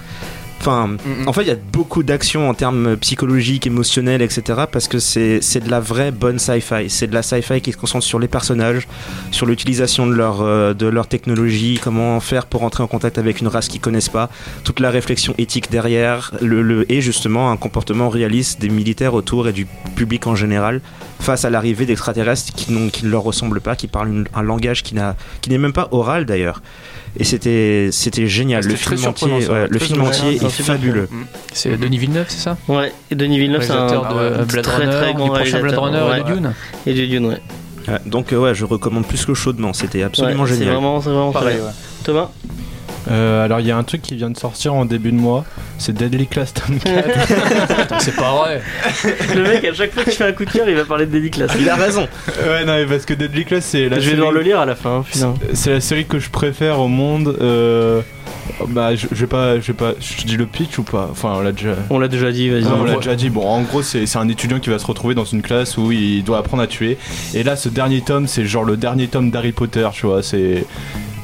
Enfin, 0.60 0.88
Mm, 0.88 1.24
mm. 1.24 1.28
en 1.28 1.34
fait, 1.34 1.41
il 1.43 1.47
y 1.47 1.51
a 1.51 1.55
beaucoup 1.72 2.03
d'actions 2.03 2.49
en 2.49 2.53
termes 2.53 2.97
psychologiques, 2.97 3.66
émotionnels, 3.66 4.22
etc. 4.22 4.41
Parce 4.72 4.88
que 4.89 4.99
c'est 4.99 5.39
de 5.64 5.70
la 5.72 5.80
vraie 5.80 6.12
bonne 6.12 6.38
sci-fi. 6.39 6.89
C'est 6.89 7.07
de 7.07 7.14
la 7.14 7.24
sci-fi 7.24 7.62
qui 7.62 7.72
se 7.72 7.78
concentre 7.78 8.05
sur 8.05 8.20
les 8.20 8.28
personnages, 8.28 8.88
sur 9.32 9.45
l'utilisation 9.45 10.05
de 10.07 10.14
leur, 10.14 10.41
euh, 10.41 10.74
de 10.74 10.86
leur 10.88 11.07
technologie, 11.07 11.80
comment 11.82 12.20
faire 12.20 12.45
pour 12.45 12.64
entrer 12.64 12.84
en 12.84 12.88
contact 12.88 13.18
avec 13.18 13.39
une 13.39 13.47
race 13.47 13.68
qu'ils 13.70 13.80
connaissent 13.82 14.10
pas, 14.10 14.30
toute 14.66 14.80
la 14.82 14.89
réflexion 14.89 15.34
éthique 15.38 15.72
derrière, 15.72 16.32
le, 16.41 16.62
le- 16.62 16.91
et 16.91 17.01
justement 17.01 17.51
un 17.51 17.57
comportement 17.57 18.10
réaliste 18.10 18.60
des 18.60 18.70
militaires 18.70 19.14
autour 19.14 19.47
et 19.47 19.53
du 19.53 19.66
public 19.95 20.28
en 20.28 20.36
général 20.36 20.82
face 21.20 21.45
à 21.45 21.49
l'arrivée 21.49 21.86
d'extraterrestres 21.86 22.53
qui, 22.53 22.66
qui 22.91 23.05
ne 23.05 23.10
leur 23.10 23.24
ressemblent 23.24 23.62
pas, 23.62 23.76
qui 23.76 23.88
parlent 23.88 24.10
une- 24.10 24.28
un 24.36 24.41
langage 24.43 24.84
qui 24.84 24.93
n'est 24.95 25.57
même 25.57 25.74
pas 25.74 25.88
oral 25.91 26.26
d'ailleurs. 26.26 26.62
Et 27.18 27.24
c'était 27.24 27.89
c'était 27.91 28.28
génial. 28.28 28.64
Le 28.64 28.76
film 28.76 29.05
entier, 29.05 29.41
ça, 29.41 29.51
ouais, 29.53 29.68
le 29.70 29.80
film 29.80 30.01
entier 30.01 30.36
est 30.36 30.49
fabuleux. 30.49 31.10
C'est 31.53 31.78
Denis 31.78 31.97
Villeneuve, 31.97 32.28
c'est 32.30 32.39
ça 32.39 32.57
ouais 32.68 32.91
et 33.10 33.16
Denis 33.16 33.39
Villeneuve 33.39 33.64
c'est 33.64 33.72
un 33.72 33.88
de 33.88 34.45
Blade 34.45 34.64
très 34.64 34.78
Runner, 34.86 34.91
très 34.91 35.12
du 35.12 35.18
grand 35.18 35.30
prochain 35.30 35.60
Blade. 35.62 35.78
Runner 35.78 36.18
et 36.18 36.24
de. 36.24 36.34
Dune. 36.36 36.53
et 36.86 36.93
de 36.93 37.05
Dune 37.05 37.26
ouais 37.28 37.41
Ouais, 37.88 37.97
donc 38.05 38.34
euh, 38.34 38.38
ouais, 38.38 38.53
je 38.53 38.66
recommande 38.66 39.07
plus 39.07 39.26
que 39.26 39.34
chaudement. 39.34 39.74
C'était 39.74 40.03
absolument 40.03 40.45
c'est 40.45 40.55
génial. 40.55 40.74
vraiment 40.74 41.01
c'est 41.01 41.10
vraiment 41.10 41.32
très 41.32 41.39
Pareil. 41.41 41.60
Thomas? 42.03 42.30
Euh, 43.12 43.43
alors 43.43 43.60
il 43.60 43.66
y 43.68 43.72
a 43.72 43.78
un 43.78 43.84
truc 43.84 44.01
qui 44.01 44.16
vient 44.16 44.30
de 44.30 44.38
sortir 44.38 44.74
en 44.76 44.86
début 44.86 45.12
de 45.12 45.18
mois 45.18 45.43
c'est 45.80 45.93
Deadly 45.93 46.28
Class 46.28 46.53
tome 46.53 46.78
4. 46.78 47.78
Putain, 47.82 47.99
c'est 47.99 48.16
pas 48.16 48.34
vrai. 48.36 48.62
Le 49.36 49.43
mec, 49.43 49.64
à 49.66 49.74
chaque 49.74 49.93
fois 49.93 50.03
que 50.03 50.10
tu 50.10 50.18
fais 50.18 50.26
un 50.26 50.34
coup 50.34 50.43
de 50.45 50.51
cœur, 50.51 50.68
il 50.70 50.76
va 50.76 50.84
parler 50.86 51.05
de 51.05 51.12
Daily 51.12 51.32
Class. 51.32 51.51
Il 51.57 51.70
a 51.70 51.76
raison. 51.76 52.01
ouais, 52.28 52.66
non, 52.66 52.74
mais 52.76 52.86
parce 52.86 53.05
que 53.05 53.14
Deadly 53.14 53.45
Class, 53.45 53.64
c'est 53.66 53.88
la 53.88 53.95
Je 53.95 54.01
vais 54.01 54.01
série- 54.07 54.16
devoir 54.18 54.32
le 54.34 54.41
lire 54.41 54.60
à 54.60 54.66
la 54.66 54.76
fin, 54.76 55.03
putain. 55.10 55.34
C'est 55.53 55.72
la 55.72 55.80
série 55.82 56.05
que 56.05 56.20
je 56.20 56.30
préfère 56.30 56.80
au 56.82 56.89
monde. 56.89 57.36
euh, 57.41 58.01
Bah, 58.68 58.93
je, 58.95 59.07
je 59.10 59.16
vais 59.22 59.28
pas, 59.28 59.57
je 59.60 59.68
vais 59.68 59.74
pas, 59.74 59.93
je 60.01 60.26
dis 60.26 60.36
le 60.36 60.45
pitch 60.45 60.78
ou 60.80 60.84
pas? 60.84 61.07
Enfin, 61.10 61.34
on 61.38 61.41
l'a 61.41 61.53
déjà. 61.53 61.76
On 61.89 61.97
l'a 61.97 62.10
déjà 62.10 62.30
dit, 62.34 62.49
vas-y. 62.49 62.66
On 62.66 62.84
l'a 62.84 62.95
déjà 62.97 63.16
dit. 63.16 63.30
Bon, 63.30 63.45
en 63.47 63.62
gros, 63.62 63.82
c'est 63.82 64.05
c'est 64.05 64.18
un 64.20 64.28
étudiant 64.28 64.60
qui 64.60 64.70
va 64.70 64.80
se 64.80 64.86
retrouver 64.86 65.16
dans 65.16 65.24
une 65.26 65.41
classe 65.41 65.78
où 65.78 65.93
il 65.93 66.24
doit 66.26 66.39
apprendre 66.39 66.62
à 66.64 66.68
tuer. 66.68 66.97
Et 67.34 67.43
là, 67.43 67.55
ce 67.55 67.70
dernier 67.70 68.01
tome, 68.01 68.28
c'est 68.28 68.45
genre 68.45 68.66
le 68.66 68.76
dernier 68.76 69.07
tome 69.07 69.32
d'Harry 69.32 69.53
Potter, 69.53 69.88
tu 69.93 70.05
vois. 70.07 70.22
C'est. 70.24 70.66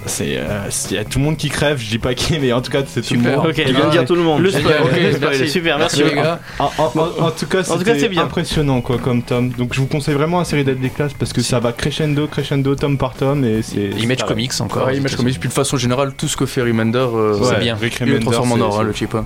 C'est. 0.07 0.37
euh, 0.37 0.69
Il 0.91 0.95
y 0.95 0.99
a 0.99 1.03
tout 1.05 1.19
le 1.19 1.25
monde 1.25 1.37
qui 1.37 1.49
crève, 1.49 1.77
je 1.79 1.89
dis 1.89 1.97
pas 1.99 2.13
qui, 2.13 2.37
mais 2.39 2.51
en 2.53 2.61
tout 2.61 2.71
cas, 2.71 2.81
c'est 2.85 3.01
tout 3.01 3.13
le 3.15 3.19
Super. 3.21 3.37
monde. 3.37 3.47
Ok, 3.47 3.57
Il 3.57 3.73
vient 3.75 3.85
de 3.87 3.91
dire 3.91 4.05
tout 4.05 4.15
le 4.15 4.21
monde. 4.21 4.41
Le 4.41 4.51
spoil, 4.51 5.47
super, 5.47 5.77
merci. 5.77 6.01
Merci 6.03 6.15
les 6.15 6.21
gars. 6.21 6.39
En, 6.59 6.65
en- 6.77 6.91
en- 6.99 7.25
en 7.27 7.31
tout 7.31 7.45
cas, 7.47 7.63
c'est 7.63 8.17
impressionnant 8.17 8.81
quoi 8.81 8.97
comme 8.97 9.21
tome. 9.23 9.49
Donc 9.49 9.73
je 9.73 9.79
vous 9.79 9.87
conseille 9.87 10.13
vraiment 10.15 10.39
la 10.39 10.45
série 10.45 10.63
Deadly 10.63 10.89
Class 10.89 11.13
parce 11.17 11.33
que 11.33 11.41
ça 11.41 11.59
va 11.59 11.71
crescendo, 11.71 12.27
crescendo, 12.27 12.75
tome 12.75 12.97
par 12.97 13.13
tome 13.15 13.43
et 13.45 13.61
c'est. 13.61 13.89
Image 13.99 14.23
Comics 14.25 14.51
encore. 14.59 14.87
Ouais, 14.87 14.97
Image 14.97 15.15
Comics, 15.15 15.39
puis 15.39 15.49
de 15.49 15.53
façon 15.53 15.77
générale, 15.77 16.13
tout 16.17 16.27
ce 16.27 16.37
que 16.37 16.45
fait 16.45 16.61
Remender, 16.61 16.97
euh, 16.99 17.37
Ouais, 17.37 17.47
c'est 17.49 17.59
bien. 17.59 17.75
Rick 17.79 17.97
il 18.01 18.07
le 18.07 18.19
transforme 18.19 18.51
en 18.53 18.59
or, 18.59 18.75
hein, 18.75 18.77
c'est- 18.81 18.87
le 18.87 18.93
chip. 18.93 19.15
hein. 19.15 19.25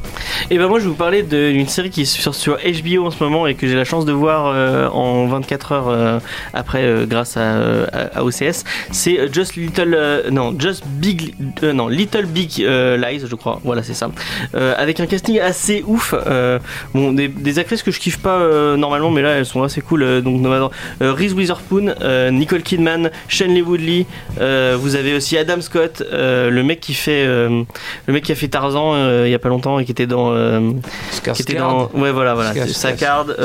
Et 0.50 0.58
ben 0.58 0.68
moi 0.68 0.80
je 0.80 0.86
vais 0.86 0.90
vous 0.90 0.96
parler 0.96 1.24
de- 1.24 1.52
d'une 1.52 1.68
série 1.68 1.90
qui 1.90 2.02
est 2.02 2.06
sur, 2.06 2.58
HBO 2.58 3.06
en 3.06 3.12
ce 3.12 3.24
moment 3.24 3.48
et 3.48 3.56
que 3.56 3.68
j'ai 3.68 3.76
la 3.76 3.84
chance 3.86 4.06
de 4.06 4.12
voir 4.12 4.48
euh, 4.48 4.88
en 4.90 5.28
24 5.28 5.72
heures 5.72 5.88
euh, 5.90 6.20
après 6.54 6.84
euh, 6.84 7.06
grâce 7.06 7.38
à, 7.38 7.84
à- 7.92 8.20
à 8.20 8.24
OCS. 8.24 8.64
C'est 8.92 9.34
Just 9.34 9.56
Little 9.56 9.94
euh, 9.96 10.30
non 10.32 10.56
Just 10.58 10.69
Big 10.86 11.34
euh, 11.64 11.74
non 11.74 11.88
Little 11.88 12.26
Big 12.26 12.62
euh, 12.62 12.98
Lies 12.98 13.24
je 13.30 13.36
crois. 13.36 13.60
Voilà 13.64 13.84
c'est 13.84 13.94
ça. 13.94 14.10
Euh, 14.56 14.74
avec 14.78 15.00
un 15.00 15.06
casting 15.06 15.40
assez 15.40 15.84
ouf. 15.88 16.14
euh, 16.14 16.60
bon 16.94 17.12
des, 17.14 17.28
des 17.28 17.60
actrices 17.60 17.84
que 17.84 17.92
je 17.92 18.00
kiffe 18.00 18.20
pas 18.20 18.38
euh, 18.40 18.78
normalement 18.78 19.12
mais 19.12 19.22
là 19.22 19.32
elles 19.32 19.46
sont 19.46 19.64
assez 19.64 19.82
cool. 19.82 20.04
euh, 20.04 20.22
donc 20.22 20.42
euh, 20.46 21.14
Reese 21.14 21.34
Witherspoon, 21.34 21.94
euh, 22.02 22.32
Nicole 22.32 22.62
Kidman, 22.62 23.10
Shanley 23.28 23.62
Woodley. 23.62 24.06
euh, 24.40 24.78
vous 24.80 24.96
avez 24.96 25.16
aussi 25.16 25.38
Adam 25.38 25.62
Scott, 25.62 26.04
euh, 26.12 26.50
le 26.50 26.64
mec 26.64 26.80
qui 26.80 26.94
fait 26.94 27.26
euh, 27.26 27.64
le 28.08 28.14
mec 28.14 28.24
qui 28.24 28.32
a 28.32 28.36
fait 28.36 28.48
Tarzan 28.48 28.94
euh, 28.96 29.24
il 29.28 29.32
y 29.32 29.36
a 29.36 29.40
pas 29.40 29.50
longtemps 29.50 29.80
et 29.80 29.86
qui 29.86 29.92
était 29.92 30.08
dans 30.08 30.32
euh, 30.34 30.72
qui 31.34 31.42
était 31.42 31.56
dans 31.56 31.90
ouais 31.94 32.12
voilà 32.12 32.34
voilà. 32.34 32.54
Skarsgård. 32.54 33.36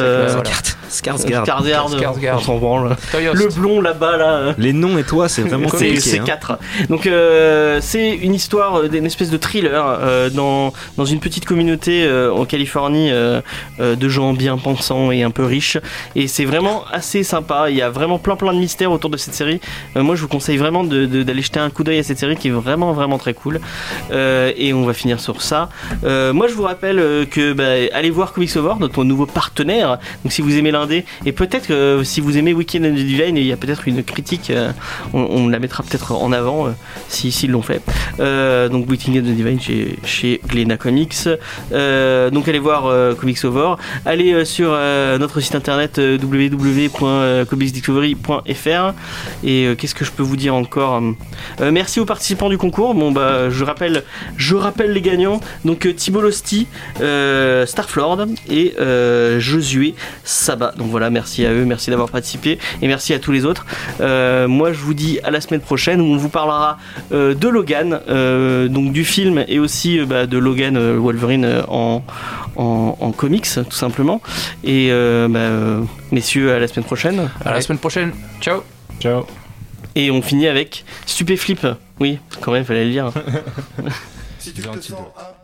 Skarsgård. 0.89 2.35
on 2.35 2.39
s'en 2.41 2.59
branle 2.59 2.97
le 3.15 3.55
blond 3.55 3.81
là-bas 3.81 4.17
là 4.17 4.55
Les 4.59 4.73
noms 4.73 4.99
et 4.99 5.03
toi, 5.03 5.29
c'est 5.29 5.43
vraiment 5.43 5.69
c'est 5.69 5.77
compliqué. 5.89 6.01
c'est 6.01 6.19
hein. 6.21 6.25
quatre. 6.25 6.59
Donc 6.89 7.07
euh, 7.15 7.79
c'est 7.81 8.15
une 8.15 8.35
histoire 8.35 8.77
euh, 8.77 8.89
d'une 8.89 9.07
espèce 9.07 9.31
de 9.31 9.37
thriller 9.37 9.85
euh, 9.85 10.31
dans 10.31 10.73
dans 10.97 11.05
une 11.05 11.21
petite 11.21 11.45
communauté 11.45 12.09
en 12.31 12.45
Californie 12.45 13.11
de 13.11 14.09
gens 14.09 14.33
bien 14.33 14.57
pensants 14.59 15.11
et 15.11 15.23
un 15.23 15.31
peu 15.31 15.45
riches 15.45 15.79
et 16.15 16.29
c'est 16.29 16.45
vraiment 16.45 16.85
assez 16.93 17.23
sympa. 17.23 17.71
Il 17.71 17.77
y 17.77 17.83
a 17.83 17.91
vraiment 17.91 18.19
plein 18.19 18.37
plein 18.37 18.53
de 18.53 18.59
mystères 18.59 18.93
autour 18.93 19.11
de 19.11 19.17
cette 19.17 19.35
série. 19.35 19.61
Moi 19.95 20.15
je 20.17 20.23
vous 20.23 20.29
conseille 20.29 20.57
vraiment 20.57 20.85
d'aller 20.85 21.43
jeter 21.43 21.61
un 21.61 21.71
coup 21.71 21.85
d'œil 21.85 21.99
à 21.99 22.03
cette 22.03 22.19
série 22.19 22.37
qui 22.37 22.49
est 22.49 22.53
vraiment 22.53 22.93
vraiment 22.93 23.19
très 23.19 23.35
cool. 23.35 23.61
Et 24.13 24.73
on 24.73 24.85
va 24.85 24.93
finir 24.93 25.21
sur 25.21 25.43
ça. 25.43 25.69
Moi 26.03 26.49
je 26.49 26.55
vous 26.55 26.63
rappelle 26.63 27.27
que 27.31 27.53
bah, 27.53 27.93
allez 27.93 28.11
voir 28.11 28.33
Comics 28.33 28.57
Over, 28.57 28.75
notre 28.81 29.05
nouveau 29.05 29.27
partenaire. 29.27 29.99
Donc 30.25 30.33
si 30.33 30.43
vous 30.43 30.57
aimez 30.57 30.71
l'indé 30.71 31.05
et 31.27 31.33
peut-être 31.33 32.03
si 32.05 32.21
vous 32.21 32.37
aimez 32.37 32.55
Weekend 32.55 32.85
and 32.87 32.93
the 32.93 33.05
Divine, 33.05 33.37
il 33.37 33.47
y 33.47 33.53
a 33.53 33.57
peut-être 33.57 33.89
une 33.89 34.03
critique. 34.03 34.53
on 35.13 35.49
la 35.49 35.59
mettra 35.59 35.83
peut-être 35.83 36.13
en 36.13 36.33
avant 36.33 36.75
euh, 37.05 37.09
si 37.09 37.33
s'ils 37.33 37.51
l'ont 37.51 37.63
fait. 37.63 37.81
Euh, 38.21 38.69
donc 38.69 38.89
Weekend 38.89 39.17
and 39.17 39.23
the 39.23 39.35
Divine 39.35 39.61
chez, 39.61 39.99
chez 40.05 40.41
Glena 40.47 40.77
Comics. 40.77 41.15
Euh, 41.73 42.31
donc 42.31 42.47
allez 42.49 42.59
voir 42.59 42.87
euh, 42.87 43.15
Comics 43.15 43.43
Over. 43.45 43.75
Allez 44.05 44.45
sur 44.45 44.71
notre 45.19 45.41
site 45.41 45.55
internet 45.55 45.99
www.comicsdiscovery.fr 45.99 48.93
et 49.45 49.75
qu'est-ce 49.79 49.95
que 49.95 50.05
je 50.05 50.11
peux 50.11 50.23
vous 50.23 50.37
dire 50.37 50.55
encore 50.55 51.01
Euh, 51.61 51.71
Merci 51.71 52.01
aux 52.01 52.05
participants 52.05 52.49
du 52.49 52.59
concours. 52.59 52.95
Bon 52.95 53.13
bah 53.13 53.51
je 53.51 53.65
rappelle, 53.65 54.05
je 54.37 54.55
rappelle 54.55 54.93
les 54.93 55.01
gagnants. 55.01 55.41
Donc 55.65 55.89
Thibault 55.97 56.21
Losti, 56.21 56.67
Starflord 56.97 58.27
et 58.51 58.75
Josué 59.39 59.95
Sabat. 60.25 60.75
Donc 60.77 60.91
voilà, 60.91 61.11
merci 61.11 61.47
à 61.47 61.53
eux, 61.53 61.65
merci 61.65 61.91
d'avoir 61.91 62.11
participé 62.11 62.59
et 62.83 62.87
merci 62.87 63.15
à 63.15 63.19
tous 63.19 63.33
les 63.33 63.45
autres. 63.45 63.67
Moi 64.01 64.73
je 64.73 64.79
vous 64.79 64.95
dis 64.95 65.19
à 65.25 65.31
la 65.31 65.41
semaine 65.41 65.61
prochaine 65.61 66.01
où 66.01 66.05
on 66.05 66.17
vous 66.17 66.29
parlera 66.29 66.79
de 67.11 67.49
Logan, 67.49 68.01
euh, 68.09 68.69
donc 68.69 68.93
du 68.93 69.05
film 69.05 69.45
et 69.49 69.59
aussi 69.59 69.99
euh, 69.99 70.07
bah, 70.07 70.27
de 70.27 70.39
Logan 70.39 70.77
euh, 70.77 70.97
Wolverine 70.99 71.45
euh, 71.45 71.63
en, 71.69 72.03
en, 72.57 72.97
en 73.01 73.13
comics 73.13 73.49
tout 73.55 73.77
simplement. 73.77 74.21
Et 74.63 74.89
euh, 74.91 75.29
bah, 75.29 75.39
euh, 75.41 75.83
messieurs 76.13 76.53
à 76.53 76.59
la 76.59 76.69
semaine 76.69 76.85
prochaine. 76.85 77.31
À 77.45 77.53
la 77.53 77.61
semaine 77.61 77.79
prochaine. 77.79 78.13
Ciao. 78.41 78.63
Ciao. 79.01 79.27
Et 79.97 80.11
on 80.11 80.23
finit 80.23 80.49
avec 80.49 80.85
Stupéflip. 81.07 81.67
Oui, 82.01 82.19
quand 82.41 82.53
même, 82.53 82.65
fallait 82.65 82.85
le 82.85 82.91
dire. 82.91 83.13
Si 84.39 84.53
tu 84.53 84.61
te 84.61 84.67
sens 84.79 84.91
un 84.93 85.44